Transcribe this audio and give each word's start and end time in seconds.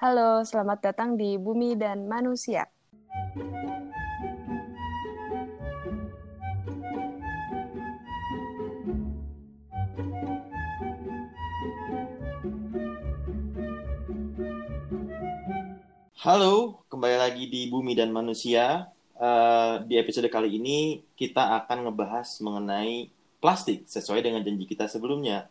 Halo, 0.00 0.40
selamat 0.48 0.80
datang 0.80 1.12
di 1.12 1.36
Bumi 1.36 1.76
dan 1.76 2.08
Manusia. 2.08 2.64
Halo, 16.16 16.80
kembali 16.88 17.16
lagi 17.20 17.44
di 17.52 17.68
Bumi 17.68 17.92
dan 17.92 18.08
Manusia. 18.08 18.88
Uh, 19.20 19.84
di 19.84 20.00
episode 20.00 20.32
kali 20.32 20.56
ini 20.56 21.04
kita 21.12 21.60
akan 21.60 21.84
ngebahas 21.92 22.40
mengenai 22.40 23.12
plastik 23.36 23.84
sesuai 23.84 24.24
dengan 24.24 24.40
janji 24.40 24.64
kita 24.64 24.88
sebelumnya. 24.88 25.44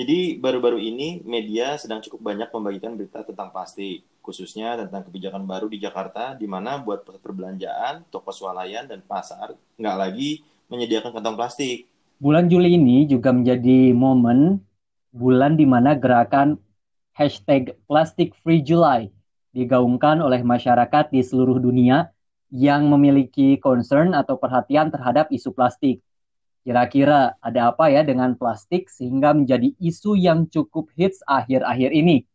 Jadi 0.00 0.40
baru-baru 0.40 0.80
ini 0.80 1.20
media 1.28 1.76
sedang 1.76 2.00
cukup 2.00 2.32
banyak 2.32 2.48
membagikan 2.48 2.96
berita 2.96 3.20
tentang 3.20 3.52
plastik, 3.52 4.00
khususnya 4.24 4.80
tentang 4.80 5.04
kebijakan 5.04 5.44
baru 5.44 5.68
di 5.68 5.76
Jakarta, 5.76 6.32
di 6.32 6.48
mana 6.48 6.80
buat 6.80 7.04
perbelanjaan, 7.04 8.08
toko 8.08 8.32
swalayan, 8.32 8.88
dan 8.88 9.04
pasar 9.04 9.52
nggak 9.76 9.96
lagi 10.00 10.40
menyediakan 10.72 11.12
kantong 11.12 11.36
plastik. 11.36 11.84
Bulan 12.16 12.48
Juli 12.48 12.80
ini 12.80 13.04
juga 13.04 13.28
menjadi 13.28 13.92
momen 13.92 14.64
bulan 15.12 15.60
di 15.60 15.68
mana 15.68 15.92
gerakan 15.92 16.56
hashtag 17.12 17.76
Plastic 17.84 18.32
Free 18.40 18.64
July 18.64 19.12
digaungkan 19.52 20.24
oleh 20.24 20.40
masyarakat 20.40 21.12
di 21.12 21.20
seluruh 21.20 21.60
dunia 21.60 22.08
yang 22.48 22.88
memiliki 22.88 23.60
concern 23.60 24.16
atau 24.16 24.40
perhatian 24.40 24.88
terhadap 24.88 25.28
isu 25.28 25.52
plastik. 25.52 26.00
Kira-kira 26.60 27.34
ada 27.40 27.72
apa 27.72 27.88
ya 27.88 28.04
dengan 28.04 28.36
plastik 28.36 28.92
sehingga 28.92 29.32
menjadi 29.32 29.72
isu 29.80 30.14
yang 30.14 30.44
cukup 30.46 30.92
hits 30.92 31.24
akhir-akhir 31.24 31.90
ini? 31.96 32.28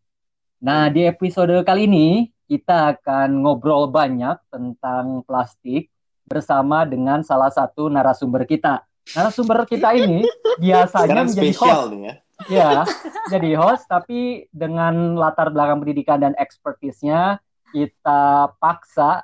Nah, 0.66 0.90
di 0.90 1.06
episode 1.06 1.54
kali 1.62 1.86
ini 1.86 2.08
kita 2.50 2.98
akan 2.98 3.46
ngobrol 3.46 3.90
banyak 3.90 4.38
tentang 4.50 5.22
plastik 5.26 5.94
bersama 6.26 6.86
dengan 6.90 7.22
salah 7.22 7.54
satu 7.54 7.86
narasumber 7.90 8.50
kita. 8.50 8.82
Narasumber 9.14 9.70
kita 9.70 9.94
ini 9.94 10.26
biasanya 10.58 11.30
menjadi 11.30 11.54
host. 11.54 11.94
Nih 11.94 12.02
ya 12.10 12.16
ya 12.52 12.84
jadi 13.32 13.56
host 13.56 13.88
tapi 13.88 14.50
dengan 14.52 15.16
latar 15.16 15.54
belakang 15.56 15.80
pendidikan 15.80 16.20
dan 16.20 16.34
ekspertisnya 16.36 17.40
kita 17.72 18.52
paksa 18.60 19.24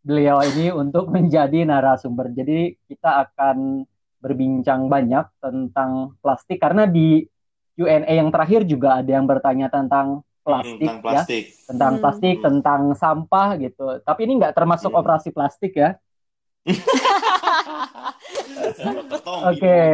beliau 0.00 0.40
ini 0.40 0.72
untuk 0.72 1.12
menjadi 1.14 1.68
narasumber. 1.68 2.32
Jadi 2.32 2.76
kita 2.88 3.28
akan 3.28 3.84
berbincang 4.18 4.90
banyak 4.90 5.26
tentang 5.38 6.18
plastik 6.18 6.58
karena 6.58 6.86
di 6.86 7.22
UNA 7.78 8.10
yang 8.10 8.28
terakhir 8.34 8.66
juga 8.66 8.98
ada 8.98 9.10
yang 9.10 9.26
bertanya 9.26 9.70
tentang 9.70 10.26
plastik, 10.42 10.78
tentang 10.80 10.98
plastik. 11.04 11.44
ya, 11.44 11.66
tentang 11.68 11.92
hmm. 11.92 12.02
plastik, 12.02 12.36
tentang 12.42 12.82
sampah 12.98 13.48
gitu. 13.60 13.86
Tapi 14.02 14.20
ini 14.26 14.32
nggak 14.42 14.54
termasuk 14.56 14.90
yeah. 14.90 15.00
operasi 15.00 15.28
plastik 15.30 15.72
ya. 15.78 15.90
Oke, 19.48 19.62
okay. 19.62 19.86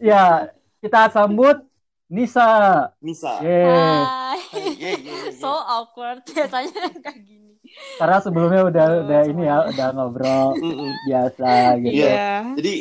ya 0.00 0.50
kita 0.80 1.12
sambut 1.12 1.60
Nisa. 2.12 2.48
Nisa. 3.00 3.40
Yeah. 3.40 4.04
Hai. 4.04 4.40
Yeah, 4.76 4.76
yeah, 4.76 4.96
yeah. 5.00 5.32
So 5.32 5.48
awkward 5.48 6.20
biasanya 6.28 6.92
kayak 7.04 7.24
gini. 7.24 7.56
Karena 7.96 8.20
sebelumnya 8.20 8.68
udah 8.68 8.86
oh, 8.92 9.00
udah 9.08 9.20
ini 9.32 9.42
ya 9.48 9.56
udah 9.72 9.88
ngobrol 9.96 10.52
biasa 11.08 11.80
gitu. 11.80 12.04
Iya. 12.04 12.12
Yeah. 12.12 12.40
Jadi 12.60 12.74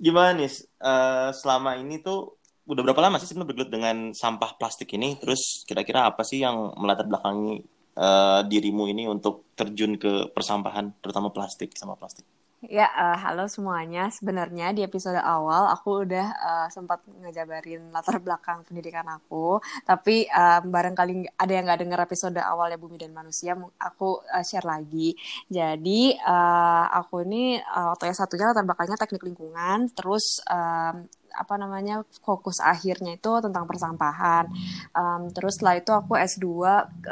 gimana 0.00 0.36
nih 0.38 0.50
uh, 0.80 1.30
selama 1.34 1.76
ini 1.76 2.00
tuh 2.00 2.40
udah 2.64 2.80
berapa 2.80 3.00
lama 3.04 3.20
sih 3.20 3.28
sebenarnya 3.28 3.50
bergelut 3.52 3.70
dengan 3.72 3.96
sampah 4.16 4.56
plastik 4.56 4.90
ini? 4.96 5.20
Terus 5.20 5.68
kira-kira 5.68 6.08
apa 6.08 6.24
sih 6.24 6.40
yang 6.40 6.72
melatar 6.80 7.04
belakangi 7.04 7.60
uh, 8.00 8.40
dirimu 8.48 8.88
ini 8.88 9.04
untuk 9.04 9.52
terjun 9.52 10.00
ke 10.00 10.32
persampahan 10.32 10.96
terutama 11.04 11.28
plastik 11.28 11.76
sama 11.76 11.94
plastik? 11.94 12.24
Ya, 12.70 12.88
uh, 12.96 13.18
halo 13.20 13.44
semuanya. 13.44 14.08
Sebenarnya 14.08 14.72
di 14.72 14.80
episode 14.80 15.20
awal 15.20 15.68
aku 15.68 16.08
udah 16.08 16.28
uh, 16.32 16.68
sempat 16.72 17.04
ngejabarin 17.04 17.92
latar 17.92 18.16
belakang 18.24 18.64
pendidikan 18.64 19.04
aku, 19.04 19.60
tapi 19.84 20.24
um, 20.32 20.72
barangkali 20.72 21.28
ada 21.36 21.52
yang 21.52 21.68
nggak 21.68 21.80
dengar 21.84 22.00
episode 22.08 22.40
awal 22.40 22.72
ya 22.72 22.80
Bumi 22.80 22.96
dan 22.96 23.12
Manusia, 23.12 23.52
aku 23.76 24.24
uh, 24.24 24.40
share 24.40 24.64
lagi. 24.64 25.12
Jadi 25.52 26.16
uh, 26.16 26.86
aku 26.88 27.28
ini 27.28 27.60
uh, 27.60 27.92
waktu 27.92 28.08
yang 28.08 28.16
satunya 28.16 28.48
latar 28.48 28.64
belakangnya 28.64 28.96
teknik 28.96 29.24
lingkungan, 29.28 29.92
terus 29.92 30.40
um, 30.48 31.04
apa 31.34 31.54
namanya 31.60 32.06
fokus 32.24 32.62
akhirnya 32.64 33.18
itu 33.20 33.32
tentang 33.44 33.68
persampahan. 33.68 34.48
Um, 34.96 35.28
terus 35.36 35.60
setelah 35.60 35.76
itu 35.84 35.92
aku 35.92 36.16
S2 36.16 36.46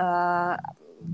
uh, 0.00 0.54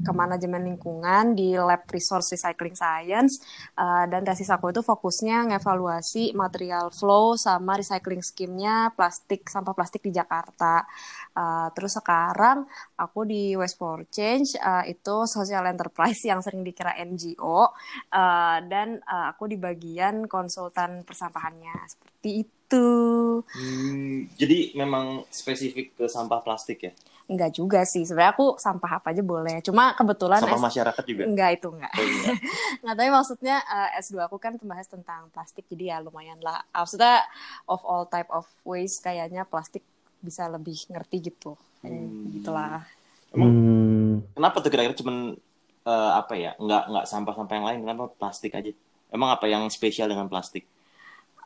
ke 0.04 0.12
manajemen 0.12 0.65
lingkungan 0.65 1.32
di 1.32 1.56
Lab 1.56 1.88
Resource 1.88 2.37
Recycling 2.37 2.76
Science 2.76 3.41
uh, 3.76 4.04
dan 4.06 4.22
tesis 4.22 4.49
aku 4.53 4.71
itu 4.72 4.84
fokusnya 4.84 5.53
ngevaluasi 5.53 6.37
material 6.37 6.93
flow 6.93 7.34
sama 7.34 7.81
recycling 7.81 8.21
scheme-nya 8.21 8.93
plastik 8.93 9.49
sampah 9.49 9.72
plastik 9.72 10.04
di 10.04 10.12
Jakarta. 10.12 10.84
Uh, 11.32 11.71
terus 11.72 11.94
sekarang 11.94 12.66
aku 12.99 13.25
di 13.25 13.54
West 13.54 13.78
for 13.78 14.03
Change 14.10 14.59
uh, 14.59 14.82
itu 14.84 15.25
social 15.25 15.65
enterprise 15.66 16.20
yang 16.28 16.43
sering 16.44 16.66
dikira 16.66 16.99
NGO 16.99 17.70
uh, 18.12 18.59
dan 18.66 18.99
uh, 19.06 19.32
aku 19.32 19.49
di 19.49 19.56
bagian 19.56 20.26
konsultan 20.26 21.06
persampahannya 21.06 21.75
seperti 21.88 22.31
itu. 22.44 22.58
Hmm, 22.77 24.29
jadi 24.37 24.77
memang 24.77 25.25
spesifik 25.33 25.97
ke 25.97 26.05
sampah 26.05 26.45
plastik 26.45 26.84
ya? 26.84 26.93
Enggak 27.29 27.61
juga 27.61 27.84
sih. 27.84 28.09
Sebenarnya 28.09 28.33
aku 28.33 28.56
sampah 28.56 29.01
apa 29.01 29.12
aja 29.12 29.21
boleh. 29.21 29.61
Cuma 29.61 29.93
kebetulan 29.93 30.41
sampah 30.41 30.61
S... 30.61 30.67
masyarakat 30.73 31.05
juga. 31.05 31.23
Enggak 31.29 31.51
itu 31.61 31.69
enggak. 31.69 31.93
Oh, 31.93 32.05
iya. 32.05 32.33
enggak 32.81 32.95
tapi 33.01 33.11
maksudnya 33.12 33.56
uh, 33.69 33.89
S2 34.01 34.17
aku 34.25 34.37
kan 34.41 34.56
pembahas 34.56 34.89
tentang 34.89 35.29
plastik 35.33 35.69
jadi 35.69 35.93
ya 35.93 35.97
lumayan 36.01 36.41
lah. 36.41 36.65
Maksudnya 36.73 37.21
of 37.69 37.84
all 37.84 38.09
type 38.09 38.33
of 38.33 38.49
waste 38.65 39.05
kayaknya 39.05 39.45
plastik 39.45 39.85
bisa 40.25 40.49
lebih 40.49 40.77
ngerti 40.89 41.29
gitu. 41.29 41.61
Hmm. 41.85 42.33
Gitulah. 42.33 42.89
Emang 43.37 43.53
hmm. 43.53 44.12
kenapa 44.33 44.65
tuh 44.65 44.73
kira-kira 44.73 44.97
cuman 44.97 45.37
uh, 45.85 46.12
apa 46.17 46.33
ya? 46.33 46.56
Enggak 46.56 46.89
enggak 46.89 47.05
sampah-sampah 47.12 47.55
yang 47.61 47.67
lain, 47.69 47.81
kenapa 47.85 48.05
plastik 48.17 48.56
aja? 48.56 48.73
Emang 49.12 49.29
apa 49.33 49.45
yang 49.49 49.69
spesial 49.69 50.09
dengan 50.09 50.33
plastik? 50.33 50.65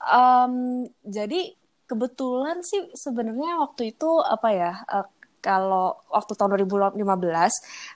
Um, 0.02 0.86
jadi 1.06 1.54
kebetulan 1.86 2.64
sih 2.64 2.90
sebenarnya 2.96 3.60
waktu 3.62 3.94
itu 3.94 4.10
apa 4.22 4.48
ya? 4.50 4.72
Uh, 4.88 5.06
kalau 5.42 5.98
waktu 6.06 6.38
tahun 6.38 6.54
2015 6.70 7.02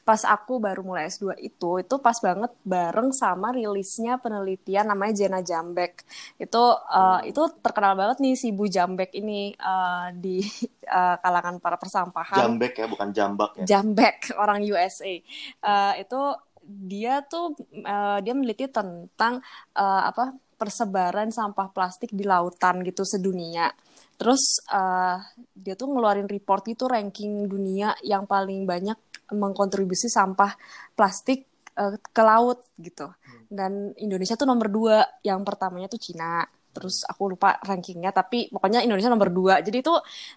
pas 0.02 0.20
aku 0.26 0.58
baru 0.58 0.82
mulai 0.82 1.06
S2 1.06 1.38
itu 1.38 1.78
itu 1.78 1.94
pas 2.02 2.18
banget 2.18 2.50
bareng 2.66 3.14
sama 3.14 3.54
rilisnya 3.54 4.18
penelitian 4.18 4.90
namanya 4.90 5.14
Jena 5.14 5.40
Jambek. 5.46 6.02
Itu 6.42 6.74
uh, 6.74 7.22
itu 7.22 7.38
terkenal 7.62 7.94
banget 7.94 8.18
nih 8.18 8.34
si 8.34 8.50
Bu 8.50 8.66
Jambek 8.66 9.14
ini 9.14 9.54
uh, 9.62 10.10
di 10.10 10.42
uh, 10.90 11.16
kalangan 11.24 11.62
para 11.62 11.78
persampahan. 11.78 12.42
Jambek 12.42 12.74
ya 12.82 12.86
bukan 12.90 13.08
Jambak 13.14 13.50
ya? 13.62 13.64
Jambek 13.64 14.16
orang 14.42 14.66
USA 14.66 15.14
uh, 15.62 15.94
itu 16.02 16.20
dia 16.66 17.22
tuh 17.22 17.54
uh, 17.86 18.18
dia 18.18 18.34
meneliti 18.34 18.66
tentang 18.66 19.38
uh, 19.78 20.02
apa 20.10 20.34
persebaran 20.56 21.28
sampah 21.28 21.68
plastik 21.70 22.10
di 22.16 22.24
lautan 22.24 22.80
gitu 22.82 23.04
sedunia 23.04 23.68
Terus 24.16 24.64
uh, 24.72 25.20
dia 25.52 25.76
tuh 25.76 25.92
ngeluarin 25.92 26.28
report 26.28 26.64
itu 26.72 26.88
ranking 26.88 27.44
dunia 27.44 27.92
yang 28.00 28.24
paling 28.24 28.64
banyak 28.64 28.96
mengkontribusi 29.36 30.08
sampah 30.08 30.56
plastik 30.96 31.44
uh, 31.76 32.00
ke 32.00 32.22
laut 32.24 32.64
gitu. 32.80 33.12
Dan 33.46 33.92
Indonesia 34.00 34.34
tuh 34.34 34.48
nomor 34.48 34.72
dua. 34.72 35.04
Yang 35.20 35.40
pertamanya 35.44 35.88
tuh 35.92 36.00
Cina. 36.00 36.48
Terus 36.76 37.08
aku 37.08 37.32
lupa 37.32 37.56
rankingnya, 37.64 38.12
tapi 38.12 38.52
pokoknya 38.52 38.84
Indonesia 38.84 39.08
nomor 39.08 39.32
dua. 39.32 39.64
Jadi 39.64 39.80
itu 39.80 39.94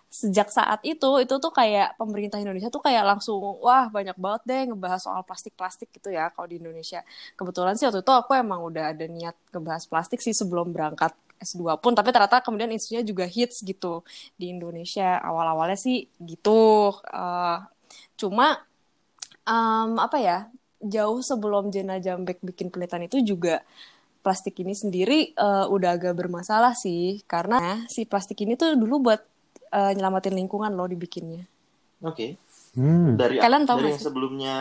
sejak 0.07 0.47
saat 0.47 0.79
itu, 0.87 1.19
itu 1.19 1.35
tuh 1.35 1.51
kayak 1.51 1.99
pemerintah 1.99 2.39
Indonesia 2.39 2.71
tuh 2.71 2.79
kayak 2.79 3.03
langsung, 3.03 3.59
wah 3.59 3.91
banyak 3.91 4.15
banget 4.15 4.41
deh 4.47 4.61
ngebahas 4.71 5.03
soal 5.03 5.21
plastik-plastik 5.27 5.91
gitu 5.91 6.15
ya 6.15 6.31
kalau 6.31 6.47
di 6.47 6.63
Indonesia. 6.63 7.03
Kebetulan 7.35 7.75
sih 7.75 7.83
waktu 7.91 7.99
itu 7.99 8.13
aku 8.15 8.31
emang 8.39 8.63
udah 8.63 8.95
ada 8.95 9.05
niat 9.11 9.35
ngebahas 9.51 9.83
plastik 9.91 10.23
sih 10.23 10.31
sebelum 10.31 10.71
berangkat 10.71 11.11
S2 11.39 11.79
pun 11.79 11.95
tapi 11.95 12.11
ternyata 12.11 12.43
kemudian 12.43 12.67
isunya 12.75 13.01
juga 13.01 13.23
hits 13.23 13.63
gitu 13.63 14.03
di 14.35 14.51
Indonesia 14.51 15.17
awal-awalnya 15.23 15.79
sih 15.79 16.11
gitu 16.19 16.91
uh, 16.91 17.63
cuma 18.19 18.59
um, 19.47 19.95
apa 19.97 20.17
ya 20.19 20.37
jauh 20.79 21.19
sebelum 21.23 21.71
Jena 21.71 21.99
Jambek 21.99 22.39
bikin 22.43 22.71
penelitian 22.71 23.07
itu 23.07 23.17
juga 23.35 23.63
plastik 24.19 24.59
ini 24.59 24.75
sendiri 24.75 25.31
uh, 25.39 25.65
udah 25.71 25.95
agak 25.95 26.13
bermasalah 26.15 26.75
sih 26.75 27.23
karena 27.23 27.87
si 27.87 28.03
plastik 28.03 28.39
ini 28.43 28.59
tuh 28.59 28.75
dulu 28.75 29.11
buat 29.11 29.21
uh, 29.71 29.91
nyelamatin 29.95 30.35
lingkungan 30.35 30.71
loh 30.75 30.87
dibikinnya. 30.87 31.47
Oke. 32.03 32.13
Okay. 32.13 32.29
Hmm. 32.77 33.17
Dari 33.17 33.41
kalian 33.41 33.65
tahu 33.65 33.81
dari 33.81 33.95
yang 33.95 34.01
sebelumnya 34.01 34.55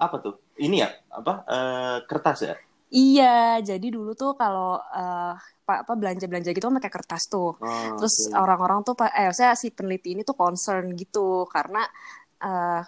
apa 0.00 0.16
tuh? 0.22 0.34
Ini 0.56 0.76
ya 0.80 0.88
apa 1.12 1.32
uh, 1.44 1.96
kertas 2.08 2.38
ya? 2.46 2.54
Iya, 2.90 3.62
jadi 3.62 3.86
dulu 3.86 4.18
tuh 4.18 4.34
kalau 4.34 4.74
uh, 4.74 5.34
apa 5.70 5.94
belanja 5.94 6.26
belanja 6.26 6.50
gitu 6.50 6.66
pakai 6.66 6.90
kertas 6.90 7.30
tuh. 7.30 7.54
Oh, 7.54 7.94
Terus 8.02 8.34
orang-orang 8.34 8.82
tuh 8.82 8.98
eh 9.06 9.30
saya 9.30 9.54
si 9.54 9.70
peneliti 9.70 10.18
ini 10.18 10.26
tuh 10.26 10.34
concern 10.34 10.90
gitu 10.98 11.46
karena 11.46 11.86
uh, 12.42 12.82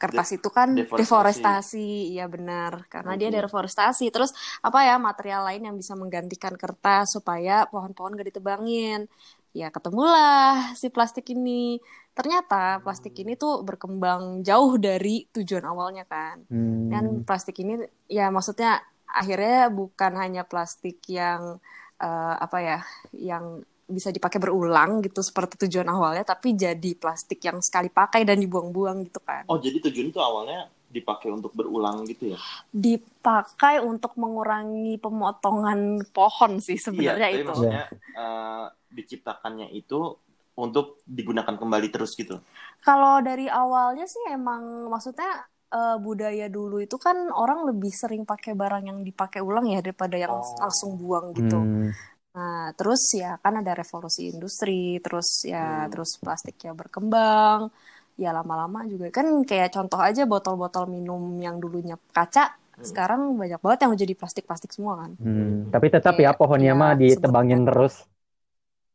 kertas 0.00 0.32
itu 0.32 0.48
kan 0.48 0.72
deforestasi. 0.72 1.04
deforestasi, 1.04 1.90
iya 2.16 2.24
benar, 2.24 2.88
karena 2.88 3.20
dia 3.20 3.28
Oke. 3.28 3.44
deforestasi. 3.44 4.08
Terus 4.08 4.32
apa 4.64 4.80
ya 4.88 4.96
material 4.96 5.44
lain 5.44 5.68
yang 5.68 5.76
bisa 5.76 5.92
menggantikan 5.92 6.56
kertas 6.56 7.20
supaya 7.20 7.68
pohon-pohon 7.68 8.16
gak 8.16 8.32
ditebangin. 8.32 9.04
Ya 9.52 9.68
ketemulah 9.68 10.72
si 10.72 10.88
plastik 10.88 11.28
ini. 11.36 11.84
Ternyata 12.16 12.80
plastik 12.80 13.12
ini 13.20 13.36
tuh 13.36 13.60
berkembang 13.60 14.40
jauh 14.40 14.80
dari 14.80 15.28
tujuan 15.36 15.68
awalnya 15.68 16.08
kan. 16.08 16.48
Hmm. 16.48 16.88
Dan 16.88 17.04
plastik 17.28 17.60
ini 17.60 17.84
ya 18.08 18.32
maksudnya 18.32 18.80
akhirnya 19.04 19.68
bukan 19.68 20.16
hanya 20.16 20.48
plastik 20.48 21.04
yang 21.12 21.60
eh, 22.00 22.34
apa 22.40 22.58
ya, 22.64 22.78
yang 23.12 23.60
bisa 23.90 24.08
dipakai 24.08 24.38
berulang 24.38 25.02
gitu 25.02 25.20
seperti 25.20 25.66
tujuan 25.66 25.90
awalnya, 25.90 26.22
tapi 26.22 26.54
jadi 26.54 26.94
plastik 26.94 27.42
yang 27.42 27.58
sekali 27.58 27.90
pakai 27.90 28.22
dan 28.22 28.38
dibuang-buang 28.38 29.04
gitu 29.04 29.18
kan. 29.20 29.44
Oh, 29.50 29.58
jadi 29.58 29.82
tujuan 29.82 30.08
itu 30.08 30.20
awalnya 30.22 30.70
dipakai 30.90 31.30
untuk 31.30 31.54
berulang 31.54 32.02
gitu 32.06 32.34
ya? 32.34 32.38
Dipakai 32.74 33.78
untuk 33.78 34.18
mengurangi 34.18 34.98
pemotongan 34.98 36.02
pohon 36.10 36.58
sih 36.58 36.78
sebenarnya 36.78 37.28
iya, 37.30 37.34
tapi 37.34 37.42
itu. 37.42 37.50
maksudnya 37.50 37.84
eh, 38.16 38.64
diciptakannya 38.90 39.70
itu 39.70 40.18
untuk 40.58 40.98
digunakan 41.06 41.54
kembali 41.54 41.88
terus 41.94 42.18
gitu. 42.18 42.42
Kalau 42.82 43.22
dari 43.22 43.46
awalnya 43.46 44.04
sih 44.10 44.34
emang 44.34 44.90
maksudnya 44.90 45.46
eh, 45.70 45.96
budaya 46.02 46.50
dulu 46.50 46.82
itu 46.82 46.98
kan 46.98 47.30
orang 47.30 47.70
lebih 47.70 47.94
sering 47.94 48.26
pakai 48.26 48.58
barang 48.58 48.90
yang 48.90 48.98
dipakai 49.06 49.38
ulang 49.38 49.70
ya 49.70 49.78
daripada 49.78 50.18
yang 50.18 50.34
Oh. 50.34 50.58
langsung 50.58 50.98
buang 50.98 51.30
gitu. 51.38 51.54
Hmm. 51.54 51.94
Nah, 52.30 52.70
terus 52.78 53.10
ya 53.10 53.34
kan 53.42 53.58
ada 53.58 53.74
revolusi 53.74 54.30
industri, 54.30 55.02
terus 55.02 55.42
ya 55.42 55.86
Hmm. 55.86 55.90
terus 55.90 56.14
plastiknya 56.22 56.72
berkembang. 56.78 57.74
Ya 58.20 58.30
lama-lama 58.36 58.84
juga 58.86 59.10
kan 59.10 59.26
kayak 59.42 59.72
contoh 59.74 59.98
aja 59.98 60.28
botol-botol 60.28 60.86
minum 60.86 61.40
yang 61.40 61.58
dulunya 61.58 61.96
kaca, 62.14 62.54
Hmm. 62.54 62.84
sekarang 62.86 63.20
banyak 63.34 63.58
banget 63.58 63.78
yang 63.82 63.92
jadi 63.96 64.14
plastik-plastik 64.14 64.70
semua 64.70 65.04
kan. 65.04 65.10
Hmm. 65.18 65.72
Tapi 65.74 65.86
tetap 65.90 66.14
ya 66.14 66.30
Kayak, 66.30 66.38
pohonnya 66.38 66.72
ya, 66.72 66.78
mah 66.78 66.92
ditebangin 66.94 67.66
terus. 67.66 68.09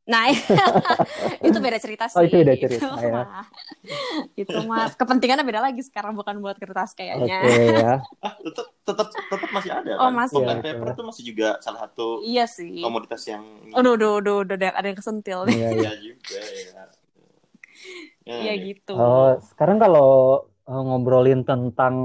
Nah, 0.05 0.29
itu 1.47 1.57
beda 1.65 1.77
cerita 1.81 2.05
sih. 2.09 2.15
Oh, 2.15 2.21
itu 2.25 2.35
beda 2.41 2.55
Itu 2.63 2.85
cerita, 2.85 2.95
ya. 3.11 3.15
mah- 3.15 3.49
itu 4.41 4.57
mah 4.69 4.93
kepentingannya 4.99 5.45
beda 5.49 5.61
lagi 5.65 5.81
sekarang 5.85 6.13
bukan 6.19 6.37
buat 6.43 6.57
kertas 6.61 6.91
Oke 7.23 7.47
kayaknya. 7.51 7.55
ya. 7.75 8.07
Ah, 8.25 8.33
tetap 8.45 8.65
tetap 8.87 9.07
tetap 9.31 9.49
masih 9.55 9.71
ada 9.73 9.93
Oh, 9.99 10.09
kan? 10.09 10.15
masih. 10.19 10.41
Iya, 10.43 10.47
paper 10.63 10.87
itu 10.93 11.01
masih 11.09 11.23
juga 11.29 11.45
salah 11.63 11.79
satu 11.87 12.01
Iya 12.27 12.41
sih. 12.57 12.75
komoditas 12.83 13.21
yang 13.31 13.45
Aduh, 13.75 13.91
udah, 13.97 14.09
udah, 14.19 14.33
udah, 14.43 14.55
udah 14.59 14.69
ada 14.79 14.87
yang 14.89 14.99
kesentil 15.01 15.39
nih. 15.49 15.57
Iya, 15.57 15.67
iya. 15.77 15.89
Iya 15.89 15.89
juga 16.05 16.39
ya. 16.65 16.81
Ya, 18.25 18.35
Iya 18.41 18.53
ya. 18.57 18.63
gitu. 18.65 18.91
Oh, 18.95 19.21
sekarang 19.49 19.77
kalau 19.83 20.03
eh, 20.69 20.81
ngobrolin 20.85 21.39
tentang 21.49 21.95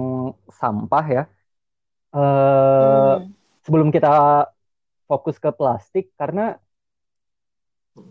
sampah 0.61 1.05
ya, 1.17 1.21
eh 2.17 3.11
Hmm. 3.19 3.35
sebelum 3.65 3.89
kita 3.97 4.09
fokus 5.11 5.37
ke 5.45 5.51
plastik, 5.59 6.05
karena 6.21 6.43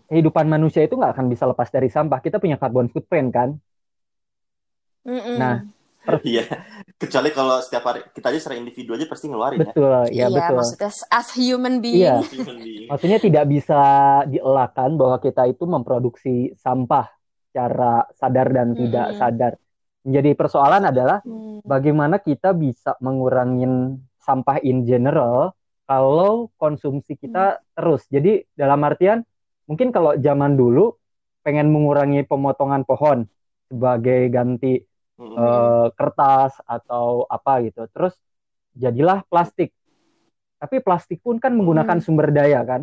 kehidupan 0.08 0.46
manusia 0.46 0.82
itu 0.84 0.94
nggak 0.96 1.12
akan 1.16 1.26
bisa 1.30 1.44
lepas 1.46 1.68
dari 1.70 1.88
sampah. 1.90 2.18
Kita 2.20 2.36
punya 2.42 2.56
carbon 2.58 2.88
footprint 2.90 3.28
kan. 3.30 3.48
Mm-mm. 5.06 5.36
Nah, 5.40 5.56
Iya. 6.24 6.48
Kecuali 6.96 7.28
kalau 7.28 7.60
setiap 7.60 7.84
hari 7.84 8.00
kita 8.16 8.32
aja 8.32 8.40
secara 8.40 8.56
individu 8.56 8.96
aja 8.96 9.04
pasti 9.04 9.28
ngeluarin 9.28 9.60
ya. 9.60 9.68
Betul, 9.68 10.00
ya 10.08 10.08
iya, 10.08 10.26
betul. 10.32 10.56
maksudnya 10.56 10.90
as 11.12 11.28
human 11.36 11.74
being. 11.84 12.00
Iya. 12.00 12.14
Human 12.24 12.58
being. 12.60 12.88
Maksudnya 12.88 13.18
tidak 13.20 13.44
bisa 13.52 13.80
dielakkan 14.26 14.90
bahwa 14.96 15.16
kita 15.20 15.42
itu 15.44 15.64
memproduksi 15.68 16.34
sampah 16.56 17.06
secara 17.48 18.08
sadar 18.16 18.46
dan 18.48 18.68
tidak 18.72 19.06
Mm-mm. 19.12 19.20
sadar. 19.20 19.52
Menjadi 20.00 20.30
persoalan 20.32 20.82
adalah 20.88 21.18
Hmm. 21.20 21.60
bagaimana 21.60 22.16
kita 22.16 22.56
bisa 22.56 22.96
mengurangin 23.04 24.00
sampah 24.24 24.56
in 24.64 24.88
general 24.88 25.52
kalau 25.84 26.48
konsumsi 26.56 27.20
kita 27.20 27.60
terus. 27.76 28.08
Jadi 28.08 28.40
dalam 28.56 28.80
artian 28.80 29.20
mungkin 29.70 29.88
kalau 29.96 30.12
zaman 30.26 30.58
dulu 30.60 30.98
pengen 31.46 31.70
mengurangi 31.74 32.26
pemotongan 32.30 32.82
pohon 32.90 33.18
sebagai 33.70 34.20
ganti 34.34 34.82
Mm-mm. 35.18 35.40
eh, 35.40 35.86
kertas 35.98 36.52
atau 36.66 37.24
apa 37.30 37.52
gitu. 37.66 37.86
Terus 37.94 38.14
jadilah 38.76 39.22
plastik. 39.30 39.70
Tapi 40.62 40.76
plastik 40.86 41.20
pun 41.26 41.36
kan 41.44 41.52
menggunakan 41.58 41.98
Hmm. 41.98 42.04
sumber 42.04 42.28
daya 42.34 42.60
kan. 42.70 42.82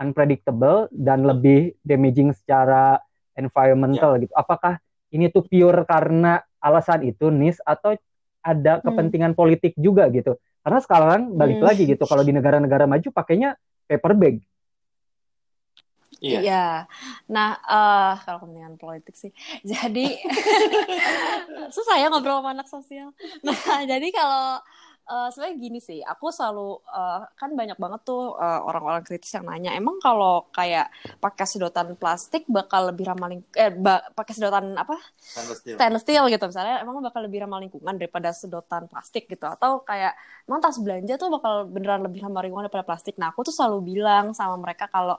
unpredictable 0.00 0.90
dan 0.92 1.22
lebih 1.24 1.76
damaging 1.86 2.34
secara 2.34 2.98
environmental 3.38 4.18
gitu. 4.20 4.32
Apakah 4.34 4.80
ini 5.14 5.30
tuh 5.30 5.44
pure 5.46 5.84
karena 5.86 6.42
alasan 6.58 7.06
itu 7.06 7.30
nis 7.30 7.60
atau 7.62 7.94
ada 8.42 8.78
Hmm. 8.78 8.90
kepentingan 8.90 9.32
politik 9.32 9.72
juga 9.78 10.10
gitu? 10.10 10.36
Karena 10.62 10.78
sekarang 10.82 11.34
balik 11.34 11.58
Hmm. 11.62 11.68
lagi 11.70 11.82
gitu 11.86 12.04
kalau 12.06 12.22
di 12.22 12.34
negara-negara 12.34 12.86
maju 12.86 13.08
pakainya 13.14 13.54
paper 13.86 14.12
bag. 14.14 14.36
Iya. 16.22 16.38
Iya. 16.38 16.66
Nah, 17.26 17.58
eh 17.58 18.14
kalau 18.22 18.46
kepentingan 18.46 18.78
politik 18.78 19.18
sih. 19.18 19.34
Jadi 19.66 20.06
susah 21.74 21.98
ya 21.98 22.06
ngobrol 22.06 22.38
sama 22.42 22.54
anak 22.54 22.68
sosial. 22.70 23.10
Nah, 23.42 23.82
jadi 23.82 24.08
kalau 24.14 24.62
eh, 25.12 25.26
sebenarnya 25.32 25.56
gini 25.64 25.78
sih, 25.88 26.00
aku 26.12 26.26
selalu 26.36 26.66
eh, 26.98 27.18
kan 27.40 27.50
banyak 27.60 27.78
banget 27.84 28.00
tuh 28.08 28.22
eh, 28.44 28.60
orang-orang 28.68 29.02
kritis 29.06 29.32
yang 29.36 29.44
nanya, 29.50 29.70
emang 29.80 29.96
kalau 30.04 30.48
kayak 30.56 30.86
pakai 31.24 31.44
sedotan 31.52 31.88
plastik 32.00 32.42
bakal 32.56 32.88
lebih 32.90 33.04
ramah 33.10 33.28
ling 33.32 33.42
eh 33.62 33.70
ba- 33.84 34.04
pakai 34.18 34.32
sedotan 34.36 34.66
apa? 34.82 34.96
Stainless 35.20 35.58
steel. 35.60 35.74
stainless 35.76 36.04
steel 36.04 36.24
gitu 36.32 36.44
misalnya 36.50 36.74
emang 36.84 37.00
bakal 37.06 37.20
lebih 37.26 37.38
ramah 37.44 37.58
lingkungan 37.64 37.94
daripada 38.00 38.30
sedotan 38.36 38.84
plastik 38.92 39.24
gitu 39.32 39.46
atau 39.48 39.80
kayak 39.88 40.12
emang 40.48 40.60
tas 40.64 40.76
belanja 40.84 41.14
tuh 41.22 41.28
bakal 41.32 41.64
beneran 41.74 42.02
lebih 42.06 42.20
ramah 42.24 42.42
lingkungan 42.44 42.64
daripada 42.68 42.84
plastik 42.88 43.14
nah 43.20 43.32
aku 43.32 43.40
tuh 43.48 43.54
selalu 43.56 43.78
bilang 43.96 44.26
sama 44.36 44.56
mereka 44.60 44.84
kalau 44.92 45.16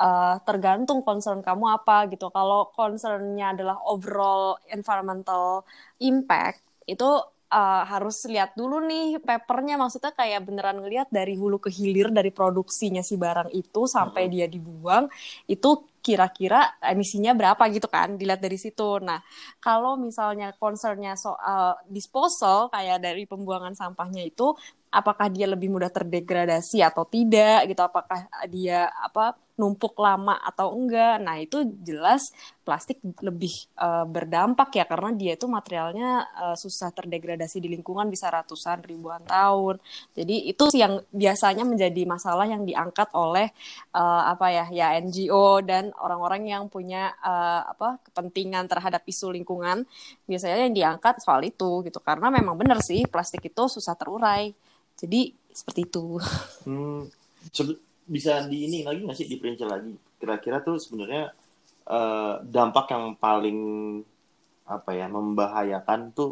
eh, 0.00 0.34
tergantung 0.46 1.00
concern 1.06 1.40
kamu 1.42 1.64
apa 1.76 2.06
gitu 2.12 2.26
kalau 2.30 2.70
concernnya 2.78 3.52
adalah 3.54 3.76
overall 3.92 4.56
environmental 4.70 5.66
impact 6.00 6.62
itu 6.86 7.04
eh, 7.56 7.82
harus 7.88 8.16
lihat 8.28 8.52
dulu 8.58 8.76
nih 8.84 9.18
papernya 9.24 9.74
maksudnya 9.80 10.12
kayak 10.12 10.44
beneran 10.46 10.78
ngelihat 10.84 11.08
dari 11.08 11.34
hulu 11.40 11.56
ke 11.64 11.70
hilir 11.72 12.12
dari 12.12 12.28
produksinya 12.28 13.00
si 13.00 13.16
barang 13.16 13.48
itu 13.56 13.88
sampai 13.88 14.28
Mhm. 14.28 14.32
dia 14.34 14.46
dibuang 14.50 15.04
itu 15.48 15.70
kira-kira 16.06 16.78
emisinya 16.78 17.34
berapa 17.34 17.58
gitu 17.74 17.90
kan 17.90 18.14
dilihat 18.14 18.38
dari 18.38 18.54
situ. 18.54 19.02
Nah, 19.02 19.18
kalau 19.58 19.98
misalnya 19.98 20.54
concernnya 20.54 21.18
soal 21.18 21.74
disposal 21.90 22.70
kayak 22.70 23.02
dari 23.02 23.26
pembuangan 23.26 23.74
sampahnya 23.74 24.22
itu 24.22 24.54
apakah 24.96 25.28
dia 25.28 25.44
lebih 25.44 25.68
mudah 25.68 25.92
terdegradasi 25.92 26.80
atau 26.80 27.04
tidak 27.04 27.68
gitu? 27.68 27.84
Apakah 27.84 28.24
dia 28.48 28.88
apa 28.96 29.36
numpuk 29.60 29.92
lama 30.00 30.40
atau 30.40 30.72
enggak? 30.72 31.20
Nah 31.20 31.36
itu 31.40 31.64
jelas 31.84 32.32
plastik 32.64 33.00
lebih 33.20 33.52
eh, 33.76 34.04
berdampak 34.08 34.72
ya 34.72 34.84
karena 34.88 35.12
dia 35.12 35.32
itu 35.36 35.44
materialnya 35.48 36.10
eh, 36.32 36.56
susah 36.56 36.92
terdegradasi 36.96 37.60
di 37.60 37.68
lingkungan 37.76 38.08
bisa 38.08 38.32
ratusan 38.32 38.80
ribuan 38.88 39.20
tahun. 39.28 39.76
Jadi 40.16 40.48
itu 40.48 40.64
yang 40.72 41.04
biasanya 41.12 41.64
menjadi 41.68 42.02
masalah 42.08 42.48
yang 42.48 42.64
diangkat 42.64 43.12
oleh 43.12 43.52
eh, 43.92 44.22
apa 44.32 44.46
ya 44.48 44.64
ya 44.72 44.86
NGO 45.04 45.60
dan 45.60 45.92
orang-orang 46.00 46.48
yang 46.48 46.64
punya 46.72 47.12
eh, 47.20 47.62
apa 47.68 48.00
kepentingan 48.08 48.64
terhadap 48.68 49.04
isu 49.04 49.28
lingkungan. 49.36 49.84
Biasanya 50.24 50.68
yang 50.68 50.74
diangkat 50.76 51.20
soal 51.20 51.44
itu 51.44 51.84
gitu. 51.84 52.00
Karena 52.00 52.32
memang 52.32 52.56
benar 52.56 52.80
sih 52.80 53.04
plastik 53.04 53.44
itu 53.44 53.68
susah 53.68 53.92
terurai 53.96 54.65
jadi 55.00 55.20
seperti 55.52 55.80
itu 55.88 56.20
Hmm, 56.66 57.06
bisa 58.06 58.46
di 58.46 58.66
ini 58.66 58.78
lagi 58.86 59.02
nggak 59.02 59.18
sih 59.18 59.26
diperinci 59.30 59.64
lagi? 59.66 59.92
Kira-kira 60.18 60.62
tuh 60.62 60.78
sebenarnya 60.78 61.30
eh, 61.90 62.34
dampak 62.42 62.86
yang 62.94 63.04
paling 63.18 63.58
apa 64.66 64.90
ya 64.98 65.06
membahayakan 65.06 66.00
tuh 66.18 66.30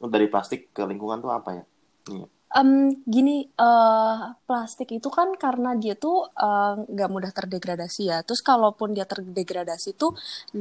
dari 0.00 0.26
plastik 0.32 0.72
ke 0.76 0.82
lingkungan 0.84 1.20
tuh 1.24 1.32
apa 1.32 1.50
ya? 1.60 1.64
Iya. 2.12 2.26
Em, 2.56 2.70
gini, 3.04 3.44
eh, 3.44 4.16
plastik 4.48 4.88
itu 4.96 5.08
kan 5.12 5.28
karena 5.36 5.76
dia 5.76 5.94
tuh 5.98 6.30
eh, 6.32 6.72
nggak 6.92 7.10
mudah 7.14 7.32
terdegradasi 7.36 8.02
ya. 8.12 8.18
Terus 8.26 8.40
kalaupun 8.40 8.96
dia 8.96 9.04
terdegradasi 9.04 9.90
tuh 10.00 10.12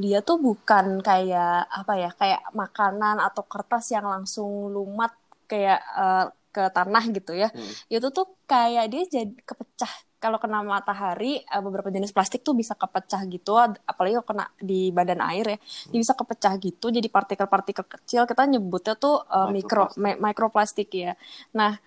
dia 0.04 0.20
tuh 0.28 0.38
bukan 0.48 1.00
kayak 1.08 1.68
apa 1.80 1.94
ya, 2.04 2.10
kayak 2.20 2.42
makanan 2.62 3.16
atau 3.28 3.44
kertas 3.48 3.86
yang 3.96 4.08
langsung 4.14 4.72
lumat 4.76 5.12
kayak 5.52 5.80
eh, 6.02 6.26
ke 6.56 6.64
tanah 6.72 7.04
gitu 7.12 7.36
ya. 7.36 7.52
Hmm. 7.52 7.72
Itu 7.92 8.08
tuh 8.16 8.40
kayak 8.48 8.86
dia 8.88 9.04
jadi 9.12 9.36
kepecah. 9.44 9.92
Kalau 10.24 10.40
kena 10.40 10.64
matahari, 10.64 11.44
eh, 11.44 11.62
beberapa 11.62 11.92
jenis 11.92 12.16
plastik 12.16 12.42
tuh 12.42 12.56
bisa 12.56 12.74
kepecah 12.74 13.22
gitu. 13.28 13.60
Apalagi 13.84 14.16
kalau 14.24 14.28
kena 14.32 14.46
di 14.58 14.90
badan 14.96 15.22
air 15.22 15.46
ya, 15.54 15.58
dia 15.92 16.00
bisa 16.00 16.16
kepecah 16.16 16.54
gitu. 16.64 16.88
Jadi 16.90 17.08
partikel-partikel 17.12 17.86
kecil 17.86 18.24
kita 18.24 18.48
nyebutnya 18.48 18.96
tuh 18.96 19.22
eh, 19.28 19.48
mikro 19.52 19.92
Microplastic. 19.92 20.00
mi- 20.02 20.20
microplastik 20.24 20.90
ya. 20.96 21.12
Nah, 21.60 21.78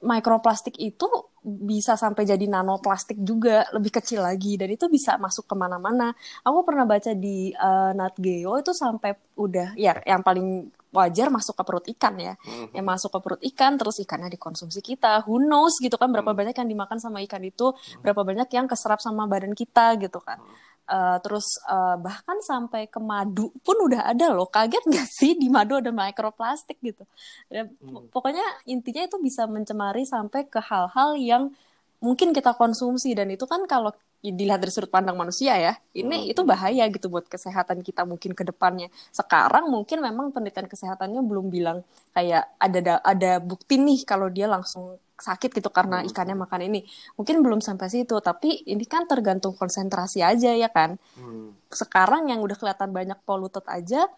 mikroplastik 0.00 0.76
itu 0.80 1.08
bisa 1.44 1.96
sampai 1.96 2.24
jadi 2.28 2.44
nanoplastik 2.48 3.20
juga 3.20 3.64
lebih 3.72 4.00
kecil 4.00 4.24
lagi 4.24 4.56
dan 4.60 4.68
itu 4.72 4.88
bisa 4.88 5.16
masuk 5.16 5.48
ke 5.48 5.54
mana-mana. 5.56 6.12
Aku 6.44 6.64
pernah 6.64 6.84
baca 6.84 7.12
di 7.16 7.52
uh, 7.56 7.92
Nat 7.96 8.16
Geo 8.20 8.60
itu 8.60 8.72
sampai 8.76 9.16
udah 9.40 9.72
ya 9.76 9.96
yang 10.04 10.20
paling 10.24 10.68
wajar 10.90 11.30
masuk 11.30 11.54
ke 11.54 11.62
perut 11.62 11.86
ikan 11.96 12.14
ya, 12.18 12.34
mm-hmm. 12.34 12.74
yang 12.74 12.86
masuk 12.86 13.10
ke 13.14 13.18
perut 13.22 13.42
ikan 13.54 13.78
terus 13.78 14.02
ikannya 14.02 14.30
dikonsumsi 14.30 14.82
kita, 14.82 15.22
who 15.24 15.38
knows 15.38 15.78
gitu 15.78 15.94
kan 15.94 16.10
berapa 16.10 16.26
mm-hmm. 16.26 16.40
banyak 16.50 16.56
yang 16.58 16.68
dimakan 16.68 16.98
sama 16.98 17.22
ikan 17.24 17.42
itu, 17.46 17.70
mm-hmm. 17.70 18.02
berapa 18.02 18.20
banyak 18.26 18.48
yang 18.50 18.66
keserap 18.66 18.98
sama 18.98 19.30
badan 19.30 19.54
kita 19.54 19.96
gitu 20.02 20.18
kan. 20.18 20.42
Uh, 20.90 21.22
terus 21.22 21.46
uh, 21.70 21.94
bahkan 22.02 22.42
sampai 22.42 22.90
ke 22.90 22.98
madu 22.98 23.54
pun 23.62 23.78
udah 23.78 24.10
ada 24.10 24.34
loh 24.34 24.50
kaget 24.50 24.82
gak 24.90 25.06
sih 25.22 25.38
di 25.38 25.46
madu 25.46 25.78
ada 25.78 25.94
mikroplastik 25.94 26.82
gitu 26.82 27.06
ya, 27.46 27.62
hmm. 27.62 28.10
pokoknya 28.10 28.42
intinya 28.66 29.06
itu 29.06 29.14
bisa 29.22 29.46
mencemari 29.46 30.02
sampai 30.02 30.50
ke 30.50 30.58
hal-hal 30.58 31.14
yang 31.14 31.54
mungkin 32.02 32.34
kita 32.34 32.58
konsumsi 32.58 33.14
dan 33.14 33.30
itu 33.30 33.46
kan 33.46 33.70
kalau 33.70 33.94
dilihat 34.20 34.60
dari 34.60 34.68
sudut 34.68 34.92
pandang 34.92 35.16
manusia 35.16 35.56
ya 35.56 35.72
ini 35.96 36.28
hmm. 36.28 36.32
itu 36.36 36.40
bahaya 36.44 36.84
gitu 36.92 37.08
buat 37.08 37.24
kesehatan 37.24 37.80
kita 37.80 38.04
mungkin 38.04 38.36
ke 38.36 38.44
depannya 38.44 38.92
sekarang 39.10 39.72
mungkin 39.72 40.04
memang 40.04 40.30
penelitian 40.30 40.68
kesehatannya 40.68 41.24
belum 41.24 41.48
bilang 41.48 41.80
kayak 42.12 42.44
ada 42.60 43.00
ada 43.00 43.40
bukti 43.40 43.80
nih 43.80 44.04
kalau 44.04 44.28
dia 44.28 44.44
langsung 44.44 45.00
sakit 45.20 45.52
gitu 45.52 45.68
karena 45.68 46.00
hmm. 46.00 46.08
ikannya 46.10 46.36
makan 46.36 46.60
ini. 46.72 46.80
Mungkin 47.20 47.44
belum 47.44 47.60
sampai 47.60 47.92
situ, 47.92 48.16
tapi 48.24 48.64
ini 48.66 48.88
kan 48.88 49.04
tergantung 49.04 49.52
konsentrasi 49.52 50.24
aja 50.24 50.56
ya 50.56 50.72
kan. 50.72 50.96
Hmm. 51.20 51.54
Sekarang 51.68 52.32
yang 52.32 52.40
udah 52.40 52.56
kelihatan 52.56 52.90
banyak 52.90 53.20
poluted 53.28 53.62
aja, 53.68 54.08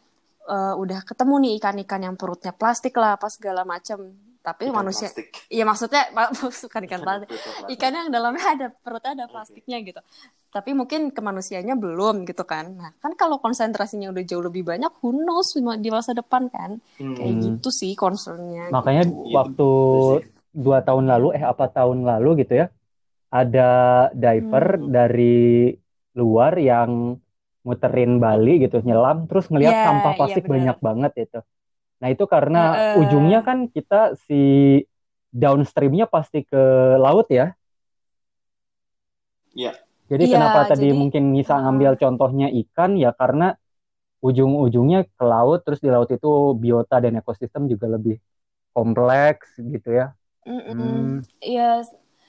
uh, 0.47 0.79
udah 0.79 1.03
ketemu 1.03 1.35
nih 1.43 1.53
ikan-ikan 1.59 2.01
yang 2.07 2.15
perutnya 2.15 2.55
plastik 2.55 2.95
lah, 2.97 3.19
apa 3.19 3.29
segala 3.29 3.67
macam. 3.67 4.15
Tapi 4.43 4.69
ikan 4.69 4.75
manusia, 4.83 5.07
iya 5.47 5.63
maksudnya 5.63 6.11
bukan 6.11 6.83
ikan 6.91 7.01
plastik, 7.07 7.31
ikan 7.79 7.93
yang 7.95 8.11
dalamnya 8.11 8.43
ada 8.43 8.67
perutnya 8.75 9.15
ada 9.15 9.27
plastiknya 9.31 9.79
okay. 9.79 9.95
gitu. 9.95 10.01
Tapi 10.51 10.75
mungkin 10.75 11.15
ke 11.15 11.21
manusianya 11.23 11.79
belum 11.79 12.27
gitu 12.27 12.43
kan. 12.43 12.75
Nah 12.75 12.91
kan 12.99 13.15
kalau 13.15 13.39
konsentrasinya 13.39 14.11
udah 14.11 14.23
jauh 14.27 14.43
lebih 14.43 14.67
banyak, 14.67 14.91
who 14.99 15.15
knows 15.15 15.55
di 15.55 15.89
masa 15.95 16.11
depan 16.11 16.51
kan. 16.51 16.83
Hmm. 16.99 17.15
Kayak 17.15 17.35
gitu 17.39 17.69
sih 17.71 17.95
concernnya. 17.95 18.75
Makanya 18.75 19.07
gitu. 19.07 19.31
waktu 19.31 19.71
dua 20.53 20.83
tahun 20.83 21.07
lalu 21.07 21.39
eh 21.39 21.45
apa 21.47 21.71
tahun 21.71 22.05
lalu 22.05 22.45
gitu 22.45 22.61
ya 22.61 22.67
ada 23.33 23.71
diver 24.13 24.77
hmm. 24.77 24.91
dari 24.93 25.73
luar 26.13 26.61
yang 26.61 27.17
muterin 27.65 28.21
Bali 28.21 28.61
gitu 28.61 28.83
nyelam 28.85 29.25
terus 29.31 29.49
ngelihat 29.49 29.73
yeah, 29.73 29.87
sampah 29.89 30.13
iya, 30.13 30.19
plastik 30.19 30.45
yeah, 30.45 30.53
banyak 30.53 30.79
banget 30.83 31.13
itu. 31.31 31.41
Nah 32.03 32.09
itu 32.11 32.27
karena 32.27 32.83
uh, 32.93 32.99
ujungnya 32.99 33.47
kan 33.47 33.71
kita 33.71 34.19
si 34.27 34.43
downstreamnya 35.31 36.11
pasti 36.11 36.43
ke 36.43 36.63
laut 36.99 37.31
ya. 37.31 37.55
Iya. 39.55 39.71
Yeah. 39.71 39.75
Jadi 40.11 40.25
yeah, 40.29 40.35
kenapa 40.35 40.59
tadi 40.67 40.91
mungkin 40.93 41.31
bisa 41.33 41.55
ngambil 41.63 41.97
contohnya 41.97 42.51
ikan 42.51 42.99
ya 42.99 43.15
karena 43.15 43.55
ujung-ujungnya 44.21 45.07
ke 45.09 45.25
laut 45.25 45.63
terus 45.65 45.81
di 45.81 45.89
laut 45.89 46.11
itu 46.11 46.59
biota 46.59 46.99
dan 46.99 47.17
ekosistem 47.23 47.71
juga 47.71 47.87
lebih 47.87 48.19
kompleks 48.75 49.57
gitu 49.63 49.89
ya. 49.95 50.13
Mm 50.45 51.23
Ya, 51.43 51.83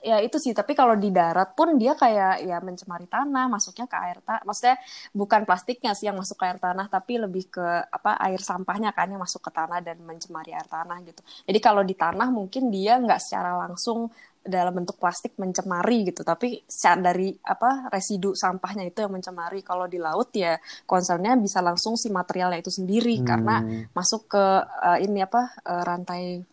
ya 0.04 0.20
itu 0.20 0.36
sih. 0.38 0.52
Tapi 0.52 0.76
kalau 0.76 1.00
di 1.00 1.10
darat 1.10 1.56
pun 1.56 1.80
dia 1.80 1.96
kayak 1.96 2.44
ya 2.44 2.60
mencemari 2.60 3.08
tanah, 3.08 3.48
masuknya 3.48 3.88
ke 3.88 3.98
air 3.98 4.20
tanah. 4.20 4.44
Maksudnya 4.44 4.76
bukan 5.16 5.42
plastiknya 5.48 5.96
sih 5.96 6.12
yang 6.12 6.20
masuk 6.20 6.36
ke 6.36 6.46
air 6.52 6.60
tanah, 6.60 6.92
tapi 6.92 7.18
lebih 7.18 7.48
ke 7.48 7.66
apa 7.88 8.20
air 8.20 8.44
sampahnya 8.44 8.92
kan 8.92 9.08
yang 9.08 9.24
masuk 9.24 9.40
ke 9.40 9.52
tanah 9.56 9.80
dan 9.80 10.04
mencemari 10.04 10.52
air 10.52 10.68
tanah 10.68 11.00
gitu. 11.08 11.24
Jadi 11.48 11.60
kalau 11.64 11.82
di 11.88 11.96
tanah 11.96 12.28
mungkin 12.30 12.68
dia 12.68 13.00
nggak 13.00 13.20
secara 13.24 13.56
langsung 13.56 14.12
dalam 14.44 14.76
bentuk 14.76 15.00
plastik 15.00 15.40
mencemari 15.40 16.12
gitu, 16.12 16.20
tapi 16.28 16.68
dari 17.00 17.32
apa 17.48 17.88
residu 17.88 18.36
sampahnya 18.36 18.84
itu 18.84 19.00
yang 19.00 19.16
mencemari. 19.16 19.64
Kalau 19.64 19.88
di 19.88 19.96
laut 19.96 20.36
ya 20.36 20.60
concernnya 20.84 21.40
bisa 21.40 21.64
langsung 21.64 21.96
si 21.96 22.12
materialnya 22.12 22.60
itu 22.60 22.68
sendiri 22.68 23.24
hmm. 23.24 23.26
karena 23.26 23.56
masuk 23.96 24.28
ke 24.28 24.46
uh, 24.68 25.00
ini 25.00 25.24
apa 25.24 25.48
uh, 25.64 25.84
rantai 25.88 26.44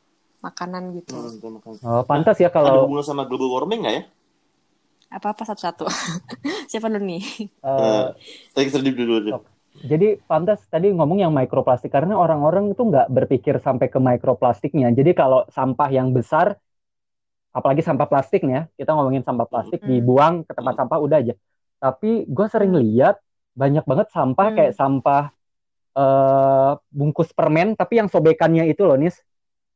makanan 0.41 0.97
gitu. 0.97 1.17
Hmm, 1.17 1.61
oh, 1.85 2.03
pantas 2.09 2.41
ya 2.41 2.49
kalau 2.49 2.69
ada 2.69 2.81
hubungan 2.89 3.05
sama 3.05 3.29
global 3.29 3.53
warming 3.53 3.85
nggak 3.85 3.95
ya? 3.95 4.03
Apa-apa 5.11 5.43
satu-satu. 5.43 5.85
Siapa 6.71 6.87
dulu 6.89 7.03
nih? 7.03 7.25
Uh, 7.61 8.15
dulu 8.57 9.05
dulu. 9.21 9.31
Oh. 9.37 9.45
Jadi 9.81 10.19
pantas 10.27 10.67
tadi 10.67 10.91
ngomong 10.91 11.23
yang 11.23 11.31
mikroplastik 11.31 11.95
karena 11.95 12.19
orang-orang 12.19 12.75
itu 12.75 12.83
nggak 12.83 13.07
berpikir 13.07 13.63
sampai 13.63 13.87
ke 13.87 14.03
mikroplastiknya. 14.03 14.91
Jadi 14.91 15.15
kalau 15.15 15.47
sampah 15.51 15.89
yang 15.95 16.11
besar, 16.11 16.59
apalagi 17.55 17.81
sampah 17.81 18.07
plastik 18.11 18.43
nih 18.43 18.55
ya, 18.55 18.63
kita 18.83 18.91
ngomongin 18.99 19.23
sampah 19.23 19.47
plastik 19.47 19.81
hmm. 19.83 19.89
dibuang 19.89 20.35
ke 20.43 20.53
tempat 20.53 20.75
hmm. 20.75 20.81
sampah 20.85 20.99
udah 20.99 21.19
aja. 21.23 21.35
Tapi 21.79 22.27
gue 22.27 22.47
sering 22.51 22.75
hmm. 22.75 22.83
lihat 22.83 23.17
banyak 23.55 23.85
banget 23.87 24.09
sampah 24.11 24.47
hmm. 24.51 24.57
kayak 24.59 24.73
sampah 24.75 25.25
uh, 25.95 26.73
bungkus 26.91 27.31
permen, 27.31 27.79
tapi 27.79 28.03
yang 28.03 28.11
sobekannya 28.11 28.67
itu 28.67 28.83
loh 28.83 28.99
nis 28.99 29.19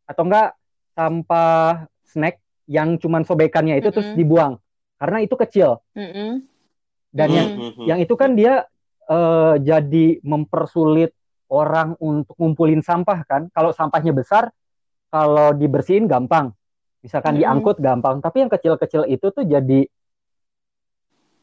atau 0.04 0.22
enggak 0.28 0.56
sampah 0.94 1.88
snack 2.06 2.38
yang 2.70 2.96
cuman 2.96 3.26
sobekannya 3.26 3.80
itu 3.80 3.88
mm 3.88 3.92
-hmm. 3.92 3.94
terus 3.94 4.08
dibuang 4.16 4.54
karena 4.96 5.18
itu 5.20 5.34
kecil 5.36 5.70
mm 5.92 6.08
-hmm. 6.08 6.30
dan 7.12 7.28
yang 7.28 7.48
mm 7.50 7.70
-hmm. 7.74 7.84
yang 7.88 7.98
itu 8.00 8.14
kan 8.16 8.32
dia 8.38 8.64
uh, 9.10 9.56
jadi 9.60 10.20
mempersulit 10.24 11.12
orang 11.52 11.98
untuk 12.00 12.34
ngumpulin 12.40 12.80
sampah 12.80 13.20
kan 13.28 13.42
kalau 13.52 13.74
sampahnya 13.74 14.16
besar 14.16 14.48
kalau 15.12 15.52
dibersihin 15.52 16.08
gampang 16.08 16.56
misalkan 17.04 17.36
mm 17.36 17.42
-hmm. 17.42 17.44
diangkut 17.44 17.76
gampang 17.82 18.24
tapi 18.24 18.46
yang 18.46 18.50
kecil-kecil 18.52 19.04
itu 19.10 19.28
tuh 19.28 19.44
jadi 19.44 19.84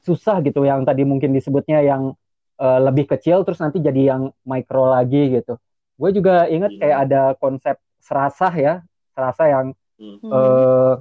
susah 0.01 0.41
gitu 0.41 0.65
yang 0.65 0.81
tadi 0.81 1.05
mungkin 1.05 1.29
disebutnya 1.29 1.85
yang 1.85 2.17
uh, 2.57 2.79
lebih 2.81 3.05
kecil 3.05 3.45
terus 3.45 3.61
nanti 3.61 3.77
jadi 3.77 4.17
yang 4.17 4.33
mikro 4.41 4.89
lagi 4.89 5.37
gitu 5.37 5.61
gue 6.01 6.09
juga 6.17 6.49
inget 6.49 6.81
kayak 6.81 6.97
iya. 6.97 7.05
ada 7.05 7.21
konsep 7.37 7.77
serasah 8.01 8.53
ya, 8.57 8.73
serasa 9.13 9.43
yang 9.47 9.65
hmm. 10.01 10.19
eh, 10.27 10.93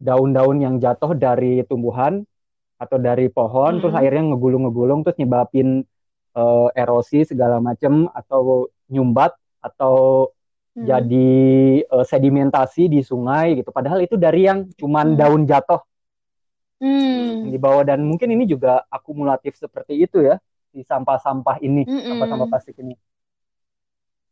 daun-daun 0.00 0.58
yang 0.60 0.74
jatuh 0.80 1.12
dari 1.12 1.60
tumbuhan 1.68 2.24
atau 2.80 2.96
dari 2.96 3.28
pohon 3.28 3.76
hmm. 3.76 3.80
terus 3.84 3.94
akhirnya 3.96 4.32
ngegulung-ngegulung 4.32 5.04
terus 5.04 5.20
nyebabin 5.20 5.84
uh, 6.32 6.68
erosi 6.72 7.28
segala 7.28 7.60
macam 7.60 8.08
atau 8.16 8.72
nyumbat 8.88 9.36
atau 9.60 10.28
hmm. 10.74 10.84
jadi 10.88 11.30
uh, 11.92 12.04
sedimentasi 12.08 12.88
di 12.88 13.04
sungai 13.04 13.60
gitu. 13.60 13.68
Padahal 13.68 14.00
itu 14.00 14.16
dari 14.16 14.48
yang 14.48 14.64
cuman 14.80 15.14
hmm. 15.14 15.18
daun 15.20 15.42
jatuh 15.44 15.84
hmm. 16.80 17.52
di 17.52 17.58
bawah 17.60 17.84
dan 17.84 18.00
mungkin 18.00 18.32
ini 18.32 18.48
juga 18.48 18.88
akumulatif 18.88 19.60
seperti 19.60 20.00
itu 20.00 20.24
ya 20.24 20.40
di 20.70 20.86
sampah-sampah 20.86 21.60
ini, 21.60 21.82
sampah-sampah 21.84 22.46
plastik 22.46 22.78
ini. 22.78 22.94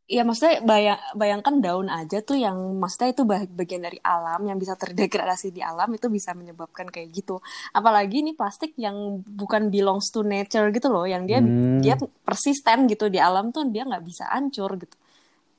Iya 0.09 0.25
maksudnya 0.25 0.65
bayang, 0.65 0.97
bayangkan 1.13 1.61
daun 1.61 1.93
aja 1.93 2.25
tuh 2.25 2.41
yang 2.41 2.57
maksudnya 2.81 3.13
itu 3.13 3.29
bagian 3.29 3.85
dari 3.85 4.01
alam 4.01 4.41
yang 4.41 4.57
bisa 4.57 4.73
terdegradasi 4.73 5.53
di 5.53 5.61
alam 5.61 5.93
itu 5.93 6.09
bisa 6.09 6.33
menyebabkan 6.33 6.89
kayak 6.89 7.13
gitu. 7.13 7.45
Apalagi 7.77 8.25
ini 8.25 8.33
plastik 8.33 8.73
yang 8.81 9.21
bukan 9.21 9.69
belongs 9.69 10.09
to 10.09 10.25
nature 10.25 10.73
gitu 10.73 10.89
loh, 10.89 11.05
yang 11.05 11.29
dia 11.29 11.45
hmm. 11.45 11.85
dia 11.85 12.01
persisten 12.25 12.89
gitu 12.89 13.13
di 13.13 13.21
alam 13.21 13.53
tuh 13.53 13.69
dia 13.69 13.85
nggak 13.85 14.01
bisa 14.01 14.25
hancur 14.33 14.81
gitu. 14.81 14.97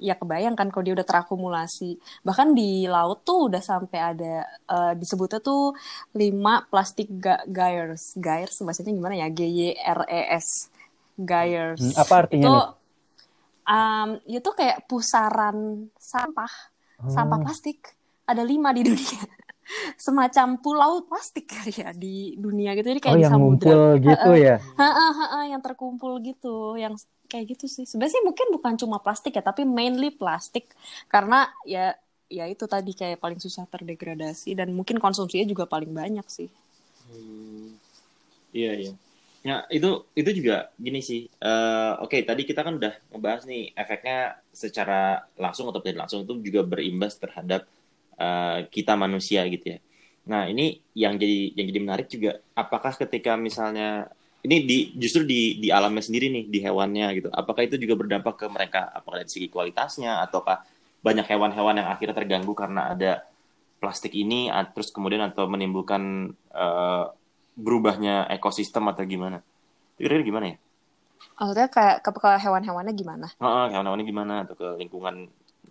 Ya 0.01 0.17
kebayangkan 0.17 0.73
kalau 0.73 0.81
dia 0.81 0.97
udah 0.97 1.05
terakumulasi. 1.05 2.01
Bahkan 2.25 2.57
di 2.57 2.89
laut 2.89 3.21
tuh 3.21 3.53
udah 3.53 3.61
sampai 3.61 3.99
ada 4.01 4.49
uh, 4.65 4.97
disebutnya 4.97 5.45
tuh 5.45 5.77
lima 6.17 6.65
plastik 6.73 7.05
ga 7.21 7.45
gyres. 7.45 8.17
Gyres 8.17 8.57
bahasanya 8.65 8.97
gimana 8.97 9.13
ya? 9.13 9.29
G 9.29 9.45
Y 9.45 9.77
R 9.77 10.09
E 10.09 10.21
S. 10.41 10.73
Gyres. 11.21 11.85
Hmm, 11.85 11.93
apa 12.01 12.13
artinya 12.25 12.47
itu, 12.49 12.53
nih? 12.57 12.78
Um, 13.69 14.09
itu 14.25 14.49
kayak 14.57 14.89
pusaran 14.89 15.87
sampah 15.95 16.53
hmm. 17.05 17.13
sampah 17.13 17.39
plastik. 17.45 17.93
Ada 18.25 18.45
lima 18.45 18.73
di 18.73 18.85
dunia. 18.85 19.21
Semacam 20.01 20.57
pulau 20.57 21.05
plastik 21.05 21.45
kali 21.45 21.73
ya 21.73 21.93
di 21.93 22.33
dunia 22.37 22.73
gitu. 22.73 22.89
Jadi 22.89 23.01
kayak 23.01 23.15
oh, 23.15 23.19
di 23.21 23.25
yang 23.25 23.33
samudra. 23.33 23.81
gitu 24.01 24.31
ya? 24.33 24.57
Ha 24.57 24.89
-ha, 24.89 25.07
ha 25.13 25.25
-ha, 25.29 25.39
yang 25.45 25.61
terkumpul 25.61 26.17
gitu. 26.25 26.73
Yang 26.77 27.05
kayak 27.29 27.57
gitu 27.57 27.65
sih. 27.69 27.85
Sebenarnya 27.85 28.25
mungkin 28.25 28.49
bukan 28.49 28.73
cuma 28.81 28.97
plastik 28.97 29.37
ya 29.37 29.45
tapi 29.45 29.65
mainly 29.65 30.09
plastik. 30.09 30.69
Karena 31.05 31.49
ya 31.65 31.93
ya 32.29 32.45
itu 32.45 32.69
tadi 32.69 32.93
kayak 32.93 33.17
paling 33.17 33.41
susah 33.41 33.65
terdegradasi 33.65 34.53
dan 34.53 34.69
mungkin 34.73 35.01
konsumsinya 35.01 35.45
juga 35.49 35.65
paling 35.65 35.89
banyak 35.89 36.25
sih. 36.29 36.49
Hmm. 37.09 37.73
iya 38.53 38.77
iya 38.77 38.93
Ya 39.39 39.63
itu 39.71 40.03
itu 40.19 40.29
juga 40.43 40.67
gini 40.75 40.99
sih. 40.99 41.31
Uh, 41.39 41.95
Oke 42.03 42.19
okay, 42.19 42.21
tadi 42.27 42.43
kita 42.43 42.59
kan 42.59 42.75
udah 42.75 42.91
ngebahas 43.15 43.47
nih 43.47 43.71
efeknya 43.71 44.35
secara 44.51 45.23
langsung 45.39 45.71
atau 45.71 45.79
tidak 45.79 46.07
langsung 46.07 46.27
itu 46.27 46.51
juga 46.51 46.67
berimbas 46.67 47.15
terhadap 47.15 47.63
uh, 48.19 48.67
kita 48.67 48.99
manusia 48.99 49.47
gitu 49.47 49.75
ya. 49.75 49.79
Nah 50.27 50.51
ini 50.51 50.83
yang 50.91 51.15
jadi 51.15 51.55
yang 51.55 51.65
jadi 51.71 51.79
menarik 51.79 52.07
juga. 52.11 52.43
Apakah 52.51 52.91
ketika 52.99 53.39
misalnya 53.39 54.11
ini 54.43 54.63
di 54.63 54.77
justru 54.95 55.27
di 55.27 55.59
di 55.59 55.67
alamnya 55.71 56.03
sendiri 56.03 56.31
nih 56.31 56.45
di 56.47 56.59
hewannya 56.63 57.07
gitu. 57.19 57.29
Apakah 57.31 57.67
itu 57.67 57.75
juga 57.79 57.95
berdampak 57.99 58.35
ke 58.39 58.47
mereka? 58.47 58.91
Apakah 58.91 59.23
dari 59.23 59.31
segi 59.31 59.47
kualitasnya 59.51 60.23
ataukah 60.23 60.63
banyak 60.99 61.27
hewan-hewan 61.27 61.79
yang 61.79 61.87
akhirnya 61.91 62.15
terganggu 62.15 62.51
karena 62.51 62.91
ada 62.91 63.23
plastik 63.79 64.11
ini 64.11 64.51
terus 64.75 64.91
kemudian 64.91 65.23
atau 65.23 65.47
menimbulkan 65.47 66.35
uh, 66.51 67.07
berubahnya 67.59 68.31
ekosistem 68.31 68.87
atau 68.87 69.03
gimana? 69.03 69.43
Kira-kira 69.99 70.23
gimana 70.23 70.45
ya? 70.55 70.57
Maksudnya 71.35 71.67
kayak 71.67 71.95
ke, 72.03 72.09
ke 72.15 72.31
hewan-hewannya 72.39 72.93
gimana? 72.95 73.27
Oh, 73.43 73.67
hewan-hewannya 73.67 74.05
gimana 74.07 74.33
atau 74.47 74.55
ke 74.55 74.67
lingkungan 74.79 75.27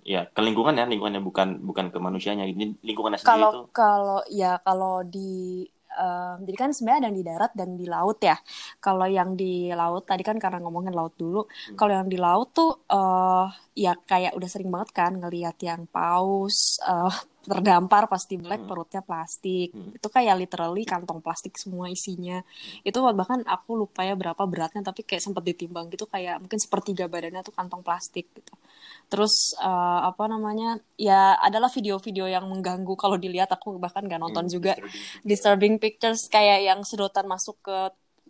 ya 0.08 0.24
ke 0.28 0.40
lingkungan 0.40 0.72
ya 0.76 0.88
lingkungannya 0.88 1.20
bukan 1.20 1.60
bukan 1.60 1.92
ke 1.92 1.98
manusianya 2.00 2.48
ini 2.48 2.76
lingkungannya 2.80 3.20
sendiri 3.20 3.32
kalau 3.36 3.50
itu. 3.52 3.62
kalau 3.76 4.20
ya 4.32 4.52
kalau 4.64 5.04
di 5.04 5.68
um, 5.98 6.46
jadi 6.46 6.56
kan 6.56 6.70
sebenarnya 6.70 6.98
ada 7.02 7.08
yang 7.10 7.18
di 7.18 7.26
darat 7.26 7.52
dan 7.58 7.70
di 7.74 7.86
laut 7.90 8.18
ya. 8.22 8.38
Kalau 8.78 9.06
yang 9.10 9.34
di 9.34 9.74
laut 9.74 10.06
tadi 10.06 10.22
kan 10.22 10.38
karena 10.38 10.62
ngomongin 10.62 10.94
laut 10.94 11.18
dulu. 11.18 11.44
Hmm. 11.44 11.74
Kalau 11.74 11.92
yang 11.92 12.08
di 12.08 12.18
laut 12.18 12.54
tuh 12.54 12.70
uh, 12.86 13.50
ya 13.74 13.94
kayak 13.94 14.34
udah 14.34 14.48
sering 14.50 14.70
banget 14.74 14.90
kan 14.90 15.12
ngelihat 15.14 15.54
yang 15.62 15.86
paus 15.90 16.82
uh, 16.82 17.10
terdampar 17.48 18.10
pasti 18.10 18.36
black 18.36 18.66
hmm. 18.66 18.68
perutnya 18.68 19.00
plastik 19.00 19.72
hmm. 19.72 19.96
itu 19.96 20.08
kayak 20.12 20.36
literally 20.36 20.84
kantong 20.84 21.24
plastik 21.24 21.56
semua 21.56 21.88
isinya 21.88 22.44
itu 22.84 22.98
bahkan 23.00 23.40
aku 23.48 23.78
lupa 23.78 24.04
ya 24.04 24.12
berapa 24.18 24.42
beratnya 24.44 24.84
tapi 24.84 25.06
kayak 25.06 25.24
sempat 25.24 25.46
ditimbang 25.46 25.88
gitu 25.88 26.04
kayak 26.04 26.44
mungkin 26.44 26.60
sepertiga 26.60 27.08
badannya 27.08 27.40
tuh 27.40 27.54
kantong 27.56 27.80
plastik 27.80 28.28
gitu 28.36 28.52
terus 29.08 29.56
uh, 29.60 30.08
apa 30.08 30.28
namanya 30.28 30.80
ya 31.00 31.36
adalah 31.40 31.72
video-video 31.72 32.28
yang 32.28 32.44
mengganggu 32.48 32.94
kalau 32.94 33.16
dilihat. 33.16 33.50
Aku 33.52 33.80
bahkan 33.80 34.04
nggak 34.04 34.20
nonton 34.20 34.46
hmm, 34.46 34.52
juga. 34.52 34.72
disturbing, 34.76 35.24
disturbing 35.24 35.74
pictures 35.80 36.28
kayak 36.28 36.64
yang 36.64 36.80
sedotan 36.84 37.26
masuk 37.28 37.56
ke 37.64 37.78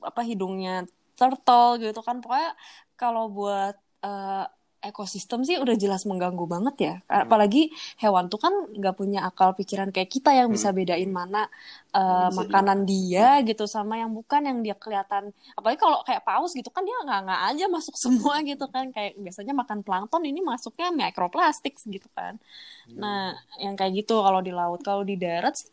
apa 0.02 0.22
hidungnya 0.22 0.86
turtle 1.18 1.82
gitu 1.82 2.00
kan. 2.00 2.22
Pokoknya 2.22 2.54
kalau 2.94 3.30
buat 3.30 3.74
uh, 4.06 4.46
ekosistem 4.78 5.42
sih 5.42 5.58
udah 5.58 5.74
jelas 5.74 6.06
mengganggu 6.06 6.46
banget 6.46 6.76
ya. 6.78 6.94
Hmm. 7.06 7.26
Apalagi 7.26 7.70
hewan 7.98 8.30
tuh 8.30 8.38
kan 8.38 8.52
nggak 8.52 8.94
punya 8.94 9.26
akal 9.26 9.52
pikiran 9.58 9.90
kayak 9.90 10.10
kita 10.10 10.30
yang 10.30 10.48
bisa 10.48 10.70
hmm. 10.70 10.76
bedain 10.78 11.10
mana 11.10 11.50
uh, 11.94 12.30
makanan 12.30 12.86
dia 12.86 13.42
gitu 13.42 13.66
sama 13.66 13.98
yang 13.98 14.14
bukan 14.14 14.46
yang 14.46 14.58
dia 14.62 14.78
kelihatan. 14.78 15.34
Apalagi 15.58 15.78
kalau 15.82 15.98
kayak 16.06 16.22
paus 16.22 16.54
gitu 16.54 16.70
kan 16.70 16.86
dia 16.86 16.94
nggak 17.02 17.20
nggak 17.26 17.40
aja 17.54 17.64
masuk 17.66 17.94
semua 18.02 18.38
gitu 18.46 18.66
kan. 18.70 18.94
Kayak 18.94 19.18
biasanya 19.18 19.54
makan 19.54 19.78
plankton 19.82 20.22
ini 20.22 20.40
masuknya 20.42 20.94
mikroplastik 20.94 21.74
gitu 21.82 22.06
kan. 22.14 22.38
Hmm. 22.86 22.98
Nah 22.98 23.34
yang 23.58 23.74
kayak 23.74 24.06
gitu 24.06 24.22
kalau 24.22 24.38
di 24.38 24.54
laut, 24.54 24.80
kalau 24.86 25.02
di 25.02 25.18
darat 25.18 25.58
sih 25.58 25.70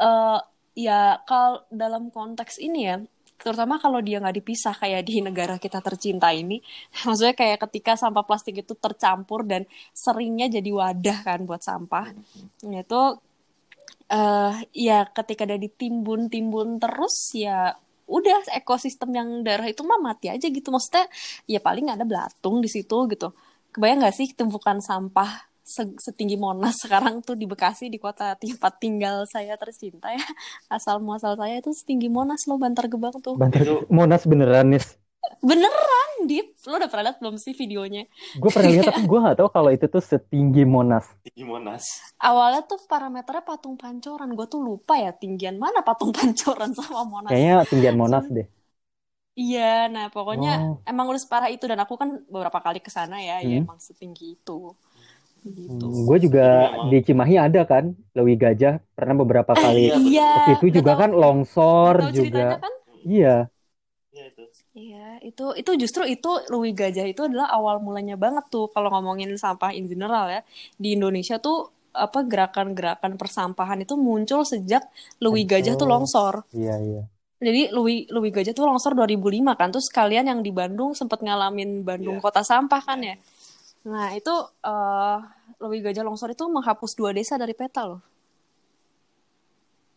uh, 0.00 0.40
ya 0.76 1.20
kalau 1.24 1.64
dalam 1.72 2.12
konteks 2.12 2.60
ini 2.60 2.80
ya 2.84 2.96
terutama 3.46 3.78
kalau 3.78 4.02
dia 4.02 4.18
nggak 4.18 4.42
dipisah 4.42 4.74
kayak 4.74 5.06
di 5.06 5.22
negara 5.22 5.54
kita 5.62 5.78
tercinta 5.78 6.34
ini. 6.34 6.58
Maksudnya 7.06 7.38
kayak 7.38 7.62
ketika 7.70 7.94
sampah 7.94 8.26
plastik 8.26 8.58
itu 8.58 8.74
tercampur 8.74 9.46
dan 9.46 9.62
seringnya 9.94 10.50
jadi 10.50 10.66
wadah 10.74 11.18
kan 11.22 11.46
buat 11.46 11.62
sampah. 11.62 12.10
Itu 12.66 13.22
uh, 14.10 14.52
ya 14.74 15.06
ketika 15.14 15.46
dia 15.46 15.62
ditimbun-timbun 15.62 16.82
terus 16.82 17.30
ya 17.38 17.78
udah 18.10 18.50
ekosistem 18.58 19.14
yang 19.14 19.28
daerah 19.46 19.70
itu 19.70 19.86
mah 19.86 20.02
mati 20.02 20.26
aja 20.26 20.50
gitu. 20.50 20.74
Maksudnya 20.74 21.06
ya 21.46 21.62
paling 21.62 21.86
ada 21.86 22.02
belatung 22.02 22.58
di 22.58 22.66
situ 22.66 23.06
gitu. 23.06 23.30
Kebayang 23.70 24.02
nggak 24.02 24.16
sih 24.18 24.34
tumpukan 24.34 24.82
sampah 24.82 25.46
setinggi 25.98 26.38
Monas 26.38 26.78
sekarang 26.78 27.26
tuh 27.26 27.34
di 27.34 27.50
Bekasi 27.50 27.90
di 27.90 27.98
kota 27.98 28.38
tempat 28.38 28.78
tinggal 28.78 29.26
saya 29.26 29.58
tercinta 29.58 30.14
ya. 30.14 30.22
Asal 30.70 31.02
muasal 31.02 31.34
saya 31.34 31.58
itu 31.58 31.74
setinggi 31.74 32.06
Monas 32.06 32.46
loh 32.46 32.56
Bantar 32.56 32.86
Gebang 32.86 33.18
tuh. 33.18 33.34
Bantar 33.34 33.66
Monas 33.90 34.22
beneran 34.22 34.70
nih 34.70 34.82
beneran 35.42 36.10
Dit 36.26 36.58
lo 36.66 36.80
udah 36.80 36.90
pernah 36.90 37.12
lihat 37.12 37.18
belum 37.22 37.36
sih 37.38 37.54
videonya? 37.54 38.08
Gue 38.40 38.50
pernah 38.50 38.72
lihat 38.72 38.90
tapi 38.90 39.04
gue 39.06 39.18
gak 39.20 39.38
tahu 39.38 39.48
kalau 39.52 39.70
itu 39.70 39.86
tuh 39.86 40.02
setinggi 40.02 40.66
Monas. 40.66 41.06
Tinggi 41.22 41.44
Monas. 41.46 41.84
Awalnya 42.18 42.66
tuh 42.66 42.80
parameternya 42.88 43.44
patung 43.46 43.78
pancoran. 43.78 44.34
Gue 44.34 44.46
tuh 44.50 44.64
lupa 44.64 44.98
ya 44.98 45.14
tinggian 45.14 45.60
mana 45.60 45.86
patung 45.86 46.10
pancoran 46.16 46.74
sama 46.74 47.06
Monas. 47.06 47.30
Kayaknya 47.30 47.56
tinggian 47.68 47.96
Monas 48.00 48.26
deh. 48.26 48.48
Iya, 49.36 49.92
nah 49.92 50.08
pokoknya 50.08 50.80
oh. 50.80 50.88
emang 50.88 51.12
udah 51.12 51.20
separah 51.20 51.52
itu. 51.52 51.68
Dan 51.68 51.78
aku 51.84 51.94
kan 51.94 52.24
beberapa 52.26 52.58
kali 52.58 52.80
ke 52.80 52.88
sana 52.88 53.20
ya, 53.20 53.38
ya 53.38 53.46
hmm. 53.46 53.52
ya 53.52 53.56
emang 53.62 53.78
setinggi 53.78 54.40
itu. 54.40 54.72
Gitu. 55.46 55.86
Hmm, 55.86 56.04
gue 56.10 56.18
juga 56.26 56.46
di 56.90 56.98
Cimahi 57.06 57.38
ada 57.38 57.62
kan 57.62 57.94
Lewi 58.18 58.34
Gajah 58.34 58.82
pernah 58.98 59.14
beberapa 59.14 59.54
eh, 59.54 59.62
kali 59.62 59.84
iya, 60.10 60.58
itu 60.58 60.74
juga 60.82 60.98
kan 60.98 61.14
longsor 61.14 62.10
juga 62.10 62.58
kan? 62.58 62.72
iya 63.06 63.46
Iya, 64.76 65.16
itu 65.24 65.56
itu 65.56 65.70
justru 65.80 66.04
itu 66.04 66.28
Lewi 66.52 66.76
Gajah 66.76 67.08
itu 67.08 67.24
adalah 67.24 67.48
awal 67.48 67.80
mulanya 67.80 68.12
banget 68.20 68.44
tuh 68.52 68.68
kalau 68.68 68.92
ngomongin 68.92 69.32
sampah 69.40 69.72
in 69.72 69.88
general 69.88 70.28
ya. 70.28 70.44
Di 70.76 71.00
Indonesia 71.00 71.40
tuh 71.40 71.72
apa 71.96 72.20
gerakan-gerakan 72.28 73.16
persampahan 73.16 73.80
itu 73.80 73.96
muncul 73.96 74.44
sejak 74.44 74.84
Lewi 75.16 75.48
Gajah 75.48 75.80
tuh 75.80 75.88
longsor. 75.88 76.44
Iya, 76.52 76.76
iya. 76.84 77.02
Jadi 77.40 77.72
Lewi 77.72 78.04
Lewi 78.12 78.28
Gajah 78.28 78.52
tuh 78.52 78.68
longsor 78.68 78.92
2005 78.92 79.56
kan. 79.56 79.72
Terus 79.72 79.88
kalian 79.88 80.28
yang 80.28 80.40
di 80.44 80.52
Bandung 80.52 80.92
sempat 80.92 81.24
ngalamin 81.24 81.80
Bandung 81.80 82.20
yeah. 82.20 82.24
kota 82.28 82.44
sampah 82.44 82.84
kan 82.84 83.00
ya. 83.00 83.16
Nah, 83.86 84.10
itu 84.18 84.34
uh, 84.66 85.18
Lewi 85.62 85.78
Gajah 85.78 86.02
Longsor 86.02 86.34
itu 86.34 86.42
menghapus 86.50 86.98
dua 86.98 87.14
desa 87.14 87.38
dari 87.38 87.54
peta 87.54 87.86
loh. 87.86 88.02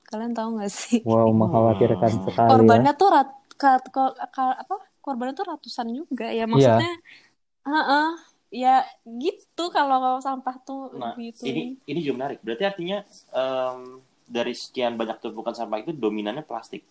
Kalian 0.06 0.34
tahu 0.34 0.62
gak 0.62 0.70
sih? 0.70 1.02
Wow, 1.06 1.34
mengkhawatirkan 1.34 2.12
wow. 2.14 2.24
sekali. 2.30 2.50
Korbannya 2.54 2.94
ya. 2.94 3.02
tuh 3.02 3.10
rat, 3.10 3.30
ka, 3.58 3.72
ka, 3.90 4.06
ka, 4.30 4.46
apa? 4.62 4.78
Korbannya 5.02 5.34
tuh 5.34 5.46
ratusan 5.50 5.90
juga 5.90 6.30
ya 6.30 6.46
maksudnya. 6.46 6.86
Iya. 6.86 7.70
Uh 7.70 7.78
-uh, 7.78 8.10
ya 8.50 8.82
gitu 9.06 9.70
kalau 9.70 10.18
sampah 10.22 10.56
tuh 10.66 10.94
nah, 10.98 11.14
gitu. 11.18 11.46
Ini 11.46 11.78
ini 11.86 12.00
juga 12.02 12.26
menarik. 12.26 12.40
Berarti 12.42 12.64
artinya 12.66 12.98
um, 13.34 14.02
dari 14.26 14.54
sekian 14.58 14.98
banyak 14.98 15.22
tumpukan 15.22 15.54
sampah 15.54 15.82
itu 15.82 15.94
dominannya 15.94 16.46
plastik. 16.46 16.86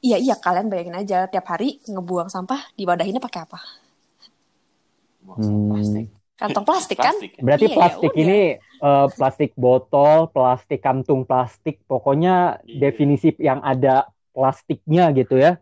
Iya 0.00 0.16
iya 0.16 0.34
kalian 0.40 0.72
bayangin 0.72 0.96
aja 0.96 1.28
tiap 1.28 1.44
hari 1.52 1.80
ngebuang 1.84 2.32
sampah 2.32 2.72
di 2.72 2.88
wadahinnya 2.88 3.20
pakai 3.20 3.40
apa? 3.44 3.60
Hmm. 5.24 5.68
plastik. 5.70 6.06
Kantong 6.40 6.64
plastik 6.64 6.98
kan? 6.98 7.12
Plastik. 7.12 7.32
Berarti 7.44 7.66
iya, 7.68 7.76
plastik 7.76 8.12
ya 8.16 8.20
ini 8.24 8.40
uh, 8.80 9.06
plastik 9.12 9.52
botol, 9.60 10.32
plastik 10.32 10.80
kantung 10.80 11.28
plastik, 11.28 11.84
pokoknya 11.84 12.64
iya. 12.64 12.88
definisi 12.88 13.36
yang 13.36 13.60
ada 13.60 14.08
plastiknya 14.32 15.12
gitu 15.12 15.36
ya. 15.36 15.60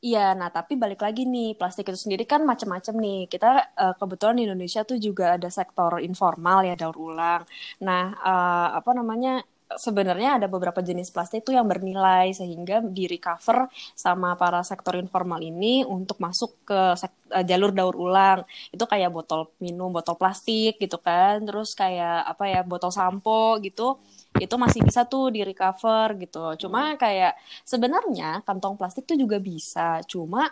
Iya, 0.00 0.36
nah 0.38 0.48
tapi 0.52 0.78
balik 0.78 1.02
lagi 1.02 1.26
nih, 1.26 1.58
plastik 1.58 1.90
itu 1.90 1.98
sendiri 1.98 2.24
kan 2.24 2.46
macam-macam 2.46 2.94
nih. 2.96 3.20
Kita 3.26 3.74
uh, 3.74 3.94
kebetulan 3.98 4.38
di 4.38 4.44
Indonesia 4.46 4.86
tuh 4.86 4.96
juga 4.96 5.36
ada 5.36 5.50
sektor 5.50 5.98
informal 6.00 6.64
ya 6.64 6.78
daur 6.78 6.96
ulang. 6.96 7.42
Nah, 7.82 8.14
uh, 8.20 8.68
apa 8.78 8.90
namanya? 8.94 9.42
Sebenarnya 9.74 10.38
ada 10.38 10.46
beberapa 10.46 10.78
jenis 10.78 11.10
plastik 11.10 11.42
itu 11.42 11.50
yang 11.58 11.66
bernilai 11.66 12.30
sehingga 12.30 12.78
di 12.86 13.10
recover 13.10 13.66
sama 13.98 14.38
para 14.38 14.62
sektor 14.62 14.94
informal 14.94 15.42
ini 15.42 15.82
untuk 15.82 16.22
masuk 16.22 16.62
ke 16.62 16.80
uh, 16.94 17.44
jalur 17.44 17.74
daur 17.74 17.98
ulang. 17.98 18.46
Itu 18.70 18.86
kayak 18.86 19.10
botol 19.10 19.50
minum 19.58 19.90
botol 19.90 20.14
plastik 20.14 20.78
gitu 20.78 21.02
kan. 21.02 21.42
Terus 21.42 21.74
kayak 21.74 22.30
apa 22.30 22.44
ya 22.46 22.60
botol 22.62 22.94
sampo 22.94 23.58
gitu. 23.58 23.98
Itu 24.38 24.54
masih 24.54 24.86
bisa 24.86 25.02
tuh 25.10 25.34
di 25.34 25.42
recover 25.42 26.14
gitu. 26.22 26.54
Cuma 26.66 26.94
kayak 26.94 27.34
sebenarnya 27.66 28.46
kantong 28.46 28.78
plastik 28.78 29.02
tuh 29.08 29.18
juga 29.18 29.42
bisa. 29.42 29.98
Cuma 30.06 30.46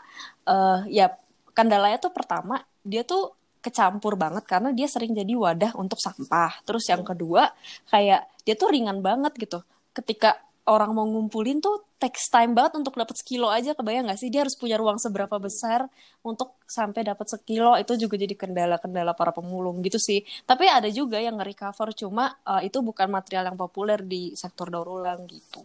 uh, 0.50 0.82
ya 0.90 1.14
kendalanya 1.54 2.02
tuh 2.02 2.10
pertama 2.10 2.58
dia 2.82 3.06
tuh 3.06 3.43
kecampur 3.64 4.20
banget 4.20 4.44
karena 4.44 4.76
dia 4.76 4.84
sering 4.84 5.16
jadi 5.16 5.32
wadah 5.32 5.72
untuk 5.80 5.96
sampah. 5.96 6.60
Terus 6.68 6.84
yang 6.92 7.00
kedua 7.00 7.48
kayak 7.88 8.28
dia 8.44 8.54
tuh 8.60 8.68
ringan 8.68 9.00
banget 9.00 9.32
gitu. 9.40 9.64
Ketika 9.96 10.36
orang 10.64 10.96
mau 10.96 11.04
ngumpulin 11.04 11.60
tuh 11.60 11.84
takes 12.00 12.28
time 12.32 12.56
banget 12.56 12.80
untuk 12.80 12.96
dapat 12.96 13.16
sekilo 13.16 13.48
aja. 13.52 13.76
Kebayang 13.76 14.08
nggak 14.08 14.20
sih? 14.20 14.28
Dia 14.32 14.44
harus 14.44 14.56
punya 14.56 14.80
ruang 14.80 14.96
seberapa 14.96 15.36
besar 15.36 15.88
untuk 16.24 16.56
sampai 16.64 17.04
dapat 17.04 17.26
sekilo. 17.28 17.76
Itu 17.76 17.96
juga 18.00 18.16
jadi 18.16 18.32
kendala-kendala 18.32 19.12
para 19.12 19.32
pemulung 19.32 19.84
gitu 19.84 20.00
sih. 20.00 20.24
Tapi 20.44 20.68
ada 20.68 20.88
juga 20.88 21.20
yang 21.20 21.36
nge-recover. 21.40 21.92
Cuma 21.96 22.32
uh, 22.44 22.60
itu 22.64 22.80
bukan 22.80 23.08
material 23.12 23.52
yang 23.52 23.58
populer 23.60 24.00
di 24.04 24.32
sektor 24.36 24.72
daur 24.72 24.88
ulang 25.00 25.28
gitu. 25.28 25.60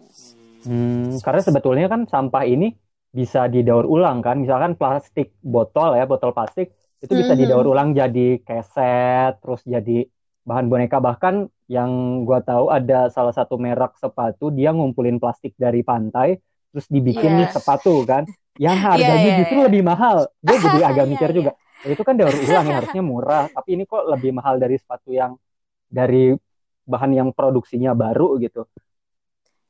Hmm, 0.67 1.15
karena 1.23 1.41
sebetulnya 1.43 1.87
kan 1.87 2.03
sampah 2.03 2.43
ini 2.43 2.75
bisa 3.09 3.47
didaur 3.47 3.87
ulang 3.87 4.19
kan. 4.19 4.43
Misalkan 4.43 4.75
plastik 4.75 5.31
botol 5.39 5.95
ya 5.95 6.03
botol 6.03 6.35
plastik 6.35 6.75
itu 6.99 7.13
bisa 7.15 7.31
mm-hmm. 7.31 7.41
didaur 7.47 7.67
ulang 7.67 7.95
jadi 7.95 8.43
keset 8.43 9.39
terus 9.39 9.63
jadi 9.63 10.07
bahan 10.43 10.67
boneka 10.67 10.99
bahkan 10.99 11.47
yang 11.69 12.23
gue 12.25 12.39
tahu 12.43 12.73
ada 12.73 13.07
salah 13.13 13.31
satu 13.31 13.55
merek 13.61 13.95
sepatu 14.01 14.49
dia 14.49 14.73
ngumpulin 14.73 15.21
plastik 15.21 15.53
dari 15.55 15.85
pantai 15.85 16.41
terus 16.73 16.85
dibikin 16.89 17.37
yeah. 17.37 17.39
nih 17.45 17.49
sepatu 17.53 18.03
kan 18.03 18.25
yang 18.59 18.75
iya, 18.75 18.85
harganya 18.91 19.15
yeah, 19.15 19.23
yeah, 19.23 19.39
justru 19.45 19.57
yeah. 19.61 19.67
lebih 19.71 19.83
mahal 19.85 20.17
gue 20.41 20.57
jadi 20.57 20.79
agak 20.89 21.05
yeah, 21.05 21.11
mikir 21.13 21.29
yeah. 21.29 21.37
juga 21.37 21.51
itu 21.87 22.01
kan 22.03 22.15
daur 22.19 22.35
ulang 22.35 22.67
ya 22.67 22.75
harusnya 22.83 23.03
murah 23.05 23.45
tapi 23.47 23.69
ini 23.79 23.83
kok 23.87 24.03
lebih 24.03 24.31
mahal 24.35 24.59
dari 24.59 24.75
sepatu 24.75 25.15
yang 25.15 25.39
dari 25.87 26.35
bahan 26.83 27.11
yang 27.15 27.29
produksinya 27.31 27.95
baru 27.95 28.35
gitu 28.43 28.67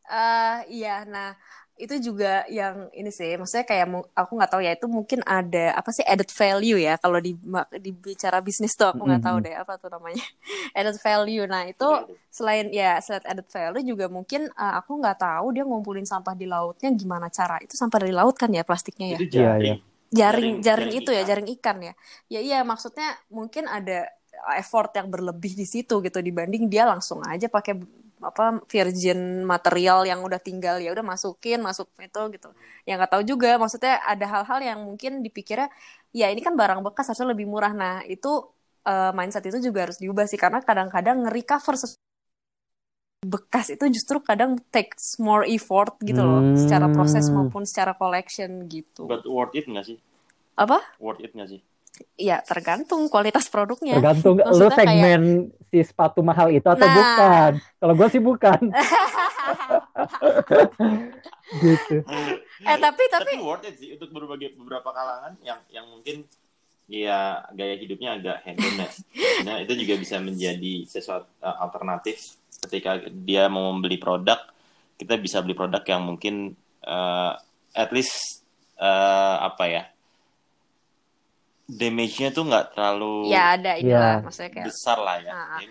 uh, 0.10 0.66
iya 0.66 1.06
nah 1.06 1.38
itu 1.80 2.12
juga 2.12 2.44
yang 2.52 2.92
ini 2.92 3.08
sih 3.08 3.40
maksudnya 3.40 3.64
kayak 3.64 3.88
aku 4.12 4.32
nggak 4.36 4.52
tahu 4.52 4.62
ya 4.68 4.76
itu 4.76 4.92
mungkin 4.92 5.24
ada 5.24 5.72
apa 5.80 5.96
sih 5.96 6.04
added 6.04 6.28
value 6.28 6.76
ya 6.76 7.00
kalau 7.00 7.24
di 7.24 7.40
di 7.80 7.96
bicara 7.96 8.44
bisnis 8.44 8.76
tuh 8.76 8.92
aku 8.92 9.08
nggak 9.08 9.24
tahu 9.24 9.38
deh 9.40 9.56
apa 9.56 9.80
tuh 9.80 9.88
namanya 9.88 10.20
added 10.78 11.00
value. 11.00 11.48
Nah 11.48 11.72
itu 11.72 11.88
selain 12.28 12.68
ya 12.76 13.00
selain 13.00 13.24
added 13.24 13.48
value 13.48 13.96
juga 13.96 14.12
mungkin 14.12 14.52
uh, 14.60 14.76
aku 14.84 15.00
nggak 15.00 15.24
tahu 15.24 15.56
dia 15.56 15.64
ngumpulin 15.64 16.04
sampah 16.04 16.36
di 16.36 16.52
lautnya 16.52 16.92
gimana 16.92 17.32
cara 17.32 17.56
itu 17.64 17.80
sampah 17.80 18.04
dari 18.04 18.12
laut 18.12 18.36
kan 18.36 18.52
ya 18.52 18.68
plastiknya 18.68 19.16
ya? 19.16 19.18
Itu 19.18 19.28
jaring. 19.32 19.40
Iya, 19.40 19.56
iya. 19.56 19.76
jaring 20.12 20.56
jaring, 20.60 20.60
jaring 20.60 20.92
itu 21.00 21.10
ya 21.16 21.24
jaring 21.24 21.48
ikan 21.56 21.78
ya. 21.80 21.94
Ya 22.28 22.40
iya 22.44 22.60
maksudnya 22.68 23.16
mungkin 23.32 23.72
ada 23.72 24.12
effort 24.60 24.92
yang 25.00 25.08
berlebih 25.08 25.56
di 25.56 25.64
situ 25.64 26.04
gitu 26.04 26.20
dibanding 26.20 26.68
dia 26.68 26.84
langsung 26.84 27.24
aja 27.24 27.48
pakai 27.48 27.80
apa 28.20 28.60
virgin 28.68 29.48
material 29.48 30.04
yang 30.04 30.20
udah 30.20 30.40
tinggal 30.44 30.76
ya 30.84 30.92
udah 30.92 31.04
masukin 31.04 31.64
masuk 31.64 31.88
itu 32.04 32.22
gitu 32.36 32.50
yang 32.84 33.00
nggak 33.00 33.12
tahu 33.16 33.24
juga 33.24 33.56
maksudnya 33.56 34.04
ada 34.04 34.26
hal-hal 34.28 34.60
yang 34.60 34.80
mungkin 34.84 35.24
dipikirnya 35.24 35.72
ya 36.12 36.28
ini 36.28 36.44
kan 36.44 36.60
barang 36.60 36.84
bekas 36.84 37.08
harusnya 37.08 37.32
lebih 37.32 37.48
murah 37.48 37.72
nah 37.72 38.04
itu 38.04 38.44
uh, 38.84 39.12
mindset 39.16 39.48
itu 39.48 39.72
juga 39.72 39.88
harus 39.88 39.98
diubah 39.98 40.28
sih 40.28 40.36
karena 40.36 40.60
kadang-kadang 40.60 41.24
nge-recover 41.24 41.80
bekas 43.20 43.68
itu 43.76 43.84
justru 43.92 44.24
kadang 44.24 44.56
takes 44.72 45.20
more 45.20 45.44
effort 45.44 46.00
gitu 46.00 46.24
loh 46.24 46.40
hmm. 46.40 46.56
secara 46.56 46.88
proses 46.88 47.28
maupun 47.28 47.68
secara 47.68 47.92
collection 47.92 48.64
gitu. 48.72 49.12
But 49.12 49.28
worth 49.28 49.52
it 49.60 49.68
nggak 49.68 49.86
sih? 49.92 50.00
Apa? 50.56 50.80
Worth 51.04 51.20
it 51.20 51.36
nggak 51.36 51.52
sih? 51.52 51.60
Ya 52.16 52.40
tergantung 52.44 53.08
kualitas 53.12 53.48
produknya. 53.52 54.00
Tergantung 54.00 54.40
Maksudnya 54.40 54.70
lu 54.70 54.76
segmen 54.76 55.22
kayak... 55.50 55.68
si 55.72 55.78
sepatu 55.84 56.20
mahal 56.24 56.48
itu 56.52 56.68
atau 56.68 56.88
nah. 56.88 56.96
bukan. 56.96 57.52
Kalau 57.60 57.94
gue 57.96 58.08
sih 58.12 58.22
bukan. 58.22 58.62
gitu. 61.64 61.96
Eh 62.64 62.78
tapi 62.78 63.04
tapi, 63.10 63.32
tapi 63.36 63.44
worth 63.44 63.66
it 63.68 63.76
sih 63.80 63.96
untuk 63.96 64.10
berbagai 64.14 64.56
beberapa 64.60 64.92
kalangan 64.92 65.34
yang 65.42 65.60
yang 65.74 65.86
mungkin 65.90 66.28
ya 66.90 67.46
gaya 67.54 67.78
hidupnya 67.78 68.18
agak 68.18 68.38
hedon 68.44 68.74
ya. 68.82 68.90
Nah, 69.46 69.56
itu 69.62 69.78
juga 69.78 69.94
bisa 70.02 70.18
menjadi 70.18 70.90
sesuatu 70.90 71.30
uh, 71.46 71.58
alternatif 71.62 72.42
ketika 72.66 72.98
dia 73.14 73.48
mau 73.48 73.72
membeli 73.72 74.02
produk, 74.02 74.42
kita 74.98 75.16
bisa 75.22 75.40
beli 75.46 75.54
produk 75.56 75.86
yang 75.86 76.02
mungkin 76.04 76.58
uh, 76.84 77.38
at 77.78 77.94
least 77.94 78.44
uh, 78.82 79.38
apa 79.46 79.64
ya? 79.70 79.84
Damage-nya 81.70 82.30
tuh 82.34 82.44
nggak 82.50 82.74
terlalu 82.74 83.30
ya 83.30 83.54
ada 83.54 83.78
ini 83.78 83.94
ya. 83.94 84.00
lah 84.02 84.16
maksudnya 84.26 84.52
kayak 84.52 84.68
besar 84.74 84.98
lah 84.98 85.16
ya, 85.22 85.32
nah, 85.32 85.62
ya 85.62 85.70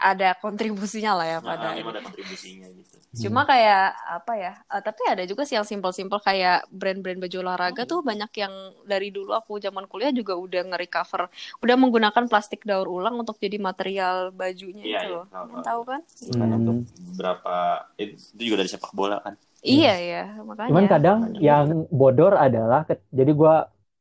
ada 0.00 0.32
kontribusinya 0.40 1.12
lah 1.20 1.26
ya 1.28 1.38
nah, 1.44 1.54
pada 1.54 1.66
nah, 1.76 1.92
ada 1.92 2.00
kontribusinya 2.00 2.66
gitu. 2.72 2.96
Cuma 3.26 3.42
kayak 3.42 3.90
apa 4.06 4.32
ya 4.38 4.52
uh, 4.70 4.80
tapi 4.80 5.02
ada 5.10 5.26
juga 5.26 5.42
sih 5.44 5.58
yang 5.58 5.66
simpel-simpel 5.66 6.22
kayak 6.24 6.64
brand-brand 6.72 7.20
baju 7.20 7.36
olahraga 7.42 7.82
hmm. 7.84 7.90
tuh 7.90 8.00
banyak 8.00 8.32
yang 8.38 8.54
dari 8.88 9.12
dulu 9.12 9.34
aku 9.36 9.60
zaman 9.60 9.84
kuliah 9.90 10.14
juga 10.14 10.38
udah 10.38 10.62
nge-recover 10.72 11.28
udah 11.60 11.76
menggunakan 11.76 12.24
plastik 12.30 12.64
daur 12.64 12.88
ulang 12.88 13.20
untuk 13.20 13.36
jadi 13.36 13.60
material 13.60 14.32
bajunya 14.32 14.86
iya, 14.86 14.98
itu 15.04 15.06
iya, 15.10 15.14
loh. 15.20 15.24
Tahu, 15.28 15.46
tahu. 15.60 15.80
kan? 15.84 16.00
Hmm. 16.32 16.58
untuk 16.64 16.76
beberapa 17.12 17.56
itu 18.00 18.14
juga 18.38 18.54
dari 18.64 18.70
sepak 18.72 18.92
bola 18.96 19.18
kan. 19.20 19.34
Iya 19.60 19.94
ya 20.00 20.24
makanya. 20.40 20.70
Cuman 20.72 20.86
kadang 20.88 21.18
yang 21.36 21.84
bodor 21.92 22.32
adalah 22.40 22.88
jadi 23.12 23.32
gue 23.36 23.54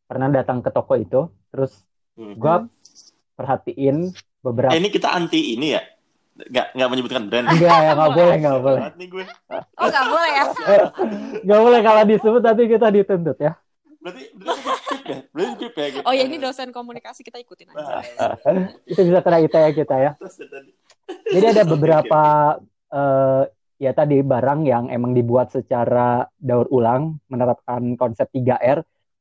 pernah 0.10 0.26
datang 0.34 0.66
ke 0.66 0.74
toko 0.74 0.98
itu 0.98 1.30
terus 1.54 1.86
hmm. 2.18 2.34
gue 2.42 2.56
perhatiin 3.38 4.10
beberapa 4.42 4.74
eh, 4.74 4.82
ini 4.82 4.90
kita 4.90 5.14
anti 5.14 5.54
ini 5.54 5.78
ya? 5.78 5.82
Nggak 6.40 6.68
nggak 6.74 6.90
menyebutkan 6.90 7.24
brand. 7.30 7.46
Enggak 7.52 7.78
ya 7.78 7.92
nggak 7.94 8.12
boleh 8.18 8.36
nggak 8.42 8.60
boleh. 8.64 8.82
gue. 8.96 9.26
oh 9.78 9.88
nggak 9.92 10.08
boleh 10.08 10.32
ya? 10.32 10.46
Nggak 11.46 11.62
boleh 11.62 11.80
kalau 11.84 12.02
disebut 12.08 12.42
nanti 12.42 12.64
kita 12.66 12.88
dituntut 12.90 13.38
ya. 13.38 13.54
Berarti 14.00 14.24
berarti 14.34 14.96
ya? 15.06 15.18
Ya 15.76 15.88
gitu. 15.92 16.04
oh 16.08 16.14
ya 16.16 16.24
ini 16.24 16.38
dosen 16.40 16.72
komunikasi 16.72 17.22
kita 17.28 17.38
ikutin 17.44 17.76
aja. 17.76 18.02
Itu 18.92 19.04
bisa 19.04 19.20
kena 19.20 19.44
ITE 19.44 19.60
ya 19.60 19.72
kita 19.76 19.96
ya. 20.00 20.12
Jadi 21.28 21.46
ada 21.46 21.64
beberapa 21.76 22.22
uh, 22.92 23.44
ya 23.76 23.92
tadi 23.92 24.24
barang 24.24 24.60
yang 24.64 24.88
emang 24.88 25.12
dibuat 25.12 25.52
secara 25.52 26.24
daur 26.40 26.72
ulang 26.72 27.20
menerapkan 27.28 28.00
konsep 28.00 28.32
3R 28.32 28.80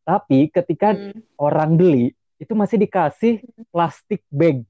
tapi 0.08 0.48
ketika 0.48 0.96
hmm. 0.96 1.36
orang 1.36 1.76
beli 1.76 2.16
itu 2.40 2.52
masih 2.56 2.80
dikasih 2.80 3.44
plastik 3.68 4.24
bag. 4.32 4.64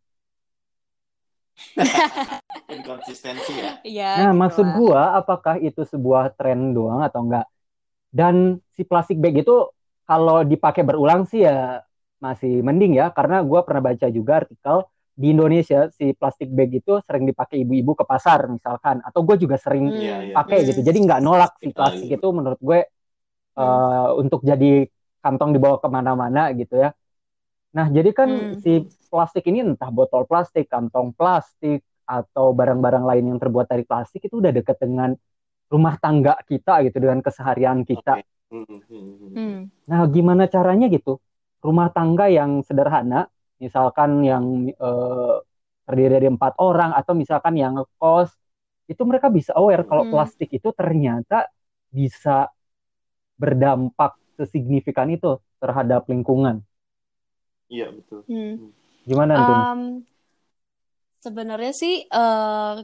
Inkonsistensi 2.74 3.54
ya. 3.54 3.78
ya 3.86 4.12
nah, 4.18 4.34
gitu 4.34 4.40
maksud 4.42 4.66
gua 4.74 5.14
apakah 5.14 5.62
itu 5.62 5.86
sebuah 5.86 6.34
tren 6.34 6.74
doang 6.74 7.06
atau 7.06 7.22
enggak? 7.22 7.46
Dan 8.10 8.58
si 8.74 8.82
plastik 8.82 9.22
bag 9.22 9.38
itu 9.46 9.70
kalau 10.02 10.42
dipakai 10.42 10.82
berulang 10.82 11.22
sih 11.30 11.46
ya 11.46 11.86
masih 12.18 12.58
mending 12.66 12.98
ya 12.98 13.14
karena 13.14 13.38
gua 13.46 13.62
pernah 13.62 13.94
baca 13.94 14.10
juga 14.10 14.42
artikel 14.42 14.90
di 15.14 15.34
Indonesia 15.34 15.86
si 15.94 16.18
plastik 16.18 16.50
bag 16.50 16.82
itu 16.82 16.98
sering 17.06 17.30
dipakai 17.30 17.62
ibu-ibu 17.62 17.94
ke 17.94 18.02
pasar 18.06 18.46
misalkan 18.46 19.02
atau 19.02 19.26
gue 19.26 19.34
juga 19.34 19.58
sering 19.58 19.90
hmm. 19.90 20.30
pakai 20.30 20.62
gitu 20.62 20.78
jadi 20.78 20.94
nggak 20.94 21.20
nolak 21.26 21.58
si 21.58 21.74
plastik 21.74 22.06
itu 22.06 22.28
menurut 22.30 22.54
gue 22.62 22.86
uh, 23.58 23.66
hmm. 23.66 24.22
untuk 24.22 24.46
jadi 24.46 24.86
kantong 25.28 25.52
dibawa 25.52 25.76
ke 25.76 25.88
mana-mana 25.92 26.48
gitu 26.56 26.80
ya. 26.80 26.96
Nah, 27.76 27.92
jadi 27.92 28.10
kan 28.16 28.28
hmm. 28.32 28.64
si 28.64 28.88
plastik 29.12 29.44
ini 29.44 29.60
entah 29.60 29.92
botol 29.92 30.24
plastik, 30.24 30.72
kantong 30.72 31.12
plastik, 31.12 31.84
atau 32.08 32.56
barang-barang 32.56 33.04
lain 33.04 33.24
yang 33.36 33.38
terbuat 33.38 33.68
dari 33.68 33.84
plastik 33.84 34.24
itu 34.24 34.40
udah 34.40 34.48
deket 34.48 34.80
dengan 34.80 35.12
rumah 35.68 36.00
tangga 36.00 36.40
kita 36.48 36.80
gitu, 36.88 36.96
dengan 36.96 37.20
keseharian 37.20 37.84
kita. 37.84 38.24
Okay. 38.24 38.24
Hmm, 38.48 38.64
hmm, 38.64 39.12
hmm. 39.36 39.56
Nah, 39.92 40.08
gimana 40.08 40.48
caranya 40.48 40.88
gitu? 40.88 41.20
Rumah 41.60 41.92
tangga 41.92 42.32
yang 42.32 42.64
sederhana, 42.64 43.28
misalkan 43.60 44.24
yang 44.24 44.72
eh, 44.72 45.36
terdiri 45.84 46.16
dari 46.16 46.28
empat 46.32 46.56
orang, 46.56 46.96
atau 46.96 47.12
misalkan 47.12 47.60
yang 47.60 47.76
kos, 48.00 48.32
itu 48.88 49.04
mereka 49.04 49.28
bisa 49.28 49.52
aware 49.52 49.84
kalau 49.84 50.08
plastik 50.08 50.48
itu 50.48 50.72
ternyata 50.72 51.52
bisa 51.92 52.48
berdampak 53.36 54.16
sesignifikan 54.38 55.10
itu 55.10 55.42
terhadap 55.58 56.06
lingkungan. 56.06 56.62
Iya 57.66 57.90
betul. 57.90 58.22
Hmm. 58.30 58.70
Gimana 59.02 59.32
tuh? 59.42 59.56
Um, 59.58 59.80
sebenarnya 61.18 61.72
sih 61.74 62.06
uh, 62.08 62.80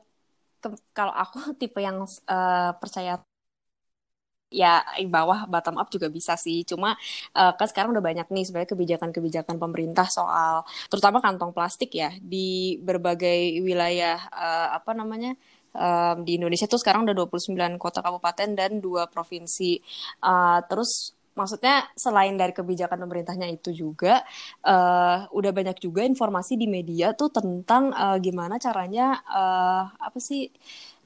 kalau 0.91 1.15
aku 1.15 1.39
tipe 1.61 1.79
yang 1.79 2.03
uh, 2.03 2.73
percaya 2.77 3.23
ya 4.55 4.87
di 4.95 5.11
bawah 5.11 5.51
bottom 5.51 5.83
up 5.83 5.91
juga 5.91 6.07
bisa 6.07 6.39
sih 6.39 6.63
cuma 6.63 6.95
uh, 7.35 7.53
kan 7.59 7.67
sekarang 7.67 7.91
udah 7.91 8.05
banyak 8.05 8.31
nih 8.31 8.47
sebenarnya 8.47 8.71
kebijakan-kebijakan 8.71 9.59
pemerintah 9.59 10.07
soal 10.07 10.63
terutama 10.87 11.19
kantong 11.19 11.51
plastik 11.51 11.91
ya 11.91 12.15
di 12.23 12.79
berbagai 12.79 13.59
wilayah 13.59 14.23
uh, 14.31 14.79
apa 14.79 14.95
namanya 14.95 15.35
um, 15.75 16.23
di 16.23 16.39
Indonesia 16.39 16.71
tuh 16.71 16.79
sekarang 16.79 17.03
udah 17.03 17.19
29 17.19 17.83
kota 17.83 17.99
kabupaten 17.99 18.55
dan 18.55 18.79
dua 18.79 19.11
provinsi 19.11 19.83
uh, 20.23 20.63
terus 20.71 21.19
maksudnya 21.35 21.87
selain 21.99 22.39
dari 22.39 22.55
kebijakan 22.55 22.99
pemerintahnya 23.07 23.51
itu 23.51 23.75
juga 23.75 24.23
uh, 24.63 25.27
udah 25.35 25.53
banyak 25.53 25.79
juga 25.83 26.07
informasi 26.07 26.55
di 26.55 26.71
media 26.71 27.13
tuh 27.13 27.31
tentang 27.35 27.91
uh, 27.91 28.17
gimana 28.23 28.59
caranya 28.63 29.19
uh, 29.27 29.91
apa 29.99 30.19
sih 30.23 30.49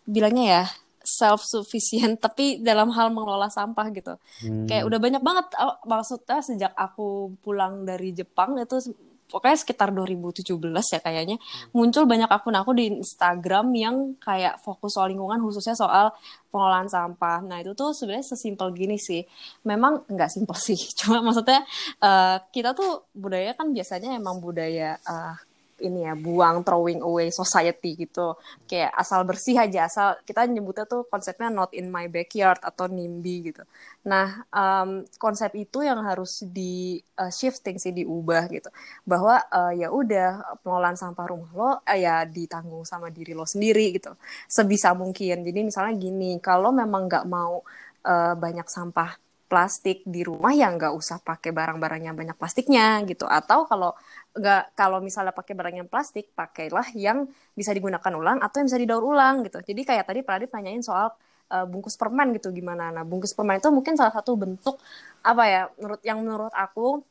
bilangnya 0.05 0.45
ya 0.45 0.65
self 1.09 1.41
sufficient 1.41 2.21
tapi 2.25 2.61
dalam 2.61 2.93
hal 2.93 3.09
mengelola 3.09 3.49
sampah 3.49 3.89
gitu 3.97 4.15
hmm. 4.45 4.69
kayak 4.69 4.85
udah 4.85 5.01
banyak 5.01 5.23
banget 5.25 5.47
maksudnya 5.89 6.39
sejak 6.45 6.73
aku 6.77 7.33
pulang 7.41 7.89
dari 7.89 8.13
Jepang 8.13 8.61
itu 8.61 8.93
pokoknya 9.29 9.57
sekitar 9.61 9.93
2017 9.93 10.57
ya 10.73 11.01
kayaknya 11.05 11.37
hmm. 11.37 11.77
muncul 11.77 12.09
banyak 12.09 12.29
akun 12.29 12.57
aku 12.57 12.73
di 12.73 12.91
Instagram 12.91 13.67
yang 13.77 13.97
kayak 14.19 14.59
fokus 14.65 14.97
soal 14.97 15.13
lingkungan 15.13 15.39
khususnya 15.45 15.77
soal 15.77 16.11
pengelolaan 16.49 16.89
sampah. 16.89 17.45
Nah 17.45 17.61
itu 17.61 17.77
tuh 17.77 17.93
sebenarnya 17.93 18.25
sesimpel 18.25 18.73
gini 18.73 18.97
sih. 18.97 19.23
Memang 19.69 20.09
nggak 20.09 20.33
simpel 20.33 20.57
sih. 20.57 20.81
Cuma 20.99 21.21
maksudnya 21.21 21.63
uh, 22.01 22.41
kita 22.51 22.73
tuh 22.73 23.07
budaya 23.13 23.53
kan 23.53 23.71
biasanya 23.71 24.17
emang 24.17 24.41
budaya 24.41 24.97
uh, 25.05 25.37
ini 25.81 26.07
ya 26.07 26.15
buang 26.19 26.67
throwing 26.67 27.01
away 27.01 27.31
society 27.31 27.95
gitu. 27.95 28.35
Kayak 28.67 28.93
asal 28.95 29.23
bersih 29.23 29.57
aja 29.59 29.87
asal 29.87 30.19
kita 30.27 30.45
nyebutnya 30.47 30.85
tuh 30.85 31.07
konsepnya 31.07 31.49
not 31.49 31.71
in 31.75 31.89
my 31.89 32.07
backyard 32.11 32.59
atau 32.63 32.91
NIMBY 32.91 33.55
gitu. 33.55 33.63
Nah 34.07 34.45
um, 34.51 35.07
konsep 35.17 35.55
itu 35.55 35.83
yang 35.83 36.03
harus 36.03 36.43
di 36.47 36.99
uh, 37.19 37.31
shifting 37.31 37.79
sih 37.79 37.95
diubah 37.95 38.51
gitu. 38.51 38.71
Bahwa 39.07 39.39
uh, 39.51 39.73
ya 39.75 39.91
udah 39.91 40.61
pengelolaan 40.63 40.99
sampah 40.99 41.27
rumah 41.31 41.51
lo 41.55 41.71
uh, 41.71 41.99
ya 41.99 42.23
ditanggung 42.27 42.87
sama 42.87 43.09
diri 43.09 43.33
lo 43.33 43.47
sendiri 43.47 43.95
gitu. 43.97 44.15
Sebisa 44.51 44.93
mungkin. 44.93 45.43
Jadi 45.47 45.61
misalnya 45.63 45.95
gini 45.97 46.39
kalau 46.43 46.71
memang 46.75 47.07
nggak 47.07 47.27
mau 47.27 47.63
uh, 48.07 48.35
banyak 48.35 48.67
sampah 48.67 49.17
plastik 49.49 50.05
di 50.05 50.21
rumah 50.23 50.53
ya 50.53 50.69
nggak 50.69 50.93
usah 50.93 51.25
pakai 51.25 51.57
barang-barang 51.57 52.05
yang 52.05 52.15
banyak 52.15 52.37
plastiknya 52.37 53.01
gitu. 53.09 53.25
Atau 53.25 53.65
kalau 53.65 53.97
nggak 54.39 54.79
kalau 54.79 55.03
misalnya 55.03 55.35
pakai 55.35 55.55
barang 55.59 55.77
yang 55.85 55.89
plastik 55.91 56.31
pakailah 56.33 56.95
yang 56.95 57.27
bisa 57.53 57.75
digunakan 57.75 58.13
ulang 58.15 58.39
atau 58.39 58.63
yang 58.63 58.67
bisa 58.71 58.81
didaur 58.81 59.05
ulang 59.05 59.43
gitu. 59.45 59.59
Jadi 59.61 59.81
kayak 59.85 60.05
tadi 60.09 60.21
Pradip 60.23 60.51
nanyain 60.55 60.81
soal 60.81 61.11
uh, 61.53 61.67
bungkus 61.67 61.99
permen 61.99 62.33
gitu 62.37 62.55
gimana. 62.55 62.95
Nah 62.95 63.05
bungkus 63.05 63.35
permen 63.35 63.59
itu 63.59 63.69
mungkin 63.75 63.99
salah 63.99 64.15
satu 64.15 64.39
bentuk 64.39 64.79
apa 65.27 65.45
ya 65.45 65.63
menurut 65.77 66.01
yang 66.07 66.19
menurut 66.23 66.55
aku 66.55 67.03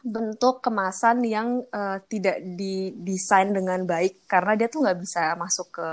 bentuk 0.00 0.64
kemasan 0.64 1.20
yang 1.28 1.60
uh, 1.76 2.00
tidak 2.08 2.40
didesain 2.56 3.52
dengan 3.52 3.84
baik 3.84 4.24
karena 4.24 4.56
dia 4.56 4.68
tuh 4.72 4.80
nggak 4.80 4.98
bisa 5.00 5.36
masuk 5.36 5.76
ke 5.76 5.88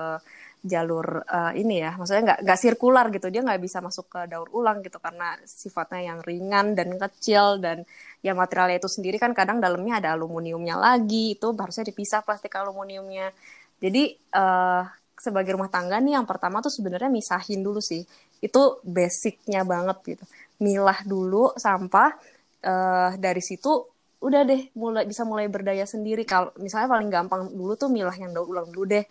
jalur 0.66 1.22
uh, 1.24 1.54
ini 1.54 1.80
ya 1.80 1.94
maksudnya 1.96 2.24
nggak 2.34 2.40
nggak 2.44 2.60
sirkular 2.60 3.06
gitu. 3.14 3.28
Dia 3.30 3.42
nggak 3.46 3.62
bisa 3.62 3.78
masuk 3.80 4.10
ke 4.10 4.22
daur 4.32 4.50
ulang 4.54 4.82
gitu 4.82 4.98
karena 4.98 5.38
sifatnya 5.46 6.14
yang 6.14 6.20
ringan 6.26 6.74
dan 6.74 6.98
kecil 6.98 7.62
dan 7.62 7.86
ya 8.26 8.34
materialnya 8.34 8.82
itu 8.82 8.90
sendiri 8.90 9.18
kan 9.22 9.32
kadang 9.38 9.62
dalamnya 9.62 10.02
ada 10.02 10.10
aluminiumnya 10.18 10.76
lagi. 10.78 11.38
Itu 11.38 11.54
harusnya 11.54 11.86
dipisah 11.88 12.26
plastik 12.26 12.54
aluminiumnya. 12.58 13.32
Jadi 13.78 14.18
uh, 14.34 14.84
sebagai 15.18 15.58
rumah 15.58 15.70
tangga 15.70 15.98
nih 15.98 16.18
yang 16.22 16.28
pertama 16.30 16.62
tuh 16.62 16.74
sebenarnya 16.74 17.10
misahin 17.10 17.62
dulu 17.62 17.82
sih. 17.82 18.06
Itu 18.42 18.82
basicnya 18.86 19.66
banget 19.66 19.98
gitu. 20.18 20.26
Milah 20.62 21.02
dulu 21.06 21.54
sampah 21.58 22.18
uh, 22.66 23.12
dari 23.18 23.42
situ 23.42 23.98
udah 24.18 24.42
deh 24.50 24.74
mulai 24.74 25.06
bisa 25.06 25.22
mulai 25.24 25.46
berdaya 25.46 25.86
sendiri. 25.86 26.26
Kalau 26.26 26.50
misalnya 26.58 26.90
paling 26.90 27.10
gampang 27.14 27.54
dulu 27.54 27.78
tuh 27.78 27.90
milah 27.94 28.14
yang 28.18 28.34
daur 28.34 28.50
ulang 28.50 28.70
dulu 28.74 28.86
deh 28.98 29.06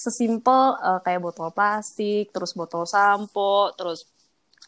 sesimpel 0.00 0.80
uh, 0.80 0.98
kayak 1.04 1.20
botol 1.20 1.52
plastik 1.52 2.32
terus 2.34 2.56
botol 2.56 2.88
sampo 2.88 3.76
terus 3.76 4.09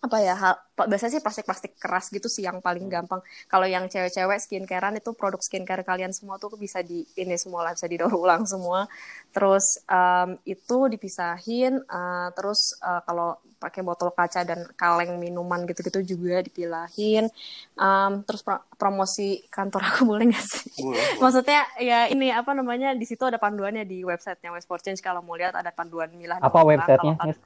apa 0.02 0.18
ya 0.18 0.34
hal, 0.34 0.54
biasanya 0.74 1.14
sih 1.14 1.22
plastik-plastik 1.22 1.78
keras 1.78 2.10
gitu 2.10 2.26
sih 2.26 2.42
yang 2.42 2.58
paling 2.58 2.90
gampang. 2.90 3.22
Kalau 3.46 3.70
yang 3.70 3.86
cewek-cewek 3.86 4.42
skincarean 4.42 4.98
itu 4.98 5.14
produk 5.14 5.38
skincare 5.38 5.86
kalian 5.86 6.10
semua 6.10 6.42
tuh 6.42 6.58
bisa 6.58 6.82
di 6.82 7.06
ini 7.14 7.38
semua 7.38 7.70
lah 7.70 7.72
bisa 7.78 7.86
didaur 7.86 8.10
ulang 8.10 8.42
semua. 8.42 8.90
Terus 9.30 9.78
um, 9.86 10.34
itu 10.42 10.90
dipisahin. 10.90 11.78
Uh, 11.86 12.34
terus 12.34 12.74
uh, 12.82 12.98
kalau 13.06 13.38
pakai 13.62 13.86
botol 13.86 14.10
kaca 14.10 14.42
dan 14.42 14.66
kaleng 14.74 15.22
minuman 15.22 15.62
gitu-gitu 15.70 16.18
juga 16.18 16.42
dipilahin. 16.42 17.30
Um, 17.78 18.26
terus 18.26 18.42
pro 18.42 18.58
promosi 18.74 19.46
kantor 19.54 19.86
aku 19.94 20.02
boleh 20.02 20.34
nggak 20.34 20.42
sih? 20.42 20.82
Boleh, 20.82 21.22
Maksudnya 21.22 21.62
ya 21.78 22.10
ini 22.10 22.34
apa 22.34 22.50
namanya 22.58 22.90
di 22.98 23.06
situ 23.06 23.22
ada 23.22 23.38
panduannya 23.38 23.86
di 23.86 24.02
websitenya 24.02 24.50
West 24.50 24.66
for 24.66 24.82
Change 24.82 24.98
kalau 24.98 25.22
mau 25.22 25.38
lihat 25.38 25.54
ada 25.54 25.70
panduan 25.70 26.10
milah. 26.18 26.42
Apa 26.42 26.66
websitenya? 26.66 27.38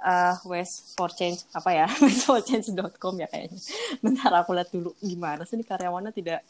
Uh, 0.00 0.34
West 0.48 0.96
for 0.98 1.10
Change 1.12 1.46
apa 1.54 1.70
ya? 1.70 1.86
Westforchange.com 2.04 3.14
ya 3.20 3.28
kayaknya. 3.30 3.60
Bentar 4.00 4.32
aku 4.34 4.50
lihat 4.56 4.70
dulu 4.74 4.96
gimana 4.98 5.46
sih 5.46 5.60
karyawannya 5.60 6.10
tidak 6.10 6.42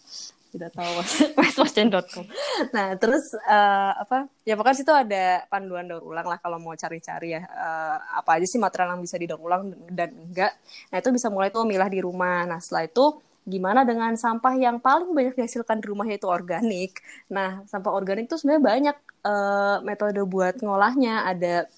tidak 0.55 0.71
tahu. 0.71 0.93
Westforchange.com 1.41 2.25
nah 2.71 2.95
terus 2.97 3.35
uh, 3.45 3.93
apa? 3.99 4.31
Ya 4.47 4.55
pokoknya 4.55 4.77
situ 4.79 4.93
ada 4.95 5.45
panduan 5.51 5.91
daur 5.91 6.05
ulang 6.05 6.29
lah 6.31 6.39
kalau 6.39 6.57
mau 6.63 6.73
cari-cari 6.79 7.37
ya. 7.37 7.43
Uh, 7.51 7.97
apa 8.23 8.41
aja 8.41 8.47
sih 8.49 8.61
material 8.63 8.97
yang 8.97 9.03
bisa 9.03 9.17
didaur 9.19 9.43
ulang 9.43 9.75
dan 9.91 10.15
enggak. 10.15 10.53
Nah 10.95 10.97
itu 11.03 11.11
bisa 11.11 11.29
mulai 11.29 11.51
tuh 11.51 11.67
milah 11.67 11.91
di 11.91 12.01
rumah. 12.01 12.47
Nah 12.47 12.59
setelah 12.63 12.87
itu 12.87 13.19
gimana 13.45 13.85
dengan 13.85 14.17
sampah 14.17 14.57
yang 14.57 14.81
paling 14.81 15.13
banyak 15.13 15.37
dihasilkan 15.37 15.85
di 15.85 15.87
rumah 15.93 16.09
itu 16.09 16.25
organik. 16.25 17.05
Nah, 17.29 17.61
sampah 17.69 17.93
organik 17.93 18.25
itu 18.25 18.41
sebenarnya 18.41 18.65
banyak 18.65 18.97
uh, 19.21 19.79
metode 19.85 20.25
buat 20.25 20.57
ngolahnya. 20.65 21.29
Ada 21.29 21.69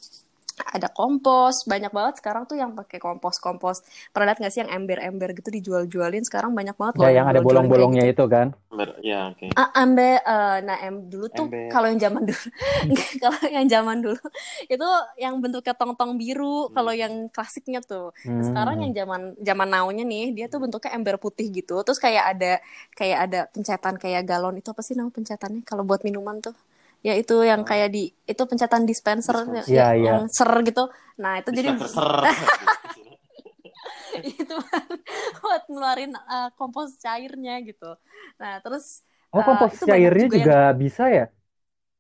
ada 0.64 0.88
kompos 0.88 1.68
banyak 1.68 1.92
banget 1.92 2.24
sekarang 2.24 2.48
tuh 2.48 2.56
yang 2.56 2.72
pakai 2.72 2.96
kompos 2.96 3.36
kompos 3.36 3.84
pernah 4.08 4.32
lihat 4.32 4.40
nggak 4.40 4.52
sih 4.52 4.60
yang 4.64 4.72
ember 4.72 4.98
ember 5.04 5.36
gitu 5.36 5.52
dijual 5.52 5.84
jualin 5.84 6.24
sekarang 6.24 6.56
banyak 6.56 6.72
banget 6.72 6.94
ya 7.04 7.20
yang 7.20 7.28
ada 7.28 7.44
bolong 7.44 7.68
bolongnya 7.68 8.08
gitu. 8.08 8.24
itu 8.24 8.32
kan 8.32 8.46
ya 9.04 9.32
oke 9.32 9.44
okay. 9.44 9.50
ah, 9.52 9.70
ember 9.76 10.16
uh, 10.24 10.58
nah 10.64 10.76
em 10.80 10.96
dulu 11.08 11.26
tuh 11.28 11.46
kalau 11.68 11.86
yang 11.92 12.00
zaman 12.00 12.22
dulu 12.24 12.44
kalau 13.22 13.40
yang 13.52 13.66
zaman 13.68 13.96
dulu 14.00 14.24
itu 14.74 14.88
yang 15.20 15.34
bentuknya 15.44 15.74
tong 15.76 15.92
tong 15.96 16.16
biru 16.16 16.68
hmm. 16.68 16.72
kalau 16.72 16.92
yang 16.96 17.28
klasiknya 17.28 17.84
tuh 17.84 18.16
hmm. 18.24 18.52
sekarang 18.52 18.80
yang 18.88 18.92
zaman 18.96 19.36
zaman 19.40 19.68
naunya 19.68 20.04
nih 20.08 20.32
dia 20.32 20.46
tuh 20.48 20.64
bentuknya 20.64 20.96
ember 20.96 21.20
putih 21.20 21.52
gitu 21.52 21.84
terus 21.84 22.00
kayak 22.00 22.36
ada 22.36 22.52
kayak 22.96 23.18
ada 23.28 23.40
pencetan 23.52 24.00
kayak 24.00 24.24
galon 24.24 24.56
itu 24.56 24.72
apa 24.72 24.80
sih 24.80 24.96
nama 24.96 25.12
pencetannya 25.12 25.64
kalau 25.68 25.84
buat 25.84 26.00
minuman 26.00 26.40
tuh 26.40 26.56
ya 27.04 27.14
itu 27.16 27.37
yang 27.44 27.62
oh. 27.62 27.68
kayak 27.68 27.92
di 27.92 28.12
itu 28.24 28.42
pencatan 28.46 28.85
dispenser, 28.85 29.37
dispenser. 29.44 29.72
Ya, 29.72 29.92
ya, 29.94 30.16
yang 30.16 30.28
ser 30.32 30.50
gitu. 30.64 30.88
Nah 31.18 31.40
itu 31.40 31.50
dispenser 31.52 32.24
jadi 34.16 34.30
itu 34.42 34.56
buat 35.40 35.62
ngeluarin 35.68 36.12
uh, 36.16 36.48
kompos 36.56 36.96
cairnya 37.00 37.61
gitu. 37.64 37.96
Nah 38.40 38.61
terus 38.64 39.04
oh 39.32 39.42
kompos 39.44 39.76
uh, 39.82 39.87
cairnya 39.87 40.26
juga, 40.28 40.37
juga 40.37 40.59
yang... 40.59 40.78
bisa 40.78 41.04
ya? 41.09 41.26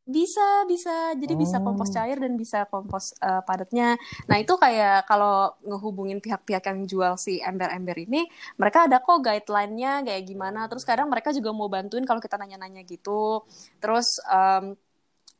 Bisa 0.06 0.62
bisa. 0.70 1.18
Jadi 1.18 1.34
oh. 1.34 1.38
bisa 1.42 1.56
kompos 1.58 1.90
cair 1.90 2.16
dan 2.22 2.38
bisa 2.38 2.62
kompos 2.70 3.10
uh, 3.18 3.42
padatnya. 3.42 3.98
Nah 4.30 4.36
itu 4.38 4.54
kayak 4.54 5.02
kalau 5.10 5.50
ngehubungin 5.66 6.22
pihak-pihak 6.22 6.62
yang 6.70 6.86
jual 6.86 7.18
si 7.18 7.42
ember-ember 7.42 7.98
ini 7.98 8.22
mereka 8.54 8.86
ada 8.86 9.02
kok 9.02 9.18
guideline-nya 9.18 10.06
kayak 10.06 10.22
gimana. 10.22 10.70
Terus 10.70 10.86
kadang 10.86 11.10
mereka 11.10 11.34
juga 11.34 11.50
mau 11.50 11.66
bantuin 11.66 12.06
kalau 12.06 12.22
kita 12.22 12.38
nanya-nanya 12.38 12.86
gitu. 12.86 13.42
Terus 13.82 14.22
um, 14.30 14.78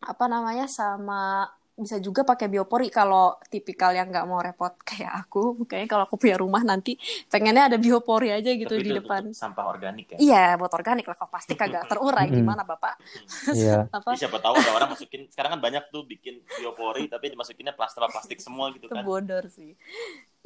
apa 0.03 0.25
namanya 0.29 0.67
sama 0.69 1.47
bisa 1.77 2.01
juga 2.01 2.25
pakai 2.25 2.49
biopori 2.49 2.89
kalau 2.89 3.37
tipikal 3.53 3.93
yang 3.93 4.09
nggak 4.09 4.25
mau 4.25 4.41
repot 4.41 4.73
kayak 4.89 5.29
aku. 5.29 5.69
Kayaknya 5.69 5.89
kalau 5.93 6.05
aku 6.09 6.17
punya 6.17 6.37
rumah 6.41 6.65
nanti 6.65 6.97
pengennya 7.29 7.69
ada 7.69 7.77
biopori 7.77 8.33
aja 8.33 8.49
gitu 8.57 8.73
Tapi 8.73 8.85
di 8.85 8.91
depan. 8.97 9.23
sampah 9.37 9.69
organik 9.69 10.17
ya? 10.17 10.19
Iya 10.19 10.45
buat 10.57 10.73
organik 10.73 11.05
lah 11.05 11.17
kalau 11.21 11.31
plastik 11.37 11.61
agak 11.61 11.85
terurai. 11.93 12.33
Gimana 12.33 12.65
bapak? 12.65 12.97
Iya. 13.57 13.89
apa? 13.93 14.17
Siapa 14.17 14.41
tahu 14.41 14.57
ada 14.57 14.71
orang 14.73 14.89
masukin 14.97 15.29
sekarang 15.29 15.57
kan 15.57 15.61
banyak 15.61 15.85
tuh 15.93 16.09
bikin 16.09 16.41
biopori 16.61 17.13
tapi 17.13 17.33
dimasukinnya 17.37 17.77
plastik 17.77 18.09
plastik 18.09 18.39
semua 18.41 18.73
gitu 18.73 18.89
kan. 18.89 19.05
bodor 19.05 19.45
sih 19.49 19.73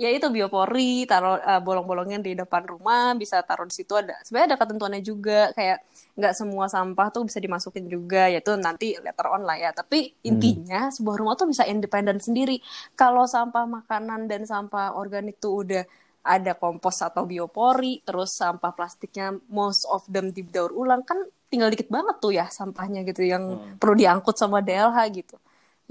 ya 0.01 0.09
itu 0.09 0.33
biopori 0.33 1.05
taruh 1.05 1.37
uh, 1.37 1.61
bolong-bolongnya 1.61 2.25
di 2.25 2.33
depan 2.33 2.65
rumah 2.65 3.13
bisa 3.21 3.45
taruh 3.45 3.69
di 3.69 3.77
situ 3.77 3.93
ada 3.93 4.17
sebenarnya 4.25 4.57
ada 4.57 4.59
ketentuannya 4.65 5.03
juga 5.05 5.53
kayak 5.53 5.85
nggak 6.17 6.33
semua 6.33 6.73
sampah 6.73 7.13
tuh 7.13 7.29
bisa 7.29 7.37
dimasukin 7.37 7.85
juga 7.85 8.33
yaitu 8.33 8.57
nanti 8.57 8.97
letter 8.97 9.29
on 9.29 9.45
lah 9.45 9.61
ya 9.61 9.77
tapi 9.77 10.09
hmm. 10.09 10.25
intinya 10.25 10.89
hmm. 10.89 10.95
sebuah 10.97 11.17
rumah 11.21 11.37
tuh 11.37 11.53
bisa 11.53 11.69
independen 11.69 12.17
sendiri 12.17 12.65
kalau 12.97 13.29
sampah 13.29 13.69
makanan 13.69 14.25
dan 14.25 14.49
sampah 14.49 14.97
organik 14.97 15.37
tuh 15.37 15.69
udah 15.69 15.85
ada 16.25 16.57
kompos 16.57 17.05
atau 17.05 17.29
biopori 17.29 18.01
terus 18.01 18.41
sampah 18.41 18.73
plastiknya 18.73 19.37
most 19.53 19.85
of 19.85 20.01
them 20.09 20.33
didaur 20.33 20.73
ulang 20.73 21.05
kan 21.05 21.21
tinggal 21.53 21.69
dikit 21.69 21.93
banget 21.93 22.17
tuh 22.25 22.33
ya 22.33 22.49
sampahnya 22.49 23.05
gitu 23.05 23.21
yang 23.21 23.45
hmm. 23.53 23.77
perlu 23.77 24.01
diangkut 24.01 24.33
sama 24.33 24.65
DLH 24.65 24.97
gitu 25.13 25.37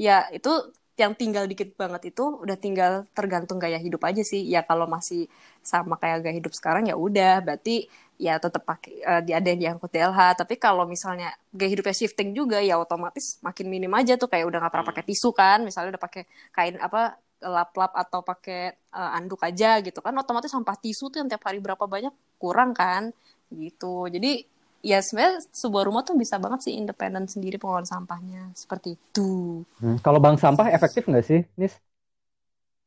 ya 0.02 0.26
itu 0.34 0.50
yang 1.00 1.16
tinggal 1.16 1.48
dikit 1.48 1.72
banget 1.80 2.12
itu 2.12 2.24
udah 2.44 2.58
tinggal 2.60 3.08
tergantung 3.16 3.58
gaya 3.58 3.80
hidup 3.80 4.04
aja 4.04 4.22
sih. 4.22 4.44
Ya 4.46 4.62
kalau 4.68 4.86
masih 4.86 5.32
sama 5.64 5.96
kayak 5.96 6.28
gaya 6.28 6.36
hidup 6.38 6.54
sekarang 6.54 6.92
ya 6.92 6.96
udah. 7.00 7.40
Berarti 7.40 7.88
ya 8.20 8.36
tetap 8.36 8.68
pakai 8.68 9.00
uh, 9.08 9.24
ada 9.24 9.48
yang 9.48 9.60
diangkut 9.64 9.96
DLH 9.96 10.44
tapi 10.44 10.60
kalau 10.60 10.84
misalnya 10.84 11.32
gaya 11.56 11.72
hidupnya 11.72 11.96
shifting 11.96 12.36
juga 12.36 12.60
ya 12.60 12.76
otomatis 12.76 13.40
makin 13.40 13.72
minim 13.72 13.92
aja 13.96 14.20
tuh. 14.20 14.28
Kayak 14.28 14.52
udah 14.52 14.60
nggak 14.62 14.74
pernah 14.76 14.88
pakai 14.92 15.04
tisu 15.08 15.30
kan. 15.32 15.64
Misalnya 15.64 15.96
udah 15.96 16.04
pakai 16.04 16.24
kain 16.52 16.76
apa 16.78 17.16
lap-lap 17.40 17.96
atau 17.96 18.20
pakai 18.20 18.76
uh, 18.92 19.18
anduk 19.18 19.40
aja 19.42 19.80
gitu 19.80 20.04
kan. 20.04 20.12
Otomatis 20.20 20.52
sampah 20.52 20.76
tisu 20.76 21.08
tuh 21.08 21.24
yang 21.24 21.30
tiap 21.32 21.48
hari 21.48 21.64
berapa 21.64 21.88
banyak 21.88 22.12
kurang 22.36 22.76
kan. 22.76 23.16
Gitu. 23.48 24.12
Jadi 24.12 24.59
ya 24.80 25.04
sebenarnya 25.04 25.44
sebuah 25.52 25.84
rumah 25.88 26.04
tuh 26.08 26.16
bisa 26.16 26.40
banget 26.40 26.70
sih 26.70 26.74
independen 26.76 27.28
sendiri 27.28 27.60
pengelolaan 27.60 27.88
sampahnya 27.88 28.52
seperti 28.56 28.96
itu. 28.96 29.64
Hmm, 29.80 30.00
kalau 30.00 30.20
bank 30.24 30.40
sampah 30.40 30.72
efektif 30.72 31.08
nggak 31.08 31.26
sih, 31.26 31.44
Nis? 31.60 31.76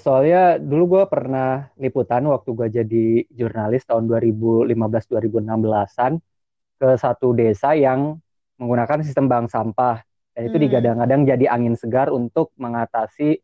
Soalnya 0.03 0.59
dulu 0.59 0.99
gue 0.99 1.05
pernah 1.07 1.71
liputan 1.79 2.27
waktu 2.27 2.51
gue 2.51 2.69
jadi 2.83 3.07
jurnalis 3.31 3.87
tahun 3.87 4.11
2015-2016an 4.11 6.19
ke 6.83 6.89
satu 6.99 7.31
desa 7.39 7.79
yang 7.79 8.19
menggunakan 8.59 9.07
sistem 9.07 9.31
bank 9.31 9.47
sampah 9.47 10.03
dan 10.35 10.43
itu 10.49 10.57
hmm. 10.59 10.65
digadang-gadang 10.67 11.23
jadi 11.29 11.45
angin 11.55 11.79
segar 11.79 12.11
untuk 12.11 12.51
mengatasi 12.59 13.39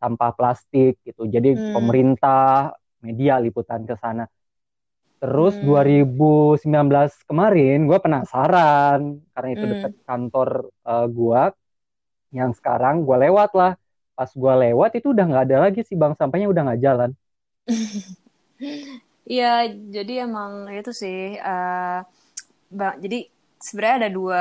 sampah 0.00 0.32
plastik 0.34 0.98
gitu. 1.04 1.28
Jadi 1.28 1.54
hmm. 1.54 1.76
pemerintah, 1.76 2.72
media 3.04 3.36
liputan 3.38 3.84
ke 3.84 3.94
sana. 4.00 4.24
Terus 5.20 5.54
hmm. 5.60 5.68
2019 5.68 7.28
kemarin 7.28 7.78
gue 7.84 7.98
penasaran 8.00 9.20
karena 9.36 9.48
itu 9.52 9.64
hmm. 9.64 9.72
dekat 9.76 9.92
kantor 10.08 10.48
uh, 10.88 11.04
eh, 11.04 11.06
gue 11.12 11.42
yang 12.32 12.50
sekarang 12.56 13.04
gue 13.04 13.16
lewat 13.28 13.50
lah. 13.52 13.72
Pas 14.16 14.30
gue 14.32 14.54
lewat 14.68 14.96
itu 14.96 15.12
udah 15.12 15.24
nggak 15.28 15.44
ada 15.48 15.56
lagi 15.68 15.80
sih 15.84 15.96
bank 15.96 16.16
sampahnya 16.16 16.48
udah 16.48 16.62
nggak 16.72 16.82
jalan. 16.82 17.10
Iya, 19.30 19.70
jadi 19.70 20.26
emang 20.26 20.66
itu 20.74 20.90
sih. 20.90 21.38
Uh, 21.38 22.02
bang, 22.66 22.98
jadi 22.98 23.30
sebenarnya 23.62 23.96
ada 24.02 24.10
dua 24.10 24.40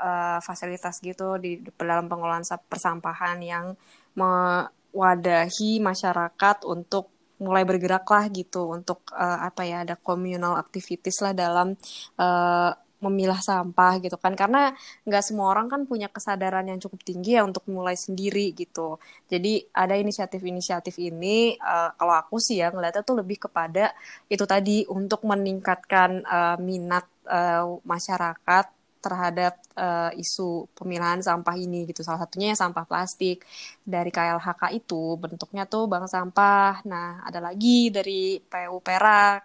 uh, 0.00 0.38
fasilitas 0.40 0.96
gitu 1.04 1.36
di 1.36 1.60
dalam 1.76 2.08
pengelolaan 2.08 2.46
persampahan 2.64 3.36
yang 3.44 3.76
mewadahi 4.16 5.84
masyarakat 5.84 6.56
untuk 6.64 7.12
mulai 7.40 7.64
bergerak 7.64 8.04
lah 8.04 8.28
gitu 8.28 8.76
untuk 8.76 9.00
uh, 9.16 9.48
apa 9.48 9.64
ya 9.64 9.82
ada 9.88 9.96
communal 9.96 10.60
activities 10.60 11.18
lah 11.24 11.32
dalam 11.32 11.72
uh, 12.20 12.70
memilah 13.00 13.40
sampah 13.40 13.96
gitu 14.04 14.16
kan. 14.20 14.36
Karena 14.36 14.70
nggak 15.08 15.24
semua 15.24 15.50
orang 15.56 15.66
kan 15.72 15.80
punya 15.88 16.12
kesadaran 16.12 16.68
yang 16.68 16.78
cukup 16.78 17.00
tinggi 17.00 17.40
ya 17.40 17.42
untuk 17.48 17.64
mulai 17.72 17.96
sendiri 17.96 18.52
gitu. 18.52 19.00
Jadi 19.26 19.64
ada 19.72 19.96
inisiatif-inisiatif 19.96 20.94
ini 21.00 21.56
uh, 21.58 21.96
kalau 21.96 22.14
aku 22.14 22.36
sih 22.38 22.60
ya 22.60 22.68
ngeliatnya 22.70 23.02
tuh 23.02 23.16
lebih 23.24 23.48
kepada 23.48 23.96
itu 24.28 24.44
tadi 24.44 24.84
untuk 24.86 25.24
meningkatkan 25.24 26.22
uh, 26.28 26.56
minat 26.60 27.08
uh, 27.26 27.80
masyarakat 27.82 28.79
terhadap 29.00 29.56
uh, 29.74 30.12
isu 30.14 30.68
pemilahan 30.76 31.24
sampah 31.24 31.56
ini 31.56 31.88
gitu. 31.88 32.04
Salah 32.04 32.24
satunya 32.24 32.52
ya 32.52 32.56
sampah 32.56 32.84
plastik. 32.84 33.42
Dari 33.82 34.12
KLHK 34.12 34.62
itu 34.76 35.16
bentuknya 35.16 35.64
tuh 35.64 35.88
bank 35.88 36.06
sampah. 36.06 36.84
Nah, 36.84 37.24
ada 37.24 37.40
lagi 37.40 37.88
dari 37.88 38.38
PU 38.38 38.78
Perak 38.84 39.42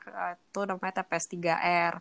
itu 0.52 0.60
namanya 0.68 1.02
TPS 1.02 1.26
3R. 1.32 1.94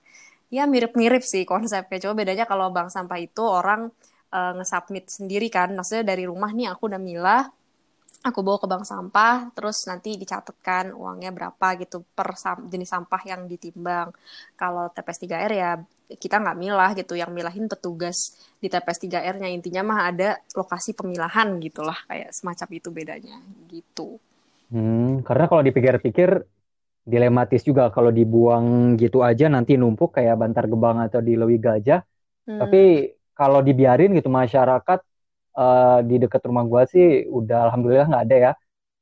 Ya 0.50 0.66
mirip-mirip 0.66 1.22
sih 1.22 1.46
konsepnya. 1.46 1.98
Coba 2.10 2.14
bedanya 2.26 2.44
kalau 2.44 2.68
bank 2.74 2.90
sampah 2.90 3.18
itu 3.22 3.42
orang 3.42 3.90
uh, 4.34 4.52
ngesubmit 4.58 5.06
sendiri 5.08 5.46
kan. 5.48 5.70
Maksudnya 5.72 6.04
dari 6.14 6.26
rumah 6.26 6.50
nih 6.50 6.74
aku 6.74 6.90
udah 6.90 7.00
milah, 7.00 7.46
aku 8.24 8.40
bawa 8.40 8.56
ke 8.56 8.66
bank 8.66 8.88
sampah, 8.88 9.52
terus 9.52 9.84
nanti 9.84 10.16
dicatatkan 10.16 10.96
uangnya 10.96 11.28
berapa 11.28 11.66
gitu 11.76 12.00
per 12.16 12.32
sam 12.40 12.64
jenis 12.72 12.88
sampah 12.88 13.20
yang 13.28 13.44
ditimbang. 13.44 14.08
Kalau 14.56 14.88
TPS 14.88 15.28
3R 15.28 15.52
ya 15.52 15.70
kita 16.08 16.40
nggak 16.40 16.56
milah 16.56 16.90
gitu, 16.96 17.14
yang 17.20 17.36
milahin 17.36 17.68
petugas 17.68 18.32
di 18.56 18.72
TPS 18.72 19.04
3R-nya 19.04 19.52
intinya 19.52 19.84
mah 19.84 20.00
ada 20.08 20.40
lokasi 20.56 20.96
pemilahan 20.96 21.60
gitulah 21.60 21.96
kayak 22.08 22.32
semacam 22.32 22.68
itu 22.72 22.88
bedanya 22.88 23.36
gitu. 23.68 24.16
Hmm, 24.72 25.20
karena 25.20 25.44
kalau 25.44 25.60
dipikir-pikir 25.60 26.30
dilematis 27.04 27.60
juga 27.60 27.92
kalau 27.92 28.08
dibuang 28.08 28.96
gitu 28.96 29.20
aja 29.20 29.52
nanti 29.52 29.76
numpuk 29.76 30.16
kayak 30.16 30.40
Bantar 30.40 30.64
Gebang 30.64 31.04
atau 31.04 31.20
di 31.20 31.36
Lewi 31.36 31.60
Gajah. 31.60 32.00
Hmm. 32.48 32.58
Tapi 32.64 33.12
kalau 33.36 33.60
dibiarin 33.60 34.16
gitu 34.16 34.32
masyarakat 34.32 35.00
uh, 35.54 35.98
di 36.02 36.16
dekat 36.20 36.42
rumah 36.46 36.66
gua 36.66 36.84
sih 36.86 37.24
udah 37.30 37.70
alhamdulillah 37.70 38.06
nggak 38.10 38.24
ada 38.30 38.36
ya. 38.36 38.52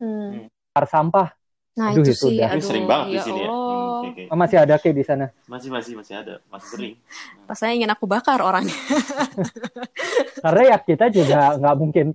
Hmm. 0.03 0.49
sampah. 0.89 1.29
Nah 1.73 1.97
aduh, 1.97 2.05
itu, 2.05 2.13
itu 2.13 2.21
sih, 2.21 2.37
udah. 2.37 2.49
aduh, 2.53 2.65
sering 2.65 2.85
banget 2.85 3.07
ya 3.07 3.13
di 3.13 3.19
sini 3.25 3.41
ya. 3.41 3.49
Hmm, 3.49 3.83
Oh, 4.29 4.37
masih 4.37 4.59
ada 4.61 4.75
kayak 4.77 4.97
di 4.99 5.05
sana? 5.07 5.27
Masih 5.49 5.71
masih 5.73 5.93
masih 5.97 6.15
ada, 6.21 6.35
masih 6.53 6.69
sering. 6.69 6.95
Pas 7.49 7.57
saya 7.57 7.73
ingin 7.73 7.89
aku 7.89 8.05
bakar 8.05 8.45
orangnya. 8.45 8.77
Karena 10.45 10.63
ya 10.75 10.77
kita 10.83 11.09
juga 11.09 11.57
nggak 11.57 11.77
mungkin 11.79 12.07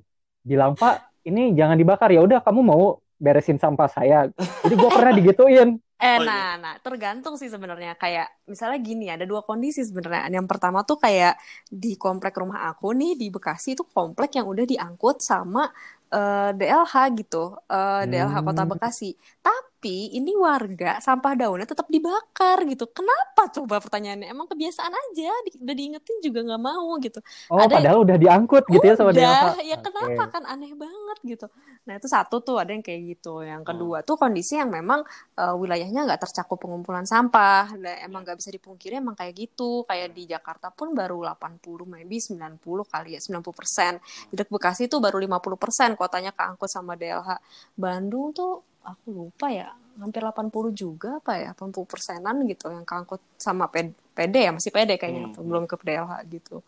bilang 0.45 0.77
Pak 0.77 1.25
ini 1.25 1.57
jangan 1.57 1.75
dibakar 1.75 2.09
ya 2.13 2.21
udah 2.23 2.39
kamu 2.43 2.61
mau 2.61 3.01
beresin 3.17 3.57
sampah 3.57 3.89
saya. 3.89 4.29
Jadi 4.63 4.73
gue 4.77 4.89
pernah 4.93 5.13
digituin. 5.15 5.69
Eh, 5.97 6.21
oh, 6.21 6.21
iya. 6.21 6.29
nah, 6.29 6.49
nah, 6.61 6.75
tergantung 6.77 7.41
sih 7.41 7.49
sebenarnya. 7.49 7.97
Kayak 7.97 8.29
misalnya 8.45 8.77
gini, 8.85 9.09
ada 9.09 9.25
dua 9.25 9.41
kondisi 9.41 9.81
sebenarnya. 9.81 10.29
Yang 10.29 10.45
pertama 10.45 10.85
tuh 10.85 11.01
kayak 11.01 11.41
di 11.73 11.97
komplek 11.97 12.37
rumah 12.37 12.69
aku 12.69 12.93
nih 12.93 13.17
di 13.17 13.33
Bekasi 13.33 13.73
itu 13.73 13.81
komplek 13.81 14.37
yang 14.37 14.45
udah 14.45 14.65
diangkut 14.69 15.25
sama 15.25 15.65
uh, 16.13 16.49
eh, 16.49 16.49
DLH 16.53 16.93
gitu, 17.17 17.57
uh, 17.57 18.05
eh, 18.05 18.13
DLH 18.13 18.35
Kota 18.45 18.63
hmm. 18.63 18.71
Bekasi. 18.77 19.09
Tapi 19.41 19.76
tapi 19.77 20.09
ini 20.09 20.33
warga 20.33 20.97
sampah 20.97 21.37
daunnya 21.37 21.69
tetap 21.69 21.85
dibakar 21.85 22.65
gitu. 22.65 22.89
Kenapa 22.89 23.45
coba 23.53 23.77
pertanyaannya? 23.77 24.25
Emang 24.25 24.49
kebiasaan 24.49 24.89
aja, 24.89 25.29
di, 25.45 25.53
udah 25.53 25.75
diingetin 25.77 26.17
juga 26.25 26.41
nggak 26.49 26.61
mau 26.65 26.97
gitu. 26.97 27.21
Oh, 27.53 27.61
ada 27.61 27.77
padahal 27.77 28.01
udah 28.01 28.17
diangkut 28.17 28.65
gitu 28.73 28.81
ya 28.81 28.97
sama 28.97 29.13
dia. 29.13 29.53
ya 29.61 29.77
kenapa 29.77 30.33
kan 30.33 30.49
aneh 30.49 30.73
banget 30.73 31.17
gitu. 31.21 31.45
Nah 31.85 31.93
itu 32.01 32.09
satu 32.09 32.41
tuh 32.41 32.57
ada 32.57 32.73
yang 32.73 32.81
kayak 32.81 33.21
gitu. 33.21 33.45
Yang 33.45 33.69
kedua 33.69 34.01
tuh 34.01 34.17
kondisi 34.17 34.57
yang 34.57 34.73
memang 34.73 35.05
uh, 35.37 35.53
wilayahnya 35.53 36.09
nggak 36.09 36.25
tercakup 36.25 36.57
pengumpulan 36.57 37.05
sampah. 37.05 37.69
Dan 37.77 38.01
emang 38.01 38.25
nggak 38.25 38.41
bisa 38.41 38.49
dipungkiri 38.49 38.97
emang 38.97 39.13
kayak 39.13 39.37
gitu. 39.37 39.85
Kayak 39.85 40.17
di 40.17 40.25
Jakarta 40.25 40.73
pun 40.73 40.97
baru 40.97 41.21
80, 41.21 41.85
maybe 41.85 42.17
90 42.17 42.57
kali 42.65 43.13
ya, 43.13 43.21
90 43.21 43.45
persen. 43.53 44.01
Di 44.33 44.41
Bekasi 44.41 44.89
tuh 44.89 44.97
baru 44.97 45.21
50 45.21 45.53
persen 45.61 45.93
kotanya 45.93 46.33
keangkut 46.33 46.65
sama 46.65 46.97
DLH. 46.97 47.37
Bandung 47.77 48.33
tuh 48.33 48.65
aku 48.87 49.07
lupa 49.11 49.51
ya 49.51 49.75
hampir 49.97 50.21
80 50.21 50.53
juga 50.71 51.17
apa 51.19 51.33
ya 51.35 51.51
80 51.57 51.83
persenan 51.89 52.45
gitu 52.45 52.69
yang 52.69 52.85
kangkut 52.85 53.19
sama 53.35 53.67
PD 53.67 54.35
ya 54.47 54.51
masih 54.53 54.71
PD 54.71 54.95
kayaknya 54.95 55.33
hmm. 55.33 55.43
belum 55.43 55.65
ke 55.65 55.75
PDLH 55.75 56.13
gitu 56.31 56.61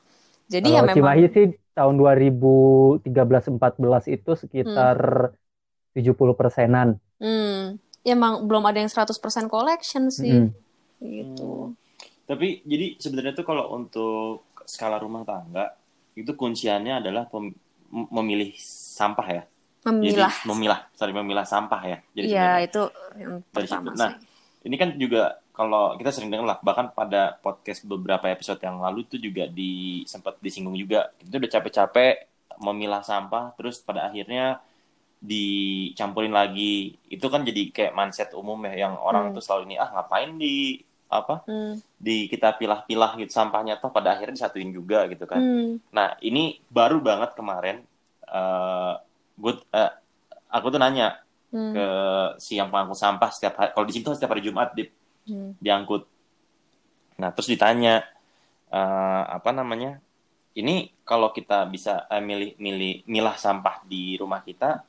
jadi 0.50 0.66
Kalau 0.66 0.78
ya 0.78 0.82
memang 0.82 0.98
Cimahi 0.98 1.26
sih 1.30 1.46
tahun 1.78 1.96
2013-14 3.06 4.16
itu 4.18 4.32
sekitar 4.34 4.98
hmm. 5.96 6.02
70 6.02 6.40
persenan 6.40 6.88
hmm. 7.22 7.78
ya 8.04 8.14
emang 8.18 8.44
belum 8.50 8.66
ada 8.66 8.82
yang 8.82 8.92
100 8.92 9.14
persen 9.22 9.46
collection 9.46 10.10
sih 10.10 10.50
hmm. 10.50 10.52
gitu 11.00 11.72
hmm. 11.72 11.78
tapi 12.26 12.66
jadi 12.66 12.98
sebenarnya 12.98 13.34
tuh 13.38 13.46
kalau 13.46 13.78
untuk 13.78 14.50
skala 14.66 14.98
rumah 14.98 15.22
tangga 15.22 15.78
itu 16.18 16.34
kunciannya 16.34 17.00
adalah 17.00 17.30
memilih 17.90 18.54
sampah 18.60 19.28
ya 19.30 19.44
memilah 19.88 20.34
jadi, 20.34 20.48
memilah. 20.48 20.80
sorry 20.92 21.14
memilah 21.16 21.46
sampah 21.48 21.82
ya. 21.88 21.98
Jadi 22.12 22.28
ya 22.28 22.50
itu 22.60 22.82
yang 23.16 23.40
pertama 23.52 23.96
nah 23.96 24.12
ini 24.64 24.76
kan 24.76 24.90
juga 25.00 25.40
kalau 25.56 26.00
kita 26.00 26.16
sering 26.16 26.32
dengar 26.32 26.56
lah 26.56 26.60
bahkan 26.64 26.88
pada 26.96 27.36
podcast 27.40 27.84
beberapa 27.84 28.32
episode 28.32 28.64
yang 28.64 28.80
lalu 28.80 29.04
itu 29.04 29.20
juga 29.20 29.44
di 29.48 30.04
sempat 30.08 30.40
disinggung 30.40 30.76
juga. 30.76 31.12
Itu 31.20 31.36
udah 31.36 31.52
capek-capek 31.52 32.14
memilah 32.64 33.04
sampah 33.04 33.56
terus 33.60 33.84
pada 33.84 34.08
akhirnya 34.08 34.64
dicampurin 35.20 36.32
lagi. 36.32 36.96
Itu 37.12 37.28
kan 37.28 37.44
jadi 37.44 37.76
kayak 37.76 37.92
mindset 37.92 38.32
umum 38.36 38.56
ya 38.72 38.88
yang 38.88 38.96
orang 39.00 39.32
hmm. 39.32 39.36
tuh 39.36 39.44
selalu 39.44 39.64
ini 39.72 39.76
ah 39.76 39.92
ngapain 39.92 40.32
di 40.40 40.80
apa 41.10 41.44
hmm. 41.44 42.00
di 42.00 42.32
kita 42.32 42.56
pilah-pilah 42.56 43.20
gitu 43.20 43.32
sampahnya. 43.36 43.84
Toh 43.84 43.92
pada 43.92 44.16
akhirnya 44.16 44.40
disatuin 44.40 44.72
juga 44.72 45.12
gitu 45.12 45.28
kan. 45.28 45.44
Hmm. 45.44 45.84
nah 45.92 46.16
ini 46.24 46.64
baru 46.72 47.04
banget 47.04 47.36
kemarin 47.36 47.84
uh, 48.32 48.96
gue 49.40 49.54
uh, 49.72 49.92
aku 50.52 50.68
tuh 50.70 50.80
nanya 50.82 51.24
hmm. 51.56 51.74
ke 51.74 51.88
si 52.44 52.60
yang 52.60 52.68
pengangkut 52.68 53.00
sampah 53.00 53.30
setiap 53.32 53.54
hari 53.56 53.72
kalau 53.72 53.86
di 53.88 53.94
sini 53.96 54.04
tuh 54.04 54.16
setiap 54.20 54.36
hari 54.36 54.44
Jumat 54.44 54.76
di 54.76 54.84
hmm. 55.32 55.58
diangkut 55.64 56.04
nah 57.20 57.32
terus 57.32 57.48
ditanya 57.48 58.04
uh, 58.72 59.24
apa 59.32 59.50
namanya 59.56 60.00
ini 60.60 60.92
kalau 61.08 61.32
kita 61.32 61.64
bisa 61.72 62.06
uh, 62.10 62.20
milih 62.20 62.60
milih 62.60 63.08
milah 63.08 63.40
sampah 63.40 63.84
di 63.88 64.20
rumah 64.20 64.44
kita 64.44 64.84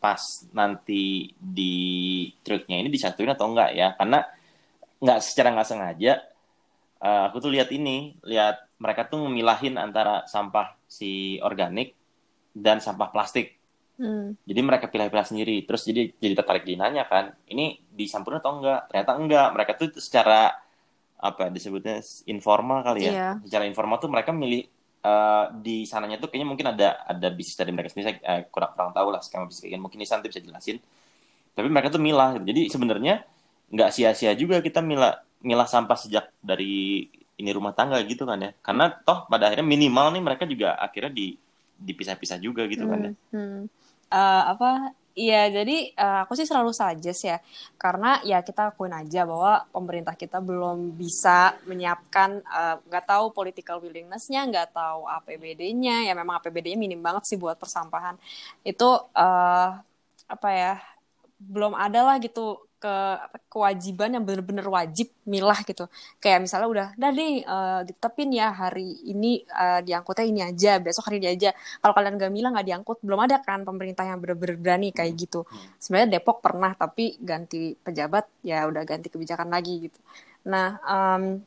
pas 0.00 0.20
nanti 0.56 1.28
di 1.36 1.76
truknya 2.40 2.80
ini 2.80 2.88
disatuin 2.88 3.36
atau 3.36 3.52
enggak 3.52 3.70
ya 3.76 3.92
karena 4.00 4.24
nggak 5.00 5.18
secara 5.20 5.52
nggak 5.52 5.68
sengaja 5.68 6.12
uh, 7.04 7.28
aku 7.28 7.36
tuh 7.44 7.52
lihat 7.52 7.68
ini 7.68 8.16
lihat 8.24 8.80
mereka 8.80 9.04
tuh 9.04 9.28
memilahin 9.28 9.76
antara 9.76 10.24
sampah 10.24 10.72
si 10.88 11.36
organik 11.44 11.92
dan 12.56 12.80
sampah 12.80 13.12
plastik 13.12 13.59
Hmm. 14.00 14.32
Jadi 14.48 14.60
mereka 14.64 14.88
pilih-pilih 14.88 15.28
sendiri. 15.28 15.56
Terus 15.68 15.84
jadi 15.84 16.08
jadi 16.16 16.32
tertarik 16.32 16.64
dinanya 16.64 17.04
kan, 17.04 17.36
ini 17.52 17.84
disampurkan 17.92 18.40
atau 18.40 18.56
enggak? 18.56 18.88
Ternyata 18.88 19.12
enggak. 19.12 19.48
Mereka 19.52 19.72
tuh 19.76 19.88
secara 20.00 20.56
apa 21.20 21.52
disebutnya 21.52 22.00
informal 22.24 22.80
kali 22.80 23.04
ya. 23.04 23.12
Yeah. 23.12 23.34
Secara 23.44 23.68
informal 23.68 24.00
tuh 24.00 24.08
mereka 24.08 24.32
milih 24.32 24.64
uh, 25.04 25.52
di 25.60 25.84
sananya 25.84 26.16
tuh 26.16 26.32
kayaknya 26.32 26.48
mungkin 26.48 26.66
ada 26.72 27.04
ada 27.04 27.28
bisnis 27.28 27.60
dari 27.60 27.76
mereka 27.76 27.92
sendiri. 27.92 28.16
uh, 28.24 28.48
kurang 28.48 28.72
kurang 28.72 28.90
tahu 28.96 29.08
lah 29.12 29.20
skema 29.20 29.44
bisnis 29.44 29.68
kayak 29.68 29.76
mungkin 29.84 30.00
Nisan 30.00 30.24
bisa 30.24 30.40
jelasin. 30.40 30.80
Tapi 31.52 31.68
mereka 31.68 31.92
tuh 31.92 32.00
milah. 32.00 32.40
Jadi 32.40 32.72
sebenarnya 32.72 33.20
nggak 33.68 33.90
sia-sia 33.92 34.32
juga 34.32 34.64
kita 34.64 34.80
milah 34.80 35.20
milah 35.44 35.68
sampah 35.68 36.00
sejak 36.00 36.32
dari 36.40 37.04
ini 37.36 37.50
rumah 37.52 37.76
tangga 37.76 38.00
gitu 38.08 38.24
kan 38.24 38.40
ya. 38.40 38.56
Karena 38.64 38.88
toh 38.88 39.28
pada 39.28 39.52
akhirnya 39.52 39.68
minimal 39.68 40.16
nih 40.16 40.22
mereka 40.24 40.48
juga 40.48 40.80
akhirnya 40.80 41.12
di 41.12 41.36
dipisah-pisah 41.80 42.40
juga 42.40 42.64
gitu 42.64 42.88
hmm. 42.88 42.92
kan 42.92 42.98
ya. 43.00 43.12
Hmm. 43.36 43.62
Uh, 44.12 44.42
apa 44.52 44.94
Iya, 45.20 45.50
jadi 45.50 45.90
uh, 45.98 46.22
aku 46.22 46.32
sih 46.38 46.46
selalu 46.46 46.70
suggest 46.70 47.20
ya, 47.26 47.36
karena 47.82 48.22
ya 48.22 48.46
kita 48.46 48.70
akuin 48.70 48.94
aja 48.94 49.26
bahwa 49.26 49.66
pemerintah 49.74 50.14
kita 50.14 50.38
belum 50.38 50.94
bisa 50.94 51.58
menyiapkan, 51.66 52.30
eh, 52.40 52.76
nggak 52.86 53.04
uh, 53.04 53.08
tahu 53.10 53.24
political 53.34 53.82
willingness-nya, 53.82 54.46
nggak 54.46 54.70
tahu 54.70 55.10
APBD-nya, 55.10 56.06
ya 56.06 56.14
memang 56.14 56.38
APBD-nya 56.38 56.78
minim 56.78 57.02
banget 57.02 57.26
sih 57.26 57.34
buat 57.42 57.58
persampahan. 57.58 58.16
Itu 58.62 58.86
uh, 59.18 59.68
apa 60.30 60.48
ya, 60.54 60.72
belum 61.42 61.74
ada 61.74 62.00
lah 62.06 62.16
gitu 62.22 62.69
ke 62.80 62.96
kewajiban 63.52 64.16
yang 64.16 64.24
benar-benar 64.24 64.64
wajib 64.72 65.12
milah 65.28 65.60
gitu. 65.68 65.84
Kayak 66.16 66.48
misalnya 66.48 66.68
udah 66.72 66.86
dah 66.96 67.10
nih 67.12 67.32
uh, 67.44 67.80
ditetapin 67.84 68.32
ya 68.32 68.48
hari 68.50 68.96
ini 69.04 69.44
uh, 69.52 69.84
diangkutnya 69.84 70.24
ini 70.24 70.40
aja 70.40 70.80
besok 70.80 71.12
hari 71.12 71.20
ini 71.20 71.28
aja. 71.36 71.52
Kalau 71.84 71.92
kalian 71.92 72.16
gak 72.16 72.32
milah 72.32 72.50
nggak 72.56 72.66
diangkut 72.72 72.98
belum 73.04 73.20
ada 73.28 73.36
kan 73.44 73.62
pemerintah 73.68 74.08
yang 74.08 74.18
benar-benar 74.18 74.56
berani 74.56 74.88
kayak 74.96 75.12
gitu. 75.12 75.44
Sebenarnya 75.76 76.18
Depok 76.18 76.40
pernah 76.40 76.72
tapi 76.72 77.20
ganti 77.20 77.76
pejabat 77.76 78.24
ya 78.40 78.64
udah 78.64 78.82
ganti 78.88 79.12
kebijakan 79.12 79.52
lagi 79.52 79.92
gitu. 79.92 80.00
Nah 80.48 80.80
um, 80.88 81.44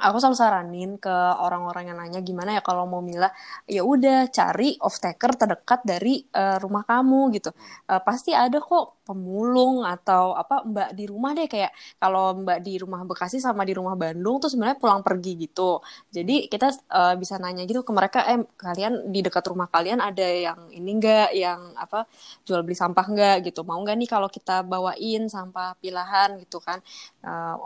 aku 0.00 0.16
selalu 0.22 0.38
saranin 0.38 0.90
ke 0.96 1.12
orang-orang 1.42 1.92
yang 1.92 1.98
nanya 1.98 2.20
gimana 2.22 2.56
ya 2.58 2.62
kalau 2.62 2.88
mau 2.88 3.02
milah 3.04 3.30
ya 3.68 3.82
udah 3.82 4.30
cari 4.30 4.78
off 4.80 5.02
taker 5.02 5.34
terdekat 5.34 5.84
dari 5.84 6.22
uh, 6.34 6.56
rumah 6.62 6.86
kamu 6.86 7.34
gitu. 7.36 7.50
Uh, 7.90 8.00
pasti 8.02 8.32
ada 8.32 8.58
kok 8.62 9.02
pemulung 9.08 9.88
atau 9.88 10.36
apa 10.36 10.68
mbak 10.68 10.92
di 10.92 11.08
rumah 11.08 11.32
deh 11.32 11.48
kayak 11.48 11.72
kalau 11.96 12.36
mbak 12.44 12.60
di 12.60 12.76
rumah 12.76 13.00
Bekasi 13.08 13.40
sama 13.40 13.64
di 13.64 13.72
rumah 13.72 13.96
Bandung 13.96 14.36
tuh 14.36 14.52
sebenarnya 14.52 14.76
pulang 14.76 15.00
pergi 15.00 15.32
gitu. 15.48 15.80
Jadi 16.12 16.46
kita 16.52 16.68
uh, 16.92 17.14
bisa 17.16 17.40
nanya 17.40 17.64
gitu 17.64 17.80
ke 17.80 17.92
mereka 17.94 18.28
eh 18.28 18.36
kalian 18.60 19.08
di 19.08 19.24
dekat 19.24 19.48
rumah 19.48 19.66
kalian 19.72 20.04
ada 20.04 20.28
yang 20.28 20.68
ini 20.68 20.90
enggak 21.00 21.32
yang 21.32 21.72
apa 21.80 22.04
jual 22.44 22.60
beli 22.60 22.76
sampah 22.76 23.06
enggak 23.08 23.36
gitu. 23.48 23.64
Mau 23.64 23.80
enggak 23.80 23.96
nih 23.96 24.08
kalau 24.12 24.28
kita 24.28 24.60
bawain 24.60 25.24
sampah 25.32 25.72
pilahan 25.80 26.36
gitu 26.44 26.60
kan. 26.60 26.84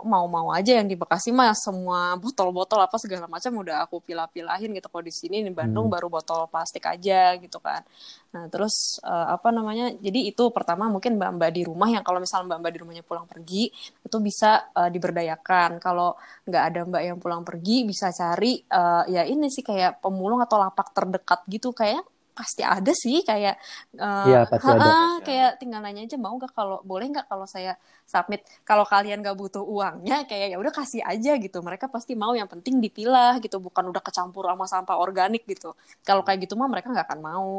Mau-mau 0.07 0.51
uh, 0.51 0.57
aja 0.57 0.79
yang 0.79 0.87
di 0.87 0.95
Bekasi 0.95 1.35
mah 1.35 1.51
semua 1.57 2.15
botol-botol 2.23 2.79
apa 2.79 2.95
segala 2.95 3.27
macam 3.27 3.51
udah 3.59 3.83
aku 3.83 3.99
pilah-pilahin 3.99 4.71
gitu. 4.71 4.87
Kalau 4.87 5.03
di 5.03 5.11
sini 5.11 5.43
di 5.43 5.51
Bandung 5.51 5.91
hmm. 5.91 5.95
baru 5.99 6.07
botol 6.07 6.47
plastik 6.47 6.87
aja 6.87 7.35
gitu 7.35 7.59
kan. 7.59 7.83
Nah 8.31 8.47
terus 8.47 9.03
uh, 9.03 9.35
apa 9.35 9.51
namanya 9.51 9.91
jadi 9.99 10.31
itu 10.31 10.47
pertama 10.55 10.87
mungkin 10.87 11.19
mbak-mbak 11.19 11.51
di 11.51 11.67
rumah 11.67 11.91
yang 11.91 12.01
kalau 12.01 12.23
misalnya 12.23 12.55
mbak-mbak 12.55 12.71
di 12.71 12.79
rumahnya 12.79 13.03
pulang 13.03 13.27
pergi 13.27 13.69
itu 13.75 14.17
bisa 14.23 14.71
uh, 14.71 14.87
diberdayakan. 14.87 15.83
Kalau 15.83 16.15
nggak 16.47 16.63
ada 16.63 16.79
mbak 16.87 17.03
yang 17.03 17.17
pulang 17.19 17.43
pergi 17.43 17.83
bisa 17.83 18.09
cari 18.15 18.63
uh, 18.71 19.03
ya 19.11 19.27
ini 19.27 19.51
sih 19.51 19.61
kayak 19.61 19.99
pemulung 19.99 20.39
atau 20.39 20.55
lapak 20.55 20.95
terdekat 20.95 21.43
gitu. 21.51 21.75
Kayak 21.75 22.07
pasti 22.33 22.61
ada 22.65 22.91
sih 22.91 23.21
kayak 23.21 23.55
uh, 23.97 24.27
ya, 24.27 24.41
pasti 24.49 24.67
ha 24.67 24.73
-ha, 24.73 24.85
ada. 24.85 25.25
kayak 25.25 25.51
tinggal 25.61 25.79
nanya 25.85 26.05
aja 26.05 26.17
mau 26.17 26.33
nggak 26.35 26.51
kalau 26.53 26.81
boleh 26.81 27.09
nggak 27.13 27.29
kalau 27.29 27.45
saya 27.45 27.77
submit? 28.03 28.43
Kalau 28.67 28.83
kalian 28.83 29.23
nggak 29.23 29.37
butuh 29.37 29.63
uangnya 29.63 30.27
kayak 30.27 30.55
ya 30.55 30.57
udah 30.59 30.73
kasih 30.73 31.01
aja 31.01 31.39
gitu. 31.39 31.57
Mereka 31.63 31.87
pasti 31.87 32.13
mau 32.13 32.35
yang 32.35 32.45
penting 32.45 32.77
dipilah 32.83 33.39
gitu. 33.39 33.57
Bukan 33.57 33.89
udah 33.89 34.03
kecampur 34.03 34.47
sama 34.47 34.65
sampah 34.67 34.97
organik 34.99 35.47
gitu. 35.47 35.73
Kalau 36.03 36.21
kayak 36.21 36.45
gitu 36.47 36.53
mah 36.59 36.69
mereka 36.69 36.91
nggak 36.91 37.07
akan 37.09 37.19
mau. 37.23 37.51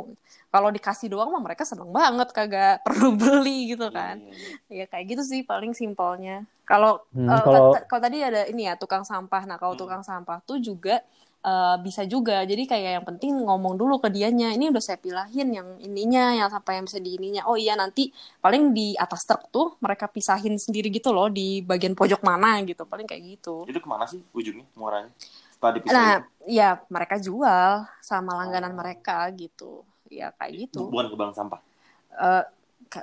Kalau 0.53 0.69
dikasih 0.71 1.09
doang 1.11 1.33
mah 1.35 1.43
mereka 1.43 1.67
seneng 1.67 1.91
banget 1.91 2.29
kagak 2.31 2.81
perlu 2.87 3.17
beli 3.17 3.75
gitu 3.75 3.89
kan. 3.91 4.21
ya, 4.71 4.85
ya 4.85 4.87
kayak 4.87 5.17
gitu 5.17 5.23
sih 5.25 5.41
paling 5.43 5.73
simpelnya. 5.73 6.45
Kalau 6.65 7.05
hmm, 7.13 7.29
kalau... 7.29 7.77
kalau 7.85 8.01
tadi 8.01 8.25
ada 8.25 8.49
ini 8.49 8.69
ya 8.69 8.77
tukang 8.77 9.05
sampah. 9.05 9.43
Nah 9.49 9.57
kalau 9.57 9.75
hmm. 9.75 9.83
tukang 9.83 10.03
sampah 10.05 10.41
tuh 10.45 10.61
juga 10.61 11.01
uh, 11.45 11.77
bisa 11.79 12.03
juga. 12.09 12.43
Jadi 12.43 12.65
kayak 12.65 12.91
yang 13.01 13.07
penting 13.07 13.37
ngomong 13.45 13.77
dulu 13.77 14.01
ke 14.01 14.09
dianya 14.09 14.51
ini 14.57 14.73
udah 14.73 14.83
saya 14.83 14.99
pilahin 14.99 15.53
yang 15.53 15.69
ininya 15.79 16.35
yang 16.35 16.49
sampai 16.49 16.81
yang 16.81 16.89
bisa 16.89 16.99
di 16.99 17.21
ininya. 17.21 17.45
Oh 17.47 17.55
iya 17.55 17.77
nanti 17.77 18.11
paling 18.41 18.73
di 18.73 18.97
atas 18.97 19.29
truk 19.29 19.53
tuh 19.53 19.77
mereka 19.79 20.09
pisahin 20.09 20.57
sendiri 20.57 20.89
gitu 20.89 21.13
loh 21.13 21.29
di 21.29 21.61
bagian 21.61 21.93
pojok 21.93 22.25
mana 22.25 22.59
gitu. 22.65 22.89
Paling 22.89 23.05
kayak 23.05 23.23
gitu. 23.39 23.69
Itu 23.69 23.79
ke 23.79 23.89
mana 23.89 24.09
sih 24.09 24.25
ujungnya 24.33 24.65
muaranya? 24.75 25.13
Nah 25.89 26.25
ya 26.45 26.77
mereka 26.93 27.17
jual 27.17 27.89
sama 28.05 28.37
langganan 28.37 28.73
oh. 28.75 28.79
mereka 28.81 29.29
gitu. 29.37 29.85
Ya 30.09 30.33
kayak 30.37 30.69
gitu. 30.69 30.89
Bukan 30.89 31.13
ke 31.13 31.17
bank 31.17 31.33
sampah? 31.37 31.61
Uh, 32.15 32.45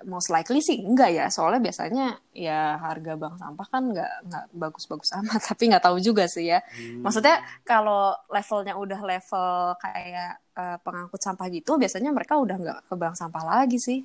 most 0.07 0.31
likely 0.31 0.63
sih 0.63 0.79
enggak 0.79 1.11
ya. 1.11 1.25
Soalnya 1.27 1.61
biasanya 1.61 2.05
ya 2.31 2.79
harga 2.79 3.13
bank 3.19 3.35
sampah 3.37 3.67
kan 3.67 3.83
enggak 3.91 4.11
nggak 4.27 4.45
bagus-bagus 4.55 5.11
amat. 5.21 5.41
Tapi 5.51 5.63
nggak 5.71 5.83
tahu 5.83 5.97
juga 5.99 6.25
sih 6.31 6.47
ya. 6.51 6.59
Hmm. 6.61 7.03
maksudnya 7.03 7.43
kalau 7.67 8.15
levelnya 8.31 8.73
udah 8.79 8.99
level 9.03 9.51
kayak 9.79 10.31
uh, 10.55 10.77
pengangkut 10.81 11.21
sampah 11.21 11.47
gitu 11.51 11.75
biasanya 11.75 12.11
mereka 12.15 12.39
udah 12.39 12.57
nggak 12.57 12.79
ke 12.87 12.95
bank 12.95 13.15
sampah 13.19 13.43
lagi 13.43 13.77
sih. 13.77 13.99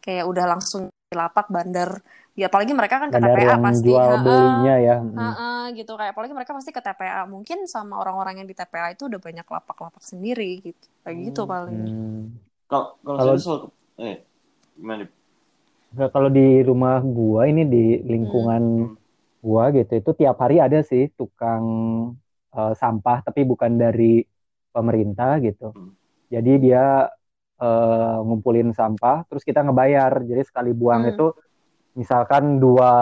Kayak 0.00 0.24
udah 0.30 0.44
langsung 0.56 0.88
lapak 1.12 1.46
bandar. 1.52 2.02
Ya 2.36 2.52
apalagi 2.52 2.76
mereka 2.76 3.00
kan 3.00 3.08
ke 3.08 3.16
bandar 3.16 3.32
TPA 3.32 3.56
pasti. 3.64 3.88
jual 3.88 4.12
belinya 4.20 4.74
ya. 4.76 4.96
Hmm. 5.00 5.16
ha 5.16 5.30
-ha, 5.32 5.50
gitu. 5.72 5.92
Kayak 5.96 6.12
apalagi 6.12 6.32
mereka 6.36 6.52
pasti 6.52 6.70
ke 6.74 6.82
TPA 6.84 7.24
mungkin 7.24 7.64
sama 7.64 7.96
orang-orang 7.96 8.44
yang 8.44 8.48
di 8.48 8.52
TPA 8.52 8.92
itu 8.92 9.08
udah 9.08 9.20
banyak 9.20 9.46
lapak-lapak 9.48 10.04
sendiri 10.04 10.60
gitu. 10.60 10.86
Kayak 11.00 11.16
gitu 11.32 11.42
hmm. 11.44 11.50
paling. 11.50 11.80
Kalau 12.66 12.98
kalau 13.00 13.34
soal 13.40 13.60
eh 13.96 14.20
gimana 14.76 15.08
Nah, 15.94 16.10
kalau 16.10 16.26
di 16.26 16.66
rumah 16.66 16.98
gua 17.04 17.46
ini 17.46 17.62
di 17.62 18.02
lingkungan 18.02 18.62
hmm. 18.90 18.96
gua 19.38 19.70
gitu 19.70 19.92
itu 19.94 20.10
tiap 20.18 20.42
hari 20.42 20.58
ada 20.58 20.82
sih 20.82 21.06
tukang 21.14 21.64
uh, 22.50 22.72
sampah 22.74 23.22
tapi 23.22 23.46
bukan 23.46 23.78
dari 23.78 24.26
pemerintah 24.74 25.38
gitu. 25.38 25.70
Hmm. 25.70 25.94
Jadi 26.26 26.52
dia 26.68 27.06
uh, 27.62 28.16
ngumpulin 28.26 28.74
sampah 28.74 29.24
terus 29.30 29.46
kita 29.46 29.62
ngebayar. 29.62 30.26
Jadi 30.26 30.42
sekali 30.42 30.74
buang 30.74 31.06
hmm. 31.06 31.12
itu 31.14 31.26
misalkan 31.96 32.58
dua 32.58 32.92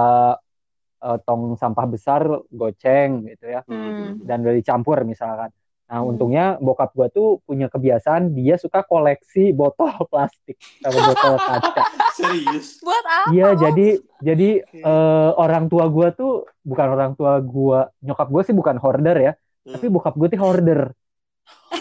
uh, 1.01 1.19
tong 1.25 1.57
sampah 1.57 1.87
besar 1.89 2.23
goceng 2.53 3.27
gitu 3.33 3.49
ya. 3.49 3.65
Hmm. 3.67 4.23
Dan 4.23 4.45
udah 4.45 4.55
dicampur 4.55 5.03
misalkan. 5.09 5.51
Nah, 5.95 6.03
hmm. 6.03 6.11
untungnya 6.11 6.47
bokap 6.59 6.91
gua 6.91 7.07
tuh 7.07 7.39
punya 7.47 7.71
kebiasaan 7.71 8.35
dia 8.35 8.59
suka 8.59 8.83
koleksi 8.83 9.55
botol 9.55 9.95
plastik 10.11 10.59
sama 10.83 10.99
botol 11.15 11.35
kaca. 11.39 11.83
Serius? 12.19 12.83
Buat 12.83 13.05
apa? 13.07 13.31
Iya, 13.31 13.49
jadi 13.55 13.89
jadi 14.19 14.51
okay. 14.67 14.83
uh, 14.83 14.91
eh, 14.91 15.31
orang 15.39 15.71
tua 15.71 15.87
gua 15.87 16.11
tuh 16.11 16.51
bukan 16.67 16.87
orang 16.99 17.15
tua 17.15 17.39
gua, 17.39 17.95
nyokap 18.03 18.27
gua 18.27 18.43
sih 18.43 18.51
bukan 18.51 18.75
hoarder 18.83 19.17
ya, 19.23 19.33
hmm. 19.39 19.79
tapi 19.79 19.87
bokap 19.87 20.19
gua 20.19 20.27
tuh 20.27 20.41
hoarder. 20.43 20.91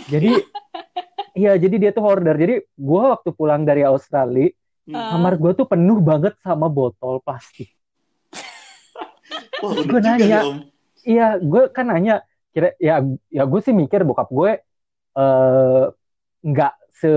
Jadi 0.06 0.38
iya, 1.42 1.58
jadi 1.58 1.76
dia 1.82 1.90
tuh 1.90 2.06
hoarder. 2.06 2.38
Jadi 2.38 2.62
gua 2.78 3.18
waktu 3.18 3.34
pulang 3.34 3.66
dari 3.66 3.82
Australia, 3.82 4.54
hmm. 4.94 4.94
kamar 4.94 5.42
gua 5.42 5.58
tuh 5.58 5.66
penuh 5.66 5.98
banget 6.06 6.38
sama 6.46 6.70
botol 6.70 7.18
plastik. 7.26 7.74
Wah, 9.64 9.80
gue 9.80 10.02
nanya, 10.04 10.60
iya, 11.08 11.40
gue 11.40 11.72
kan 11.72 11.88
nanya, 11.88 12.20
kira 12.54 12.78
ya 12.78 13.02
ya 13.34 13.44
gue 13.50 13.60
sih 13.66 13.74
mikir 13.74 14.06
bokap 14.06 14.30
gue 14.30 14.62
eh, 15.18 15.84
nggak 16.46 16.74
uh, 16.74 16.82
se 16.94 17.12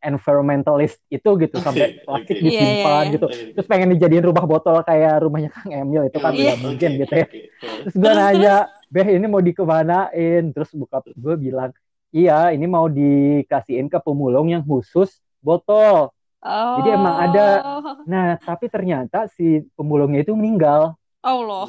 environmentalist 0.00 0.96
itu 1.12 1.30
gitu 1.36 1.60
okay, 1.60 1.64
sampai 1.64 1.86
plastik 2.02 2.36
okay. 2.40 2.44
disimpan 2.48 2.64
yeah, 2.64 2.80
yeah, 2.80 3.00
yeah. 3.04 3.12
gitu 3.12 3.26
terus 3.52 3.66
pengen 3.68 3.92
dijadiin 3.92 4.24
rumah 4.24 4.44
botol 4.48 4.80
kayak 4.80 5.20
rumahnya 5.20 5.52
Kang 5.52 5.68
Emil 5.68 6.08
itu 6.08 6.18
kan 6.18 6.32
yeah. 6.32 6.56
mungkin 6.56 6.90
okay, 6.96 7.00
gitu 7.04 7.14
ya 7.14 7.26
okay. 7.28 7.42
terus 7.84 7.94
gue 8.00 8.12
nanya 8.16 8.56
beh 8.88 9.08
ini 9.20 9.26
mau 9.28 9.42
dikemanain 9.44 10.44
terus 10.56 10.72
bokap 10.72 11.04
gue 11.12 11.34
bilang 11.36 11.70
iya 12.10 12.50
ini 12.50 12.64
mau 12.64 12.88
dikasihin 12.88 13.92
ke 13.92 14.00
pemulung 14.00 14.48
yang 14.48 14.64
khusus 14.64 15.20
botol 15.44 16.10
oh. 16.40 16.74
jadi 16.80 16.96
emang 16.96 17.16
ada 17.30 17.46
oh. 17.60 18.00
nah 18.08 18.40
tapi 18.40 18.72
ternyata 18.72 19.28
si 19.28 19.68
pemulungnya 19.76 20.24
itu 20.24 20.32
meninggal 20.32 20.96
Allah, 21.20 21.68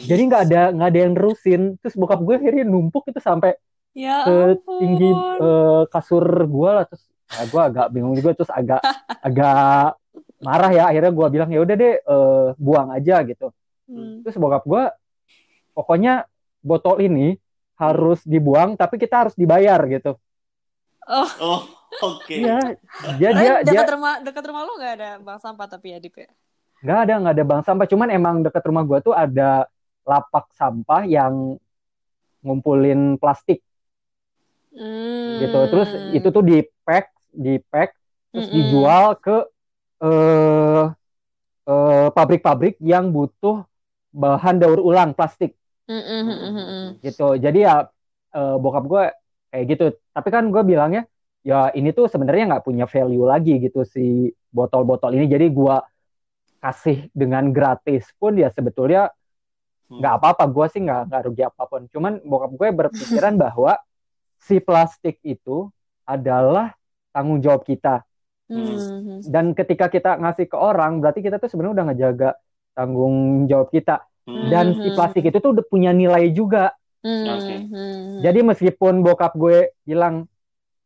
Jadi 0.00 0.22
nggak 0.24 0.42
ada 0.48 0.62
nggak 0.72 0.88
ada 0.88 1.00
yang 1.00 1.12
nerusin. 1.12 1.76
Terus 1.84 1.94
bokap 1.96 2.24
gue 2.24 2.34
akhirnya 2.40 2.64
numpuk 2.64 3.04
itu 3.12 3.20
sampai 3.20 3.52
ya 3.92 4.24
ke 4.24 4.64
tinggi 4.80 5.12
uh, 5.12 5.84
kasur 5.92 6.24
gue 6.24 6.70
lah. 6.72 6.84
Terus 6.88 7.04
ya 7.36 7.44
gue 7.44 7.62
agak 7.62 7.86
bingung 7.92 8.16
juga. 8.16 8.32
Terus 8.32 8.48
agak 8.48 8.80
agak 9.28 10.00
marah 10.40 10.70
ya. 10.72 10.88
Akhirnya 10.88 11.12
gue 11.12 11.26
bilang 11.28 11.50
ya 11.52 11.60
udah 11.60 11.76
deh 11.76 11.94
uh, 12.08 12.46
buang 12.56 12.88
aja 12.96 13.20
gitu. 13.28 13.52
Hmm. 13.84 14.24
Terus 14.24 14.40
bokap 14.40 14.64
gue 14.64 14.82
pokoknya 15.76 16.24
botol 16.64 16.96
ini 17.04 17.36
harus 17.76 18.24
dibuang 18.24 18.76
tapi 18.76 18.96
kita 18.96 19.28
harus 19.28 19.34
dibayar 19.36 19.80
gitu. 19.84 20.16
Oh. 21.04 21.30
oh 21.44 21.62
Oke. 22.00 22.38
Okay. 22.38 22.38
Iya, 22.46 22.58
dia 23.18 23.30
dia 23.34 23.52
dekat 23.66 23.84
dia, 23.84 23.94
rumah 23.98 24.14
dekat 24.22 24.44
rumah 24.46 24.62
lu 24.62 24.72
nggak 24.78 24.94
ada 24.96 25.10
bank 25.20 25.38
sampah 25.42 25.66
tapi 25.66 25.92
ya 25.92 25.98
Dip 25.98 26.16
ya? 26.16 26.30
Nggak 26.80 26.98
ada, 27.04 27.14
nggak 27.20 27.34
ada 27.36 27.44
bank 27.44 27.62
sampah. 27.64 27.86
Cuman 27.88 28.08
emang 28.08 28.40
deket 28.40 28.62
rumah 28.64 28.84
gue 28.88 28.98
tuh 29.04 29.12
ada 29.12 29.68
lapak 30.08 30.48
sampah 30.56 31.04
yang 31.04 31.60
ngumpulin 32.40 33.20
plastik. 33.20 33.60
Hmm. 34.72 35.40
Gitu. 35.44 35.60
Terus 35.68 35.90
itu 36.16 36.28
tuh 36.32 36.44
di 36.44 36.64
pack, 36.86 37.12
di 37.30 37.60
pack, 37.60 37.92
terus 38.32 38.48
mm 38.48 38.50
-mm. 38.50 38.56
dijual 38.56 39.04
ke 39.20 39.36
uh, 40.00 40.84
uh, 41.68 42.08
pabrik-pabrik 42.16 42.80
yang 42.80 43.12
butuh 43.12 43.66
bahan 44.10 44.56
daur 44.56 44.80
ulang 44.80 45.12
plastik. 45.12 45.52
Mm 45.84 46.00
-mm. 46.00 46.84
Gitu. 47.04 47.28
Jadi 47.36 47.66
ya 47.66 47.86
uh, 48.34 48.56
bokap 48.56 48.84
gue 48.88 49.04
kayak 49.52 49.64
gitu. 49.68 49.84
Tapi 50.16 50.28
kan 50.32 50.48
gue 50.48 50.62
bilangnya 50.64 51.04
ya 51.40 51.72
ini 51.72 51.92
tuh 51.92 52.04
sebenarnya 52.08 52.56
nggak 52.56 52.64
punya 52.64 52.84
value 52.84 53.24
lagi 53.24 53.58
gitu 53.60 53.84
si 53.84 54.32
botol-botol 54.54 55.12
ini. 55.12 55.26
Jadi 55.28 55.50
gue 55.50 55.76
kasih 56.60 57.08
dengan 57.16 57.50
gratis 57.50 58.06
pun 58.20 58.36
ya 58.36 58.52
sebetulnya 58.52 59.08
hmm. 59.88 59.98
nggak 59.98 60.12
hmm. 60.12 60.20
apa-apa 60.20 60.44
gue 60.46 60.66
sih 60.70 60.80
nggak 60.84 61.00
nggak 61.08 61.22
rugi 61.26 61.42
apa 61.48 61.62
pun 61.66 61.82
cuman 61.88 62.12
bokap 62.20 62.52
gue 62.54 62.68
berpikiran 62.70 63.34
bahwa 63.44 63.80
si 64.40 64.60
plastik 64.60 65.16
itu 65.24 65.72
adalah 66.04 66.76
tanggung 67.10 67.40
jawab 67.40 67.64
kita 67.64 68.04
hmm. 68.52 69.24
dan 69.26 69.56
ketika 69.56 69.88
kita 69.88 70.20
ngasih 70.20 70.46
ke 70.46 70.56
orang 70.56 71.00
berarti 71.00 71.24
kita 71.24 71.40
tuh 71.40 71.48
sebenarnya 71.48 71.74
udah 71.80 71.86
ngejaga 71.90 72.30
tanggung 72.76 73.48
jawab 73.48 73.68
kita 73.72 74.04
hmm. 74.28 74.48
dan 74.52 74.66
si 74.76 74.88
plastik 74.92 75.24
itu 75.26 75.38
tuh 75.40 75.56
udah 75.56 75.64
punya 75.64 75.90
nilai 75.96 76.28
juga 76.30 76.76
hmm. 77.00 78.20
jadi 78.20 78.40
meskipun 78.44 79.00
bokap 79.00 79.32
gue 79.34 79.72
bilang 79.88 80.28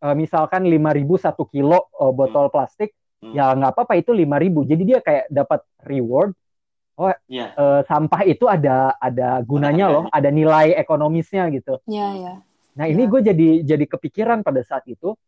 uh, 0.04 0.14
misalkan 0.14 0.64
5000 0.70 1.24
satu 1.24 1.44
kilo 1.50 1.90
uh, 1.98 2.14
botol 2.14 2.46
hmm. 2.46 2.54
plastik 2.54 2.94
hmm. 3.24 3.32
ya 3.32 3.56
nggak 3.56 3.72
apa-apa 3.72 3.96
itu 3.96 4.12
lima 4.12 4.36
ribu 4.36 4.68
jadi 4.68 4.82
dia 4.84 4.98
kayak 5.00 5.24
dapat 5.32 5.64
reward 5.82 6.36
oh 6.94 7.10
Iya. 7.26 7.56
eh, 7.56 7.80
sampah 7.88 8.22
itu 8.22 8.44
ada 8.46 8.94
ada 9.00 9.40
gunanya 9.42 9.86
loh, 9.90 10.04
ada 10.12 10.30
nilai 10.30 10.76
ekonomisnya 10.78 11.48
gitu. 11.50 11.80
Iya, 11.88 12.06
iya. 12.14 12.34
Nah 12.78 12.86
ini 12.86 13.02
Ya. 13.02 13.10
gue 13.10 13.20
jadi 13.24 13.48
jadi 13.66 13.84
kepikiran 13.88 14.46
pada 14.46 14.62
saat 14.62 14.86
itu 14.86 15.18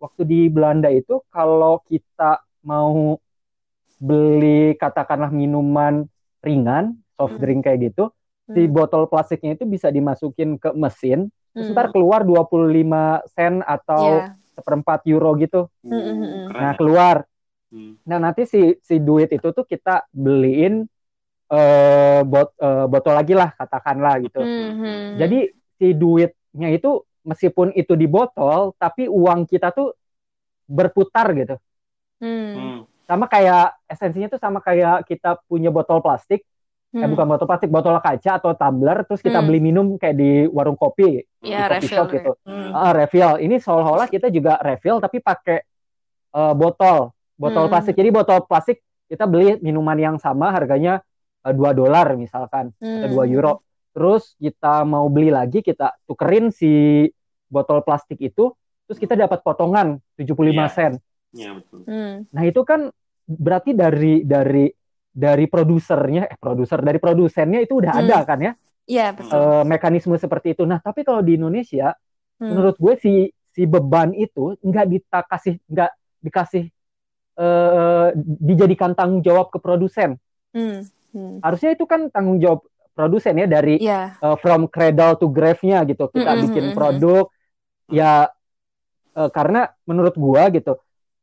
waktu 0.00 0.22
di 0.24 0.40
Belanda 0.48 0.88
itu 0.88 1.20
kalau 1.28 1.84
kita 1.84 2.40
mau 2.64 3.20
beli 4.00 4.72
katakanlah 4.80 5.28
minuman 5.28 6.08
ringan, 6.40 6.96
soft 7.20 7.36
Hmm. 7.36 7.42
drink 7.44 7.68
kayak 7.68 7.92
gitu, 7.92 8.08
si 8.48 8.64
Hmm. 8.64 8.72
botol 8.72 9.04
plastiknya 9.04 9.52
itu 9.52 9.68
bisa 9.68 9.92
dimasukin 9.92 10.56
ke 10.56 10.72
mesin, 10.72 11.28
terus 11.52 11.68
Hmm. 11.68 11.76
ntar 11.76 11.92
keluar 11.92 12.24
25 12.24 13.20
sen 13.36 13.60
atau 13.60 14.24
Iya. 14.24 14.32
seperempat 14.56 15.04
euro 15.04 15.36
gitu. 15.36 15.68
Hmm, 15.84 16.00
hmm, 16.00 16.16
hmm. 16.16 16.44
Nah 16.48 16.72
ya. 16.72 16.78
keluar. 16.80 17.16
Hmm. 17.70 17.94
Nah 18.06 18.18
nanti 18.18 18.44
si 18.50 18.74
si 18.82 18.98
duit 18.98 19.30
itu 19.30 19.48
tuh 19.54 19.62
kita 19.62 20.06
beliin 20.10 20.84
eh 21.50 22.20
bot, 22.22 22.54
eh, 22.58 22.86
botol 22.86 23.14
lagi 23.18 23.34
lah 23.34 23.50
katakanlah 23.54 24.22
gitu. 24.22 24.38
Hmm, 24.42 24.70
hmm. 24.78 25.06
Jadi 25.18 25.38
si 25.78 25.86
duitnya 25.94 26.68
itu 26.70 27.02
meskipun 27.26 27.74
itu 27.74 27.98
di 27.98 28.06
botol, 28.06 28.74
tapi 28.78 29.10
uang 29.10 29.46
kita 29.50 29.74
tuh 29.74 29.94
berputar 30.70 31.34
gitu. 31.34 31.58
Hmm. 32.22 32.54
Hmm. 32.54 32.78
Sama 33.10 33.26
kayak 33.26 33.74
esensinya 33.90 34.30
tuh 34.30 34.38
sama 34.38 34.62
kayak 34.62 35.02
kita 35.10 35.42
punya 35.50 35.74
botol 35.74 35.98
plastik, 35.98 36.46
eh 36.46 36.98
Hmm. 37.02 37.10
bukan 37.10 37.26
botol 37.26 37.46
plastik, 37.50 37.70
botol 37.70 37.98
kaca 37.98 38.38
atau 38.38 38.54
tumbler, 38.54 39.02
terus 39.02 39.18
kita 39.18 39.42
Hmm. 39.42 39.46
beli 39.50 39.58
minum 39.58 39.86
kayak 39.98 40.14
di 40.14 40.46
warung 40.54 40.78
kopi, 40.78 41.26
Iya, 41.42 41.66
di 41.66 41.66
coffee 41.66 41.74
refill 41.74 41.98
shop 41.98 42.06
gitu. 42.14 42.32
Hmm. 42.46 42.70
Ah, 42.70 42.92
refill. 42.94 43.42
Ini 43.42 43.58
seolah-olah 43.58 44.06
kita 44.06 44.30
juga 44.30 44.58
refill 44.62 45.02
tapi 45.02 45.18
pakai 45.18 45.58
eh, 46.30 46.54
botol, 46.54 47.10
botol 47.40 47.66
Hmm. 47.66 47.72
plastik. 47.72 47.96
Jadi 47.96 48.10
botol 48.12 48.44
plastik 48.44 48.78
kita 49.08 49.24
beli 49.24 49.56
minuman 49.64 49.96
yang 49.96 50.16
sama 50.20 50.52
harganya 50.52 51.00
eh, 51.40 51.54
2 51.56 51.72
dolar 51.72 52.12
misalkan 52.14 52.68
atau 52.76 53.08
Hmm. 53.08 53.14
2 53.16 53.24
euro. 53.26 53.64
Terus 53.90 54.36
kita 54.36 54.84
mau 54.84 55.08
beli 55.08 55.32
lagi, 55.32 55.64
kita 55.64 55.96
tukerin 56.04 56.52
si 56.52 57.02
botol 57.48 57.82
plastik 57.82 58.20
itu, 58.22 58.54
terus 58.86 58.98
kita 59.00 59.18
dapat 59.18 59.42
potongan 59.42 59.98
75 60.14 60.68
Iya. 60.68 60.70
sen. 60.70 60.92
Iya 61.32 61.50
betul. 61.58 61.80
Hmm. 61.88 62.16
Nah, 62.30 62.42
itu 62.44 62.60
kan 62.62 62.86
berarti 63.24 63.74
dari 63.74 64.22
dari 64.22 64.70
dari 65.10 65.50
produsernya 65.50 66.30
eh 66.30 66.38
produser 66.38 66.78
dari 66.82 67.02
produsennya 67.02 67.58
itu 67.58 67.82
udah 67.82 67.98
Hmm. 67.98 68.02
ada 68.06 68.18
kan 68.22 68.38
ya 68.38 68.52
Iya, 68.86 69.06
betul. 69.10 69.34
eh, 69.34 69.62
mekanisme 69.66 70.14
seperti 70.14 70.54
itu. 70.54 70.62
Nah, 70.62 70.78
tapi 70.78 71.02
kalau 71.02 71.18
di 71.18 71.34
Indonesia 71.34 71.90
Hmm. 72.38 72.46
menurut 72.46 72.78
gue 72.78 72.94
si 72.94 73.12
si 73.50 73.66
beban 73.66 74.14
itu 74.14 74.54
nggak 74.62 74.86
dikasih 74.86 75.58
nggak 75.66 75.90
dikasih 76.22 76.64
eh, 77.40 78.08
dijadikan 78.44 78.92
tanggung 78.92 79.24
jawab 79.24 79.48
ke 79.48 79.56
produsen. 79.56 80.20
Hmm. 80.52 80.84
Hmm. 81.10 81.40
Harusnya 81.40 81.72
itu 81.72 81.88
kan 81.88 82.12
tanggung 82.12 82.36
jawab 82.38 82.62
produsen 82.92 83.32
ya 83.40 83.48
dari 83.48 83.80
Iya. 83.80 84.20
uh, 84.20 84.36
from 84.36 84.68
cradle 84.68 85.16
to 85.16 85.32
grave-nya 85.32 85.80
gitu. 85.88 86.06
Kita 86.12 86.36
Mm-mm, 86.36 86.42
bikin 86.44 86.64
mm-mm. 86.68 86.76
produk 86.76 87.24
ya 87.88 88.28
uh, 89.16 89.30
karena 89.32 89.72
menurut 89.88 90.14
gua 90.20 90.52
gitu 90.52 90.76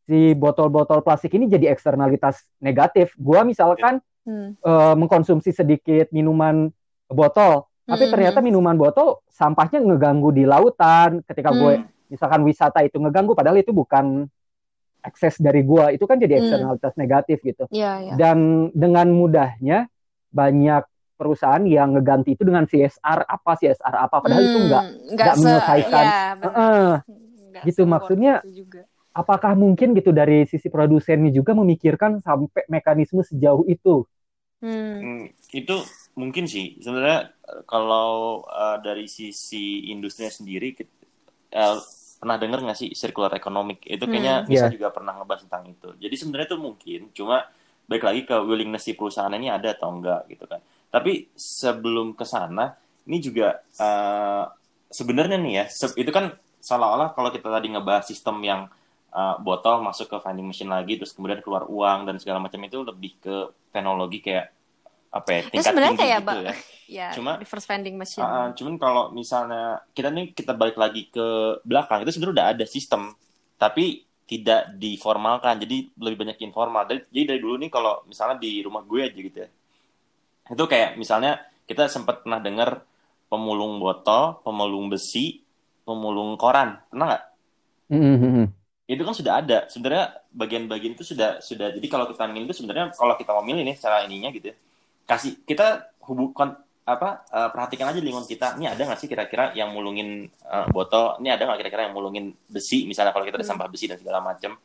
si 0.08 0.34
botol-botol 0.34 1.06
plastik 1.06 1.38
ini 1.38 1.46
jadi 1.46 1.70
eksternalitas 1.70 2.42
negatif. 2.58 3.14
Gua 3.16 3.46
misalkan 3.46 4.02
Hmm. 4.28 4.60
uh, 4.60 4.92
mengkonsumsi 5.00 5.56
sedikit 5.56 6.12
minuman 6.12 6.68
botol, 7.08 7.64
tapi 7.88 8.04
Mm-mm. 8.04 8.12
ternyata 8.12 8.44
minuman 8.44 8.76
botol 8.76 9.24
sampahnya 9.32 9.80
ngeganggu 9.80 10.36
di 10.36 10.44
lautan 10.44 11.24
ketika 11.24 11.56
gue 11.56 11.80
Hmm. 11.80 11.88
misalkan 12.12 12.44
wisata 12.44 12.84
itu 12.84 13.00
ngeganggu 13.00 13.32
padahal 13.32 13.56
itu 13.56 13.72
bukan 13.72 14.28
akses 15.08 15.40
dari 15.40 15.64
gua. 15.64 15.90
Itu 15.96 16.04
kan 16.04 16.20
jadi 16.20 16.38
Mm. 16.38 16.42
eksternalitas 16.44 16.94
negatif 17.00 17.38
gitu. 17.42 17.66
Iya, 17.72 17.92
iya. 18.04 18.14
Dan 18.20 18.70
dengan 18.76 19.08
mudahnya 19.10 19.88
banyak 20.30 20.84
perusahaan 21.18 21.64
yang 21.66 21.98
ngeganti 21.98 22.38
itu 22.38 22.44
dengan 22.46 22.70
CSR 22.70 23.26
apa 23.26 23.52
CSR 23.58 23.96
apa 24.06 24.22
padahal 24.22 24.44
itu 24.46 24.60
enggak 24.60 24.84
Hmm, 24.86 25.16
nggak 25.18 25.34
se- 25.34 25.42
menyelesaikan. 25.42 26.06
benar. 26.06 26.44
Heeh. 26.46 26.90
Nggak 27.48 27.64
Gitu, 27.66 27.82
maksudnya 27.90 28.34
itu 28.46 28.52
juga. 28.62 28.82
apakah 29.18 29.58
mungkin 29.58 29.98
gitu 29.98 30.14
dari 30.14 30.46
sisi 30.46 30.70
produsennya 30.70 31.34
juga 31.34 31.58
memikirkan 31.58 32.22
sampai 32.22 32.70
mekanisme 32.70 33.26
sejauh 33.26 33.66
itu 33.66 34.06
Hmm. 34.58 34.98
Hmm, 34.98 35.24
itu 35.54 35.76
mungkin 36.18 36.50
sih 36.50 36.82
sebenarnya 36.82 37.30
eh, 37.30 37.62
kalau 37.70 38.42
eh, 38.50 38.78
dari 38.82 39.06
sisi 39.06 39.86
industrinya 39.94 40.34
sendiri 40.34 40.74
eh, 41.54 41.78
pernah 42.22 42.38
dengar 42.42 42.60
nggak 42.66 42.78
sih 42.82 42.90
circular 42.98 43.32
economic? 43.38 43.84
Itu 43.86 44.06
kayaknya 44.10 44.44
Hmm. 44.46 44.48
bisa 44.50 44.66
juga 44.74 44.90
pernah 44.96 45.14
ngebahas 45.18 45.42
tentang 45.46 45.64
itu. 45.72 45.90
Jadi 46.04 46.16
sebenarnya 46.20 46.48
itu 46.54 46.58
mungkin 46.60 47.00
cuma 47.18 47.46
baik 47.88 48.04
lagi 48.04 48.22
ke 48.28 48.36
willingness 48.44 48.84
si 48.88 48.94
perusahaan 49.00 49.32
ini 49.32 49.48
ada 49.48 49.74
atau 49.76 49.90
enggak 49.96 50.28
gitu 50.32 50.46
kan. 50.50 50.60
Tapi 50.92 51.32
sebelum 51.36 52.16
ke 52.18 52.26
sana 52.28 52.76
ini 53.08 53.18
juga 53.24 53.62
eh, 53.80 54.44
sebenarnya 54.92 55.38
nih 55.40 55.54
ya 55.64 55.66
se- 55.72 55.96
itu 56.00 56.12
kan 56.12 56.34
seolah-olah 56.64 57.16
kalau 57.16 57.30
kita 57.32 57.48
tadi 57.48 57.68
ngebahas 57.72 58.06
sistem 58.08 58.38
yang 58.44 58.62
eh, 59.14 59.36
botol 59.44 59.82
masuk 59.86 60.08
ke 60.12 60.18
vending 60.24 60.48
machine 60.52 60.72
lagi 60.72 61.00
terus 61.00 61.14
kemudian 61.16 61.40
keluar 61.46 61.64
uang 61.70 62.08
dan 62.08 62.16
segala 62.22 62.40
macam 62.44 62.60
itu 62.64 62.78
lebih 62.84 63.12
ke 63.24 63.36
teknologi 63.72 64.20
kayak 64.24 64.52
apa 65.08 65.30
ya 65.32 65.40
Ya 65.40 65.50
tingkat 65.52 65.72
sebenarnya 65.72 65.94
tinggi 65.96 66.02
kayak 66.04 66.18
gitu 66.20 66.28
ba- 66.28 66.38
ya. 66.42 66.54
ya 66.98 67.08
Cuma- 67.16 67.38
reverse 67.40 67.68
vending 67.68 67.96
machine. 67.96 68.24
Ah, 68.24 68.48
cuman 68.56 68.74
kalau 68.80 69.04
misalnya 69.12 69.64
kita 69.92 70.10
nih 70.12 70.26
kita 70.32 70.52
balik 70.56 70.78
lagi 70.80 71.08
ke 71.12 71.26
belakang 71.64 72.04
itu 72.04 72.12
sebenarnya 72.16 72.36
udah 72.36 72.48
ada 72.56 72.66
sistem 72.68 73.02
tapi 73.60 74.04
tidak 74.28 74.76
diformalkan. 74.76 75.56
Jadi 75.64 75.96
lebih 75.96 76.28
banyak 76.28 76.38
informal. 76.44 76.84
Jadi, 76.88 77.08
jadi 77.12 77.24
dari 77.36 77.40
dulu 77.40 77.56
nih 77.60 77.72
kalau 77.72 78.04
misalnya 78.06 78.36
di 78.40 78.60
rumah 78.64 78.84
gue 78.84 79.02
aja 79.04 79.16
gitu 79.16 79.38
ya 79.44 79.50
itu 80.48 80.64
kayak 80.64 80.96
misalnya 80.96 81.44
kita 81.68 81.92
sempat 81.92 82.24
pernah 82.24 82.40
dengar 82.40 82.80
pemulung 83.28 83.84
botol 83.84 84.40
pemulung 84.48 84.88
besi 84.88 85.44
pemulung 85.84 86.40
koran. 86.40 86.80
Pernah 86.92 87.06
nggak? 87.12 87.24
Mhm. 87.88 88.46
itu 88.88 89.04
kan 89.04 89.16
sudah 89.16 89.34
ada. 89.44 89.68
Sebenarnya 89.68 90.24
bagian-bagian 90.32 90.96
itu 90.96 91.04
sudah 91.04 91.44
sudah 91.44 91.76
jadi 91.76 91.88
kalau 91.92 92.08
kita 92.08 92.24
milih 92.32 92.48
itu 92.48 92.64
sebenarnya 92.64 92.96
kalau 92.96 93.20
kita 93.20 93.36
mau 93.36 93.44
milih 93.44 93.68
nih 93.68 93.76
secara 93.76 94.08
ininya 94.08 94.32
gitu 94.32 94.52
ya, 94.52 94.56
kasih 95.08 95.40
kita 95.42 95.88
hubungkan 96.04 96.54
apa 96.84 97.24
eh, 97.28 97.50
perhatikan 97.52 97.92
aja 97.92 98.00
lingkungan 98.00 98.24
kita 98.24 98.56
ini 98.56 98.68
ada 98.68 98.80
nggak 98.80 99.00
sih 99.00 99.08
kira-kira 99.08 99.52
yang 99.52 99.72
mulungin 99.72 100.28
eh, 100.28 100.66
botol 100.70 101.20
ini 101.20 101.32
ada 101.32 101.44
nggak 101.44 101.60
kira-kira 101.60 101.82
yang 101.88 101.96
mulungin 101.96 102.36
besi 102.48 102.84
misalnya 102.84 103.12
kalau 103.12 103.24
kita 103.24 103.36
ada 103.36 103.44
Hmm. 103.44 103.56
sampah 103.56 103.68
besi 103.68 103.88
dan 103.88 103.98
segala 103.98 104.20
macam 104.20 104.56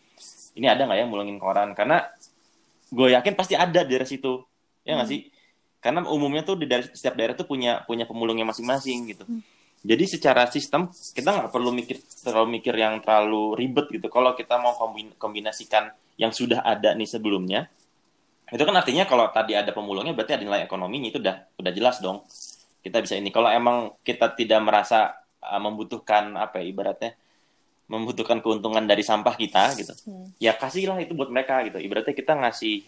ini 0.53 0.67
ada 0.67 0.83
nggak 0.85 0.99
yang 0.99 1.11
mulungin 1.11 1.39
koran 1.39 1.73
karena 1.73 2.05
gue 2.89 3.09
yakin 3.11 3.33
pasti 3.33 3.55
ada 3.57 3.83
di 3.83 3.91
daerah 3.91 4.07
situ 4.07 4.43
ya 4.83 4.95
nggak 4.95 5.09
Hmm. 5.09 5.15
sih 5.19 5.21
karena 5.83 6.07
umumnya 6.07 6.47
tuh 6.47 6.55
di 6.55 6.71
daerah, 6.71 6.87
setiap 6.95 7.19
daerah 7.19 7.35
tuh 7.35 7.43
punya 7.43 7.83
punya 7.83 8.07
pemulungnya 8.07 8.47
masing-masing 8.47 9.11
gitu 9.11 9.25
Hmm. 9.27 9.43
jadi 9.83 10.05
secara 10.07 10.47
sistem 10.47 10.87
kita 11.11 11.27
nggak 11.27 11.51
perlu 11.51 11.75
mikir 11.75 11.99
terlalu 12.23 12.63
mikir 12.63 12.75
yang 12.79 13.03
terlalu 13.03 13.59
ribet 13.59 13.91
gitu. 13.91 14.07
Kalau 14.07 14.31
kita 14.33 14.55
mau 14.63 14.79
kombin- 14.79 15.11
kombinasikan 15.19 15.91
yang 16.15 16.31
sudah 16.31 16.63
ada 16.63 16.95
nih 16.95 17.11
sebelumnya, 17.11 17.67
itu 18.53 18.63
kan 18.63 18.75
artinya 18.77 19.05
kalau 19.05 19.27
tadi 19.33 19.57
ada 19.57 19.73
pemulungnya 19.73 20.13
berarti 20.13 20.37
ada 20.37 20.45
nilai 20.45 20.63
ekonominya 20.63 21.09
itu 21.09 21.19
udah 21.19 21.37
udah 21.57 21.73
jelas 21.73 21.99
dong. 21.99 22.21
Kita 22.83 23.01
bisa 23.01 23.17
ini. 23.17 23.31
Kalau 23.31 23.49
emang 23.49 23.97
kita 24.03 24.29
tidak 24.35 24.61
merasa 24.61 25.17
uh, 25.41 25.57
membutuhkan 25.57 26.37
apa 26.37 26.61
ya 26.61 26.67
ibaratnya 26.69 27.17
membutuhkan 27.89 28.41
keuntungan 28.41 28.85
dari 28.85 29.01
sampah 29.01 29.37
kita 29.37 29.77
gitu, 29.77 29.93
Hmm. 30.09 30.33
ya 30.41 30.57
kasihlah 30.57 30.97
itu 31.01 31.13
buat 31.13 31.29
mereka 31.29 31.61
gitu. 31.67 31.77
Ibaratnya 31.77 32.15
kita 32.15 32.33
ngasih 32.41 32.81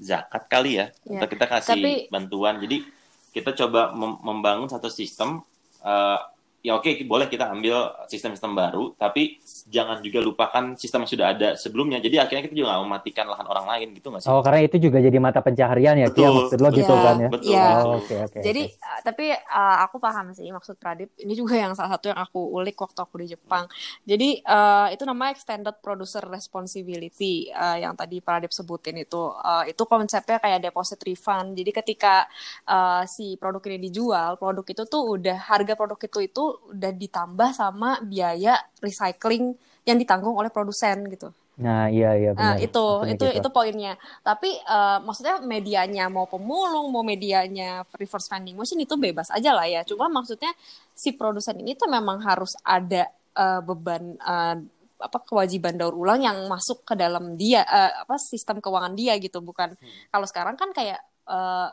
zakat 0.00 0.48
kali 0.48 0.80
ya, 0.80 0.88
Ya. 1.04 1.20
atau 1.20 1.28
kita 1.28 1.44
kasih 1.44 1.76
Tapi- 1.76 2.08
bantuan. 2.08 2.56
Jadi 2.56 2.88
kita 3.30 3.52
coba 3.52 3.92
mem- 3.92 4.20
membangun 4.20 4.66
satu 4.66 4.88
sistem 4.88 5.44
eh, 5.80 6.18
ya 6.60 6.76
oke 6.76 6.92
boleh 7.08 7.26
kita 7.32 7.48
ambil 7.48 8.04
sistem-sistem 8.12 8.52
baru 8.52 8.92
tapi 9.00 9.40
jangan 9.72 10.04
juga 10.04 10.20
lupakan 10.20 10.76
sistem 10.76 11.08
yang 11.08 11.10
sudah 11.16 11.26
ada 11.32 11.48
sebelumnya 11.56 11.98
jadi 12.04 12.28
akhirnya 12.28 12.44
kita 12.44 12.54
juga 12.60 12.76
nggak 12.76 12.82
mematikan 12.84 13.24
lahan 13.32 13.46
orang 13.48 13.66
lain 13.66 13.88
gitu 13.96 14.12
nggak 14.12 14.20
sih 14.20 14.28
oh 14.28 14.44
karena 14.44 14.60
itu 14.68 14.76
juga 14.76 15.00
jadi 15.00 15.16
mata 15.16 15.40
pencaharian 15.40 15.96
ya 15.96 16.08
ya 16.10 16.28
Betul, 16.28 16.32
maksud 16.44 16.58
lo 16.60 16.68
gitu 16.74 16.84
betul. 16.92 16.98
kan 17.06 17.16
ya 17.16 17.28
betul, 17.30 17.50
Iya. 17.50 17.66
betul. 17.70 17.86
Oh, 17.90 17.96
oke 18.00 18.14
oke 18.26 18.38
Jadi 18.40 18.62
oke. 18.66 18.76
uh, 18.82 19.00
tapi 19.00 19.26
uh, 19.32 19.76
aku 19.86 19.96
paham 20.02 20.26
sih 20.36 20.46
maksud 20.50 20.76
Pradip. 20.80 21.10
Ini 21.16 21.32
juga 21.36 21.54
yang 21.56 21.72
salah 21.76 21.96
satu 21.96 22.12
yang 22.12 22.20
aku 22.20 22.40
ulik 22.40 22.76
waktu 22.80 23.00
aku 23.00 23.14
di 23.22 23.26
Jepang. 23.32 23.64
Jadi 24.04 24.40
uh, 24.44 24.88
itu 24.92 25.02
namanya 25.06 25.32
extended 25.36 25.76
producer 25.80 26.22
responsibility 26.24 27.48
uh, 27.52 27.76
yang 27.78 27.94
tadi 27.96 28.20
Pradip 28.22 28.52
sebutin 28.54 29.00
itu. 29.00 29.18
Uh, 29.40 29.64
itu 29.68 29.82
konsepnya 29.86 30.38
kayak 30.38 30.60
deposit 30.70 31.00
refund. 31.04 31.56
Jadi 31.58 31.70
ketika 31.70 32.26
uh, 32.68 33.02
si 33.06 33.34
produk 33.36 33.62
ini 33.70 33.90
dijual, 33.90 34.36
produk 34.36 34.64
itu 34.66 34.82
tuh 34.86 35.02
udah 35.18 35.36
harga 35.50 35.74
produk 35.74 35.98
itu 36.00 36.18
itu 36.26 36.44
udah 36.70 36.92
ditambah 36.94 37.50
sama 37.54 38.00
biaya 38.02 38.58
recycling 38.82 39.54
yang 39.84 39.96
ditanggung 39.96 40.36
oleh 40.36 40.52
produsen 40.52 41.08
gitu. 41.08 41.32
nah 41.60 41.92
iya 41.92 42.16
iya 42.16 42.32
Nah, 42.32 42.56
benar 42.56 42.64
itu 42.64 42.80
Maksudnya 42.80 43.12
itu 43.12 43.26
gitu. 43.28 43.38
itu 43.44 43.48
poinnya. 43.52 43.94
Tapi 44.24 44.48
eh, 44.64 44.98
maksudnya 45.04 45.44
medianya 45.44 46.08
mau 46.08 46.24
pemulung, 46.24 46.88
mau 46.88 47.04
medianya 47.04 47.84
reverse 48.00 48.32
vending 48.32 48.56
machine 48.56 48.88
itu 48.88 48.96
bebas 48.96 49.28
aja 49.28 49.52
lah 49.52 49.68
ya. 49.68 49.84
Cuma 49.84 50.08
maksudnya 50.08 50.56
si 50.96 51.12
produsen 51.12 51.60
ini 51.60 51.76
tuh 51.76 51.84
memang 51.92 52.24
harus 52.24 52.56
ada 52.64 53.12
eh, 53.36 53.60
beban 53.60 54.16
eh, 54.16 54.56
apa 55.00 55.18
kewajiban 55.24 55.76
daur 55.76 55.96
ulang 55.96 56.24
yang 56.24 56.48
masuk 56.48 56.84
ke 56.84 56.96
dalam 56.96 57.36
dia 57.36 57.64
eh, 57.64 57.92
apa 58.08 58.16
sistem 58.16 58.60
keuangan 58.60 58.96
dia 58.96 59.16
gitu 59.20 59.44
bukan 59.44 59.76
kalau 60.08 60.24
sekarang 60.28 60.56
kan 60.60 60.72
kayak 60.76 61.00
uh, 61.30 61.68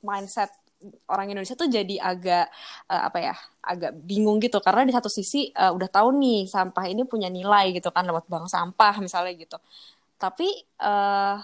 mindset 0.00 0.50
orang 1.08 1.32
Indonesia 1.32 1.56
tuh 1.56 1.68
jadi 1.72 1.96
agak 1.98 2.46
uh, 2.90 3.02
apa 3.08 3.18
ya 3.18 3.34
agak 3.64 3.96
bingung 4.04 4.38
gitu. 4.38 4.60
Karena 4.60 4.84
di 4.84 4.92
satu 4.94 5.08
sisi 5.10 5.50
uh, 5.52 5.72
udah 5.72 5.88
tahu 5.88 6.14
nih 6.20 6.46
sampah 6.46 6.86
ini 6.86 7.02
punya 7.08 7.32
nilai 7.32 7.72
gitu 7.74 7.88
kan 7.90 8.06
lewat 8.06 8.28
bank 8.28 8.46
sampah 8.50 8.94
misalnya 9.00 9.32
gitu. 9.34 9.58
Tapi 10.16 10.48
uh, 10.82 11.36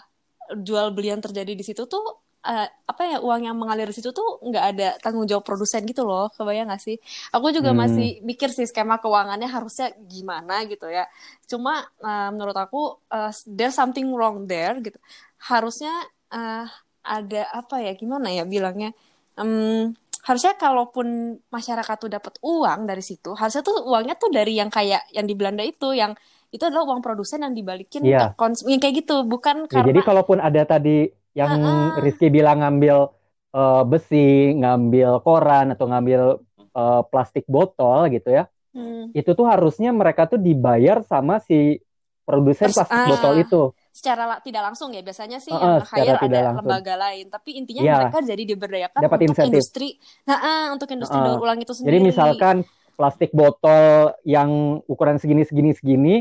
jual 0.52 0.92
beli 0.92 1.12
yang 1.12 1.22
terjadi 1.22 1.52
di 1.56 1.64
situ 1.64 1.88
tuh 1.88 2.22
uh, 2.42 2.66
apa 2.68 3.02
ya 3.06 3.16
uang 3.22 3.48
yang 3.48 3.56
mengalir 3.56 3.88
di 3.88 3.96
situ 3.96 4.10
tuh 4.10 4.42
nggak 4.42 4.64
ada 4.74 4.88
tanggung 5.00 5.24
jawab 5.24 5.46
produsen 5.46 5.82
gitu 5.86 6.04
loh. 6.04 6.28
Kebayang 6.34 6.68
gak 6.70 6.82
sih? 6.82 6.96
Aku 7.32 7.50
juga 7.54 7.72
hmm. 7.72 7.78
masih 7.78 8.08
mikir 8.26 8.50
sih 8.52 8.66
skema 8.68 8.98
keuangannya 8.98 9.48
harusnya 9.48 9.94
gimana 10.06 10.66
gitu 10.68 10.90
ya. 10.90 11.06
Cuma 11.46 11.86
uh, 12.02 12.28
menurut 12.34 12.56
aku 12.56 12.98
uh, 13.10 13.32
there's 13.48 13.74
something 13.76 14.10
wrong 14.12 14.44
there 14.44 14.76
gitu. 14.82 14.98
Harusnya 15.40 15.92
uh, 16.30 16.66
ada 17.02 17.42
apa 17.50 17.82
ya 17.82 17.92
gimana 17.98 18.30
ya 18.30 18.46
bilangnya 18.46 18.94
um, 19.38 19.92
harusnya 20.22 20.54
kalaupun 20.54 21.38
masyarakat 21.50 21.96
tuh 21.98 22.10
dapat 22.10 22.34
uang 22.42 22.86
dari 22.86 23.02
situ 23.02 23.34
harusnya 23.34 23.66
tuh 23.66 23.82
uangnya 23.82 24.14
tuh 24.14 24.30
dari 24.30 24.54
yang 24.54 24.70
kayak 24.70 25.02
yang 25.10 25.26
di 25.26 25.34
Belanda 25.34 25.66
itu 25.66 25.90
yang 25.94 26.14
itu 26.52 26.62
adalah 26.62 26.84
uang 26.94 27.00
produsen 27.02 27.42
yang 27.42 27.56
dibalikin 27.56 28.06
yeah. 28.06 28.30
ke 28.30 28.38
konsumen 28.38 28.78
kayak 28.78 29.02
gitu 29.02 29.26
bukan 29.26 29.66
ya, 29.66 29.82
jadi 29.82 30.00
kalaupun 30.04 30.38
ada 30.38 30.62
tadi 30.62 31.10
yang 31.32 31.58
uh 31.58 31.96
-uh. 31.96 32.00
Rizky 32.04 32.28
bilang 32.28 32.60
ngambil 32.60 33.08
uh, 33.56 33.82
besi 33.88 34.52
ngambil 34.54 35.24
koran 35.24 35.72
atau 35.74 35.88
ngambil 35.88 36.38
uh, 36.76 37.02
plastik 37.08 37.48
botol 37.48 38.06
gitu 38.12 38.30
ya 38.30 38.46
hmm. 38.76 39.16
itu 39.16 39.30
tuh 39.32 39.48
harusnya 39.48 39.90
mereka 39.90 40.28
tuh 40.28 40.38
dibayar 40.38 41.00
sama 41.02 41.40
si 41.40 41.80
produsen 42.22 42.70
plastik 42.70 43.00
uh, 43.00 43.08
botol 43.10 43.34
itu 43.40 43.62
secara 43.92 44.24
la 44.24 44.36
tidak 44.40 44.72
langsung 44.72 44.88
ya 44.96 45.04
biasanya 45.04 45.36
sih 45.36 45.52
uh, 45.52 45.60
yang 45.60 45.84
hire 45.84 46.16
ada 46.16 46.24
langsung. 46.24 46.56
lembaga 46.64 46.94
lain 46.96 47.28
tapi 47.28 47.60
intinya 47.60 47.82
yeah. 47.84 47.96
mereka 48.00 48.24
jadi 48.24 48.42
diberdayakan 48.48 49.00
Dapat 49.04 49.18
untuk 49.20 49.28
insentif. 49.28 49.48
industri 49.52 49.88
nah 50.24 50.38
uh, 50.40 50.66
untuk 50.72 50.88
industri 50.96 51.18
uh, 51.20 51.24
daur 51.28 51.44
ulang 51.44 51.60
itu 51.60 51.72
sendiri 51.76 51.92
jadi 51.92 51.98
misalkan 52.00 52.56
plastik 52.96 53.30
botol 53.36 54.16
yang 54.24 54.80
ukuran 54.88 55.20
segini 55.20 55.44
segini 55.44 55.76
segini 55.76 56.14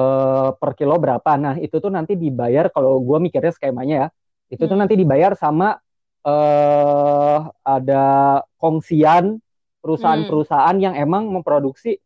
uh, 0.00 0.56
per 0.56 0.72
kilo 0.72 0.96
berapa 0.96 1.36
nah 1.36 1.60
itu 1.60 1.76
tuh 1.76 1.92
nanti 1.92 2.16
dibayar 2.16 2.72
kalau 2.72 2.96
gue 3.04 3.18
mikirnya 3.20 3.52
skemanya 3.52 3.94
ya 3.94 4.08
itu 4.48 4.64
hmm. 4.64 4.70
tuh 4.72 4.78
nanti 4.80 4.94
dibayar 4.96 5.36
sama 5.36 5.76
uh, 6.24 7.38
ada 7.60 8.04
kongsian 8.56 9.44
perusahaan-perusahaan 9.84 10.72
hmm. 10.72 10.84
yang 10.88 10.94
emang 10.96 11.28
memproduksi 11.28 12.00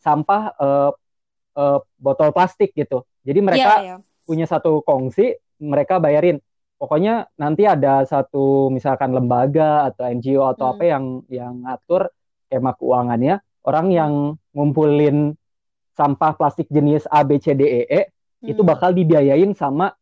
sampah 0.00 0.56
uh, 0.56 0.90
uh, 1.52 1.78
botol 2.00 2.32
plastik 2.32 2.72
gitu 2.72 3.04
jadi 3.20 3.44
mereka 3.44 3.60
yeah, 3.76 4.00
yeah 4.00 4.00
punya 4.26 4.46
satu 4.46 4.82
kongsi 4.82 5.38
mereka 5.62 6.02
bayarin 6.02 6.38
pokoknya 6.82 7.30
nanti 7.38 7.62
ada 7.62 8.02
satu 8.02 8.66
misalkan 8.74 9.14
lembaga 9.14 9.86
atau 9.86 10.02
NGO 10.10 10.50
atau 10.50 10.64
hmm. 10.66 10.72
apa 10.74 10.84
yang 10.84 11.04
yang 11.30 11.54
ngatur 11.62 12.10
skema 12.46 12.74
keuangannya 12.74 13.38
orang 13.62 13.86
yang 13.94 14.12
ngumpulin 14.50 15.38
sampah 15.94 16.34
plastik 16.34 16.66
jenis 16.66 17.06
A 17.06 17.22
B 17.22 17.38
C 17.38 17.54
D 17.54 17.62
E 17.62 17.82
E 17.86 18.00
hmm. 18.02 18.50
itu 18.50 18.66
bakal 18.66 18.90
dibiayain 18.90 19.54
sama 19.54 19.94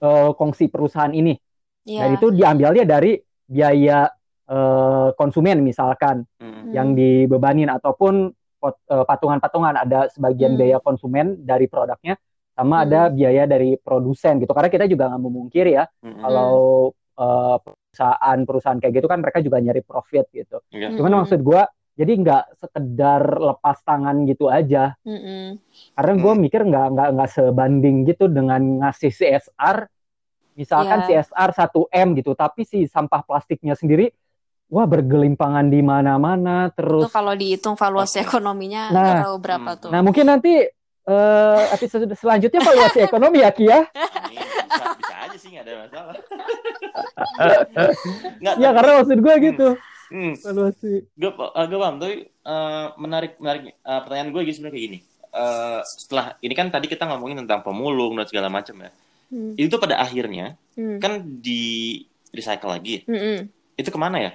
uh, 0.00 0.32
kongsi 0.32 0.72
perusahaan 0.72 1.12
ini 1.12 1.36
yeah. 1.84 2.08
dan 2.08 2.16
itu 2.16 2.32
diambilnya 2.32 2.88
dari 2.88 3.20
biaya 3.44 4.08
uh, 4.48 5.12
konsumen 5.12 5.60
misalkan 5.60 6.24
hmm. 6.40 6.72
yang 6.72 6.92
dibebanin 6.92 7.72
ataupun 7.72 8.32
eh, 8.64 9.04
patungan-patungan 9.06 9.76
ada 9.76 10.10
sebagian 10.12 10.56
hmm. 10.56 10.58
biaya 10.60 10.78
konsumen 10.80 11.44
dari 11.44 11.64
produknya 11.70 12.16
sama 12.58 12.82
hmm. 12.82 12.84
ada 12.90 13.00
biaya 13.14 13.46
dari 13.46 13.78
produsen 13.78 14.42
gitu 14.42 14.50
karena 14.50 14.66
kita 14.66 14.90
juga 14.90 15.06
nggak 15.14 15.22
memungkiri 15.22 15.78
ya 15.78 15.86
hmm. 15.86 16.18
kalau 16.26 16.54
uh, 17.14 17.56
perusahaan-perusahaan 17.62 18.78
kayak 18.82 18.94
gitu 18.98 19.06
kan 19.06 19.22
mereka 19.22 19.38
juga 19.38 19.62
nyari 19.62 19.86
profit 19.86 20.26
gitu 20.34 20.58
yeah. 20.74 20.90
cuman 20.90 21.10
hmm. 21.14 21.20
maksud 21.22 21.38
gue 21.46 21.62
jadi 21.98 22.12
nggak 22.18 22.44
sekedar 22.58 23.22
lepas 23.38 23.78
tangan 23.86 24.26
gitu 24.26 24.50
aja 24.50 24.98
hmm. 25.06 25.54
karena 25.94 26.12
gue 26.18 26.32
hmm. 26.34 26.42
mikir 26.42 26.60
nggak 26.66 26.86
nggak 26.98 27.08
nggak 27.14 27.30
sebanding 27.30 27.96
gitu 28.10 28.26
dengan 28.26 28.82
ngasih 28.82 29.14
CSR 29.14 29.86
misalkan 30.58 31.06
yeah. 31.06 31.22
CSR 31.22 31.50
1 31.54 31.94
m 31.94 32.08
gitu 32.18 32.34
tapi 32.34 32.66
si 32.66 32.90
sampah 32.90 33.22
plastiknya 33.22 33.78
sendiri 33.78 34.10
wah 34.66 34.82
bergelimpangan 34.82 35.70
di 35.70 35.78
mana-mana 35.78 36.74
terus 36.74 37.06
itu 37.06 37.14
kalau 37.14 37.38
dihitung 37.38 37.78
valuasi 37.78 38.18
ekonominya 38.18 38.90
nah, 38.90 39.30
tahu 39.30 39.36
berapa 39.38 39.70
tuh 39.78 39.90
nah 39.94 40.02
mungkin 40.02 40.26
nanti 40.26 40.66
uh, 41.08 41.60
episode 41.72 42.04
selanjutnya 42.12 42.60
valuasi 42.60 42.98
ekonomi 43.08 43.40
ya 43.40 43.50
Kia. 43.50 43.88
Bisa, 43.88 44.84
bisa 45.00 45.14
aja 45.16 45.36
sih 45.40 45.48
nggak 45.56 45.64
ada 45.64 45.72
masalah. 45.88 46.14
nggak, 48.44 48.54
ya 48.60 48.68
karena 48.76 48.90
maksud 49.00 49.18
gue 49.18 49.34
gitu. 49.50 49.68
Hmm. 50.08 50.32
Valuasi. 50.36 50.92
Gue 51.16 51.30
uh, 51.32 51.66
gue 51.66 51.78
paham 51.80 51.96
tapi 52.00 52.16
uh, 52.44 52.86
menarik 53.00 53.32
menarik 53.40 53.62
uh, 53.84 54.00
pertanyaan 54.04 54.30
gue 54.32 54.42
gitu 54.48 54.56
sebenarnya 54.60 54.76
kayak 54.76 54.86
gini. 54.86 54.98
Uh, 55.28 55.80
setelah 55.84 56.26
ini 56.40 56.54
kan 56.56 56.72
tadi 56.72 56.88
kita 56.88 57.04
ngomongin 57.04 57.44
tentang 57.44 57.60
pemulung 57.64 58.16
dan 58.16 58.26
segala 58.28 58.48
macam 58.52 58.76
ya. 58.84 58.90
Hmm. 59.28 59.52
Itu 59.56 59.76
pada 59.76 60.00
akhirnya 60.00 60.56
hmm. 60.76 61.00
kan 61.00 61.24
di 61.24 62.04
recycle 62.32 62.72
lagi. 62.72 63.04
Hmm. 63.08 63.48
Itu 63.76 63.92
ke 63.92 64.00
mana 64.00 64.20
ya? 64.20 64.32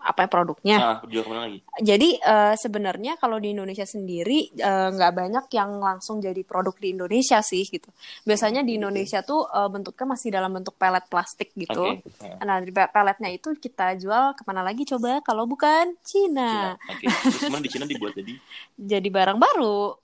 Apa 0.00 0.26
produknya. 0.32 0.76
Nah, 0.80 0.96
lagi. 1.04 1.60
Jadi 1.84 2.16
uh, 2.24 2.56
sebenarnya 2.56 3.20
kalau 3.20 3.36
di 3.36 3.52
Indonesia 3.52 3.84
sendiri 3.84 4.48
eh, 4.56 4.88
nggak 4.96 5.12
uh, 5.12 5.16
banyak 5.16 5.44
yang 5.52 5.76
langsung 5.76 6.24
jadi 6.24 6.40
produk 6.40 6.72
di 6.80 6.96
Indonesia 6.96 7.44
sih 7.44 7.68
gitu. 7.68 7.92
Biasanya 8.24 8.64
di 8.64 8.80
Indonesia 8.80 9.20
tuh 9.20 9.44
uh, 9.44 9.68
bentuknya 9.68 10.16
masih 10.16 10.28
dalam 10.32 10.50
bentuk 10.56 10.74
pelet 10.80 11.04
plastik 11.06 11.52
gitu. 11.52 12.00
Okay. 12.00 12.40
Nah 12.40 12.64
di 12.64 12.72
peletnya 12.72 13.28
itu 13.28 13.52
kita 13.60 14.00
jual 14.00 14.32
ke 14.32 14.42
mana 14.48 14.64
lagi 14.64 14.88
coba 14.88 15.20
kalau 15.20 15.44
bukan 15.44 15.92
Cina. 16.00 16.76
Cina. 16.80 16.96
Okay. 16.96 17.06
Terus 17.48 17.60
di 17.60 17.70
Cina 17.70 17.84
dibuat 17.84 18.12
jadi? 18.16 18.32
jadi 18.96 19.08
barang 19.12 19.36
baru. 19.36 19.96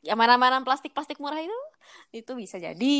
Yang 0.00 0.18
mana-mana 0.20 0.60
plastik-plastik 0.64 1.20
murah 1.20 1.40
itu 1.40 1.60
itu 2.10 2.32
bisa 2.34 2.58
jadi 2.58 2.98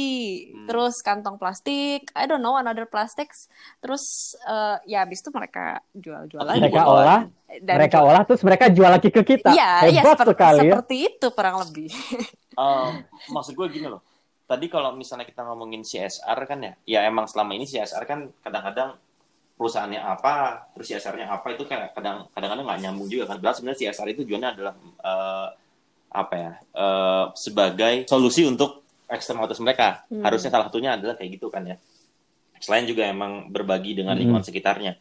hmm. 0.55 0.71
terus 0.71 1.03
kantong 1.03 1.35
plastik 1.35 2.15
I 2.15 2.31
don't 2.31 2.39
know 2.39 2.55
another 2.55 2.87
plastics 2.87 3.51
terus 3.83 4.35
uh, 4.47 4.79
ya 4.87 5.03
habis 5.03 5.19
itu 5.19 5.35
mereka 5.35 5.83
jual-jual 5.91 6.47
lagi 6.47 6.63
mereka 6.63 6.83
olah 6.87 7.21
dan 7.59 7.77
mereka 7.83 7.99
jual. 7.99 8.09
olah 8.09 8.23
terus 8.23 8.43
mereka 8.47 8.65
jual 8.71 8.91
lagi 8.91 9.11
ke 9.11 9.23
kita 9.27 9.51
iya 9.51 9.91
iya 9.91 10.03
seperti, 10.07 10.31
sekali 10.31 10.59
ya. 10.63 10.73
seperti 10.79 10.97
itu 11.11 11.27
kurang 11.35 11.57
lebih 11.67 11.91
um, 12.55 13.03
maksud 13.35 13.59
gue 13.59 13.67
gini 13.67 13.91
loh 13.91 14.03
tadi 14.47 14.71
kalau 14.71 14.95
misalnya 14.95 15.27
kita 15.27 15.43
ngomongin 15.43 15.83
CSR 15.83 16.39
kan 16.47 16.59
ya 16.63 16.73
ya 16.87 17.01
emang 17.07 17.27
selama 17.27 17.59
ini 17.59 17.67
CSR 17.67 18.07
kan 18.07 18.31
kadang-kadang 18.47 18.95
perusahaannya 19.61 20.01
apa 20.01 20.65
terus 20.73 20.89
CSR-nya 20.89 21.29
apa 21.29 21.53
itu 21.53 21.69
kan 21.69 21.93
kadang 21.93 22.25
kadang-kadang 22.33 22.65
nggak 22.65 22.81
nyambung 22.81 23.13
juga 23.13 23.29
kan. 23.29 23.37
Padahal 23.45 23.57
sebenarnya 23.61 23.79
CSR 23.85 24.09
itu 24.09 24.25
tujuannya 24.25 24.51
adalah 24.57 24.75
uh, 25.05 25.49
apa 26.11 26.35
ya 26.35 26.53
uh, 26.81 27.25
sebagai 27.37 28.09
solusi 28.09 28.49
untuk 28.49 28.80
eksternalitas 29.11 29.59
mereka. 29.59 30.07
Hmm. 30.07 30.23
Harusnya 30.23 30.51
salah 30.55 30.71
satunya 30.71 30.95
adalah 30.95 31.19
kayak 31.19 31.37
gitu 31.37 31.51
kan 31.51 31.67
ya. 31.67 31.77
Selain 32.63 32.87
juga 32.87 33.11
emang 33.11 33.51
berbagi 33.51 33.99
dengan 33.99 34.15
hmm. 34.15 34.21
lingkungan 34.23 34.43
hmm. 34.47 34.51
sekitarnya. 34.55 34.93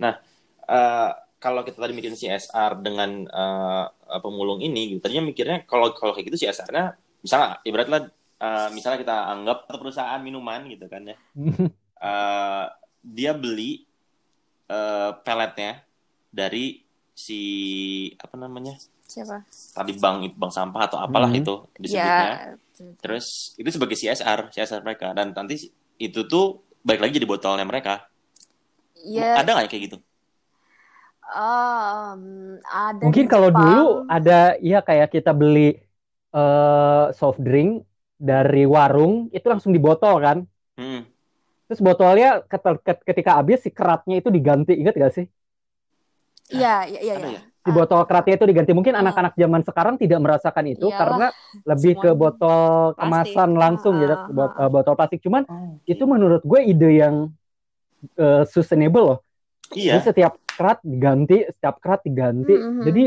Nah, 0.00 0.16
uh, 0.64 1.10
kalau 1.36 1.60
kita 1.64 1.80
tadi 1.80 1.92
mikirin 1.92 2.16
CSR 2.16 2.80
dengan 2.80 3.28
uh, 3.28 3.86
pemulung 4.20 4.64
ini, 4.64 4.96
gitu, 4.96 5.00
tadinya 5.04 5.28
mikirnya 5.28 5.64
kalau 5.68 5.92
kalau 5.96 6.12
kayak 6.16 6.32
gitu 6.32 6.48
CSR-nya 6.48 6.96
misalnya 7.20 7.60
ibaratnya 7.64 8.00
uh, 8.40 8.68
misalnya 8.72 8.98
kita 9.00 9.16
anggap 9.28 9.68
perusahaan 9.68 10.20
minuman 10.20 10.68
gitu 10.68 10.88
kan 10.88 11.04
ya. 11.04 11.16
uh, 12.00 12.66
dia 13.16 13.32
beli 13.32 13.88
uh, 14.68 15.16
peletnya 15.20 15.80
dari 16.28 16.84
si 17.16 17.42
apa 18.20 18.36
namanya? 18.36 18.76
Siapa? 19.04 19.42
Tadi 19.48 19.92
bank 19.96 20.36
bank 20.36 20.52
sampah 20.52 20.82
atau 20.86 20.98
apalah 21.00 21.32
hmm. 21.32 21.40
itu 21.40 21.54
disebutnya. 21.76 22.54
Ya 22.54 22.69
Terus 23.00 23.56
itu 23.56 23.68
sebagai 23.72 23.96
CSR, 23.96 24.52
CSR 24.52 24.82
mereka 24.84 25.12
dan 25.16 25.32
nanti 25.32 25.70
itu 26.00 26.20
tuh 26.24 26.64
balik 26.80 27.04
lagi 27.04 27.16
jadi 27.20 27.28
botolnya 27.28 27.66
mereka. 27.68 28.08
Iya. 29.00 29.40
Ada 29.40 29.50
nggak 29.56 29.68
kayak 29.68 29.84
gitu? 29.88 29.98
Um, 31.30 32.58
ada 32.66 33.02
Mungkin 33.06 33.30
kalau 33.30 33.54
dulu 33.54 34.04
ada 34.10 34.58
ya 34.58 34.82
kayak 34.82 35.14
kita 35.14 35.30
beli 35.30 35.78
uh, 36.34 37.14
soft 37.14 37.38
drink 37.38 37.86
dari 38.18 38.66
warung 38.66 39.30
itu 39.32 39.46
langsung 39.46 39.72
dibotol 39.72 40.20
kan. 40.20 40.38
Hmm. 40.76 41.06
Terus 41.70 41.80
botolnya 41.86 42.42
ketika 43.06 43.38
habis 43.38 43.62
si 43.62 43.70
keratnya 43.70 44.18
itu 44.18 44.26
diganti, 44.26 44.74
ingat 44.74 44.98
gak 44.98 45.14
sih? 45.14 45.26
Iya, 46.50 46.90
iya, 46.90 47.14
iya. 47.14 47.40
Ya? 47.60 47.68
di 47.68 47.70
botol 47.76 48.00
keratnya 48.08 48.34
itu 48.40 48.46
diganti. 48.48 48.72
Mungkin 48.72 48.96
anak 48.96 49.12
anak-anak 49.12 49.34
zaman 49.36 49.62
sekarang 49.68 49.94
tidak 50.00 50.20
merasakan 50.24 50.64
itu 50.64 50.88
Iyalah, 50.88 50.96
karena 50.96 51.26
lebih 51.68 51.92
ke 52.00 52.10
botol 52.16 52.96
kemasan 52.96 53.50
langsung 53.52 54.00
gitu, 54.00 54.16
uh, 54.16 54.70
botol 54.72 54.94
plastik. 54.96 55.20
Cuman 55.20 55.44
oh, 55.44 55.76
itu 55.84 56.04
menurut 56.08 56.40
gue 56.40 56.60
ide 56.64 56.90
yang 57.04 57.28
uh, 58.16 58.48
sustainable 58.48 59.04
loh. 59.04 59.18
Iya. 59.76 60.00
Jadi 60.00 60.08
setiap 60.08 60.32
kerat 60.48 60.80
diganti, 60.80 61.44
setiap 61.52 61.76
kerat 61.84 62.00
diganti. 62.00 62.56
Mm 62.56 62.64
-hmm. 62.64 62.84
Jadi 62.88 63.02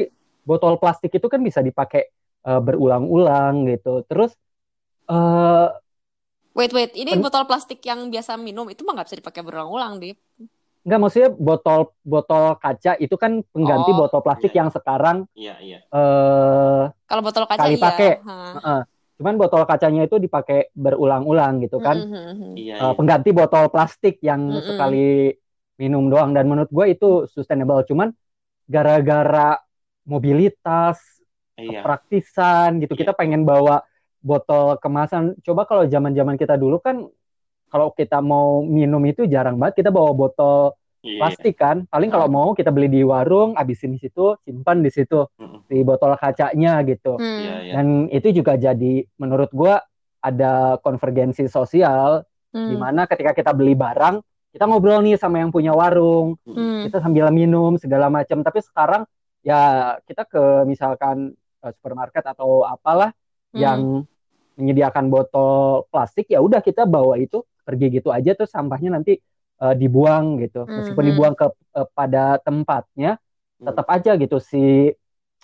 botol 0.45 0.77
plastik 0.77 1.09
itu 1.09 1.25
kan 1.25 1.41
bisa 1.41 1.65
dipakai 1.65 2.13
uh, 2.45 2.61
berulang-ulang 2.61 3.65
gitu. 3.73 4.05
Terus 4.05 4.37
uh, 5.09 5.73
Wait, 6.53 6.69
wait. 6.69 6.93
Ini 6.93 7.17
botol 7.17 7.49
plastik 7.49 7.81
yang 7.81 8.13
biasa 8.13 8.37
minum 8.37 8.69
itu 8.69 8.85
mah 8.85 8.93
nggak 8.93 9.09
bisa 9.09 9.17
dipakai 9.17 9.41
berulang-ulang, 9.41 9.97
Dip. 9.97 10.21
Enggak 10.83 10.99
maksudnya 10.99 11.29
botol 11.31 11.95
botol 12.03 12.59
kaca 12.59 12.99
itu 12.99 13.15
kan 13.15 13.39
pengganti 13.55 13.91
Oh. 13.95 14.03
botol 14.03 14.19
plastik 14.19 14.51
Iya. 14.51 14.59
yang 14.59 14.69
sekarang 14.69 15.17
Iya, 15.31 15.55
iya. 15.63 15.79
eh 15.79 16.83
Kalau 17.07 17.21
botol 17.23 17.47
kaca 17.47 17.63
Sekali 17.63 17.75
iya. 17.79 17.83
pakai. 17.83 18.11
Heeh. 18.19 18.81
Cuman 19.13 19.35
botol 19.39 19.63
kacanya 19.63 20.03
itu 20.03 20.19
dipakai 20.19 20.73
berulang-ulang 20.75 21.63
gitu 21.63 21.79
kan. 21.79 22.03
Mm, 22.03 22.11
mm, 22.11 22.33
mm. 22.35 22.53
Iya, 22.59 22.75
Eh, 22.75 22.83
iya. 22.83 22.91
pengganti 22.93 23.29
botol 23.31 23.71
plastik 23.71 24.19
yang 24.19 24.41
Mm-mm. 24.43 24.67
sekali 24.67 25.31
minum 25.79 26.11
doang 26.11 26.35
dan 26.35 26.45
menurut 26.45 26.67
gue 26.67 26.85
itu 26.91 27.09
sustainable. 27.31 27.87
Cuman 27.87 28.11
gara-gara 28.65 29.55
mobilitas, 30.03 30.99
Iya. 31.55 31.79
praktisan 31.79 32.81
gitu, 32.81 32.97
Iya. 32.97 33.07
kita 33.07 33.11
pengen 33.13 33.45
bawa 33.45 33.85
botol 34.19 34.75
kemasan. 34.77 35.37
Coba 35.39 35.63
kalau 35.63 35.85
zaman-zaman 35.85 36.35
kita 36.35 36.57
dulu 36.57 36.81
kan 36.81 37.07
kalau 37.73 37.89
kita 37.89 38.21
mau 38.21 38.61
minum 38.61 39.01
itu 39.03 39.25
jarang 39.25 39.57
banget 39.57 39.81
kita 39.81 39.89
bawa 39.89 40.13
botol 40.13 40.77
Iya. 41.03 41.19
plastik 41.19 41.59
kan. 41.59 41.83
Paling 41.91 42.07
kalau 42.07 42.31
mau 42.31 42.55
kita 42.55 42.71
beli 42.71 42.87
di 42.87 43.03
warung, 43.03 43.59
habisin 43.59 43.91
di 43.91 43.99
situ, 43.99 44.39
simpan 44.47 44.79
di 44.79 44.87
situ 44.87 45.27
Mm-mm. 45.35 45.67
di 45.67 45.83
botol 45.83 46.15
kacanya 46.15 46.79
gitu. 46.87 47.19
Hmm. 47.19 47.27
Iya, 47.43 47.55
iya. 47.59 47.73
Dan 47.75 48.07
itu 48.07 48.31
juga 48.31 48.55
jadi 48.55 49.03
menurut 49.19 49.51
gua 49.51 49.83
ada 50.23 50.79
konvergensi 50.79 51.51
sosial 51.51 52.23
Hmm. 52.55 52.69
di 52.71 52.75
mana 52.79 53.03
ketika 53.03 53.35
kita 53.35 53.51
beli 53.51 53.75
barang, 53.75 54.23
kita 54.55 54.63
ngobrol 54.63 55.03
nih 55.03 55.19
sama 55.19 55.43
yang 55.43 55.51
punya 55.51 55.75
warung, 55.75 56.39
Hmm. 56.47 56.87
kita 56.87 57.03
sambil 57.03 57.27
minum 57.35 57.75
segala 57.75 58.07
macam. 58.07 58.39
Tapi 58.39 58.63
sekarang 58.63 59.03
ya 59.43 59.59
kita 60.07 60.23
ke 60.23 60.63
misalkan 60.63 61.35
eh, 61.59 61.71
supermarket 61.75 62.23
atau 62.23 62.63
apalah 62.63 63.11
Hmm. 63.51 63.59
yang 63.59 63.79
menyediakan 64.55 65.11
botol 65.11 65.83
plastik 65.91 66.31
ya 66.31 66.39
udah 66.39 66.63
kita 66.63 66.87
bawa 66.87 67.19
itu 67.19 67.43
pergi 67.63 67.87
gitu 67.89 68.11
aja 68.11 68.35
terus 68.35 68.51
sampahnya 68.51 68.99
nanti 68.99 69.17
eh, 69.63 69.75
dibuang 69.79 70.43
gitu. 70.43 70.67
Meskipun 70.67 71.03
Mhm. 71.07 71.09
dibuang 71.15 71.33
ke 71.39 71.45
eh, 71.49 71.87
pada 71.95 72.37
tempatnya 72.37 73.15
Hmm. 73.57 73.71
tetap 73.71 73.87
aja 73.87 74.11
gitu 74.19 74.37
si 74.37 74.91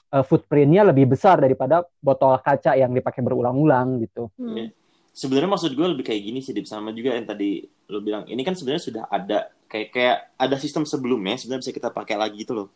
eh, 0.09 0.24
footprintnya 0.26 0.82
lebih 0.89 1.05
besar 1.07 1.38
daripada 1.39 1.86
botol 2.01 2.34
kaca 2.41 2.74
yang 2.76 2.91
dipakai 2.91 3.22
berulang-ulang 3.22 4.01
gitu. 4.03 4.28
Hmm. 4.36 4.57
Iya. 4.57 4.67
Sebenarnya 5.13 5.51
maksud 5.51 5.72
gue 5.76 5.88
lebih 5.88 6.05
kayak 6.07 6.22
gini 6.22 6.39
sih, 6.39 6.55
Dip. 6.55 6.65
sama 6.65 6.89
juga 6.91 7.11
yang 7.13 7.28
tadi 7.28 7.61
lo 7.91 7.99
bilang. 7.99 8.24
Ini 8.26 8.39
kan 8.41 8.55
sebenarnya 8.55 8.84
sudah 8.84 9.03
ada 9.07 9.51
kayak 9.67 9.88
kayak 9.93 10.17
ada 10.36 10.55
sistem 10.57 10.84
sebelumnya 10.88 11.38
sebenarnya 11.38 11.70
bisa 11.70 11.74
kita 11.76 11.89
pakai 11.93 12.15
lagi 12.17 12.41
gitu 12.41 12.55
loh. 12.55 12.67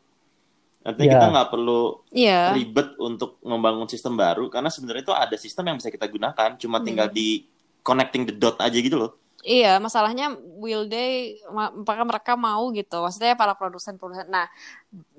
Artinya 0.84 1.08
Iya. 1.08 1.14
kita 1.16 1.26
nggak 1.32 1.50
perlu 1.50 1.82
Iya. 2.12 2.40
ribet 2.54 2.90
untuk 3.00 3.40
membangun 3.42 3.88
sistem 3.88 4.20
baru 4.20 4.52
karena 4.52 4.68
sebenarnya 4.68 5.04
itu 5.08 5.14
ada 5.16 5.36
sistem 5.40 5.64
yang 5.72 5.78
bisa 5.80 5.90
kita 5.90 6.06
gunakan, 6.12 6.50
cuma 6.60 6.78
Hmm. 6.84 6.86
tinggal 6.86 7.08
di 7.10 7.48
connecting 7.82 8.28
the 8.28 8.36
dot 8.36 8.60
aja 8.60 8.76
gitu 8.76 9.00
loh. 9.00 9.16
Iya, 9.44 9.76
masalahnya 9.84 10.40
will 10.40 10.88
they 10.88 11.36
apakah 11.52 12.08
mereka 12.08 12.40
mau 12.40 12.72
gitu. 12.72 13.04
Maksudnya 13.04 13.36
para 13.36 13.54
produsen-produsen. 13.60 14.32
Nah, 14.32 14.48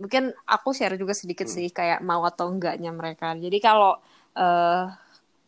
mungkin 0.01 0.33
aku 0.49 0.73
share 0.73 0.97
juga 0.97 1.13
sedikit 1.13 1.45
Hmm. 1.45 1.55
sih 1.61 1.69
kayak 1.69 2.01
mau 2.01 2.25
atau 2.25 2.49
enggaknya 2.49 2.89
mereka. 2.89 3.37
Jadi 3.37 3.61
kalau 3.61 4.01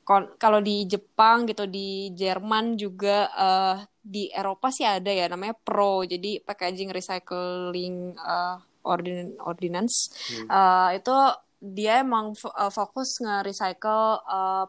kon- 0.06 0.32
kalau 0.38 0.60
di 0.62 0.86
Jepang 0.86 1.48
gitu, 1.50 1.64
di 1.66 2.12
Jerman 2.14 2.76
juga 2.78 3.26
eh 3.32 3.76
di 4.06 4.30
Eropa 4.30 4.70
sih 4.70 4.86
ada 4.86 5.10
ya 5.10 5.26
namanya 5.26 5.56
PRO. 5.56 6.04
Jadi 6.06 6.38
packaging 6.44 6.92
recycling 6.94 8.14
eh, 8.14 8.56
ordin- 8.86 9.34
ordinance. 9.42 10.14
Hmm. 10.30 10.46
Eh, 10.46 10.88
itu 11.02 11.16
dia 11.58 12.04
emang 12.04 12.36
fo- 12.36 12.52
fokus 12.70 13.18
nge-recycle 13.24 14.04
eh, 14.28 14.64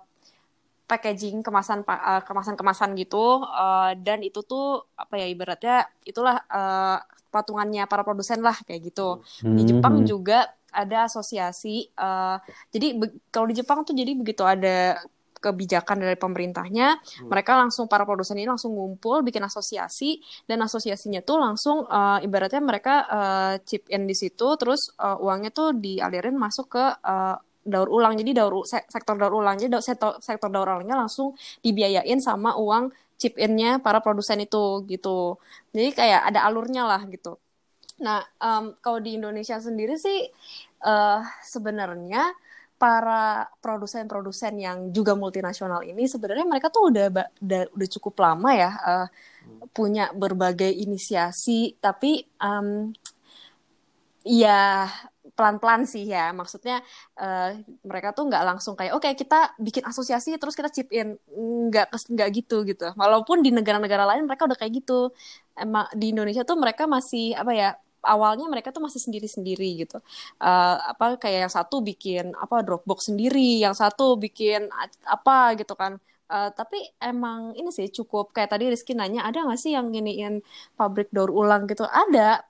packaging 0.88 1.44
kemasan 1.44 1.84
pa- 1.84 2.00
eh, 2.18 2.22
kemasan-kemasan 2.24 2.96
gitu 2.96 3.44
eh, 3.44 3.92
dan 4.00 4.24
itu 4.24 4.40
tuh 4.42 4.88
apa 4.96 5.20
ya 5.20 5.28
ibaratnya 5.28 5.78
itulah 6.02 6.40
eh, 6.48 6.98
patungannya 7.28 7.84
para 7.86 8.02
produsen 8.02 8.40
lah 8.40 8.56
kayak 8.64 8.82
gitu. 8.88 9.20
Di 9.44 9.64
Jepang 9.68 10.02
Mhm. 10.02 10.08
juga 10.08 10.48
ada 10.72 11.06
asosiasi. 11.06 11.92
eh, 11.92 12.38
jadi 12.72 12.88
kalau 13.28 13.52
di 13.52 13.56
Jepang 13.56 13.84
tuh 13.84 13.92
jadi 13.92 14.16
begitu 14.16 14.42
ada 14.42 14.96
kebijakan 15.38 16.02
dari 16.02 16.18
pemerintahnya, 16.18 16.98
Hmm. 16.98 17.30
mereka 17.30 17.54
langsung 17.54 17.86
para 17.86 18.02
produsen 18.04 18.42
ini 18.42 18.50
langsung 18.50 18.74
ngumpul 18.74 19.22
bikin 19.22 19.46
asosiasi 19.46 20.18
dan 20.50 20.66
asosiasinya 20.66 21.22
tuh 21.22 21.38
langsung 21.38 21.86
eh, 21.86 22.26
ibaratnya 22.26 22.58
mereka 22.58 23.06
eh, 23.06 23.54
chip 23.62 23.86
in 23.92 24.10
di 24.10 24.18
situ, 24.18 24.58
terus 24.58 24.90
eh, 24.98 25.18
uangnya 25.20 25.54
tuh 25.54 25.78
dialirin 25.78 26.34
masuk 26.34 26.74
ke 26.74 26.86
eh, 26.90 27.38
daur 27.68 27.92
ulang. 27.92 28.16
Jadi 28.16 28.32
daur 28.32 28.64
sektor 28.66 29.16
daur 29.20 29.36
ulang, 29.36 29.60
jadi 29.60 29.78
sektor, 29.84 30.18
sektor 30.24 30.48
daur 30.48 30.66
ulangnya 30.80 30.98
langsung 31.06 31.36
dibiayain 31.62 32.18
sama 32.24 32.56
uang 32.56 32.96
chip 33.20 33.36
in-nya 33.36 33.82
para 33.84 34.00
produsen 34.00 34.40
itu 34.42 34.88
gitu. 34.88 35.36
Jadi 35.76 35.90
kayak 35.92 36.22
ada 36.32 36.48
alurnya 36.48 36.88
lah 36.88 37.02
gitu. 37.12 37.36
Nah, 38.00 38.22
em, 38.38 38.78
kalau 38.80 39.02
di 39.02 39.18
Indonesia 39.18 39.58
sendiri 39.58 39.98
sih 39.98 40.30
eh, 40.86 41.22
sebenarnya 41.44 42.30
para 42.78 43.50
produsen-produsen 43.58 44.54
yang 44.62 44.78
juga 44.94 45.18
multinasional 45.18 45.82
ini 45.82 46.06
sebenarnya 46.06 46.46
mereka 46.46 46.70
tuh 46.70 46.94
udah 46.94 47.10
udah, 47.42 47.62
udah 47.74 47.88
cukup 47.98 48.22
lama 48.22 48.50
ya 48.54 48.72
eh, 48.86 49.08
punya 49.74 50.14
berbagai 50.14 50.70
inisiasi, 50.70 51.74
tapi 51.82 52.22
em, 52.38 52.94
ya 54.28 54.86
pelan-pelan 55.38 55.82
sih 55.94 56.04
ya. 56.14 56.34
Maksudnya 56.40 56.76
eh, 57.22 57.62
mereka 57.90 58.10
tuh 58.18 58.24
nggak 58.30 58.44
langsung 58.50 58.74
kayak 58.80 58.94
oke 58.98 59.10
kita 59.22 59.36
bikin 59.66 59.84
asosiasi 59.90 60.30
terus 60.42 60.56
kita 60.60 60.70
chip 60.76 60.90
in 60.92 61.08
nggak 61.70 61.88
nggak 62.14 62.30
gitu 62.38 62.56
gitu. 62.70 62.84
Walaupun 63.02 63.38
di 63.46 63.50
negara-negara 63.58 64.04
lain 64.10 64.24
mereka 64.30 64.44
udah 64.50 64.58
kayak 64.60 64.74
gitu. 64.84 65.14
Emang 65.58 65.86
di 65.98 66.14
Indonesia 66.14 66.44
tuh 66.46 66.58
mereka 66.60 66.84
masih 66.90 67.34
apa 67.38 67.52
ya? 67.54 67.70
Awalnya 68.08 68.46
mereka 68.48 68.70
tuh 68.76 68.80
masih 68.86 69.02
sendiri-sendiri 69.04 69.84
gitu. 69.84 69.98
Eh, 70.42 70.76
apa 70.92 71.06
kayak 71.22 71.40
yang 71.50 71.54
satu 71.58 71.76
bikin 71.90 72.32
apa 72.38 72.56
Dropbox 72.66 73.10
sendiri, 73.12 73.60
yang 73.66 73.74
satu 73.78 74.16
bikin 74.22 74.70
apa 75.06 75.58
gitu 75.60 75.74
kan. 75.82 75.98
Eh, 76.28 76.50
tapi 76.60 76.78
emang 77.00 77.56
ini 77.60 77.70
sih 77.72 77.88
cukup 77.98 78.36
kayak 78.36 78.52
tadi 78.54 78.68
Rizky 78.72 78.94
nanya 79.00 79.24
ada 79.28 79.38
nggak 79.48 79.60
sih 79.64 79.72
yang 79.78 79.88
giniin 79.96 80.44
pabrik 80.78 81.08
daur 81.16 81.32
ulang 81.34 81.64
gitu? 81.72 81.84
Ada. 81.88 82.44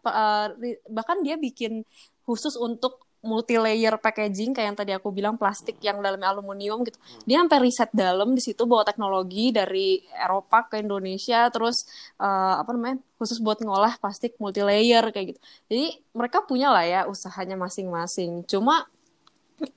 Ri- 0.61 0.81
bahkan 0.95 1.17
dia 1.25 1.35
bikin 1.45 1.83
khusus 2.27 2.59
untuk 2.59 3.07
multi 3.25 3.57
layer 3.57 3.97
packaging 3.97 4.53
kayak 4.53 4.67
yang 4.71 4.77
tadi 4.77 4.91
aku 4.93 5.09
bilang 5.09 5.35
plastik 5.41 5.81
yang 5.81 5.99
dalamnya 5.99 6.29
aluminium 6.29 6.85
gitu. 6.85 6.99
Dia 7.25 7.41
sampai 7.41 7.59
riset 7.65 7.89
dalam 7.91 8.37
di 8.37 8.41
situ 8.43 8.63
bawa 8.69 8.85
teknologi 8.85 9.49
dari 9.49 10.05
Eropa 10.13 10.69
ke 10.69 10.83
Indonesia 10.83 11.49
terus 11.49 11.87
eh, 12.21 12.55
apa 12.61 12.69
namanya? 12.75 13.01
khusus 13.17 13.41
buat 13.41 13.57
ngolah 13.65 13.97
plastik 13.97 14.37
multi 14.37 14.61
layer 14.61 15.09
kayak 15.09 15.33
gitu. 15.33 15.39
Jadi 15.73 15.85
mereka 16.13 16.45
punya 16.45 16.69
lah 16.69 16.85
ya 16.85 17.01
usahanya 17.09 17.57
masing-masing. 17.57 18.45
Cuma 18.45 18.85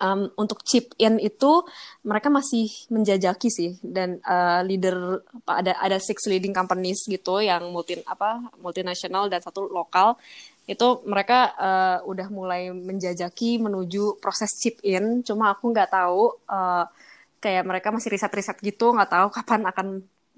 um, 0.00 0.28
untuk 0.36 0.60
chip 0.64 0.92
in 1.00 1.16
itu 1.16 1.64
mereka 2.04 2.28
masih 2.28 2.68
menjajaki 2.92 3.48
sih 3.48 3.70
dan 3.80 4.20
uh, 4.28 4.60
leader 4.64 5.24
apa, 5.24 5.52
ada 5.64 5.72
ada 5.80 5.96
six 5.96 6.28
leading 6.28 6.52
companies 6.52 7.00
gitu 7.08 7.40
yang 7.40 7.64
multi 7.72 8.00
apa 8.04 8.52
multinasional 8.60 9.32
dan 9.32 9.40
satu 9.40 9.68
lokal 9.68 10.20
itu 10.68 10.88
mereka 11.08 11.54
uh, 11.56 11.98
udah 12.06 12.28
mulai 12.28 12.70
menjajaki 12.70 13.58
menuju 13.58 14.20
proses 14.22 14.52
chip 14.58 14.78
in 14.86 15.24
cuma 15.26 15.52
aku 15.54 15.72
nggak 15.72 15.90
tahu 15.90 16.36
uh, 16.46 16.84
kayak 17.40 17.64
mereka 17.64 17.88
masih 17.90 18.12
riset-riset 18.12 18.60
gitu 18.60 18.92
nggak 18.92 19.10
tahu 19.10 19.28
kapan 19.32 19.64
akan 19.66 19.86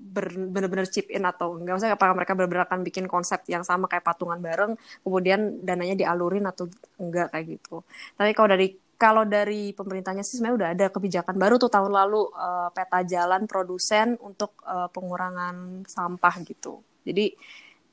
benar-benar 0.03 0.91
chip 0.91 1.07
in 1.15 1.23
atau 1.23 1.55
enggak. 1.55 1.79
Maksudnya 1.79 1.95
apakah 1.95 2.15
mereka 2.19 2.33
benar-benar 2.35 2.67
akan 2.67 2.81
bikin 2.83 3.07
konsep 3.07 3.47
yang 3.47 3.63
sama 3.63 3.87
kayak 3.87 4.03
patungan 4.03 4.43
bareng 4.43 4.75
kemudian 5.07 5.63
dananya 5.63 5.95
dialurin 5.95 6.43
atau 6.49 6.67
enggak 6.99 7.31
kayak 7.31 7.59
gitu. 7.59 7.87
Tapi 8.19 8.31
kalau 8.35 8.51
dari 8.51 8.69
kalau 8.99 9.23
dari 9.27 9.75
pemerintahnya 9.75 10.23
sih 10.23 10.39
sebenarnya 10.39 10.59
udah 10.59 10.71
ada 10.79 10.87
kebijakan 10.95 11.35
baru 11.39 11.55
tuh 11.59 11.71
tahun 11.71 11.91
lalu 11.91 12.23
eh, 12.35 12.69
peta 12.75 13.01
jalan 13.07 13.43
produsen 13.47 14.19
untuk 14.23 14.59
eh, 14.67 14.89
pengurangan 14.91 15.87
sampah 15.87 16.35
gitu. 16.47 16.83
Jadi 17.07 17.35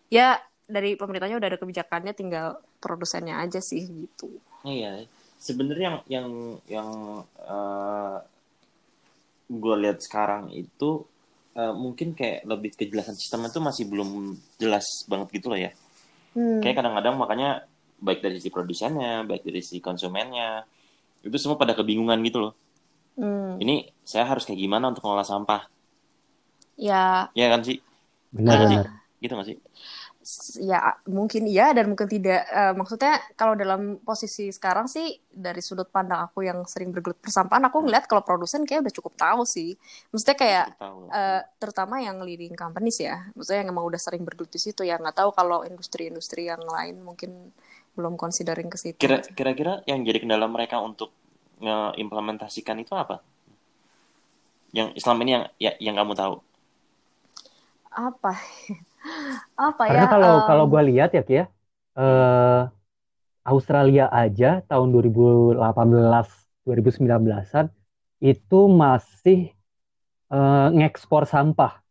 ya 0.09 0.38
dari 0.70 0.93
pemerintahnya 0.93 1.41
udah 1.41 1.49
ada 1.49 1.59
kebijakannya 1.59 2.13
tinggal 2.13 2.61
produsennya 2.78 3.41
aja 3.41 3.57
sih 3.59 3.84
gitu. 3.84 4.30
Iya, 4.63 5.09
sebenarnya 5.41 6.05
yang 6.05 6.30
yang 6.30 6.30
yang 6.70 6.89
gue 9.49 9.76
lihat 9.82 10.05
sekarang 10.05 10.53
itu 10.53 11.03
eh, 11.57 11.74
mungkin 11.74 12.13
kayak 12.13 12.45
lebih 12.45 12.78
kejelasan 12.78 13.17
sistemnya 13.17 13.49
tuh 13.49 13.65
masih 13.65 13.89
belum 13.89 14.38
jelas 14.61 14.86
banget 15.09 15.41
gitu 15.41 15.49
loh 15.49 15.59
ya. 15.59 15.74
Hmm. 16.38 16.61
Kayak 16.61 16.86
kadang-kadang 16.86 17.17
makanya 17.17 17.49
baik 17.99 18.22
dari 18.22 18.38
sisi 18.38 18.53
produsennya, 18.53 19.26
baik 19.26 19.43
dari 19.43 19.59
sisi 19.65 19.82
konsumennya, 19.82 20.63
itu 21.26 21.36
semua 21.36 21.59
pada 21.59 21.76
kebingungan 21.76 22.22
gitu 22.24 22.39
loh. 22.47 22.53
Hmm. 23.20 23.59
Ini 23.59 23.91
saya 24.05 24.30
harus 24.30 24.47
kayak 24.47 24.61
gimana 24.61 24.93
untuk 24.93 25.03
mengolah 25.03 25.28
sampah? 25.28 25.67
Ya 26.80 27.28
Ya 27.36 27.51
kan 27.51 27.65
sih? 27.65 27.84
Benar-benar. 28.32 29.03
Gitu 29.20 29.34
gak 29.36 29.47
sih? 29.51 29.57
Ya 30.59 30.95
mungkin 31.09 31.45
iya 31.45 31.75
dan 31.75 31.91
mungkin 31.91 32.07
tidak. 32.07 32.47
Uh, 32.49 32.73
maksudnya 32.77 33.19
kalau 33.35 33.53
dalam 33.53 33.99
posisi 34.01 34.49
sekarang 34.49 34.87
sih 34.87 35.19
dari 35.29 35.59
sudut 35.59 35.91
pandang 35.91 36.25
aku 36.25 36.47
yang 36.47 36.63
sering 36.65 36.89
bergelut 36.95 37.19
persampahan, 37.19 37.67
aku 37.67 37.83
ngeliat 37.85 38.07
kalau 38.07 38.23
produsen 38.23 38.63
kayak 38.63 38.87
udah 38.87 38.93
cukup 38.95 39.13
tahu 39.19 39.41
sih. 39.43 39.75
Maksudnya 40.11 40.37
kayak 40.37 40.65
uh, 40.81 41.41
terutama 41.61 42.01
yang 42.01 42.19
leading 42.23 42.55
companies 42.55 42.99
ya, 43.03 43.29
maksudnya 43.35 43.67
yang 43.67 43.71
emang 43.75 43.85
udah 43.85 44.01
sering 44.01 44.23
bergelut 44.23 44.51
di 44.51 44.59
situ 44.61 44.81
ya 44.87 44.95
nggak 44.97 45.17
tahu 45.19 45.29
kalau 45.35 45.61
industri-industri 45.67 46.47
yang 46.47 46.63
lain 46.63 47.03
mungkin 47.03 47.51
belum 47.99 48.15
considering 48.15 48.71
ke 48.71 48.77
situ. 48.79 48.99
Kira, 48.99 49.19
kira-kira 49.23 49.83
yang 49.83 50.07
jadi 50.07 50.23
kendala 50.23 50.47
mereka 50.47 50.79
untuk 50.79 51.11
ngeimplementasikan 51.59 52.79
itu 52.79 52.95
apa? 52.95 53.19
Yang 54.71 54.95
Islam 54.95 55.17
ini 55.25 55.31
yang 55.35 55.45
ya, 55.59 55.71
yang 55.83 55.95
kamu 55.99 56.13
tahu? 56.15 56.35
Apa? 57.91 58.33
apa 59.55 59.81
Karena 59.87 60.07
ya? 60.07 60.11
kalau 60.11 60.33
um... 60.35 60.45
kalau 60.47 60.65
gue 60.67 60.81
lihat 60.93 61.09
ya 61.15 61.23
Kia, 61.23 61.45
uh, 61.95 62.67
Australia 63.47 64.11
aja 64.11 64.61
tahun 64.67 64.93
2018 64.93 65.57
2019-an 66.67 67.65
itu 68.19 68.59
masih 68.69 69.55
uh, 70.29 70.69
ngekspor 70.75 71.25
sampah. 71.25 71.81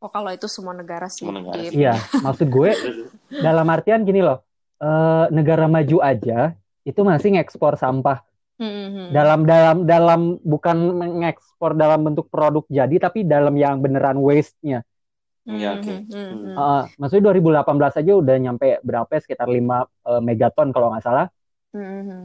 Oh 0.00 0.08
kalau 0.12 0.30
itu 0.32 0.48
semua 0.48 0.72
negara 0.76 1.08
sih. 1.08 1.24
Semua 1.24 1.40
negara. 1.40 1.60
Iya, 1.60 1.96
maksud 2.22 2.48
gue 2.48 2.70
dalam 3.46 3.66
artian 3.68 4.04
gini 4.04 4.20
loh, 4.24 4.44
uh, 4.80 5.26
negara 5.32 5.68
maju 5.68 5.98
aja 6.00 6.54
itu 6.84 7.00
masih 7.00 7.36
ngekspor 7.36 7.76
sampah. 7.80 8.20
Mm-hmm. 8.54 9.10
Dalam 9.10 9.40
dalam 9.42 9.76
dalam 9.82 10.20
bukan 10.38 10.76
mengekspor 10.94 11.74
dalam 11.74 12.06
bentuk 12.06 12.30
produk 12.30 12.62
jadi 12.70 13.02
tapi 13.02 13.26
dalam 13.26 13.58
yang 13.58 13.82
beneran 13.82 14.20
waste-nya. 14.22 14.86
Iya, 15.44 15.76
oke. 15.76 15.84
Okay. 15.84 15.98
Mm-hmm. 16.08 16.56
Uh, 16.56 16.82
maksudnya 16.96 17.24
2018 17.36 18.00
aja 18.00 18.12
udah 18.16 18.36
nyampe 18.40 18.66
berapa 18.80 19.10
ya? 19.12 19.20
sekitar 19.20 19.48
5 19.48 19.60
uh, 19.60 20.20
megaton 20.24 20.72
kalau 20.72 20.88
nggak 20.92 21.04
salah. 21.04 21.28
Mm-hmm. 21.76 22.22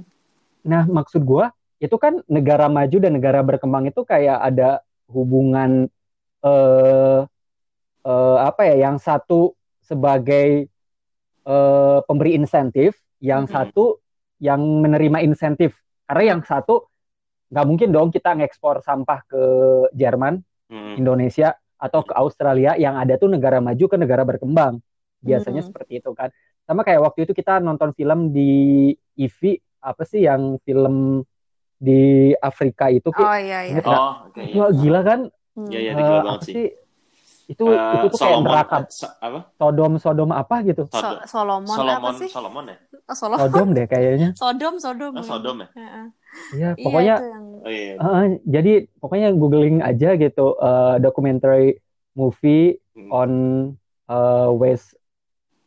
Nah, 0.63 0.83
maksud 0.87 1.27
gua 1.27 1.51
itu 1.83 1.95
kan 1.99 2.23
negara 2.31 2.71
maju 2.71 2.97
dan 2.99 3.11
negara 3.15 3.43
berkembang 3.43 3.91
itu 3.91 4.03
kayak 4.07 4.39
ada 4.39 4.79
hubungan 5.11 5.91
uh, 6.47 7.27
uh, 8.07 8.37
apa 8.39 8.61
ya? 8.71 8.87
Yang 8.87 9.03
satu 9.03 9.39
sebagai 9.83 10.71
uh, 11.43 11.99
pemberi 12.07 12.39
insentif, 12.39 12.95
yang 13.19 13.43
mm-hmm. 13.43 13.55
satu 13.75 13.99
yang 14.39 14.63
menerima 14.63 15.27
insentif. 15.27 15.75
Karena 16.07 16.39
yang 16.39 16.41
satu 16.47 16.87
nggak 17.51 17.65
mungkin 17.67 17.89
dong 17.91 18.15
kita 18.15 18.31
ngekspor 18.39 18.79
sampah 18.79 19.27
ke 19.27 19.43
Jerman, 19.91 20.39
mm-hmm. 20.71 20.95
Indonesia 20.95 21.59
atau 21.79 22.03
ke 22.03 22.13
Australia 22.13 22.75
yang 22.75 22.99
ada 22.99 23.15
tuh 23.15 23.31
negara 23.31 23.63
maju 23.63 23.85
ke 23.87 23.95
negara 23.95 24.27
berkembang. 24.27 24.83
Biasanya 25.23 25.63
hmm. 25.63 25.69
seperti 25.71 26.03
itu 26.03 26.11
kan. 26.11 26.29
Sama 26.67 26.83
kayak 26.85 27.01
waktu 27.01 27.25
itu 27.25 27.33
kita 27.33 27.63
nonton 27.63 27.95
film 27.95 28.29
di 28.29 28.91
IVI 29.17 29.57
apa 29.79 30.03
sih 30.03 30.27
yang 30.27 30.59
film 30.67 31.23
di 31.79 32.35
Afrika 32.43 32.91
itu 32.91 33.07
oh 33.15 33.37
iya 33.39 33.63
iya. 33.63 33.79
Oh, 33.87 34.27
okay, 34.27 34.51
iya. 34.51 34.67
gila 34.75 35.01
kan? 35.01 35.19
Iya 35.71 35.79
iya 35.79 35.91
uh, 35.95 36.21
banget 36.27 36.41
sih 36.43 36.67
itu 37.49 37.65
uh, 37.65 37.97
itu 37.97 38.07
tuh 38.13 38.19
kayak 38.21 38.45
neraka 38.45 38.77
apa? 39.17 39.39
Sodom 39.57 39.93
Sodom 39.97 40.29
apa 40.29 40.61
gitu? 40.61 40.85
So 40.93 41.01
Solomon, 41.25 41.73
Solomon 41.73 41.97
apa 41.97 42.09
sih? 42.21 42.29
Solomon 42.29 42.63
ya? 42.69 42.77
Oh, 43.09 43.15
Solomon. 43.17 43.39
Sodom 43.41 43.67
deh 43.73 43.85
kayaknya. 43.89 44.29
Sodom 44.37 44.73
Sodom. 44.77 45.13
Oh, 45.17 45.25
Sodom 45.25 45.57
ya? 45.65 45.67
Iya, 45.73 45.91
iya 46.53 46.69
pokoknya 46.77 47.15
yang... 47.17 47.45
oh, 47.65 47.71
iya. 47.73 47.93
Uh, 47.97 48.25
jadi 48.45 48.73
pokoknya 49.01 49.27
googling 49.33 49.81
aja 49.81 50.13
gitu 50.13 50.53
uh, 50.61 51.01
documentary 51.01 51.81
movie 52.13 52.77
hmm. 52.93 53.09
on 53.09 53.31
uh, 54.05 54.53
waste 54.53 54.93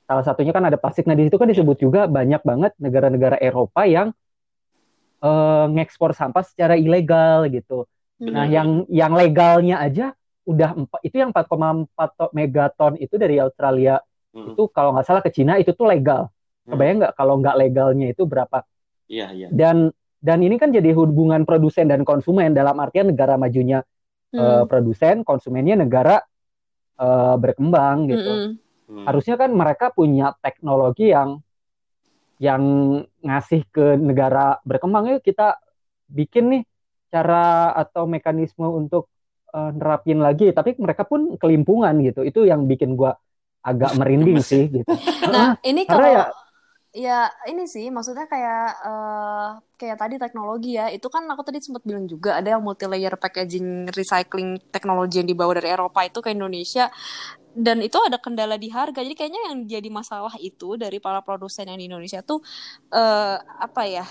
salah 0.07 0.23
satunya 0.23 0.55
kan 0.55 0.63
ada 0.63 0.79
plastik 0.79 1.09
nah 1.09 1.17
di 1.17 1.27
situ 1.27 1.41
kan 1.41 1.49
disebut 1.51 1.83
juga 1.83 2.05
banyak 2.07 2.45
banget 2.47 2.77
negara-negara 2.79 3.43
Eropa 3.43 3.89
yang 3.91 4.15
uh, 5.19 5.67
ngekspor 5.67 6.15
sampah 6.15 6.47
secara 6.47 6.79
ilegal 6.79 7.51
gitu. 7.51 7.91
Hmm. 8.23 8.35
Nah, 8.35 8.47
yang 8.47 8.87
yang 8.87 9.15
legalnya 9.19 9.83
aja 9.83 10.15
udah 10.43 10.71
empat 10.75 11.01
itu 11.07 11.17
yang 11.23 11.31
4,4 11.31 12.35
megaton 12.35 12.99
itu 12.99 13.15
dari 13.15 13.39
Australia 13.39 14.03
hmm. 14.35 14.55
itu 14.55 14.63
kalau 14.75 14.95
nggak 14.97 15.07
salah 15.07 15.23
ke 15.23 15.31
Cina 15.31 15.59
itu 15.59 15.71
tuh 15.75 15.87
legal. 15.87 16.29
Hmm. 16.67 16.75
Kebayang 16.75 16.99
nggak 17.03 17.15
kalau 17.15 17.35
nggak 17.39 17.57
legalnya 17.59 18.07
itu 18.11 18.23
berapa? 18.27 18.67
Iya 19.07 19.27
iya. 19.35 19.49
Dan 19.51 19.95
dan 20.23 20.39
ini 20.43 20.59
kan 20.59 20.71
jadi 20.71 20.95
hubungan 20.95 21.43
produsen 21.43 21.91
dan 21.91 22.07
konsumen 22.07 22.55
dalam 22.55 22.79
artian 22.79 23.11
negara 23.11 23.35
majunya 23.39 23.83
hmm. 24.35 24.39
uh, 24.39 24.65
produsen, 24.67 25.23
konsumennya 25.23 25.79
negara 25.79 26.23
uh, 26.99 27.35
berkembang 27.39 28.11
gitu. 28.11 28.33
Hmm. 28.33 28.51
Hmm. 28.91 29.05
Harusnya 29.07 29.39
kan 29.39 29.51
mereka 29.55 29.95
punya 29.95 30.35
teknologi 30.43 31.11
yang 31.15 31.39
yang 32.43 32.63
ngasih 33.23 33.63
ke 33.71 33.95
negara 33.95 34.59
berkembang 34.67 35.15
yuk 35.15 35.23
kita 35.23 35.63
bikin 36.11 36.51
nih 36.51 36.63
cara 37.13 37.71
atau 37.71 38.11
mekanisme 38.11 38.67
untuk 38.67 39.12
uh, 39.53 39.71
nerapin 39.73 40.19
lagi 40.19 40.51
tapi 40.51 40.75
mereka 40.81 41.05
pun 41.05 41.37
kelimpungan 41.37 41.95
gitu. 42.03 42.25
Itu 42.25 42.49
yang 42.49 42.65
bikin 42.67 42.97
gue 42.97 43.13
agak 43.63 43.95
merinding 44.01 44.41
sih 44.43 44.69
gitu. 44.69 44.89
Nah 45.33 45.57
ini 45.63 45.87
kalau 45.87 46.09
ya, 46.09 46.25
ya 46.93 47.19
ini 47.49 47.65
sih 47.65 47.89
maksudnya 47.89 48.29
kayak 48.29 48.67
uh, 48.85 49.49
kayak 49.79 49.97
tadi 50.01 50.17
teknologi 50.19 50.77
ya. 50.77 50.91
Itu 50.91 51.09
kan 51.13 51.25
aku 51.31 51.45
tadi 51.47 51.63
sempat 51.63 51.85
bilang 51.87 52.09
juga 52.09 52.41
ada 52.41 52.59
yang 52.59 52.63
multi 52.65 52.85
layer 52.89 53.15
packaging 53.15 53.93
recycling 53.95 54.59
teknologi 54.75 55.23
yang 55.23 55.29
dibawa 55.29 55.57
dari 55.57 55.71
Eropa 55.71 56.03
itu 56.03 56.19
ke 56.19 56.33
Indonesia. 56.35 56.91
Dan 57.53 57.85
itu 57.85 58.01
ada 58.01 58.17
kendala 58.17 58.57
di 58.57 58.73
harga. 58.73 59.05
Jadi 59.05 59.13
kayaknya 59.13 59.53
yang 59.53 59.69
jadi 59.69 59.89
masalah 59.93 60.33
itu 60.41 60.81
dari 60.81 60.97
para 61.05 61.21
produsen 61.21 61.69
yang 61.69 61.77
di 61.77 61.85
Indonesia 61.85 62.25
tuh 62.25 62.41
uh, 62.97 63.37
apa 63.61 63.83
ya 63.85 64.05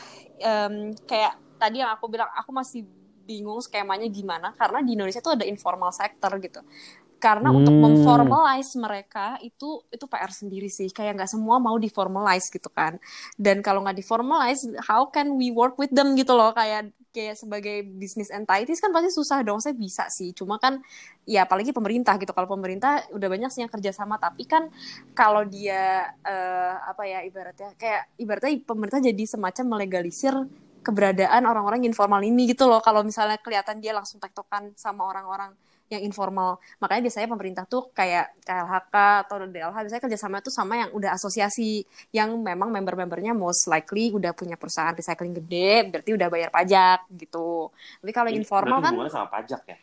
um, 0.46 0.94
kayak 1.10 1.38
tadi 1.58 1.82
yang 1.82 1.94
aku 1.94 2.10
bilang 2.10 2.30
aku 2.34 2.50
masih 2.50 2.86
bingung 3.32 3.64
skemanya 3.64 4.12
gimana 4.12 4.52
karena 4.60 4.84
di 4.84 5.00
Indonesia 5.00 5.24
tuh 5.24 5.40
ada 5.40 5.48
informal 5.48 5.96
sector 5.96 6.36
gitu. 6.44 6.60
Karena 7.22 7.54
hmm. 7.54 7.60
untuk 7.62 7.76
memformalize 7.78 8.74
mereka 8.82 9.38
itu 9.46 9.86
itu 9.94 10.06
PR 10.10 10.34
sendiri 10.34 10.66
sih. 10.74 10.90
Kayak 10.90 11.22
nggak 11.22 11.32
semua 11.38 11.62
mau 11.62 11.78
diformalize 11.78 12.50
gitu 12.50 12.68
kan. 12.74 12.98
Dan 13.38 13.62
kalau 13.62 13.86
nggak 13.86 14.02
diformalize 14.02 14.66
how 14.90 15.06
can 15.14 15.38
we 15.38 15.54
work 15.54 15.78
with 15.78 15.94
them 15.94 16.18
gitu 16.18 16.34
loh? 16.34 16.50
Kayak 16.58 16.90
kayak 17.14 17.38
sebagai 17.38 17.86
business 17.86 18.34
entities 18.34 18.82
kan 18.82 18.90
pasti 18.90 19.14
susah 19.14 19.46
dong. 19.46 19.62
Saya 19.62 19.78
bisa 19.78 20.10
sih. 20.10 20.34
Cuma 20.34 20.58
kan 20.58 20.82
ya 21.30 21.46
apalagi 21.46 21.70
pemerintah 21.70 22.18
gitu. 22.18 22.34
Kalau 22.34 22.50
pemerintah 22.50 23.06
udah 23.14 23.28
banyak 23.30 23.54
sih 23.54 23.62
yang 23.62 23.70
kerjasama. 23.70 24.18
Tapi 24.18 24.50
kan 24.50 24.74
kalau 25.14 25.46
dia 25.46 26.10
uh, 26.26 26.76
apa 26.90 27.06
ya 27.06 27.22
ibaratnya 27.22 27.78
kayak 27.78 28.18
ibaratnya 28.18 28.66
pemerintah 28.66 28.98
jadi 28.98 29.24
semacam 29.30 29.78
melegalisir 29.78 30.34
keberadaan 30.82 31.46
orang-orang 31.46 31.86
informal 31.86 32.22
ini 32.26 32.50
gitu 32.50 32.66
loh. 32.66 32.82
Kalau 32.82 33.06
misalnya 33.06 33.38
kelihatan 33.38 33.78
dia 33.80 33.94
langsung 33.94 34.18
tektokan 34.18 34.74
sama 34.78 35.06
orang-orang 35.06 35.54
yang 35.92 36.02
informal. 36.08 36.58
Makanya 36.80 37.02
biasanya 37.12 37.28
pemerintah 37.28 37.64
tuh 37.68 37.92
kayak 37.92 38.40
KLHK 38.48 38.96
atau 39.28 39.36
DLH 39.44 39.76
biasanya 39.76 40.04
kerjasama 40.08 40.40
tuh 40.40 40.54
sama 40.56 40.80
yang 40.80 40.90
udah 40.96 41.12
asosiasi 41.12 41.84
yang 42.16 42.32
memang 42.40 42.72
member-membernya 42.72 43.36
most 43.36 43.68
likely 43.68 44.16
udah 44.16 44.32
punya 44.32 44.56
perusahaan 44.56 44.96
recycling 44.96 45.36
gede 45.36 45.92
berarti 45.92 46.12
udah 46.16 46.28
bayar 46.32 46.50
pajak 46.50 47.12
gitu. 47.20 47.70
Tapi 48.00 48.12
kalau 48.16 48.32
informal 48.32 48.80
kan 48.80 48.96
sama 49.12 49.28
pajak 49.28 49.62
ya? 49.68 49.78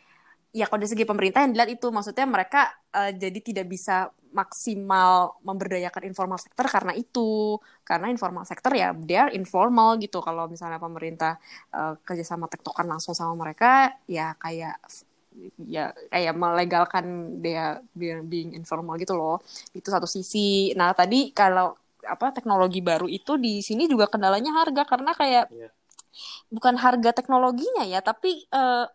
Ya 0.49 0.65
kalau 0.65 0.81
dari 0.81 0.89
segi 0.89 1.05
pemerintah 1.05 1.45
yang 1.45 1.53
dilihat 1.53 1.77
itu 1.77 1.87
maksudnya 1.93 2.25
mereka 2.25 2.73
uh, 2.89 3.13
jadi 3.13 3.37
tidak 3.37 3.69
bisa 3.69 4.09
maksimal 4.29 5.41
memberdayakan 5.41 6.05
informal 6.05 6.37
sektor 6.37 6.65
karena 6.69 6.93
itu. 6.93 7.57
Karena 7.85 8.09
informal 8.13 8.45
sektor 8.45 8.73
ya 8.77 8.93
dia 8.93 9.29
informal 9.33 9.97
gitu. 9.97 10.21
Kalau 10.21 10.45
misalnya 10.45 10.77
pemerintah 10.77 11.41
uh, 11.73 11.97
kerjasama 12.05 12.45
tektokan 12.45 12.85
langsung 12.85 13.17
sama 13.17 13.33
mereka 13.37 13.97
ya 14.05 14.37
kayak 14.37 14.77
ya 15.63 15.95
kayak 16.11 16.35
melegalkan 16.35 17.37
dia 17.39 17.79
being 17.95 18.53
informal 18.53 18.97
gitu 19.01 19.17
loh. 19.17 19.41
Itu 19.73 19.89
satu 19.89 20.05
sisi. 20.05 20.73
Nah 20.77 20.93
tadi 20.93 21.33
kalau 21.33 21.73
apa 22.05 22.31
teknologi 22.31 22.79
baru 22.79 23.05
itu 23.11 23.35
di 23.35 23.61
sini 23.65 23.89
juga 23.89 24.05
kendalanya 24.09 24.53
harga. 24.53 24.85
Karena 24.85 25.11
kayak 25.17 25.45
yeah. 25.49 25.71
bukan 26.53 26.77
harga 26.77 27.13
teknologinya 27.13 27.85
ya 27.85 28.01
tapi 28.01 28.45
uh, 28.53 28.85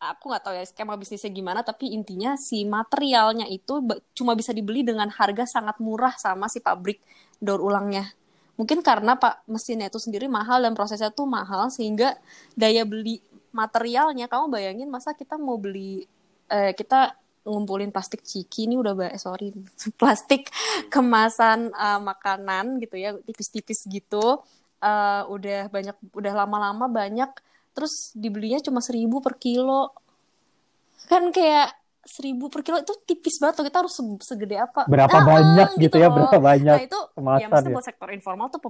aku 0.00 0.32
nggak 0.32 0.42
tahu 0.48 0.54
ya 0.56 0.64
skema 0.64 0.96
bisnisnya 0.96 1.28
gimana 1.28 1.60
tapi 1.60 1.92
intinya 1.92 2.32
si 2.40 2.64
materialnya 2.64 3.44
itu 3.52 3.84
cuma 4.16 4.32
bisa 4.32 4.56
dibeli 4.56 4.80
dengan 4.80 5.12
harga 5.12 5.44
sangat 5.44 5.76
murah 5.76 6.16
sama 6.16 6.48
si 6.48 6.64
pabrik 6.64 7.04
daur 7.36 7.60
ulangnya. 7.60 8.08
Mungkin 8.56 8.80
karena 8.80 9.16
pak 9.16 9.44
mesinnya 9.44 9.88
itu 9.92 10.00
sendiri 10.00 10.28
mahal 10.28 10.64
dan 10.64 10.72
prosesnya 10.72 11.12
tuh 11.12 11.28
mahal 11.28 11.68
sehingga 11.68 12.16
daya 12.56 12.84
beli 12.88 13.20
materialnya 13.52 14.28
kamu 14.28 14.52
bayangin 14.52 14.88
masa 14.88 15.12
kita 15.12 15.36
mau 15.36 15.56
beli 15.60 16.04
eh, 16.48 16.72
kita 16.72 17.16
ngumpulin 17.44 17.88
plastik 17.88 18.20
ciki 18.20 18.68
ini 18.68 18.76
udah 18.76 18.92
eh, 19.08 19.20
sorry 19.20 19.52
plastik 20.00 20.52
kemasan 20.92 21.72
uh, 21.72 22.00
makanan 22.00 22.76
gitu 22.84 23.00
ya 23.00 23.16
tipis-tipis 23.24 23.88
gitu 23.88 24.44
uh, 24.84 25.22
udah 25.28 25.72
banyak 25.72 25.96
udah 26.12 26.32
lama-lama 26.44 26.84
banyak 26.88 27.30
terus 27.70 28.12
dibelinya 28.14 28.58
cuma 28.60 28.80
seribu 28.82 29.22
per 29.22 29.34
kilo 29.38 29.94
kan 31.06 31.30
kayak 31.30 31.74
seribu 32.00 32.48
per 32.48 32.64
kilo 32.64 32.80
itu 32.80 32.94
tipis 33.04 33.36
banget 33.38 33.60
loh 33.60 33.66
kita 33.68 33.78
harus 33.84 33.92
se- 33.92 34.24
segede 34.24 34.56
apa 34.56 34.88
Berapa 34.88 35.20
Ah, 35.20 35.24
banyak 35.26 35.68
gitu 35.76 35.96
ya, 36.00 36.08
loh. 36.08 36.16
berapa 36.16 36.38
banyak 36.40 36.76
nah 36.80 36.84
itu 36.86 36.96
ya 36.96 37.14
kemasan 37.14 37.48
maksudnya 37.52 37.70
ya. 37.70 37.76
buat 37.76 37.86
sektor 37.86 38.08
informal 38.10 38.46
tuh 38.48 38.60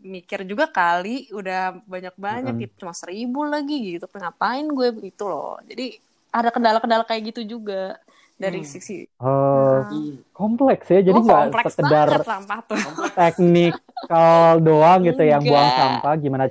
mikir 0.00 0.40
juga 0.48 0.64
kali 0.72 1.28
udah 1.30 1.76
banyak 1.84 2.14
banyak 2.16 2.54
Mm-mm. 2.56 2.62
gitu 2.66 2.74
cuma 2.86 2.94
seribu 2.96 3.44
lagi 3.44 3.76
gitu 3.96 4.06
ngapain 4.08 4.64
gue 4.66 4.88
begitu 4.96 5.22
loh 5.28 5.60
jadi 5.68 6.00
ada 6.30 6.48
kendala-kendala 6.48 7.04
kayak 7.04 7.34
gitu 7.34 7.58
juga 7.58 7.98
dari 8.40 8.64
Hmm. 8.64 8.70
sisi 8.72 9.04
Oh, 9.20 9.28
Nah. 9.28 9.84
Hmm. 9.84 10.16
kompleks 10.32 10.88
ya. 10.88 11.04
Jadi 11.04 11.18
Oh, 11.20 11.20
nggak 11.20 11.40
kompleks 11.52 11.72
sekedar 11.76 12.08
banget 12.08 12.24
sampah 12.24 12.58
tuh 12.64 12.78
teknikal 13.18 14.48
doang 14.64 15.00
gitu 15.04 15.22
yang 15.22 15.42
buang 15.44 15.68
sampah, 15.76 16.12
gimana 16.16 16.44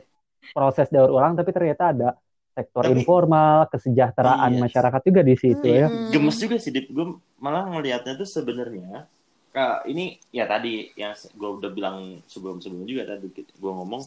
proses 0.52 0.88
daur 0.88 1.12
ulang, 1.12 1.34
tapi 1.34 1.50
ternyata 1.50 1.84
ada 1.90 2.10
sektor 2.50 2.84
Tapi- 2.84 2.96
informal, 2.96 3.70
kesejahteraan 3.70 4.52
Iya. 4.52 4.62
masyarakat 4.62 5.02
juga 5.02 5.22
di 5.22 5.36
situ 5.36 5.64
ya. 5.64 5.88
Mm-mm. 5.88 6.12
gemes 6.12 6.36
juga 6.36 6.56
sih 6.58 6.70
Dip 6.70 6.88
gue 6.88 7.06
malah 7.38 7.64
ngelihatnya 7.68 8.14
tuh 8.16 8.28
sebenarnya 8.28 9.08
Kak, 9.50 9.86
ini 9.86 10.14
ya 10.30 10.46
tadi 10.46 10.94
yang 10.94 11.10
gue 11.16 11.50
udah 11.56 11.72
bilang 11.72 11.98
sebelum 12.24 12.60
sebelum 12.60 12.86
juga 12.86 13.10
tadi 13.10 13.32
gue 13.34 13.72
ngomong 13.72 14.06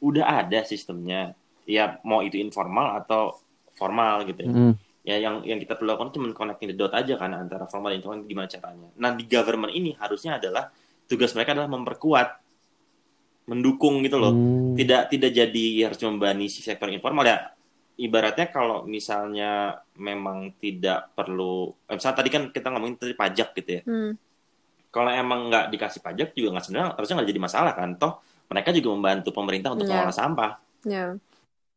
udah 0.00 0.24
ada 0.40 0.62
sistemnya 0.62 1.34
ya 1.64 2.00
mau 2.00 2.22
itu 2.22 2.36
informal 2.36 2.96
atau 2.96 3.36
formal 3.74 4.24
gitu 4.24 4.40
ya 4.40 4.50
Mm. 4.50 4.72
ya 5.02 5.16
yang 5.18 5.34
yang 5.42 5.58
kita 5.58 5.74
perlu 5.74 5.92
lakukan 5.92 6.08
cuma 6.10 6.32
connecting 6.32 6.70
the 6.70 6.76
dot 6.78 6.92
aja 6.92 7.14
kan 7.14 7.30
antara 7.30 7.64
formal 7.64 7.90
dan 7.90 7.98
informal 7.98 8.24
gimana 8.24 8.46
caranya 8.46 8.88
nah 8.94 9.10
di 9.10 9.24
government 9.24 9.70
ini 9.70 9.92
harusnya 9.92 10.36
adalah 10.36 10.72
tugas 11.04 11.32
mereka 11.32 11.52
adalah 11.52 11.68
memperkuat 11.68 12.28
mendukung 13.48 14.04
gitu 14.04 14.20
loh 14.20 14.30
Hmm. 14.30 14.76
tidak 14.76 15.08
tidak 15.08 15.30
jadi 15.32 15.66
harus 15.88 15.98
membebani 15.98 16.46
si 16.46 16.60
sektor 16.60 16.86
informal 16.86 17.24
ya 17.24 17.50
ibaratnya 17.96 18.46
kalau 18.46 18.84
misalnya 18.84 19.74
memang 19.96 20.54
tidak 20.60 21.10
perlu 21.16 21.72
eh, 21.88 21.96
misalnya 21.96 22.16
tadi 22.20 22.30
kan 22.30 22.42
kita 22.52 22.68
ngomongin 22.70 22.94
tadi 22.94 23.16
pajak 23.16 23.48
gitu 23.56 23.70
ya 23.72 23.82
Hmm. 23.82 24.12
kalau 24.88 25.10
emang 25.10 25.48
nggak 25.48 25.72
dikasih 25.72 26.00
pajak 26.00 26.32
juga 26.32 26.54
nggak 26.54 26.64
sebenarnya 26.64 26.88
harusnya 26.94 27.14
nggak 27.18 27.30
jadi 27.32 27.40
masalah 27.40 27.72
kan 27.72 27.90
toh 27.96 28.12
mereka 28.48 28.68
juga 28.70 28.88
membantu 28.92 29.28
pemerintah 29.32 29.72
untuk 29.72 29.84
Iya. 29.84 29.92
mengolah 29.96 30.14
sampah 30.14 30.50
ya 30.84 31.04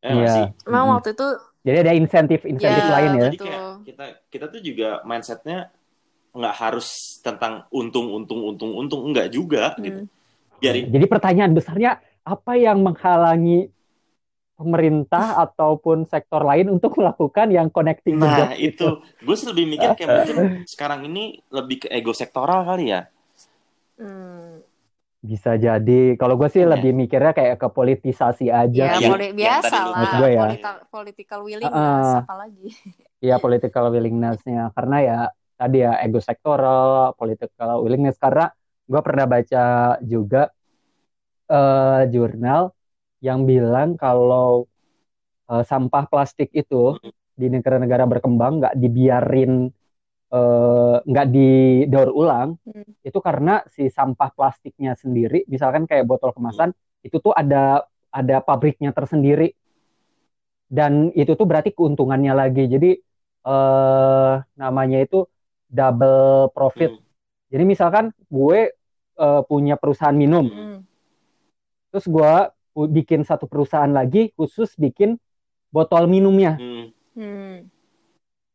ya 0.03 0.09
nggak 0.11 0.28
Iya. 0.28 0.67
emang 0.67 0.84
Mm-mm. 0.86 0.95
waktu 0.99 1.11
itu 1.15 1.28
Jadi 1.61 1.78
ada 1.78 1.93
insentif-insentif 1.93 2.84
Ya, 2.84 2.89
lain 2.89 3.09
ya. 3.13 3.24
jadi 3.30 3.38
kayak 3.38 3.61
kita 3.86 4.03
kita 4.34 4.45
tuh 4.49 4.61
juga 4.61 4.89
mindsetnya 5.05 5.69
nggak 6.32 6.55
harus 6.57 6.88
tentang 7.19 7.67
untung 7.69 8.07
untung 8.09 8.41
untung 8.41 8.72
untung 8.74 9.01
enggak 9.05 9.30
juga 9.30 9.76
gitu 9.78 10.01
hmm, 10.01 10.20
biarin 10.62 10.86
Jadi 10.88 11.05
pertanyaan 11.05 11.51
besarnya 11.51 11.91
apa 12.22 12.53
yang 12.53 12.80
menghalangi 12.80 13.74
pemerintah 14.53 15.41
ataupun 15.41 16.05
sektor 16.05 16.45
lain 16.45 16.70
untuk 16.70 16.93
melakukan 16.93 17.49
yang 17.49 17.68
connecting 17.68 18.16
nah 18.16 18.45
dots 18.45 18.62
itu 18.62 18.88
gue 19.01 19.36
sih 19.36 19.49
lebih 19.49 19.66
mikir 19.68 19.97
kayak 19.97 20.09
mungkin 20.14 20.36
sekarang 20.78 21.01
ini 21.03 21.41
lebih 21.49 21.82
ke 21.82 21.88
ego 21.89 22.14
sektoral 22.14 22.62
kali 22.64 22.93
ya 22.93 23.09
hmm. 23.97 24.62
Bisa 25.22 25.53
jadi. 25.53 26.18
Kalau 26.18 26.34
gue 26.34 26.49
sih 26.49 26.66
Iya. 26.66 26.74
lebih 26.74 26.97
mikirnya 26.97 27.30
kayak 27.30 27.62
ke 27.62 27.70
politisasi 27.70 28.49
aja. 28.49 28.74
ya 28.74 28.97
Yang- 28.97 29.14
poli- 29.14 29.30
yang 29.30 29.38
biasa 29.38 29.76
lu 29.78 29.91
lah 29.93 30.12
gue 30.18 30.30
ya. 30.34 30.41
polita- 30.41 30.82
political 30.89 31.39
willingness 31.45 31.78
Uh-uh. 32.09 32.22
apalagi 32.26 32.68
Iya 33.30 33.36
political 33.38 33.86
willingness-nya 33.93 34.74
karena 34.74 34.97
ya 34.97 35.20
tadi 35.53 35.78
ya 35.80 35.93
ego 36.01 36.18
sektoral, 36.18 37.14
political 37.14 37.86
willingness 37.86 38.18
karena 38.18 38.49
gue 38.92 39.02
pernah 39.08 39.26
baca 39.34 39.64
juga 40.12 40.42
eh, 41.52 42.02
jurnal 42.14 42.62
yang 43.28 43.39
bilang 43.50 43.89
kalau 44.04 44.66
eh, 45.52 45.64
sampah 45.72 46.06
plastik 46.12 46.50
itu 46.54 46.98
di 47.39 47.48
negara-negara 47.54 48.06
berkembang 48.12 48.54
nggak 48.62 48.76
dibiarin 48.82 49.54
eh, 50.36 50.96
nggak 51.10 51.28
didaur 51.36 52.12
ulang 52.14 52.50
Hmm. 52.66 52.84
itu 53.08 53.20
karena 53.28 53.64
si 53.76 53.89
sampah 53.89 54.30
plastiknya 54.38 54.94
sendiri 55.00 55.46
misalkan 55.54 55.84
kayak 55.89 56.06
botol 56.10 56.32
kemasan 56.38 56.72
itu 57.06 57.18
tuh 57.26 57.34
ada 57.34 57.86
ada 58.14 58.38
pabriknya 58.44 58.92
tersendiri 58.98 59.54
dan 60.72 61.12
itu 61.20 61.32
tuh 61.39 61.46
berarti 61.50 61.70
keuntungannya 61.76 62.34
lagi 62.42 62.64
jadi 62.74 62.89
eh 63.42 64.34
namanya 64.62 64.98
itu 65.04 65.26
double 65.68 66.52
profit 66.56 66.92
Hmm. 66.92 67.04
jadi 67.52 67.64
misalkan 67.68 68.06
gue 68.32 68.60
eh, 69.22 69.41
punya 69.45 69.78
perusahaan 69.78 70.17
minum 70.17 70.49
Hmm. 70.49 70.80
terus 71.93 72.09
gue 72.09 72.34
bikin 72.89 73.22
satu 73.22 73.45
perusahaan 73.45 73.91
lagi 73.91 74.34
khusus 74.34 74.74
bikin 74.76 75.22
botol 75.69 76.09
minumnya 76.09 76.57
Hmm. 76.57 76.86
Hmm. 77.13 77.57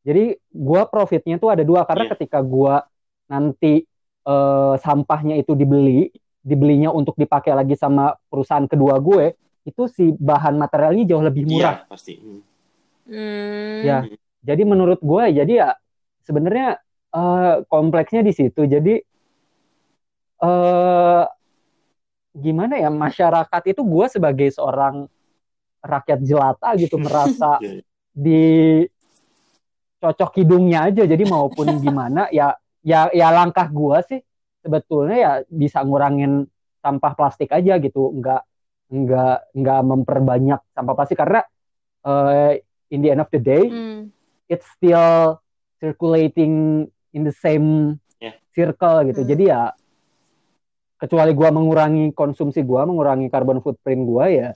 Jadi 0.01 0.39
gua 0.55 0.87
profitnya 0.87 1.35
tuh 1.35 1.51
ada 1.51 1.67
dua 1.67 1.83
karena 1.83 2.07
Iya. 2.07 2.13
ketika 2.15 2.39
gua 2.41 2.87
nanti 3.27 3.83
eh, 4.23 4.75
sampahnya 4.83 5.39
itu 5.39 5.55
dibeli, 5.55 6.11
dibelinya 6.43 6.91
untuk 6.91 7.15
dipakai 7.15 7.55
lagi 7.55 7.79
sama 7.79 8.11
perusahaan 8.27 8.67
kedua 8.67 8.99
gue, 8.99 9.35
itu 9.63 9.87
si 9.87 10.11
bahan 10.11 10.59
materialnya 10.59 11.07
jauh 11.07 11.23
lebih 11.23 11.47
murah. 11.47 11.83
Iya, 11.83 11.87
pasti 11.87 12.13
Hmm. 12.19 12.43
Hmm. 13.07 13.83
Ya. 13.83 13.99
Jadi 14.43 14.63
menurut 14.63 14.99
gue 14.99 15.25
jadi 15.31 15.53
ya 15.63 15.69
sebenarnya 16.23 16.79
eh, 17.15 17.55
kompleksnya 17.67 18.23
di 18.23 18.35
situ. 18.35 18.67
Jadi 18.67 18.99
eh 20.39 21.25
gimana 22.37 22.77
ya 22.77 22.93
masyarakat 22.93 23.63
itu 23.67 23.81
gue 23.81 24.07
sebagai 24.13 24.49
seorang 24.53 25.09
rakyat 25.81 26.21
jelata 26.21 26.77
gitu 26.77 27.01
merasa 27.05 27.57
Iya, 27.59 27.81
iya. 27.81 27.83
di 28.13 28.45
cocok 29.97 30.31
hidungnya 30.37 30.93
aja 30.93 31.09
jadi 31.09 31.25
maupun 31.25 31.67
gimana 31.85 32.29
ya 32.29 32.53
ya 32.85 33.09
ya 33.11 33.29
langkah 33.33 33.67
gua 33.67 34.05
sih 34.05 34.21
sebetulnya 34.61 35.17
ya 35.17 35.33
bisa 35.49 35.81
ngurangin 35.83 36.47
sampah 36.79 37.13
plastik 37.17 37.51
aja 37.51 37.81
gitu 37.81 38.13
nggak 38.13 38.43
nggak 38.87 39.37
nggak 39.57 39.81
memperbanyak 39.83 40.61
sampah 40.71 40.95
plastik 40.95 41.19
karena 41.19 41.43
eh, 42.05 42.63
in 42.93 43.03
the 43.03 43.11
end 43.11 43.23
of 43.25 43.31
the 43.33 43.41
day 43.41 43.67
Hmm. 43.67 44.13
it's 44.47 44.69
still 44.77 45.41
circulating 45.81 46.87
in 47.11 47.23
the 47.25 47.35
same 47.35 47.99
Yeah. 48.17 48.33
circle 48.57 49.05
gitu 49.05 49.27
Hmm. 49.27 49.31
jadi 49.35 49.45
ya 49.45 49.63
kecuali 51.07 51.33
gua 51.33 51.55
mengurangi 51.55 52.11
konsumsi 52.11 52.67
gua 52.67 52.83
mengurangi 52.83 53.31
carbon 53.31 53.63
footprint 53.63 54.03
gua 54.03 54.27
ya 54.27 54.51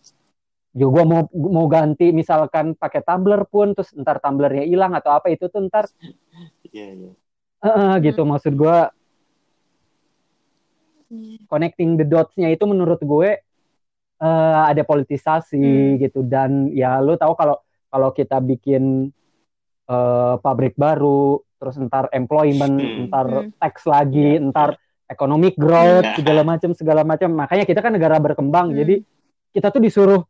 ya 0.71 0.87
gua 0.87 1.07
mau 1.07 1.23
mau 1.31 1.67
ganti 1.71 2.11
misalkan 2.11 2.75
pakai 2.75 3.01
tumbler 3.01 3.47
pun 3.47 3.71
terus 3.73 3.95
ntar 3.95 4.19
tumblernya 4.19 4.67
hilang 4.67 4.93
atau 4.93 5.15
apa 5.15 5.31
itu 5.31 5.47
tuh 5.47 5.63
ntar 5.71 5.87
Iya, 6.71 6.87
iya. 6.93 7.11
eh, 7.61 7.69
eh, 7.71 7.95
gitu 8.05 8.23
maksud 8.23 8.55
gua 8.55 8.91
Iya. 11.11 11.43
connecting 11.51 11.99
the 11.99 12.07
dots-nya 12.07 12.55
itu 12.55 12.63
menurut 12.65 13.03
gue 13.03 13.43
eh, 14.21 14.61
ada 14.71 14.83
politisasi 14.87 15.59
Hmm. 15.59 15.99
gitu 15.99 16.23
dan 16.23 16.71
ya 16.71 17.03
lu 17.03 17.19
tahu 17.19 17.35
kalau 17.35 17.59
kalau 17.91 18.15
kita 18.15 18.39
bikin 18.39 19.11
eh, 19.91 20.35
pabrik 20.39 20.79
baru 20.79 21.43
terus 21.59 21.75
ntar 21.83 22.07
employment 22.15 22.79
Hmm. 22.79 23.11
ntar 23.11 23.27
Hmm. 23.27 23.51
tax 23.59 23.75
lagi 23.91 24.39
Iya. 24.39 24.47
ntar 24.55 24.79
economic 25.11 25.59
growth 25.59 26.07
Iya. 26.07 26.17
segala 26.17 26.43
macam 26.47 26.71
segala 26.73 27.03
macam 27.03 27.29
makanya 27.35 27.67
kita 27.67 27.83
kan 27.83 27.93
negara 27.93 28.17
berkembang 28.17 28.71
Hmm. 28.71 28.79
jadi 28.79 28.95
kita 29.51 29.69
tuh 29.69 29.83
disuruh 29.83 30.23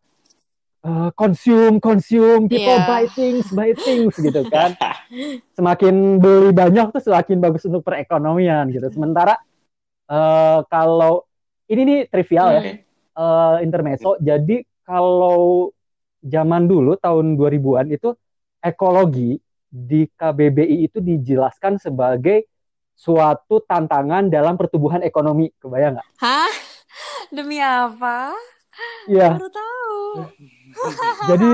eh, 0.80 1.10
consume 1.12 1.76
consume 1.78 2.48
people 2.48 2.72
Iya. 2.74 2.88
buy 2.88 3.04
things 3.12 3.46
buy 3.52 3.70
things 3.76 4.16
gitu 4.16 4.42
kan 4.48 4.72
semakin 5.56 6.16
beli 6.16 6.50
banyak 6.50 6.88
tuh 6.90 7.04
semakin 7.04 7.36
bagus 7.38 7.68
untuk 7.68 7.84
perekonomian 7.84 8.72
gitu 8.72 8.88
sementara 8.88 9.36
eh, 10.08 10.58
kalau 10.66 11.28
ini 11.68 11.82
nih 11.84 12.00
trivial 12.08 12.48
ya 12.50 12.62
eh, 13.14 13.56
intermezzo. 13.62 14.16
Jadi 14.18 14.58
kalau 14.82 15.70
zaman 16.18 16.66
dulu 16.66 16.98
tahun 16.98 17.38
2000-an 17.38 17.86
itu 17.88 18.10
ekologi 18.58 19.38
di 19.64 20.02
KBBI 20.04 20.82
itu 20.82 20.98
dijelaskan 20.98 21.78
sebagai 21.78 22.42
suatu 23.00 23.64
tantangan 23.64 24.28
dalam 24.28 24.60
pertumbuhan 24.60 25.00
ekonomi. 25.00 25.48
Kebayang 25.56 25.96
nggak? 25.96 26.08
Hah? 26.20 26.52
Demi 27.32 27.56
apa? 27.56 28.36
Iya. 29.08 29.40
Baru 29.40 29.48
tahu. 29.48 29.98
Jadi 31.32 31.50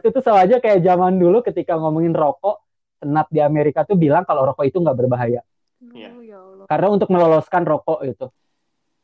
itu 0.00 0.06
tuh 0.08 0.22
sama 0.24 0.48
aja 0.48 0.56
kayak 0.56 0.80
zaman 0.80 1.20
dulu 1.20 1.44
ketika 1.44 1.76
ngomongin 1.76 2.16
rokok, 2.16 2.64
senat 2.96 3.28
di 3.28 3.40
Amerika 3.44 3.84
tuh 3.84 4.00
bilang 4.00 4.24
kalau 4.24 4.48
rokok 4.48 4.64
itu 4.64 4.80
nggak 4.80 4.96
berbahaya. 4.96 5.44
Iya. 5.92 6.10
Oh, 6.16 6.24
ya 6.24 6.38
Allah. 6.40 6.64
Karena 6.64 6.86
untuk 6.88 7.08
meloloskan 7.12 7.62
rokok 7.68 8.00
itu. 8.08 8.26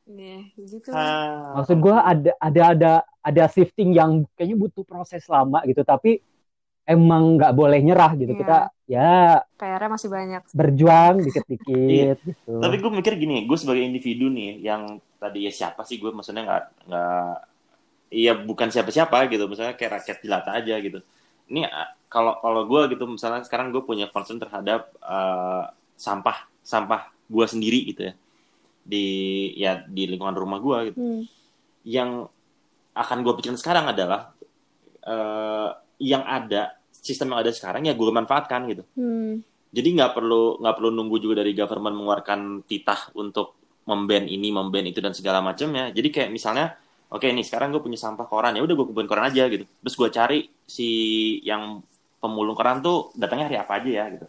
Nih, 0.06 0.54
gitu. 0.54 0.94
Ah, 0.94 1.58
Maksud 1.60 1.82
gua 1.82 2.06
ada 2.06 2.30
ada 2.38 2.62
ada 2.70 2.92
ada 3.26 3.44
shifting 3.50 3.90
yang 3.90 4.22
kayaknya 4.38 4.54
butuh 4.54 4.86
proses 4.86 5.26
lama 5.26 5.58
gitu, 5.66 5.82
tapi 5.82 6.22
emang 6.86 7.36
nggak 7.36 7.52
boleh 7.52 7.78
nyerah 7.82 8.14
gitu. 8.14 8.32
Iya. 8.32 8.40
Kita 8.40 8.58
ya 8.86 9.42
PR-nya 9.58 9.90
masih 9.90 10.08
banyak. 10.08 10.42
berjuang 10.54 11.14
dikit-dikit 11.26 12.16
gitu. 12.22 12.52
Tapi 12.62 12.74
gue 12.78 12.90
mikir 12.94 13.12
gini, 13.18 13.42
gue 13.44 13.58
sebagai 13.58 13.82
individu 13.82 14.30
nih, 14.30 14.62
yang 14.62 14.82
tadi 15.18 15.44
ya 15.44 15.52
siapa 15.52 15.82
sih 15.82 15.98
gue, 15.98 16.14
maksudnya 16.14 16.46
nggak 16.46 16.64
nggak, 16.86 17.34
iya 18.14 18.32
bukan 18.38 18.70
siapa-siapa 18.70 19.26
gitu, 19.26 19.50
misalnya 19.50 19.74
kayak 19.74 20.02
rakyat 20.02 20.18
jelata 20.22 20.50
aja 20.54 20.74
gitu. 20.78 21.00
ini 21.46 21.62
kalau 22.10 22.38
kalau 22.42 22.66
gue 22.66 22.90
gitu 22.90 23.06
misalnya 23.06 23.46
sekarang 23.46 23.70
gue 23.70 23.78
punya 23.78 24.10
concern 24.10 24.38
terhadap 24.38 24.90
uh, 24.98 25.70
sampah 25.94 26.42
sampah 26.58 27.06
gue 27.30 27.46
sendiri 27.46 27.86
gitu 27.86 28.10
ya 28.10 28.14
di 28.82 29.06
ya 29.54 29.72
di 29.86 30.10
lingkungan 30.10 30.34
rumah 30.34 30.58
gue 30.58 30.90
gitu 30.90 30.98
Hmm. 30.98 31.22
yang 31.86 32.26
akan 32.94 33.18
gue 33.22 33.32
pikirin 33.38 33.54
sekarang 33.54 33.86
adalah 33.86 34.34
uh, 35.06 35.70
yang 36.02 36.24
ada 36.24 36.76
sistem 36.90 37.34
yang 37.36 37.40
ada 37.46 37.52
sekarang 37.54 37.86
ya 37.86 37.94
gue 37.94 38.10
manfaatkan 38.10 38.66
gitu. 38.70 38.84
Hmm. 38.98 39.40
jadi 39.76 39.92
nggak 39.92 40.12
perlu 40.16 40.62
nggak 40.62 40.74
perlu 40.78 40.90
nunggu 40.94 41.16
juga 41.20 41.44
dari 41.44 41.52
government 41.52 42.00
mengeluarkan 42.00 42.64
titah 42.64 43.12
untuk 43.12 43.56
memban 43.86 44.26
ini 44.26 44.50
memban 44.50 44.84
itu 44.84 44.98
dan 44.98 45.14
segala 45.14 45.38
macamnya. 45.40 45.94
Jadi 45.94 46.08
kayak 46.10 46.30
misalnya 46.34 46.74
oke 47.06 47.22
nih 47.22 47.46
sekarang 47.46 47.70
gue 47.70 47.80
punya 47.80 47.96
sampah 47.96 48.26
koran 48.26 48.58
ya 48.58 48.62
udah 48.66 48.74
gue 48.74 48.86
kumpulin 48.90 49.08
koran 49.08 49.30
aja 49.30 49.46
gitu. 49.46 49.64
Terus 49.64 49.94
gue 49.94 50.08
cari 50.10 50.38
si 50.66 50.88
yang 51.46 51.80
pemulung 52.18 52.58
koran 52.58 52.82
tuh 52.82 53.14
datangnya 53.14 53.46
hari 53.46 53.58
apa 53.62 53.72
aja 53.78 53.90
ya 53.90 54.04
gitu. 54.10 54.26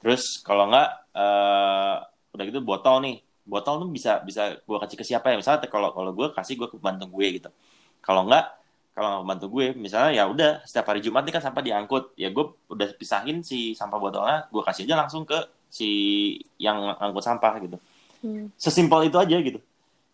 Terus 0.00 0.22
kalau 0.46 0.70
nggak 0.70 0.88
eh, 1.18 1.96
udah 2.38 2.44
gitu 2.46 2.60
botol 2.62 3.02
nih. 3.02 3.16
Botol 3.46 3.86
tuh 3.86 3.90
bisa 3.90 4.22
bisa 4.22 4.58
gue 4.58 4.78
kasih 4.78 4.96
ke 4.98 5.04
siapa 5.06 5.34
ya? 5.34 5.36
Misalnya 5.38 5.66
kalau 5.66 5.90
kalau 5.90 6.10
gue 6.14 6.30
kasih 6.30 6.54
gue 6.54 6.68
ke 6.70 6.78
pembantu 6.78 7.10
gue 7.18 7.26
gitu. 7.42 7.50
Kalau 8.02 8.22
nggak 8.30 8.44
kalau 8.96 9.08
nggak 9.12 9.22
pembantu 9.28 9.46
gue 9.52 9.66
misalnya 9.76 10.10
ya 10.16 10.24
udah 10.24 10.64
setiap 10.64 10.88
hari 10.88 11.04
Jumat 11.04 11.28
nih 11.28 11.36
kan 11.36 11.44
sampah 11.44 11.60
diangkut 11.60 12.16
ya 12.16 12.32
gue 12.32 12.44
udah 12.72 12.88
pisahin 12.96 13.44
si 13.44 13.76
sampah 13.76 14.00
botolnya 14.00 14.48
gue 14.48 14.62
kasih 14.64 14.88
aja 14.88 15.04
langsung 15.04 15.28
ke 15.28 15.36
si 15.68 15.90
yang 16.56 16.96
angkut 16.96 17.20
sampah 17.20 17.60
gitu 17.60 17.76
Hmm. 18.24 18.48
sesimpel 18.56 19.12
itu 19.12 19.20
aja 19.20 19.36
gitu 19.36 19.60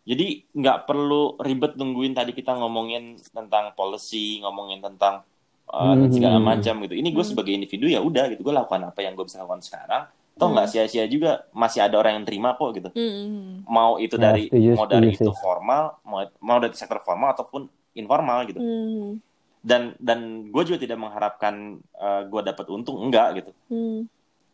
jadi 0.03 0.43
nggak 0.51 0.91
perlu 0.91 1.39
ribet 1.39 1.79
nungguin 1.79 2.19
tadi 2.19 2.35
kita 2.35 2.59
ngomongin 2.59 3.15
tentang 3.31 3.71
policy 3.79 4.43
ngomongin 4.43 4.83
tentang 4.83 5.23
uh, 5.71 5.95
dan 5.95 6.11
segala 6.11 6.43
Hmm. 6.43 6.51
macam 6.51 6.75
gitu 6.83 6.99
ini 6.99 7.15
gue 7.15 7.23
Hmm. 7.23 7.31
sebagai 7.31 7.55
individu 7.55 7.87
ya 7.87 8.03
udah 8.03 8.35
gitu 8.35 8.43
gue 8.43 8.51
lakukan 8.51 8.91
apa 8.91 9.07
yang 9.07 9.15
gue 9.15 9.23
bisa 9.23 9.39
lakukan 9.39 9.63
sekarang 9.63 10.11
toh 10.35 10.51
nggak 10.51 10.67
Hmm. 10.67 10.75
sia-sia 10.75 11.07
juga 11.07 11.47
masih 11.55 11.87
ada 11.87 11.95
orang 11.95 12.19
yang 12.19 12.27
terima 12.27 12.59
kok 12.59 12.75
gitu 12.75 12.91
Hmm. 12.91 13.63
mau 13.71 14.03
itu 14.03 14.19
Ya, 14.19 14.23
dari 14.27 14.45
setuju, 14.51 14.71
mau 14.75 14.87
dari 14.91 15.09
setuju 15.15 15.23
itu 15.23 15.33
formal 15.39 15.83
mau 16.03 16.19
mau 16.43 16.59
dari 16.59 16.75
sektor 16.75 16.99
formal 16.99 17.39
ataupun 17.39 17.71
informal 17.95 18.45
gitu 18.45 18.59
Hmm. 18.59 19.21
dan 19.61 19.95
dan 19.97 20.19
gue 20.49 20.63
juga 20.65 20.79
tidak 20.81 20.99
mengharapkan 20.99 21.79
gue 22.27 22.41
dapat 22.43 22.67
untung 22.69 22.99
enggak 22.99 23.39
gitu 23.39 23.51
Hmm. 23.69 24.09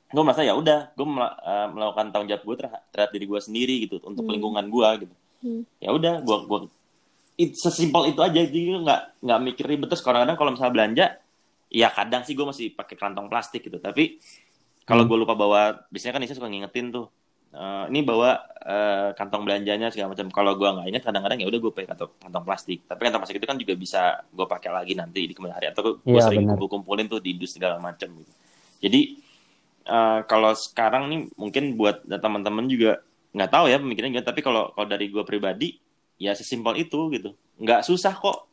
gue 0.09 0.23
merasa 0.23 0.41
ya 0.41 0.53
udah 0.53 0.93
gue 0.93 1.07
melakukan 1.69 2.09
tanggung 2.11 2.29
jawab 2.29 2.43
gue 2.43 2.57
terhadap, 2.59 2.83
terhadap 2.91 3.11
diri 3.13 3.27
gue 3.27 3.41
sendiri 3.41 3.75
gitu 3.85 3.97
untuk 4.03 4.25
Hmm. 4.25 4.33
lingkungan 4.35 4.65
gue 4.67 4.89
gitu 5.05 5.15
Hmm. 5.39 5.63
ya 5.79 5.91
udah 5.91 6.15
gue 6.19 6.37
gue 6.45 6.59
it, 7.39 7.55
sesimpel 7.55 8.11
itu 8.11 8.19
aja 8.19 8.41
jadi 8.43 8.83
nggak 8.83 9.23
nggak 9.23 9.39
mikir 9.45 9.65
ribet 9.65 9.87
terus 9.87 10.03
kadang-kadang 10.03 10.35
kalau 10.35 10.51
misalnya 10.51 10.75
belanja 10.75 11.07
ya 11.69 11.89
kadang 11.89 12.25
sih 12.25 12.33
gue 12.33 12.43
masih 12.43 12.73
pakai 12.73 12.97
kantong 12.97 13.29
plastik 13.29 13.63
gitu 13.63 13.79
tapi 13.79 14.19
kalau 14.83 15.05
Hmm. 15.05 15.11
gue 15.13 15.19
lupa 15.21 15.33
bawa 15.33 15.61
biasanya 15.89 16.17
kan 16.17 16.21
Nisa 16.21 16.35
suka 16.35 16.49
ngingetin 16.49 16.89
tuh 16.89 17.07
eh, 17.59 17.85
ini 17.91 18.01
bawa 18.07 18.31
eh, 18.63 19.09
kantong 19.19 19.43
belanjanya 19.43 19.91
segala 19.91 20.15
macam. 20.15 20.31
Kalau 20.31 20.53
gue 20.55 20.69
nggak 20.69 20.89
ingat 20.95 21.03
kadang-kadang 21.03 21.39
ya 21.43 21.47
udah 21.51 21.59
gue 21.59 21.73
pakai 21.75 21.89
kantong, 21.91 22.13
kantong 22.23 22.45
plastik. 22.47 22.79
Tapi 22.87 23.01
kantong 23.03 23.21
plastik 23.27 23.39
itu 23.43 23.49
kan 23.51 23.59
juga 23.59 23.75
bisa 23.75 24.03
gue 24.31 24.47
pakai 24.47 24.71
lagi 24.71 24.95
nanti 24.95 25.27
di 25.27 25.35
kemudian 25.35 25.59
hari. 25.59 25.67
Atau 25.75 25.99
gue 25.99 26.07
Iya, 26.07 26.23
sering 26.31 26.47
kumpul-kumpulin 26.47 27.11
tuh 27.11 27.19
di 27.19 27.35
dus 27.35 27.53
segala 27.59 27.83
macam 27.83 28.07
gitu. 28.07 28.33
Jadi 28.79 29.01
eh, 29.85 30.19
kalau 30.31 30.53
sekarang 30.55 31.11
nih 31.11 31.21
mungkin 31.35 31.75
buat 31.75 32.07
teman-teman 32.07 32.71
juga 32.71 33.03
nggak 33.35 33.51
tahu 33.51 33.65
ya 33.67 33.83
pemikirannya 33.83 34.15
gimana. 34.23 34.31
Tapi 34.31 34.41
kalau 34.47 34.63
kalau 34.73 34.87
dari 34.87 35.11
gue 35.11 35.25
pribadi 35.27 35.75
ya 36.23 36.33
sesimpel 36.39 36.79
itu 36.79 37.11
gitu. 37.11 37.35
Nggak 37.59 37.83
susah 37.83 38.15
kok 38.15 38.47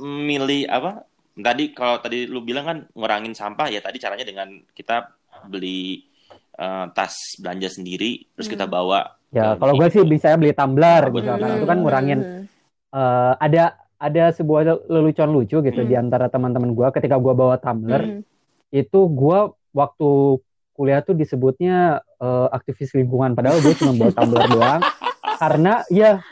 milih 0.00 0.66
apa 0.66 1.06
tadi 1.34 1.74
kalau 1.74 1.98
tadi 1.98 2.30
lu 2.30 2.42
bilang 2.42 2.64
kan 2.66 2.78
ngurangin 2.94 3.34
sampah 3.34 3.66
ya 3.70 3.82
tadi 3.82 3.98
caranya 3.98 4.22
dengan 4.26 4.48
kita 4.70 5.10
beli 5.50 6.06
eh, 6.54 6.86
tas 6.90 7.14
belanja 7.36 7.68
sendiri 7.68 8.26
terus 8.32 8.46
kita 8.46 8.64
Hmm. 8.64 8.72
bawa 8.72 9.00
Ya, 9.28 9.52
ke 9.52 9.58
kalau 9.58 9.74
gue 9.74 9.88
sih 9.90 10.02
bisa 10.04 10.30
beli 10.34 10.50
tumbler 10.50 11.10
gitu. 11.10 11.18
betul. 11.18 11.30
Karena 11.34 11.46
itu 11.52 11.66
kan 11.66 11.78
ngurangin 11.78 12.20
Hmm. 12.20 12.42
eh, 12.90 13.32
ada 13.36 13.64
ada 13.96 14.24
sebuah 14.30 14.60
lelucon 14.84 15.30
lucu 15.30 15.58
gitu 15.58 15.80
Hmm. 15.80 15.88
di 15.88 15.94
antara 15.94 16.28
teman-teman 16.28 16.70
gue 16.70 16.86
ketika 16.92 17.16
gue 17.16 17.32
bawa 17.32 17.56
tumbler 17.56 18.02
Hmm. 18.04 18.22
itu 18.70 19.00
gue 19.08 19.38
waktu 19.70 20.10
kuliah 20.72 21.00
tuh 21.00 21.12
disebutnya 21.12 21.98
eh, 22.16 22.48
aktivis 22.48 22.92
lingkungan 22.92 23.32
padahal 23.32 23.58
gue 23.58 23.74
cuma 23.74 23.92
bawa 23.92 24.12
tumbler 24.12 24.44
doang 24.48 24.80
karena 25.42 25.72
ya 25.88 26.22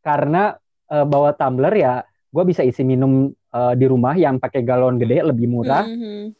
karena 0.00 0.56
eh, 0.86 1.04
bawa 1.04 1.32
tumbler 1.32 1.74
ya 1.74 1.94
gue 2.28 2.44
bisa 2.44 2.60
isi 2.60 2.80
minum 2.82 3.28
eh, 3.28 3.74
di 3.74 3.84
rumah 3.84 4.14
yang 4.14 4.36
pakai 4.36 4.60
galon 4.60 4.96
gede 4.96 5.20
lebih 5.22 5.46
murah 5.46 5.84
Hmm. 5.84 6.32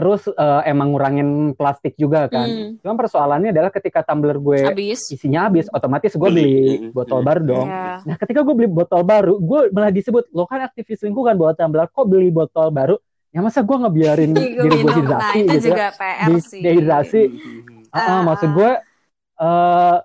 Terus 0.00 0.24
eh, 0.26 0.62
emang 0.64 0.90
ngurangin 0.90 1.28
plastik 1.52 1.92
juga 1.94 2.24
kan 2.26 2.48
Hmm. 2.48 2.80
cuma 2.80 2.96
persoalannya 2.96 3.52
adalah 3.52 3.68
ketika 3.68 4.00
tumbler 4.00 4.32
gue 4.34 4.64
Habis. 4.64 5.12
isinya 5.12 5.44
habis 5.44 5.68
otomatis 5.68 6.08
gue 6.10 6.24
Beli. 6.24 6.40
beli 6.40 6.56
Hmm. 6.80 6.90
botol 6.90 7.20
baru 7.20 7.42
dong 7.44 7.68
Ya. 7.68 8.00
Nah, 8.00 8.16
ketika 8.16 8.40
gue 8.40 8.54
beli 8.54 8.70
botol 8.70 9.02
baru, 9.02 9.36
gue 9.36 9.60
malah 9.70 9.92
disebut 9.92 10.32
lo 10.32 10.48
kan 10.48 10.62
aktivis 10.62 11.04
lingkungan 11.04 11.36
bawa 11.36 11.52
tumbler, 11.52 11.84
kok 11.86 12.06
beli 12.06 12.30
botol 12.30 12.70
baru? 12.70 12.96
Ya 13.28 13.38
masa 13.38 13.60
gue 13.60 13.76
ngebiarin 13.76 14.32
diri 14.34 14.80
gue. 14.80 15.04
Nah, 15.04 15.36
gitu 15.36 15.52
ya. 15.52 15.60
juga 15.60 15.86
PR 15.92 16.26
Di- 16.26 16.40
sih. 16.40 16.60
dehidrasi. 16.60 17.22
Ah, 17.90 17.98
ah, 17.98 18.08
Ah, 18.10 18.20
maksud 18.24 18.50
gue, 18.50 18.70
eh 19.36 19.96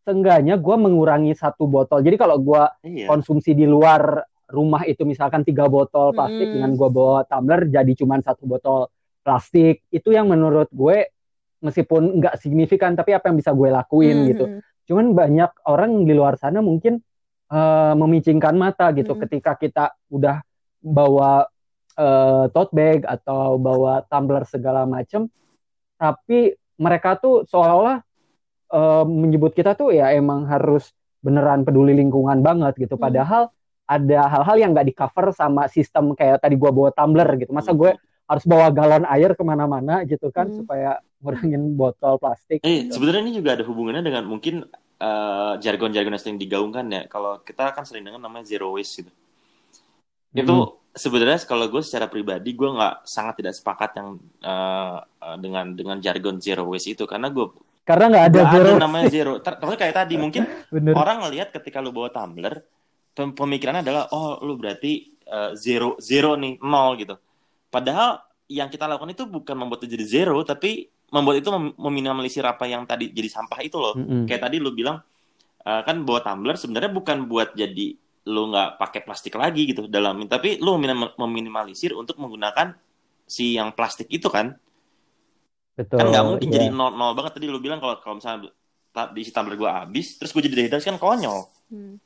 seenggaknya 0.00 0.54
gue 0.56 0.76
mengurangi 0.78 1.32
satu 1.32 1.64
botol. 1.66 2.00
Jadi 2.00 2.16
kalau 2.16 2.36
gue 2.38 2.62
iya 2.82 3.04
konsumsi 3.06 3.52
di 3.52 3.64
luar 3.64 4.20
rumah 4.46 4.84
itu 4.84 5.02
misalkan 5.02 5.40
tiga 5.42 5.66
botol 5.66 6.12
plastik 6.12 6.36
Mm-mm. 6.42 6.54
dengan 6.54 6.70
gue 6.72 6.88
bawa 6.88 7.24
tumbler 7.24 7.64
jadi 7.66 7.92
cuma 7.94 8.20
satu 8.20 8.44
botol 8.46 8.92
plastik. 9.24 9.82
Itu 9.88 10.12
yang 10.12 10.28
menurut 10.28 10.68
gue 10.68 11.08
meskipun 11.58 12.20
nggak 12.20 12.36
signifikan 12.44 12.92
tapi 12.92 13.16
apa 13.16 13.32
yang 13.32 13.40
bisa 13.40 13.56
gue 13.56 13.72
lakuin 13.72 14.16
Hmm. 14.20 14.28
gitu. 14.28 14.44
Cuman 14.84 15.16
banyak 15.16 15.64
orang 15.64 16.04
di 16.04 16.12
luar 16.12 16.36
sana 16.36 16.60
mungkin 16.60 17.00
eh, 17.48 17.94
memicingkan 17.94 18.52
mata 18.52 18.92
gitu 18.92 19.16
Hmm. 19.16 19.22
ketika 19.24 19.56
kita 19.56 19.84
udah 20.08 20.44
bawa 20.80 21.48
eh, 21.94 22.44
tote 22.50 22.74
bag 22.74 23.06
atau 23.06 23.54
bawa 23.54 24.02
tumbler 24.04 24.42
segala 24.44 24.82
macem, 24.82 25.30
tapi 25.94 26.52
mereka 26.74 27.14
tuh 27.14 27.46
seolah-olah 27.46 28.02
eh, 28.74 29.04
menyebut 29.06 29.54
kita 29.54 29.78
tuh 29.78 29.94
ya 29.94 30.10
emang 30.10 30.44
harus 30.44 30.90
beneran 31.22 31.62
peduli 31.62 31.94
lingkungan 31.94 32.42
banget 32.42 32.74
gitu. 32.82 32.98
Hmm. 32.98 33.06
Padahal 33.08 33.42
ada 33.84 34.20
hal-hal 34.26 34.56
yang 34.58 34.70
nggak 34.74 34.88
di 34.88 34.94
cover 34.96 35.30
sama 35.30 35.68
sistem 35.68 36.16
kayak 36.16 36.40
tadi 36.42 36.56
gua 36.56 36.72
bawa 36.72 36.90
tumbler 36.90 37.28
gitu. 37.38 37.52
Masa 37.52 37.70
gue 37.76 37.94
harus 38.24 38.44
bawa 38.44 38.68
galon 38.68 39.04
air 39.06 39.32
ke 39.32 39.42
mana-mana 39.42 40.00
gitu 40.04 40.28
kan 40.28 40.48
Hmm. 40.48 40.64
supaya 40.64 40.90
ngurangin 41.20 41.74
botol 41.74 42.16
plastik. 42.16 42.60
Eh, 42.60 42.88
gitu. 42.88 42.96
sebenarnya 42.96 43.22
ini 43.22 43.32
juga 43.36 43.56
ada 43.56 43.64
hubungannya 43.64 44.00
dengan 44.00 44.24
mungkin 44.24 44.64
eh, 44.94 45.52
jargon-jargon 45.58 46.14
yang 46.14 46.22
sering 46.22 46.38
digaungkan 46.38 46.86
ya. 46.86 47.02
Kalau 47.06 47.40
kita 47.40 47.70
kan 47.70 47.84
sering 47.84 48.04
dengar 48.04 48.18
namanya 48.18 48.46
zero 48.46 48.72
waste 48.72 49.04
gitu. 49.04 49.12
Itu 50.34 50.54
sebenarnya 50.90 51.42
kalau 51.44 51.66
gue 51.68 51.82
secara 51.82 52.06
pribadi 52.06 52.54
gue 52.54 52.66
nggak 52.66 53.04
sangat 53.04 53.34
tidak 53.38 53.54
sepakat 53.54 53.90
yang 53.94 54.08
eh, 54.40 54.96
eh, 55.02 55.36
dengan 55.38 55.66
dengan 55.72 55.96
jargon 55.98 56.38
zero 56.38 56.64
waste 56.64 56.92
itu 56.92 57.04
karena 57.04 57.28
gue 57.28 57.46
Karena 57.84 58.08
nggak 58.08 58.24
ada 58.32 58.40
zero. 58.48 58.70
ada 58.72 58.80
namanya 58.80 59.06
zero. 59.12 59.32
Ter- 59.44 59.58
Terus 59.60 59.76
kayak 59.76 59.94
tadi 59.94 60.14
mungkin 60.16 60.42
Bener. 60.74 60.96
orang 60.96 61.20
ngelihat 61.22 61.52
ketika 61.52 61.84
lu 61.84 61.92
bawa 61.92 62.08
tumbler 62.08 62.64
pem- 63.12 63.36
pemikirannya 63.36 63.84
adalah 63.84 64.08
oh 64.10 64.40
lu 64.40 64.56
berarti 64.56 64.92
eh, 65.20 65.50
zero 65.54 66.00
zero 66.00 66.32
nih 66.34 66.56
nol 66.64 66.96
gitu. 66.96 67.14
Padahal 67.74 68.22
yang 68.46 68.68
kita 68.70 68.84
lakukan 68.86 69.10
itu 69.16 69.24
bukan 69.26 69.56
membuat 69.58 69.82
itu 69.82 69.98
jadi 69.98 70.06
zero 70.06 70.38
tapi 70.46 70.86
membuat 71.10 71.36
itu 71.42 71.50
mem- 71.50 71.74
meminimalisir 71.78 72.44
apa 72.46 72.64
yang 72.70 72.86
tadi 72.86 73.10
jadi 73.10 73.26
sampah 73.26 73.60
itu 73.66 73.76
loh. 73.82 73.94
Mm-mm. 73.98 74.30
Kayak 74.30 74.42
tadi 74.50 74.56
lu 74.62 74.70
bilang 74.70 75.02
eh, 75.66 75.82
kan 75.86 75.96
bawa 76.06 76.20
tumbler 76.24 76.56
sebenarnya 76.60 76.90
bukan 76.94 77.26
buat 77.30 77.52
jadi 77.58 77.86
lu 78.24 78.42
nggak 78.52 78.80
pakai 78.80 79.00
plastik 79.04 79.36
lagi 79.36 79.68
gitu 79.68 79.84
dalam 79.84 80.24
tapi 80.24 80.56
lu 80.56 80.80
minim- 80.80 81.12
meminimalisir 81.20 81.92
untuk 81.92 82.16
menggunakan 82.16 82.72
si 83.28 83.52
yang 83.56 83.72
plastik 83.76 84.08
itu 84.08 84.28
kan 84.32 84.56
Betul. 85.76 85.98
kan 86.00 86.06
nggak 86.08 86.24
mungkin 86.24 86.48
iya. 86.48 86.54
jadi 86.56 86.66
nol 86.72 86.94
nol 86.96 87.12
banget 87.18 87.36
tadi 87.36 87.46
lu 87.52 87.60
bilang 87.60 87.84
kalau 87.84 88.00
kalau 88.00 88.16
misalnya 88.16 88.48
ta- 88.96 89.12
diisi 89.12 89.28
tumbler 89.34 89.58
gua 89.60 89.84
habis 89.84 90.16
terus 90.16 90.30
gue 90.32 90.42
jadi 90.46 90.56
dehidrasi 90.64 90.86
kan 90.94 90.98
konyol 91.00 91.50
Hmm. 91.72 91.96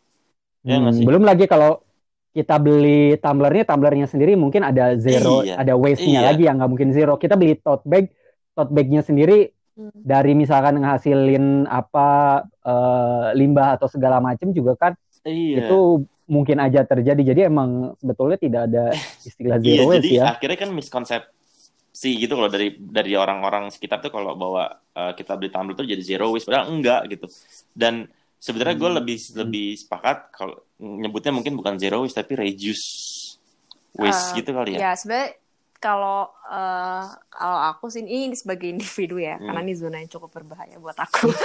Ya 0.66 0.78
Hmm, 0.78 0.90
sih? 0.94 1.02
belum 1.06 1.22
lagi 1.26 1.44
kalau 1.50 1.82
kita 2.30 2.60
beli 2.60 3.16
tumblernya, 3.18 3.64
tumblernya 3.64 4.06
sendiri 4.06 4.36
mungkin 4.36 4.62
ada 4.62 4.94
zero, 4.96 5.42
Iya. 5.42 5.58
ada 5.58 5.74
waste-nya 5.74 6.20
Iya. 6.22 6.28
lagi 6.28 6.42
yang 6.46 6.56
nggak 6.60 6.70
mungkin 6.70 6.90
zero. 6.92 7.16
Kita 7.16 7.34
beli 7.34 7.56
tote 7.58 7.82
bag, 7.84 8.12
tote 8.52 8.70
bag-nya 8.70 9.02
sendiri 9.02 9.50
Hmm. 9.78 9.94
dari 9.94 10.34
misalkan 10.34 10.82
ngehasilin 10.82 11.62
apa 11.64 12.42
eh, 12.66 13.26
limbah 13.32 13.78
atau 13.78 13.86
segala 13.86 14.18
macam 14.18 14.50
juga 14.50 14.74
kan 14.74 14.92
iya 15.22 15.62
itu 15.70 16.02
mungkin 16.26 16.58
aja 16.58 16.82
terjadi. 16.82 17.22
Jadi 17.32 17.40
emang 17.46 17.94
sebetulnya 17.94 18.36
tidak 18.36 18.62
ada 18.66 18.84
istilah 19.22 19.56
iya 19.56 19.78
zero 19.78 19.82
waste 19.86 20.02
jadi 20.02 20.10
ya. 20.12 20.24
akhirnya 20.34 20.58
kan 20.58 20.70
miskonsepsi 20.74 22.10
gitu 22.18 22.34
kalau 22.34 22.50
dari 22.50 22.74
dari 22.74 23.14
orang-orang 23.14 23.70
sekitar 23.70 24.02
tuh 24.02 24.10
kalau 24.10 24.34
bawa 24.34 24.66
eh, 24.92 25.12
kita 25.14 25.38
beli 25.38 25.48
tumbler 25.48 25.74
tuh 25.74 25.86
jadi 25.86 26.02
zero 26.02 26.34
waste 26.34 26.50
padahal 26.50 26.74
enggak 26.74 27.00
gitu 27.08 27.26
dan 27.72 28.10
sebenarnya 28.38 28.76
gue 28.78 28.90
Hmm. 28.90 28.98
lebih 29.02 29.18
lebih 29.34 29.68
sepakat 29.76 30.30
kalau 30.30 30.56
nyebutnya 30.78 31.34
mungkin 31.34 31.58
bukan 31.58 31.74
zero 31.76 32.02
waste 32.02 32.18
tapi 32.18 32.38
reduce 32.38 32.86
waste 33.94 34.32
Uh, 34.32 34.36
gitu 34.38 34.50
kali 34.54 34.78
ya. 34.78 34.78
Ya 34.78 34.90
sebenarnya 34.94 35.34
kalau 35.78 36.26
uh, 36.46 37.06
kalau 37.30 37.58
aku 37.70 37.86
sih 37.86 38.02
ini 38.02 38.34
sebagai 38.34 38.66
individu 38.66 39.18
ya, 39.18 39.38
Hmm. 39.38 39.46
karena 39.46 39.60
ini 39.62 39.74
zona 39.74 39.96
yang 39.98 40.10
cukup 40.10 40.30
berbahaya 40.34 40.74
buat 40.78 40.98
aku. 40.98 41.30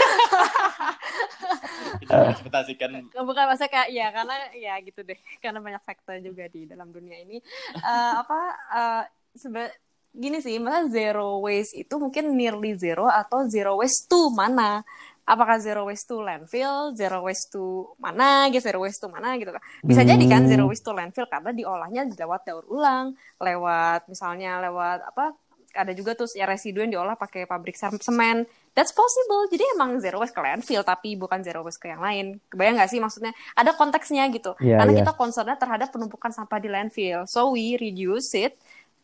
Kita 2.01 2.13
ekspektasikan 2.33 3.13
Bukan 3.13 3.43
maksudnya 3.45 3.69
kayak 3.69 3.89
ya 3.93 4.07
karena 4.09 4.35
ya 4.57 4.73
gitu 4.81 5.01
deh, 5.05 5.17
karena 5.37 5.59
banyak 5.61 5.81
faktor 5.85 6.17
juga 6.19 6.49
di 6.49 6.65
dalam 6.65 6.89
dunia 6.89 7.21
ini. 7.21 7.37
Eh, 7.73 8.13
apa 8.21 8.39
eh, 8.73 9.03
sebe- 9.37 9.77
gini 10.13 10.41
sih, 10.41 10.57
maksudnya 10.57 10.89
zero 10.89 11.41
waste 11.41 11.73
itu 11.73 11.93
mungkin 11.97 12.33
nearly 12.33 12.77
zero 12.77 13.09
atau 13.09 13.45
zero 13.49 13.81
waste 13.81 14.05
to 14.05 14.29
mana? 14.29 14.81
Apakah 15.23 15.55
zero 15.55 15.87
waste 15.87 16.11
to 16.11 16.19
landfill, 16.19 16.91
zero 16.93 17.23
waste 17.23 17.55
to 17.55 17.95
mana, 17.95 18.51
gitu, 18.51 18.59
zero 18.59 18.83
waste 18.83 18.99
to 18.99 19.07
mana 19.07 19.39
gitu 19.39 19.55
kan? 19.55 19.63
Bisa 19.79 20.03
jadi 20.03 20.19
kan 20.27 20.43
Hmm. 20.43 20.51
zero 20.51 20.63
waste 20.67 20.83
to 20.83 20.91
landfill 20.91 21.27
karena 21.31 21.55
diolahnya 21.55 22.11
lewat 22.11 22.41
daur 22.43 22.67
ulang, 22.67 23.15
lewat 23.39 24.11
misalnya 24.11 24.59
lewat 24.59 24.99
apa? 25.07 25.31
Ada 25.73 25.89
juga 25.97 26.13
tuh 26.13 26.29
ya 26.37 26.45
residu 26.45 26.85
yang 26.85 26.91
diolah 26.93 27.17
pakai 27.17 27.49
pabrik 27.49 27.73
sem- 27.73 27.97
semen. 27.97 28.45
That's 28.77 28.93
possible. 28.93 29.49
Jadi 29.49 29.63
emang 29.73 29.97
zero 29.97 30.21
waste 30.21 30.35
ke 30.35 30.41
landfill 30.43 30.85
tapi 30.85 31.17
bukan 31.17 31.41
zero 31.41 31.65
waste 31.65 31.81
ke 31.81 31.89
yang 31.89 32.03
lain. 32.03 32.37
Kebayang 32.51 32.77
nggak 32.77 32.91
sih 32.93 32.99
maksudnya? 33.01 33.33
Ada 33.57 33.73
konteksnya 33.73 34.27
gitu. 34.29 34.53
Iya, 34.61 34.77
Karena 34.77 34.91
iya. 34.93 34.99
kita 35.01 35.13
concernnya 35.17 35.57
terhadap 35.57 35.89
penumpukan 35.89 36.29
sampah 36.29 36.61
di 36.61 36.69
landfill. 36.69 37.25
So 37.25 37.55
we 37.55 37.73
reduce 37.79 38.37
it 38.37 38.53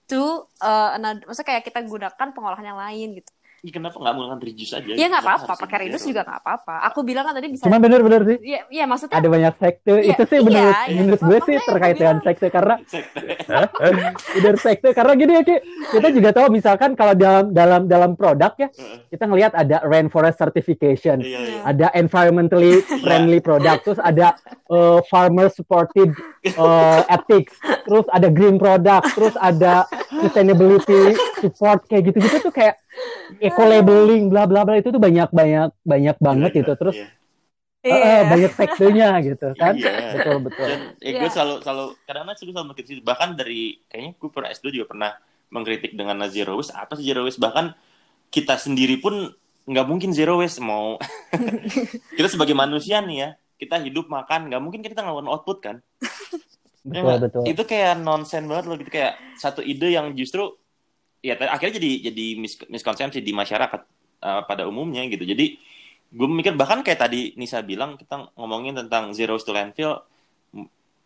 to 0.10 0.46
uh, 0.62 0.98
another, 0.98 1.22
maksudnya 1.26 1.48
kayak 1.58 1.64
kita 1.70 1.80
gunakan 1.86 2.28
pengolahan 2.34 2.66
yang 2.66 2.78
lain 2.78 3.18
gitu. 3.22 3.32
Ih, 3.60 3.76
kenapa 3.76 4.00
nggak 4.00 4.14
menggunakan 4.16 4.40
reduce 4.40 4.72
aja? 4.72 4.92
Ya 4.96 5.06
nggak 5.12 5.20
apa-apa, 5.20 5.54
pakai 5.60 5.78
reduce 5.84 6.08
juga 6.08 6.24
nggak 6.24 6.40
apa-apa. 6.40 6.76
Aku 6.88 7.04
bilang 7.04 7.28
kan 7.28 7.36
tadi 7.36 7.52
bisa. 7.52 7.68
Cuman 7.68 7.80
bener-bener 7.84 8.22
sih. 8.24 8.38
Iya, 8.40 8.60
iya 8.72 8.84
maksudnya 8.88 9.20
Ada 9.20 9.28
banyak 9.28 9.54
sekte. 9.60 9.92
Iya, 10.00 10.16
itu 10.16 10.24
sih 10.24 10.38
iya, 10.40 10.46
menurut, 10.48 10.76
iya. 10.80 10.96
menurut 10.96 11.20
gue 11.20 11.38
sih 11.44 11.56
Makanya 11.60 11.68
terkait 11.68 11.92
aku 11.92 12.00
dengan 12.00 12.16
bilang- 12.16 12.24
sekte 12.24 12.48
karena 12.50 12.76
bener 14.36 14.56
sekte 14.56 14.90
karena 14.94 15.14
gini 15.16 15.32
ya 15.36 15.44
Ki, 15.44 15.56
kita 15.92 16.08
juga 16.14 16.30
tahu 16.32 16.48
misalkan 16.52 16.90
kalau 16.96 17.14
dalam 17.18 17.46
dalam 17.52 17.82
dalam 17.86 18.12
produk 18.16 18.52
ya 18.56 18.68
kita 19.10 19.24
ngelihat 19.26 19.54
ada 19.56 19.84
rainforest 19.84 20.38
certification, 20.40 21.20
Iya, 21.20 21.40
iya. 21.40 21.62
ada 21.66 21.88
environmentally 21.94 22.80
friendly 23.02 23.40
product, 23.40 23.84
terus 23.84 24.00
ada 24.00 24.38
uh, 24.70 25.04
farmer 25.08 25.52
supported 25.52 26.14
uh, 26.56 27.04
ethics, 27.10 27.58
terus 27.84 28.06
ada 28.10 28.28
green 28.30 28.56
product, 28.56 29.12
terus 29.14 29.36
ada 29.36 29.84
sustainability 30.10 31.16
support 31.40 31.84
kayak 31.86 32.12
gitu-gitu 32.12 32.38
tuh 32.42 32.54
kayak 32.54 32.78
eco 33.40 33.64
labeling 33.64 34.28
bla 34.28 34.50
bla 34.50 34.66
bla 34.66 34.76
itu 34.78 34.90
tuh 34.90 35.02
banyak 35.02 35.30
banyak 35.30 35.70
banyak 35.86 36.18
banget 36.18 36.52
gitu. 36.64 36.74
Terus 36.76 36.96
Iya. 37.00 37.08
eh, 37.80 37.96
eh, 37.96 38.02
Iya. 38.04 38.20
banyak 38.28 38.52
sektenya 38.54 39.10
gitu 39.24 39.48
kan. 39.56 39.74
Iya. 39.78 39.94
Betul 40.20 40.38
betul. 40.44 40.66
Dan 40.68 40.80
ya, 41.00 41.10
Iya. 41.10 41.20
gue 41.22 41.30
selalu 41.32 41.56
selalu 41.64 41.86
kadang-kadang 42.04 42.38
selalu 42.38 42.52
selalu 42.52 42.68
mengkritik 42.68 42.98
bahkan 43.06 43.30
dari 43.34 43.62
kayaknya 43.88 44.12
gue 44.20 44.30
pernah 44.30 44.50
S2 44.52 44.68
juga 44.70 44.88
pernah 44.90 45.12
mengkritik 45.50 45.92
dengan 45.96 46.18
zero 46.30 46.60
waste 46.60 46.76
apa 46.76 46.94
sih 46.94 47.06
zero 47.08 47.26
waste 47.26 47.42
bahkan 47.42 47.74
kita 48.30 48.54
sendiri 48.60 49.02
pun 49.02 49.34
nggak 49.66 49.86
mungkin 49.86 50.14
zero 50.14 50.38
waste 50.38 50.62
mau 50.62 50.98
kita 52.18 52.28
sebagai 52.30 52.54
manusia 52.54 53.02
nih 53.02 53.18
ya 53.18 53.30
kita 53.58 53.82
hidup 53.82 54.08
makan 54.08 54.50
nggak 54.50 54.62
mungkin 54.62 54.80
kita 54.86 55.02
ngelakuin 55.02 55.30
output 55.30 55.58
kan 55.62 55.78
Ya 56.80 57.02
Betul 57.02 57.04
nggak? 57.04 57.20
betul. 57.28 57.44
itu 57.50 57.62
kayak 57.68 57.94
nonsen 58.00 58.44
banget 58.48 58.66
loh 58.72 58.78
gitu 58.80 58.88
kayak 58.90 59.14
satu 59.36 59.60
ide 59.62 59.92
yang 59.92 60.16
justru 60.16 60.56
ya 61.20 61.36
akhirnya 61.36 61.80
jadi 61.80 61.92
jadi 62.12 62.26
mis- 62.40 62.68
miskonsepsi 62.68 63.20
di 63.20 63.32
masyarakat 63.36 63.82
uh, 64.24 64.42
pada 64.48 64.68
umumnya 64.68 65.04
gitu. 65.08 65.24
Jadi 65.28 65.60
gue 66.10 66.28
mikir 66.28 66.58
bahkan 66.58 66.82
kayak 66.82 67.06
tadi 67.06 67.38
Nisa 67.38 67.62
bilang 67.62 67.94
kita 67.94 68.34
ngomongin 68.34 68.74
tentang 68.74 69.14
zero 69.14 69.38
waste 69.38 69.46
to 69.46 69.54
landfill 69.54 70.02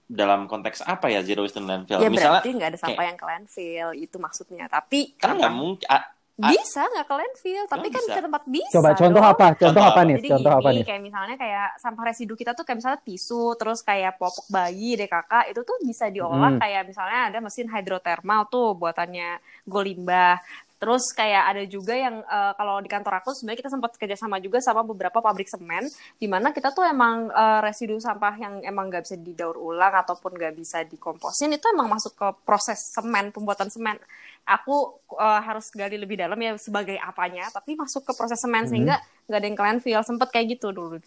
dalam 0.07 0.45
konteks 0.47 0.85
apa 0.85 1.11
ya 1.11 1.19
zero 1.25 1.43
waste 1.43 1.59
to 1.59 1.65
landfill? 1.65 1.99
Ya 1.99 2.07
misalnya 2.07 2.39
berarti 2.39 2.51
nggak 2.55 2.69
ada 2.71 2.79
sampah 2.79 3.03
yang 3.03 3.17
ke 3.17 3.25
landfill 3.25 3.89
itu 3.97 4.17
maksudnya. 4.21 4.65
Tapi 4.71 5.19
kan 5.19 5.35
nggak 5.35 5.53
mungkin 5.53 5.87
bisa 6.35 6.81
nggak 6.83 7.05
ke 7.05 7.13
landfill, 7.13 7.63
tapi 7.67 7.87
Oh, 7.87 7.93
kan 7.93 8.03
bisa. 8.03 8.13
ke 8.13 8.21
tempat 8.21 8.43
bisa. 8.49 8.73
Coba 8.73 8.89
contoh 8.91 9.21
dong. 9.21 9.31
apa? 9.31 9.45
Contoh, 9.45 9.61
Contoh 9.63 9.83
apa 9.85 10.01
nih? 10.01 10.15
Jadi 10.17 10.29
Contoh 10.33 10.49
gini, 10.49 10.57
apa 10.57 10.69
nih? 10.71 10.83
kayak 10.83 11.01
misalnya 11.03 11.35
kayak 11.37 11.67
sampah 11.77 12.03
residu 12.05 12.33
kita 12.33 12.51
tuh 12.51 12.63
kayak 12.63 12.77
misalnya 12.79 13.01
tisu, 13.01 13.43
terus 13.53 13.79
kayak 13.81 14.17
popok 14.17 14.45
bayi, 14.47 14.89
DKK, 14.95 15.31
itu 15.47 15.61
tuh 15.61 15.77
bisa 15.79 16.05
diolah 16.09 16.51
Hmm. 16.51 16.59
kayak 16.59 16.83
misalnya 16.83 17.19
ada 17.29 17.37
mesin 17.37 17.67
hidrotermal 17.67 18.41
tuh 18.47 18.73
buatannya 18.73 19.37
Golimbah. 19.63 20.41
Terus 20.75 21.15
kayak 21.15 21.43
ada 21.47 21.63
juga 21.63 21.95
yang 21.95 22.19
eh, 22.19 22.53
kalau 22.53 22.75
di 22.77 22.91
kantor 22.91 23.13
aku 23.17 23.31
sebenarnya 23.31 23.59
kita 23.61 23.71
sempat 23.71 23.95
kerjasama 23.95 24.35
juga 24.37 24.59
sama 24.59 24.83
beberapa 24.83 25.15
pabrik 25.17 25.47
semen, 25.47 25.87
di 26.17 26.27
mana 26.27 26.51
kita 26.51 26.69
tuh 26.69 26.83
emang 26.83 27.29
eh, 27.29 27.59
residu 27.61 27.95
sampah 27.97 28.35
yang 28.35 28.53
emang 28.61 28.91
nggak 28.91 29.03
bisa 29.03 29.15
didaur 29.15 29.55
ulang 29.55 29.95
ataupun 29.95 30.35
nggak 30.35 30.51
bisa 30.53 30.83
dikomposin 30.83 31.53
itu 31.53 31.63
emang 31.67 31.87
masuk 31.87 32.11
ke 32.13 32.27
proses 32.43 32.91
semen 32.91 33.31
pembuatan 33.31 33.69
semen. 33.69 33.95
Aku 34.43 34.99
eh, 35.15 35.41
harus 35.47 35.71
gali 35.71 35.95
lebih 35.95 36.19
dalam 36.19 36.35
ya 36.35 36.53
sebagai 36.59 36.99
apanya, 36.99 37.47
tapi 37.49 37.79
masuk 37.79 38.03
ke 38.03 38.11
proses 38.11 38.39
semen 38.39 38.67
Mhm. 38.67 38.69
sehingga 38.69 38.95
nggak 39.31 39.39
ada 39.39 39.47
yang 39.47 39.57
ke 39.57 39.63
landfill. 39.63 40.01
Sempet 40.03 40.27
kayak 40.35 40.59
gitu 40.59 40.75
dulu. 40.75 40.99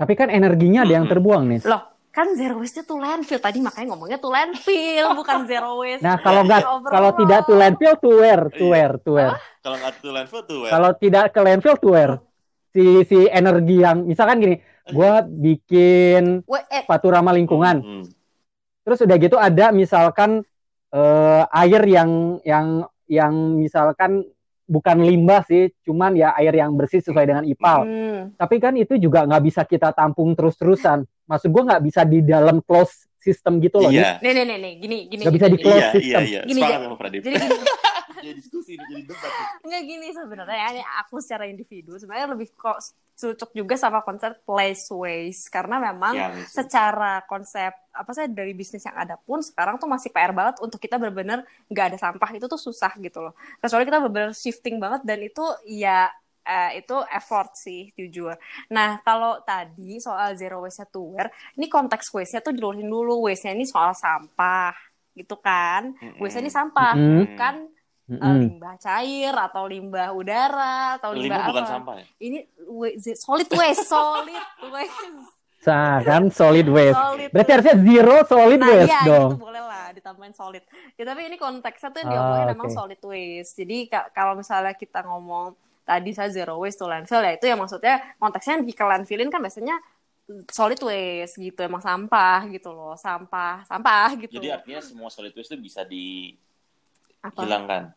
Tapi 0.00 0.12
kan 0.16 0.28
energinya 0.32 0.82
ada 0.82 0.94
yang 0.96 1.04
Mm-mm. 1.04 1.14
terbuang 1.14 1.42
nih. 1.46 1.60
Loh, 1.68 1.82
kan 2.10 2.26
zero 2.34 2.56
waste 2.58 2.82
tuh 2.88 2.96
landfill. 2.96 3.38
Tadi 3.38 3.60
makanya 3.60 3.92
ngomongnya 3.92 4.18
tuh 4.18 4.32
landfill, 4.32 5.06
bukan 5.20 5.38
zero 5.44 5.70
waste. 5.84 6.02
Nah, 6.02 6.16
kalau 6.18 6.42
nggak 6.48 6.62
kalau 6.88 7.10
tidak 7.14 7.40
to 7.44 7.52
landfill 7.54 7.94
to 8.00 8.10
where? 8.16 8.44
To 8.48 8.64
Iya. 8.64 8.72
where? 8.72 8.94
To 9.04 9.10
where? 9.14 9.36
kalau 9.60 9.76
nggak 9.76 9.92
to 10.00 10.08
landfill 10.10 10.42
tuh 10.48 10.56
well, 10.64 10.72
Kalau 10.72 10.90
tidak 10.96 11.24
ke 11.36 11.40
landfill 11.44 11.76
to 11.76 11.88
where? 11.92 12.14
Si 12.72 12.82
si 13.04 13.18
energi 13.28 13.76
yang 13.82 14.06
misalkan 14.08 14.40
gini, 14.40 14.56
gua 14.88 15.20
bikin 15.22 16.40
eh, 16.48 16.82
sepatu 16.86 17.06
ramah 17.12 17.34
lingkungan. 17.36 17.76
Hmm. 17.84 18.04
Terus 18.80 18.98
udah 19.04 19.16
gitu 19.20 19.36
ada 19.36 19.68
misalkan 19.70 20.40
eh, 20.94 21.42
air 21.50 21.82
yang 21.86 22.10
yang 22.42 22.66
yang 23.10 23.34
misalkan 23.58 24.22
bukan 24.70 25.02
limbah 25.02 25.42
sih, 25.50 25.74
cuman 25.82 26.14
ya 26.14 26.30
air 26.38 26.54
yang 26.54 26.78
bersih 26.78 27.02
sesuai 27.02 27.26
dengan 27.26 27.42
IPAL. 27.42 27.80
hmm. 27.82 28.20
Tapi 28.38 28.56
kan 28.62 28.78
itu 28.78 28.94
juga 29.02 29.26
nggak 29.26 29.42
bisa 29.42 29.62
kita 29.66 29.90
tampung 29.90 30.38
terus-terusan. 30.38 31.02
Maksud 31.26 31.48
gua 31.50 31.74
nggak 31.74 31.82
bisa 31.82 32.06
di 32.06 32.22
dalam 32.22 32.62
close 32.62 33.10
system 33.20 33.58
gitu 33.60 33.82
loh. 33.82 33.90
iya 33.92 34.16
Nih, 34.22 34.32
nih, 34.32 34.44
nih, 34.46 34.58
nih, 34.58 34.72
gini, 34.80 34.98
gini. 35.10 35.22
Nggak 35.26 35.34
bisa 35.36 35.46
gini, 35.50 35.54
di 35.54 35.58
close 35.60 35.76
iya 35.76 35.90
iya 35.90 35.92
system. 35.98 36.22
iya 36.24 36.40
Gini, 36.46 36.60
sepakat 36.62 37.10
Jadi 37.10 37.20
gini, 37.26 37.36
jadi 38.22 38.36
diskusi 38.36 38.76
ini 38.76 38.84
jadi 38.86 39.02
debat 39.08 39.32
nih. 39.32 39.48
Nggak 39.66 39.82
gini 39.88 40.06
sebenarnya 40.12 40.56
ya, 40.56 40.68
ini 40.76 40.82
aku 41.00 41.14
secara 41.20 41.44
individu 41.48 41.96
sebenarnya 41.96 42.28
lebih 42.36 42.48
kok 42.54 42.78
cocok 43.20 43.50
juga 43.52 43.74
sama 43.76 44.00
konsep 44.00 44.32
place 44.48 44.88
waste 44.88 45.52
karena 45.52 45.76
memang 45.76 46.14
Ya, 46.16 46.32
secara 46.48 47.20
konsep 47.28 47.68
apa 47.92 48.10
sih 48.16 48.32
dari 48.32 48.56
bisnis 48.56 48.80
yang 48.82 48.96
ada 48.96 49.20
pun 49.20 49.44
sekarang 49.44 49.76
tuh 49.76 49.84
masih 49.86 50.08
PR 50.08 50.32
banget 50.32 50.56
untuk 50.64 50.80
kita 50.80 50.96
benar-benar 50.96 51.44
nggak 51.68 51.86
ada 51.94 51.98
sampah 52.00 52.30
itu 52.32 52.48
tuh 52.48 52.56
susah 52.56 52.96
gitu 52.96 53.20
loh. 53.20 53.36
Kecuali 53.60 53.84
kita 53.84 53.98
benar-benar 54.00 54.32
shifting 54.32 54.80
banget 54.80 55.04
dan 55.04 55.18
itu 55.20 55.44
ya 55.68 56.08
eh, 56.44 56.80
itu 56.80 56.96
effort 57.12 57.52
sih 57.54 57.92
jujur. 57.92 58.34
Nah 58.72 58.98
kalau 59.04 59.44
tadi 59.44 60.00
soal 60.00 60.32
zero 60.34 60.64
waste 60.64 60.88
to 60.88 61.14
where, 61.14 61.28
ini 61.60 61.68
konteks 61.68 62.08
waste-nya 62.10 62.40
tuh 62.40 62.56
dilurusin 62.56 62.88
dulu. 62.88 63.28
Waste-nya 63.28 63.52
ini 63.52 63.68
soal 63.68 63.92
sampah 63.92 64.72
gitu 65.12 65.36
kan. 65.38 65.92
Mm-mm. 66.00 66.18
Waste-nya 66.22 66.42
ini 66.48 66.52
sampah, 66.52 66.92
Mm-mm. 66.96 67.16
bukan 67.26 67.54
uh, 68.10 68.18
Mm-mm. 68.18 68.38
limbah 68.42 68.74
cair 68.82 69.30
atau 69.30 69.62
limbah 69.70 70.10
udara 70.10 70.98
atau 70.98 71.14
limbah, 71.14 71.38
limbah 71.38 71.46
bukan 71.46 71.62
apa. 71.62 71.70
sampah 71.70 71.94
ya 72.02 72.06
Ini 72.18 72.38
solid 73.14 73.48
waste, 73.54 73.86
solid 73.86 74.42
waste. 74.74 75.06
Nah, 75.60 76.00
kan 76.00 76.22
solid 76.32 76.66
waste. 76.72 76.96
Solid 76.96 77.28
Berarti 77.30 77.50
harusnya 77.52 77.76
zero 77.84 78.16
solid 78.24 78.60
nah, 78.64 78.68
waste 78.72 78.88
iya, 78.90 79.00
dong. 79.04 79.30
gitu 79.30 79.44
boleh 79.44 79.62
lah 79.62 79.86
ditambahin 79.92 80.34
solid. 80.34 80.64
Ya 80.96 81.04
tapi 81.04 81.20
ini 81.28 81.36
konteksnya 81.36 81.92
tuh 81.92 82.00
yang 82.00 82.08
Ah, 82.08 82.14
diomongin 82.16 82.46
oke. 82.48 82.52
memang 82.56 82.68
solid 82.72 83.00
waste. 83.04 83.52
Jadi 83.60 83.76
ka- 83.92 84.08
kalau 84.10 84.34
misalnya 84.40 84.72
kita 84.72 85.04
ngomong 85.04 85.52
tadi 85.84 86.10
saya 86.16 86.30
zero 86.32 86.56
waste 86.62 86.78
to 86.80 86.86
landfill 86.86 87.20
ya 87.20 87.34
itu 87.34 87.44
ya 87.50 87.58
maksudnya 87.58 87.98
konteksnya 88.16 88.62
di 88.62 88.72
ke 88.72 88.84
landfillin 88.86 89.26
kan 89.26 89.42
biasanya 89.42 89.74
solid 90.46 90.78
waste 90.86 91.42
gitu 91.42 91.58
emang 91.66 91.82
sampah 91.82 92.46
gitu 92.54 92.70
loh 92.70 92.94
sampah 92.94 93.66
sampah 93.66 94.14
gitu 94.22 94.38
jadi 94.38 94.62
artinya 94.62 94.78
semua 94.78 95.10
solid 95.10 95.34
waste 95.34 95.58
itu 95.58 95.58
bisa 95.58 95.82
apa 95.82 95.90
dihilangkan 97.42 97.90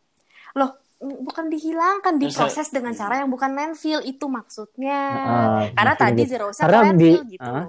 loh 0.54 0.70
bukan 1.04 1.52
dihilangkan 1.52 2.16
Terus, 2.16 2.32
diproses 2.32 2.68
dengan 2.72 2.96
hmm. 2.96 3.00
cara 3.02 3.14
yang 3.20 3.28
bukan 3.28 3.50
landfill 3.52 4.00
itu 4.06 4.24
maksudnya 4.24 5.00
Ah, 5.20 5.68
karena 5.76 5.94
tadi 5.98 6.22
gitu. 6.24 6.30
zero 6.32 6.44
waste 6.48 6.62
Karena 6.64 6.80
landfill 6.80 7.24
di- 7.26 7.32
gitu 7.36 7.50
ah. 7.50 7.64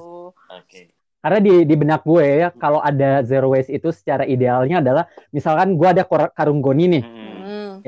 oke 0.62 0.82
Karena 1.26 1.40
di 1.41 1.53
di 1.66 1.74
benak 1.74 2.06
gue 2.06 2.26
ya, 2.45 2.53
kalau 2.53 2.78
ada 2.86 3.26
zero 3.26 3.49
waste 3.49 3.74
itu 3.74 3.90
secara 3.90 4.30
idealnya 4.30 4.78
adalah 4.78 5.10
misalkan 5.34 5.74
gue 5.74 5.88
ada 5.90 6.06
karung 6.38 6.62
goni 6.62 6.86
nih. 6.86 7.02
Hmm, 7.02 7.82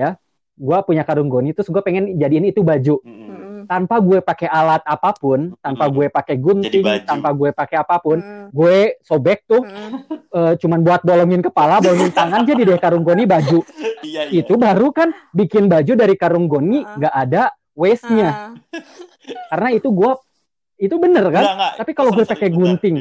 gue 0.57 0.77
punya 0.81 1.05
karung 1.05 1.29
goni 1.29 1.53
terus 1.53 1.69
gue 1.69 1.81
pengen 1.85 2.17
jadiin 2.17 2.49
itu 2.49 2.65
baju. 2.65 2.97
Hmm, 3.05 3.36
Tanpa 3.67 3.99
gue 3.99 4.19
pakai 4.19 4.47
alat 4.47 4.81
apa 4.81 5.11
pun, 5.11 5.53
tanpa 5.59 5.85
Hmm. 5.85 5.93
gue 5.93 6.07
pakai 6.07 6.35
gunting, 6.39 6.83
tanpa 7.03 7.29
gue 7.31 7.51
pakai 7.51 7.77
apa 7.77 7.99
pun, 7.99 8.17
hmm, 8.17 8.49
gue 8.49 8.95
sobek 9.03 9.43
tuh 9.43 9.61
hmm. 9.61 9.91
eh, 10.31 10.53
cuman 10.57 10.79
buat 10.81 11.01
bolongin 11.03 11.43
kepala, 11.43 11.77
bolongin 11.77 12.09
tangan 12.09 12.47
jadi 12.47 12.63
deh 12.63 12.79
karung 12.79 13.03
goni 13.03 13.27
baju. 13.27 13.59
iya 14.01 14.31
iya 14.31 14.41
Itu 14.41 14.55
baru 14.55 14.89
kan 14.89 15.11
bikin 15.31 15.67
baju 15.67 15.93
dari 15.93 16.15
karung 16.15 16.47
goni 16.47 16.81
Ah. 16.81 16.95
nggak 16.95 17.13
ada 17.13 17.43
waste-nya. 17.75 18.29
Ah. 18.31 18.51
Karena 19.51 19.69
itu 19.75 19.91
gue 19.91 20.11
itu 20.77 20.95
bener 20.95 21.25
kan? 21.27 21.43
Enggak, 21.43 21.55
enggak. 21.57 21.73
Tapi 21.83 21.91
kalau 21.91 22.11
gue 22.15 22.25
pakai 22.25 22.49
gunting. 22.49 22.97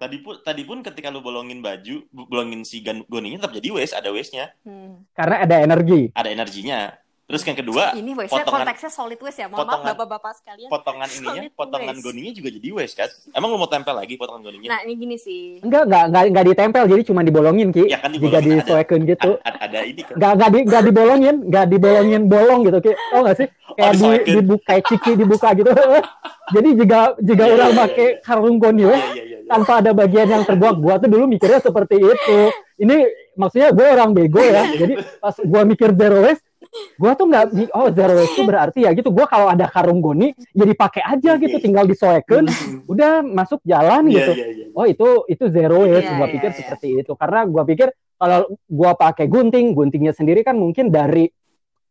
Tadi 0.00 0.16
pun 0.24 0.34
tadi 0.40 0.64
pun 0.64 0.80
ketika 0.80 1.12
lu 1.12 1.20
bolongin 1.20 1.60
baju, 1.60 2.08
bolongin 2.08 2.64
si 2.64 2.80
goninya 2.80 3.36
tetap 3.36 3.52
jadi 3.52 3.68
waste, 3.68 3.96
ada 3.96 4.08
waste-nya. 4.08 4.48
Hmm. 4.64 5.04
Karena 5.12 5.44
ada 5.44 5.56
energi. 5.60 6.08
Ada 6.16 6.28
energinya. 6.32 6.99
Terus 7.30 7.46
yang 7.46 7.58
kedua, 7.62 7.84
ini 7.94 8.10
waste 8.18 8.34
potongan, 8.34 8.66
konteksnya 8.66 8.90
solid 8.90 9.20
waste 9.22 9.38
ya. 9.38 9.46
Mohon 9.46 9.58
potongan, 9.62 9.78
maaf 9.86 9.94
bapak-bapak 9.94 10.32
sekalian. 10.42 10.66
Potongan 10.66 11.08
ininya, 11.22 11.42
potongan 11.54 11.94
waste. 11.94 12.02
goninya 12.02 12.32
juga 12.34 12.48
jadi 12.58 12.68
waste 12.74 12.96
kan? 12.98 13.08
Emang 13.38 13.48
lu 13.54 13.58
mau 13.62 13.70
tempel 13.70 13.94
lagi 13.94 14.14
potongan 14.18 14.42
goninya? 14.42 14.68
Nah, 14.74 14.78
ini 14.82 14.92
gini 14.98 15.14
sih. 15.14 15.62
Enggak, 15.62 15.86
enggak, 15.86 16.04
enggak, 16.10 16.24
enggak 16.26 16.44
ditempel, 16.50 16.82
jadi 16.90 17.02
cuma 17.06 17.20
dibolongin, 17.22 17.68
Ki. 17.70 17.84
Ya 17.86 17.98
kan 18.02 18.10
dibolongin. 18.10 18.34
Jika 18.34 18.66
disesuaikan 18.66 18.98
gitu. 19.06 19.30
Ada, 19.46 19.58
ada 19.62 19.78
ini 19.86 20.00
kan. 20.02 20.14
Enggak, 20.18 20.32
enggak, 20.34 20.50
di, 20.50 20.58
enggak 20.66 20.82
dibolongin, 20.82 21.36
enggak 21.46 21.66
dibolongin 21.70 22.22
bolong 22.26 22.60
gitu, 22.66 22.78
Ki. 22.82 22.92
Oh 23.14 23.20
enggak 23.22 23.36
sih? 23.38 23.48
Kayak 23.78 23.92
oh, 23.94 24.10
di, 24.10 24.10
dibuka, 24.34 24.64
kayak 24.66 24.82
ciki 24.90 25.12
dibuka 25.14 25.48
gitu. 25.54 25.70
jadi 26.58 26.68
jika 26.74 27.00
jika 27.22 27.44
yeah, 27.46 27.54
orang 27.54 27.70
yeah, 27.70 27.80
pakai 27.86 28.08
yeah. 28.10 28.22
karung 28.26 28.56
goni, 28.58 28.82
yeah, 28.82 28.90
yeah, 28.90 29.06
yeah, 29.14 29.26
yeah. 29.38 29.40
tanpa 29.46 29.72
ada 29.78 29.90
bagian 29.94 30.26
yang 30.26 30.42
terbuat, 30.42 30.74
gua 30.82 30.98
tuh 30.98 31.06
dulu 31.06 31.24
mikirnya 31.30 31.62
seperti 31.62 31.96
itu. 32.02 32.38
Ini 32.80 32.96
maksudnya 33.38 33.70
gue 33.76 33.86
orang 33.86 34.10
bego 34.16 34.42
ya. 34.42 34.66
Jadi 34.74 34.94
pas 35.20 35.36
gua 35.38 35.62
mikir 35.68 35.94
zero 35.94 36.18
waste, 36.26 36.49
gue 36.70 37.12
tuh 37.18 37.26
nggak 37.26 37.44
oh 37.74 37.90
zero 37.90 38.12
waste 38.14 38.34
itu 38.38 38.42
berarti 38.46 38.78
ya 38.86 38.90
gitu 38.94 39.10
gue 39.10 39.26
kalau 39.26 39.50
ada 39.50 39.66
karung 39.66 39.98
goni 39.98 40.30
ya 40.54 40.62
dipakai 40.62 41.02
aja 41.02 41.34
gitu 41.40 41.58
tinggal 41.58 41.82
disoekan 41.82 42.46
udah 42.86 43.26
masuk 43.26 43.58
jalan 43.66 44.06
yeah, 44.06 44.14
gitu 44.22 44.32
yeah, 44.38 44.48
yeah. 44.54 44.78
oh 44.78 44.86
itu 44.86 45.08
itu 45.26 45.44
zero 45.50 45.82
waste 45.82 46.06
yeah, 46.06 46.14
gue 46.14 46.22
yeah, 46.22 46.34
pikir 46.38 46.50
yeah. 46.54 46.58
seperti 46.62 46.88
itu 47.02 47.12
karena 47.18 47.40
gue 47.48 47.62
pikir 47.74 47.88
kalau 48.20 48.46
gue 48.54 48.92
pakai 48.94 49.26
gunting 49.26 49.74
guntingnya 49.74 50.14
sendiri 50.14 50.46
kan 50.46 50.54
mungkin 50.54 50.94
dari 50.94 51.26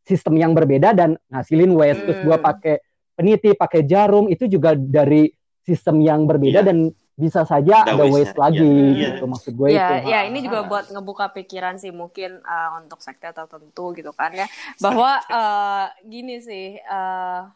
sistem 0.07 0.39
yang 0.39 0.55
berbeda 0.55 0.95
dan 0.95 1.19
ngasilin 1.27 1.75
waste 1.75 2.01
mm. 2.01 2.05
terus 2.07 2.19
gue 2.23 2.37
pakai 2.39 2.75
peniti 3.19 3.49
pakai 3.57 3.83
jarum 3.83 4.31
itu 4.31 4.47
juga 4.47 4.79
dari 4.79 5.27
sistem 5.67 5.99
yang 5.99 6.23
berbeda 6.23 6.63
yeah. 6.63 6.67
dan 6.71 6.77
bisa 7.19 7.43
saja 7.43 7.83
ada, 7.83 7.99
ada 7.99 8.05
waste, 8.07 8.31
waste 8.31 8.37
lagi 8.39 8.63
yeah. 8.95 9.19
gitu 9.19 9.23
maksud 9.27 9.53
gue 9.59 9.67
yeah, 9.75 9.99
itu. 9.99 10.07
Ya, 10.07 10.19
ini 10.23 10.39
juga 10.39 10.63
buat 10.63 10.87
ngebuka 10.87 11.35
pikiran 11.35 11.75
sih 11.75 11.91
mungkin 11.91 12.39
uh, 12.47 12.79
untuk 12.79 13.03
sekte 13.03 13.27
tertentu 13.35 13.91
gitu 13.91 14.15
kan 14.15 14.31
ya. 14.31 14.47
Bahwa 14.79 15.19
uh, 15.27 15.91
gini 16.07 16.39
sih 16.39 16.79
uh, 16.87 17.51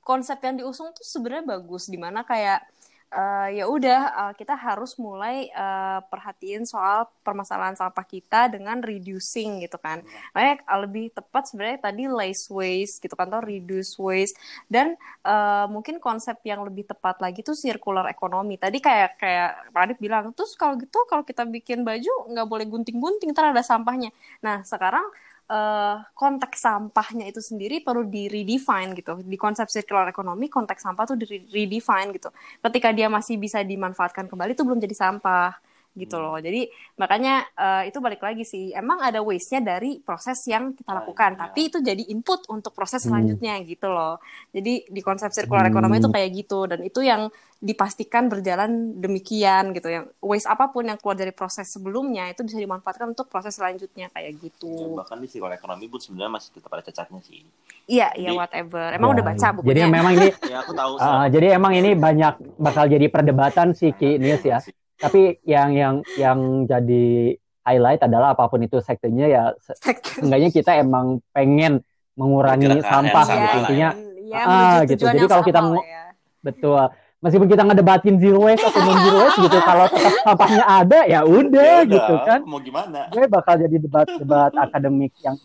konsep 0.00 0.40
yang 0.40 0.64
diusung 0.64 0.90
tuh 0.96 1.04
sebenarnya 1.04 1.60
bagus 1.60 1.92
di 1.92 2.00
mana 2.00 2.24
kayak 2.24 2.64
uh, 3.12 3.48
ya 3.52 3.68
udah 3.68 4.00
uh, 4.16 4.32
kita 4.32 4.56
harus 4.56 4.96
mulai 4.96 5.52
uh, 5.52 6.00
perhatiin 6.08 6.64
soal 6.64 7.06
permasalahan 7.20 7.76
sampah 7.76 8.02
kita 8.08 8.48
dengan 8.48 8.80
reducing 8.80 9.62
gitu 9.62 9.76
kan. 9.76 10.00
Makanya 10.32 10.64
uh, 10.64 10.80
lebih 10.88 11.12
tepat 11.12 11.52
sebenarnya 11.52 11.78
tadi 11.84 12.08
less 12.08 12.48
waste 12.48 13.04
gitu 13.04 13.14
kan 13.14 13.28
atau 13.28 13.44
reduce 13.44 13.94
waste 14.00 14.36
dan 14.66 14.96
uh, 15.22 15.68
mungkin 15.68 16.00
konsep 16.00 16.40
yang 16.42 16.64
lebih 16.64 16.88
tepat 16.88 17.20
lagi 17.20 17.44
tuh 17.44 17.54
circular 17.54 18.08
economy. 18.08 18.56
Tadi 18.56 18.80
kayak 18.80 19.20
kayak 19.20 19.50
Radit 19.76 19.98
bilang 20.00 20.32
terus 20.32 20.56
kalau 20.56 20.80
gitu 20.80 21.04
kalau 21.06 21.22
kita 21.22 21.44
bikin 21.44 21.84
baju 21.84 22.32
nggak 22.32 22.48
boleh 22.48 22.66
gunting-gunting 22.66 23.30
ntar 23.36 23.52
ada 23.52 23.62
sampahnya. 23.62 24.10
Nah 24.40 24.64
sekarang 24.64 25.04
uh, 25.52 25.96
konteks 26.16 26.64
sampahnya 26.64 27.28
itu 27.28 27.44
sendiri 27.44 27.84
perlu 27.84 28.08
di 28.08 28.32
redefine 28.32 28.96
gitu. 28.96 29.20
Di 29.20 29.36
konsep 29.36 29.68
circular 29.68 30.08
economy 30.08 30.48
konteks 30.48 30.80
sampah 30.80 31.04
tuh 31.04 31.16
di 31.20 31.26
redefine 31.52 32.08
gitu. 32.16 32.32
Ketika 32.64 32.88
dia 32.96 33.12
masih 33.12 33.36
bisa 33.36 33.60
dimanfaatkan 33.60 34.26
kembali 34.32 34.56
itu 34.56 34.64
belum 34.64 34.80
jadi 34.80 34.96
sampah 34.96 35.71
gitu 35.92 36.16
loh. 36.16 36.40
Jadi 36.40 36.72
makanya 36.96 37.44
uh, 37.52 37.82
itu 37.84 38.00
balik 38.00 38.24
lagi 38.24 38.48
sih. 38.48 38.72
Emang 38.72 39.04
ada 39.04 39.20
waste-nya 39.20 39.60
dari 39.60 40.00
proses 40.00 40.40
yang 40.48 40.72
kita 40.72 40.88
ah, 40.88 41.04
lakukan, 41.04 41.36
tapi 41.36 41.68
itu 41.68 41.84
jadi 41.84 42.00
input 42.08 42.48
untuk 42.48 42.72
proses 42.72 43.04
hmm. 43.04 43.08
selanjutnya 43.12 43.54
hmm. 43.60 43.64
gitu 43.68 43.88
loh. 43.92 44.16
Jadi 44.56 44.88
di 44.88 45.00
konsep 45.04 45.28
circular 45.36 45.68
hmm. 45.68 45.72
economy 45.76 45.96
itu 46.00 46.10
kayak 46.10 46.30
gitu 46.32 46.60
dan 46.64 46.80
itu 46.80 47.00
yang 47.04 47.28
dipastikan 47.62 48.26
berjalan 48.26 48.98
demikian 48.98 49.70
gitu 49.70 49.86
yang 49.86 50.10
waste 50.18 50.50
apa 50.50 50.74
pun 50.74 50.82
yang 50.82 50.98
keluar 50.98 51.14
dari 51.14 51.30
proses 51.30 51.70
sebelumnya 51.70 52.26
itu 52.26 52.42
bisa 52.42 52.58
dimanfaatkan 52.58 53.14
untuk 53.14 53.30
proses 53.30 53.54
selanjutnya 53.54 54.10
kayak 54.10 54.34
gitu. 54.42 54.66
Ya, 54.66 54.98
bahkan 54.98 55.22
di 55.22 55.30
circular 55.30 55.54
economy 55.54 55.86
pun 55.86 56.02
sebenarnya 56.02 56.42
masih 56.42 56.50
tetap 56.58 56.74
ada 56.74 56.82
cacatnya 56.82 57.22
sih. 57.22 57.46
Iya, 57.86 58.18
iya 58.18 58.34
whatever. 58.34 58.90
Emang 58.90 59.14
ya, 59.14 59.14
udah 59.14 59.24
baca 59.30 59.46
bukunya. 59.54 59.70
Jadi 59.70 59.80
memang 59.94 60.12
ini 60.18 60.28
ya, 60.52 60.56
aku 60.58 60.72
tahu. 60.74 60.92
Uh, 60.98 61.26
jadi 61.30 61.46
emang 61.54 61.72
ini 61.78 61.90
banyak 61.94 62.34
bakal 62.58 62.84
jadi 62.90 63.06
perdebatan 63.06 63.78
sih 63.78 63.94
Ki 63.94 64.18
Nies 64.18 64.42
ya 64.42 64.58
tapi 65.02 65.42
yang 65.42 65.74
yang 65.74 65.94
yang 66.14 66.38
jadi 66.70 67.34
highlight 67.66 68.02
adalah 68.06 68.38
apa 68.38 68.46
pun 68.46 68.62
itu 68.62 68.78
sektenya 68.78 69.26
ya 69.26 69.42
seenggaknya 69.58 70.50
kita 70.54 70.78
emang 70.78 71.18
pengen 71.34 71.82
mengurangi 72.14 72.78
sampah. 72.86 73.24
gitu 73.26 73.34
ya, 73.34 73.58
intinya 73.58 73.88
ya, 74.30 74.42
ah 74.46 74.78
gitu. 74.86 75.04
jadi 75.10 75.26
kalau 75.26 75.44
kita 75.46 75.60
ya. 75.82 76.04
betul. 76.42 76.82
Meskipun 77.22 77.46
kita 77.46 77.62
ngedebatin 77.62 78.18
zero 78.18 78.50
waste 78.50 78.66
atau 78.66 78.82
non 78.82 78.98
zero 78.98 79.18
waste 79.22 79.46
gitu 79.46 79.58
kalau 79.62 79.86
tetap 79.86 80.14
sampahnya 80.26 80.64
ada 80.66 81.06
ya 81.06 81.22
udah 81.22 81.86
ya 81.86 81.90
gitu 81.94 82.14
kan. 82.26 82.42
mau 82.42 82.58
gimana? 82.58 83.06
Gue 83.14 83.30
bakal 83.30 83.62
jadi 83.62 83.78
debat-debat 83.78 84.50
akademik 84.58 85.14
yang 85.22 85.38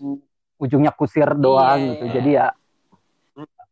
ujungnya 0.58 0.90
kusir 0.90 1.30
doang 1.38 1.78
yeah, 1.78 1.90
gitu. 1.94 2.04
yeah. 2.10 2.14
jadi 2.18 2.30
ya 2.34 2.46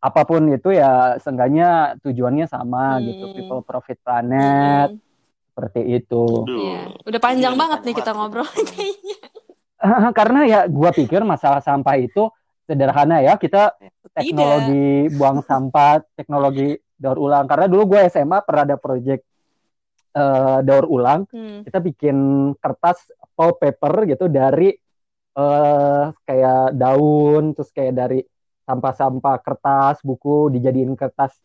apa 0.06 0.22
pun 0.22 0.54
itu 0.54 0.70
ya 0.70 1.18
seenggaknya 1.18 1.98
tujuannya 2.06 2.46
sama 2.46 3.02
hmm. 3.02 3.04
gitu. 3.10 3.26
People 3.42 3.66
profit 3.66 3.98
planet 4.06 4.94
hmm 4.94 5.05
seperti 5.56 6.04
itu. 6.04 6.44
Ya. 6.52 6.92
Udah 7.08 7.22
panjang 7.24 7.56
ya, 7.56 7.60
banget 7.64 7.80
nih 7.88 7.96
kita 7.96 8.12
ngobrol 8.12 8.44
kayaknya. 8.76 9.20
Karena 10.20 10.40
ya 10.44 10.60
gua 10.68 10.92
pikir 10.92 11.24
masalah 11.24 11.64
sampah 11.64 11.96
itu 11.96 12.28
sederhana 12.68 13.24
ya. 13.24 13.40
Kita 13.40 13.72
teknologi 14.12 15.08
Tidak. 15.08 15.16
buang 15.16 15.40
sampah, 15.48 16.04
teknologi 16.20 16.76
daur 17.00 17.24
ulang. 17.24 17.48
Karena 17.48 17.72
dulu 17.72 17.96
gue 17.96 18.12
SMA 18.12 18.44
pernah 18.44 18.68
ada 18.68 18.76
project 18.76 19.24
uh, 20.12 20.60
daur 20.60 20.92
ulang. 20.92 21.24
Hmm. 21.32 21.64
Kita 21.64 21.80
bikin 21.80 22.18
kertas 22.60 23.08
paper 23.36 24.12
gitu 24.12 24.28
dari 24.28 24.76
uh, 25.40 26.12
kayak 26.28 26.76
daun, 26.76 27.56
terus 27.56 27.72
kayak 27.72 27.96
dari 27.96 28.20
sampah-sampah 28.66 29.36
kertas, 29.40 30.02
buku 30.02 30.52
dijadiin 30.52 30.98
kertas 31.00 31.36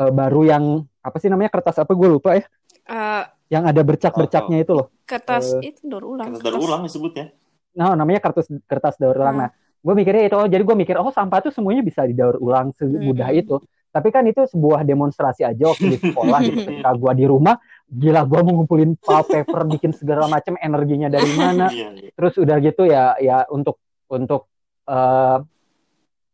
uh, 0.00 0.10
baru 0.10 0.42
yang 0.44 0.64
apa 1.00 1.16
sih 1.22 1.30
namanya 1.30 1.54
kertas 1.54 1.78
apa 1.78 1.92
gue 1.94 2.08
lupa 2.08 2.34
ya. 2.34 2.44
Uh, 2.86 3.24
yang 3.46 3.64
ada 3.66 3.82
bercak-bercaknya 3.82 4.58
oh, 4.60 4.64
itu 4.64 4.72
loh. 4.74 4.86
Kertas 5.06 5.54
uh, 5.54 5.62
itu 5.62 5.86
daur 5.86 6.04
ulang. 6.04 6.34
Kertas 6.34 6.42
daur 6.42 6.58
ulang 6.58 6.82
disebutnya. 6.86 7.30
Nah, 7.76 7.94
namanya 7.94 8.20
kertas 8.24 8.46
kertas 8.66 8.98
daur 8.98 9.14
ulang. 9.14 9.36
Hmm. 9.38 9.42
Nah, 9.46 9.50
gue 9.54 9.94
mikirnya 9.94 10.24
itu, 10.26 10.36
oh, 10.36 10.48
jadi 10.50 10.62
gue 10.66 10.76
mikir, 10.76 10.94
oh 10.98 11.14
sampah 11.14 11.38
itu 11.46 11.50
semuanya 11.54 11.82
bisa 11.86 12.02
didaur 12.02 12.36
ulang 12.42 12.74
semudah 12.74 13.30
hmm. 13.30 13.42
itu. 13.46 13.56
Tapi 13.94 14.08
kan 14.12 14.28
itu 14.28 14.44
sebuah 14.44 14.84
demonstrasi 14.84 15.40
aja 15.46 15.72
waktu 15.72 15.96
di 15.96 15.98
sekolah 16.02 16.38
gitu. 16.44 16.58
Ketika 16.68 16.90
gue 16.92 17.12
di 17.16 17.24
rumah, 17.24 17.56
gila 17.88 18.22
gue 18.28 18.40
mau 18.44 18.52
ngumpulin 18.60 18.92
paper, 19.00 19.62
bikin 19.72 19.94
segala 19.94 20.26
macam 20.28 20.58
energinya 20.60 21.08
dari 21.08 21.32
mana. 21.32 21.72
Iya, 21.72 21.88
iya. 21.96 22.10
Terus 22.12 22.34
udah 22.36 22.56
gitu 22.60 22.82
ya, 22.84 23.16
ya 23.22 23.48
untuk 23.48 23.80
untuk 24.10 24.50
uh, 24.90 25.38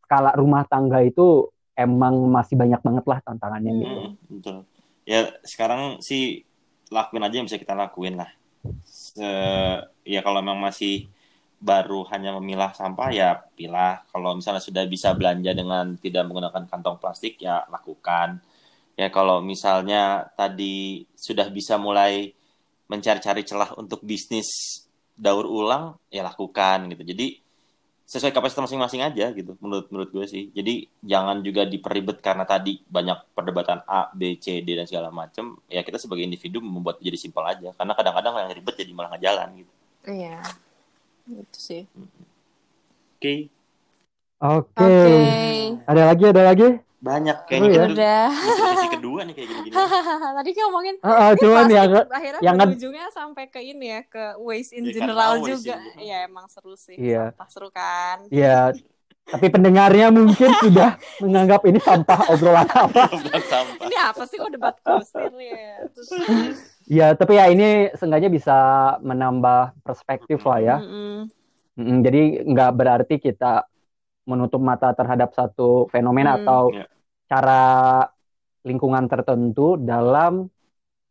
skala 0.04 0.36
rumah 0.36 0.66
tangga 0.68 1.00
itu 1.06 1.48
emang 1.72 2.28
masih 2.28 2.58
banyak 2.58 2.80
banget 2.84 3.04
lah 3.08 3.18
tantangannya 3.24 3.72
gitu. 3.80 3.96
Hmm, 3.96 4.12
betul. 4.28 4.56
Ya 5.08 5.20
sekarang 5.46 6.04
sih 6.04 6.44
lakuin 6.92 7.24
aja 7.24 7.34
yang 7.40 7.48
bisa 7.48 7.56
kita 7.56 7.72
lakuin 7.72 8.20
lah. 8.20 8.30
Se, 8.84 9.26
ya 10.04 10.20
kalau 10.20 10.44
memang 10.44 10.70
masih 10.70 11.08
baru 11.62 12.06
hanya 12.10 12.36
memilah 12.36 12.74
sampah 12.76 13.10
ya 13.10 13.40
pilah. 13.56 14.04
Kalau 14.12 14.36
misalnya 14.38 14.62
sudah 14.62 14.84
bisa 14.86 15.16
belanja 15.16 15.50
dengan 15.56 15.96
tidak 15.96 16.28
menggunakan 16.28 16.68
kantong 16.68 17.00
plastik 17.00 17.40
ya 17.40 17.64
lakukan. 17.72 18.38
Ya 18.94 19.08
kalau 19.08 19.40
misalnya 19.40 20.28
tadi 20.36 21.08
sudah 21.16 21.48
bisa 21.48 21.80
mulai 21.80 22.34
mencari-cari 22.86 23.42
celah 23.42 23.72
untuk 23.80 24.04
bisnis 24.04 24.84
daur 25.16 25.48
ulang 25.48 25.96
ya 26.12 26.22
lakukan 26.22 26.92
gitu. 26.92 27.02
Jadi 27.14 27.41
sesuai 28.02 28.34
kapasitas 28.34 28.68
masing-masing 28.68 29.00
aja 29.00 29.32
gitu 29.32 29.56
menurut 29.62 29.86
menurut 29.88 30.10
gue 30.12 30.26
sih. 30.28 30.44
Jadi 30.52 30.90
jangan 31.00 31.40
juga 31.40 31.64
diperibet 31.64 32.20
karena 32.20 32.44
tadi 32.44 32.82
banyak 32.84 33.32
perdebatan 33.32 33.80
A 33.88 34.12
B 34.12 34.36
C 34.36 34.60
D 34.60 34.76
dan 34.76 34.84
segala 34.84 35.08
macam 35.08 35.56
ya 35.70 35.80
kita 35.80 35.96
sebagai 35.96 36.26
individu 36.26 36.60
membuat 36.60 37.00
jadi 37.00 37.16
simpel 37.16 37.46
aja. 37.46 37.72
Karena 37.72 37.92
kadang-kadang 37.96 38.34
yang 38.42 38.52
ribet 38.52 38.74
jadi 38.76 38.92
malah 38.92 39.16
nggak 39.16 39.24
jalan 39.24 39.48
gitu. 39.64 39.72
Iya 40.08 40.38
itu 41.30 41.58
sih. 41.58 41.82
Oke. 43.16 43.48
Oke. 44.42 44.74
Okay. 44.74 45.78
ada 45.86 46.02
lagi 46.10 46.24
ada 46.26 46.42
lagi 46.42 46.68
banyak 47.02 47.36
kayaknya 47.50 47.66
oh, 47.66 47.74
ya? 47.74 47.84
udah 47.90 48.24
sesi 48.30 48.88
kedua 48.94 49.20
nih 49.26 49.34
kayak 49.34 49.48
gini-gini 49.50 49.74
tadi 50.38 50.50
kan 50.54 50.62
ngomongin 50.70 50.94
uh, 51.02 51.10
uh, 51.10 51.30
cuman 51.34 51.64
ya 51.66 51.82
akhirnya 52.06 52.40
yang 52.46 52.56
ujungnya 52.62 53.06
sampai 53.10 53.44
ke 53.50 53.58
ini 53.58 53.86
ya 53.90 54.00
ke 54.06 54.24
waste 54.38 54.78
in 54.78 54.86
ya, 54.86 55.02
general 55.02 55.42
juga 55.42 55.82
ya 55.98 56.30
emang 56.30 56.46
seru 56.46 56.78
sih 56.78 56.94
iya. 56.94 57.34
sampah 57.34 57.48
seru 57.50 57.68
kan 57.74 58.22
iya 58.30 58.70
tapi 59.26 59.46
pendengarnya 59.50 60.14
mungkin 60.14 60.50
sudah 60.62 60.94
menganggap 61.18 61.66
ini 61.66 61.82
sampah 61.82 62.20
obrolan 62.30 62.70
apa 62.70 63.02
sampah. 63.50 63.82
ini 63.82 63.96
apa 63.98 64.22
sih 64.22 64.36
kok 64.38 64.50
debat 64.54 64.76
kusir 64.78 65.30
ya 65.42 65.82
Iya, 66.82 67.14
tapi 67.14 67.38
ya 67.38 67.46
ini 67.46 67.94
seenggaknya 67.94 68.26
bisa 68.26 68.58
menambah 69.06 69.86
perspektif 69.86 70.42
lah 70.42 70.58
ya. 70.58 70.76
Mm 70.82 70.90
-hmm. 70.90 71.16
Mm 71.78 71.84
-hmm. 71.86 71.98
Jadi 72.02 72.22
nggak 72.52 72.70
berarti 72.74 73.14
kita 73.22 73.70
menutup 74.32 74.58
mata 74.64 74.96
terhadap 74.96 75.36
satu 75.36 75.86
fenomena 75.92 76.34
hmm, 76.34 76.38
atau 76.42 76.62
yeah. 76.72 76.88
cara 77.28 77.64
lingkungan 78.64 79.04
tertentu 79.10 79.76
dalam 79.76 80.48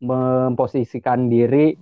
memposisikan 0.01 1.29
diri 1.29 1.77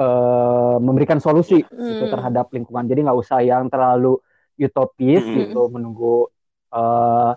eh, 0.00 0.76
memberikan 0.80 1.20
solusi 1.20 1.60
gitu 1.64 2.04
Hmm. 2.04 2.12
terhadap 2.12 2.52
lingkungan. 2.52 2.84
Jadi 2.88 3.00
nggak 3.08 3.18
usah 3.20 3.40
yang 3.44 3.68
terlalu 3.72 4.20
utopis 4.60 5.24
Hmm. 5.24 5.36
gitu 5.44 5.62
menunggu 5.72 6.28
eh, 6.70 7.32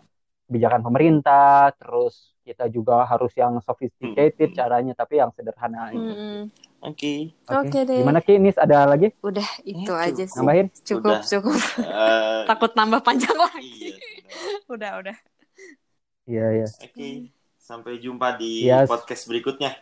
kebijakan 0.48 0.82
pemerintah. 0.86 1.74
Terus 1.80 2.38
kita 2.44 2.68
juga 2.68 3.08
harus 3.08 3.32
yang 3.40 3.58
sophisticated 3.64 4.52
Hmm. 4.52 4.58
caranya, 4.60 4.94
tapi 4.94 5.18
yang 5.18 5.32
sederhana. 5.32 5.90
aja. 5.90 5.98
Mm-mm. 5.98 6.52
Oke. 6.84 7.32
Oke. 7.46 7.58
Oke 7.64 7.80
deh. 7.84 8.00
Gimana 8.04 8.20
Ki? 8.20 8.36
Nis 8.36 8.60
ada 8.60 8.84
lagi? 8.84 9.16
Udah 9.20 9.48
itu 9.64 9.82
Itu. 9.82 9.94
aja 9.96 10.24
sih. 10.24 10.36
Nambahin? 10.36 10.68
Cukup, 10.84 11.16
Udah. 11.16 11.24
cukup. 11.24 11.60
Eh, 11.80 12.42
Takut 12.52 12.72
nambah 12.74 13.00
panjang 13.00 13.34
lagi. 13.34 13.64
iya. 13.64 13.96
sudah. 14.68 14.68
udah, 14.76 14.92
udah. 15.00 15.18
Iya, 16.24 16.46
iya. 16.54 16.68
Oke. 16.68 17.10
Sampai 17.56 17.98
jumpa 17.98 18.36
di 18.36 18.68
Yes. 18.68 18.86
podcast 18.86 19.24
berikutnya. 19.26 19.80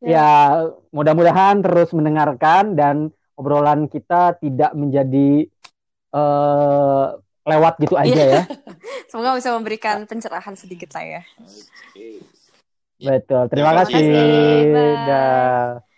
Ya, 0.00 0.60
mudah-mudahan 0.90 1.60
terus 1.60 1.92
mendengarkan 1.92 2.72
dan 2.72 2.96
obrolan 3.34 3.84
kita 3.86 4.36
tidak 4.36 4.72
menjadi 4.72 5.48
eh, 6.10 7.06
lewat 7.44 7.74
gitu 7.78 7.94
aja 7.94 8.08
Iya. 8.08 8.26
ya. 8.30 8.42
Semoga 9.12 9.36
bisa 9.36 9.52
memberikan 9.52 10.04
pencerahan 10.04 10.56
sedikit 10.56 10.92
lah 10.92 11.20
ya. 11.20 11.22
Oke. 11.36 12.24
Betul. 12.96 13.42
Terima 13.52 13.76
Terima 13.76 13.80
kasih. 13.82 13.92
kasih. 13.92 14.72
Bye. 14.72 14.96
Dah. 15.04 15.93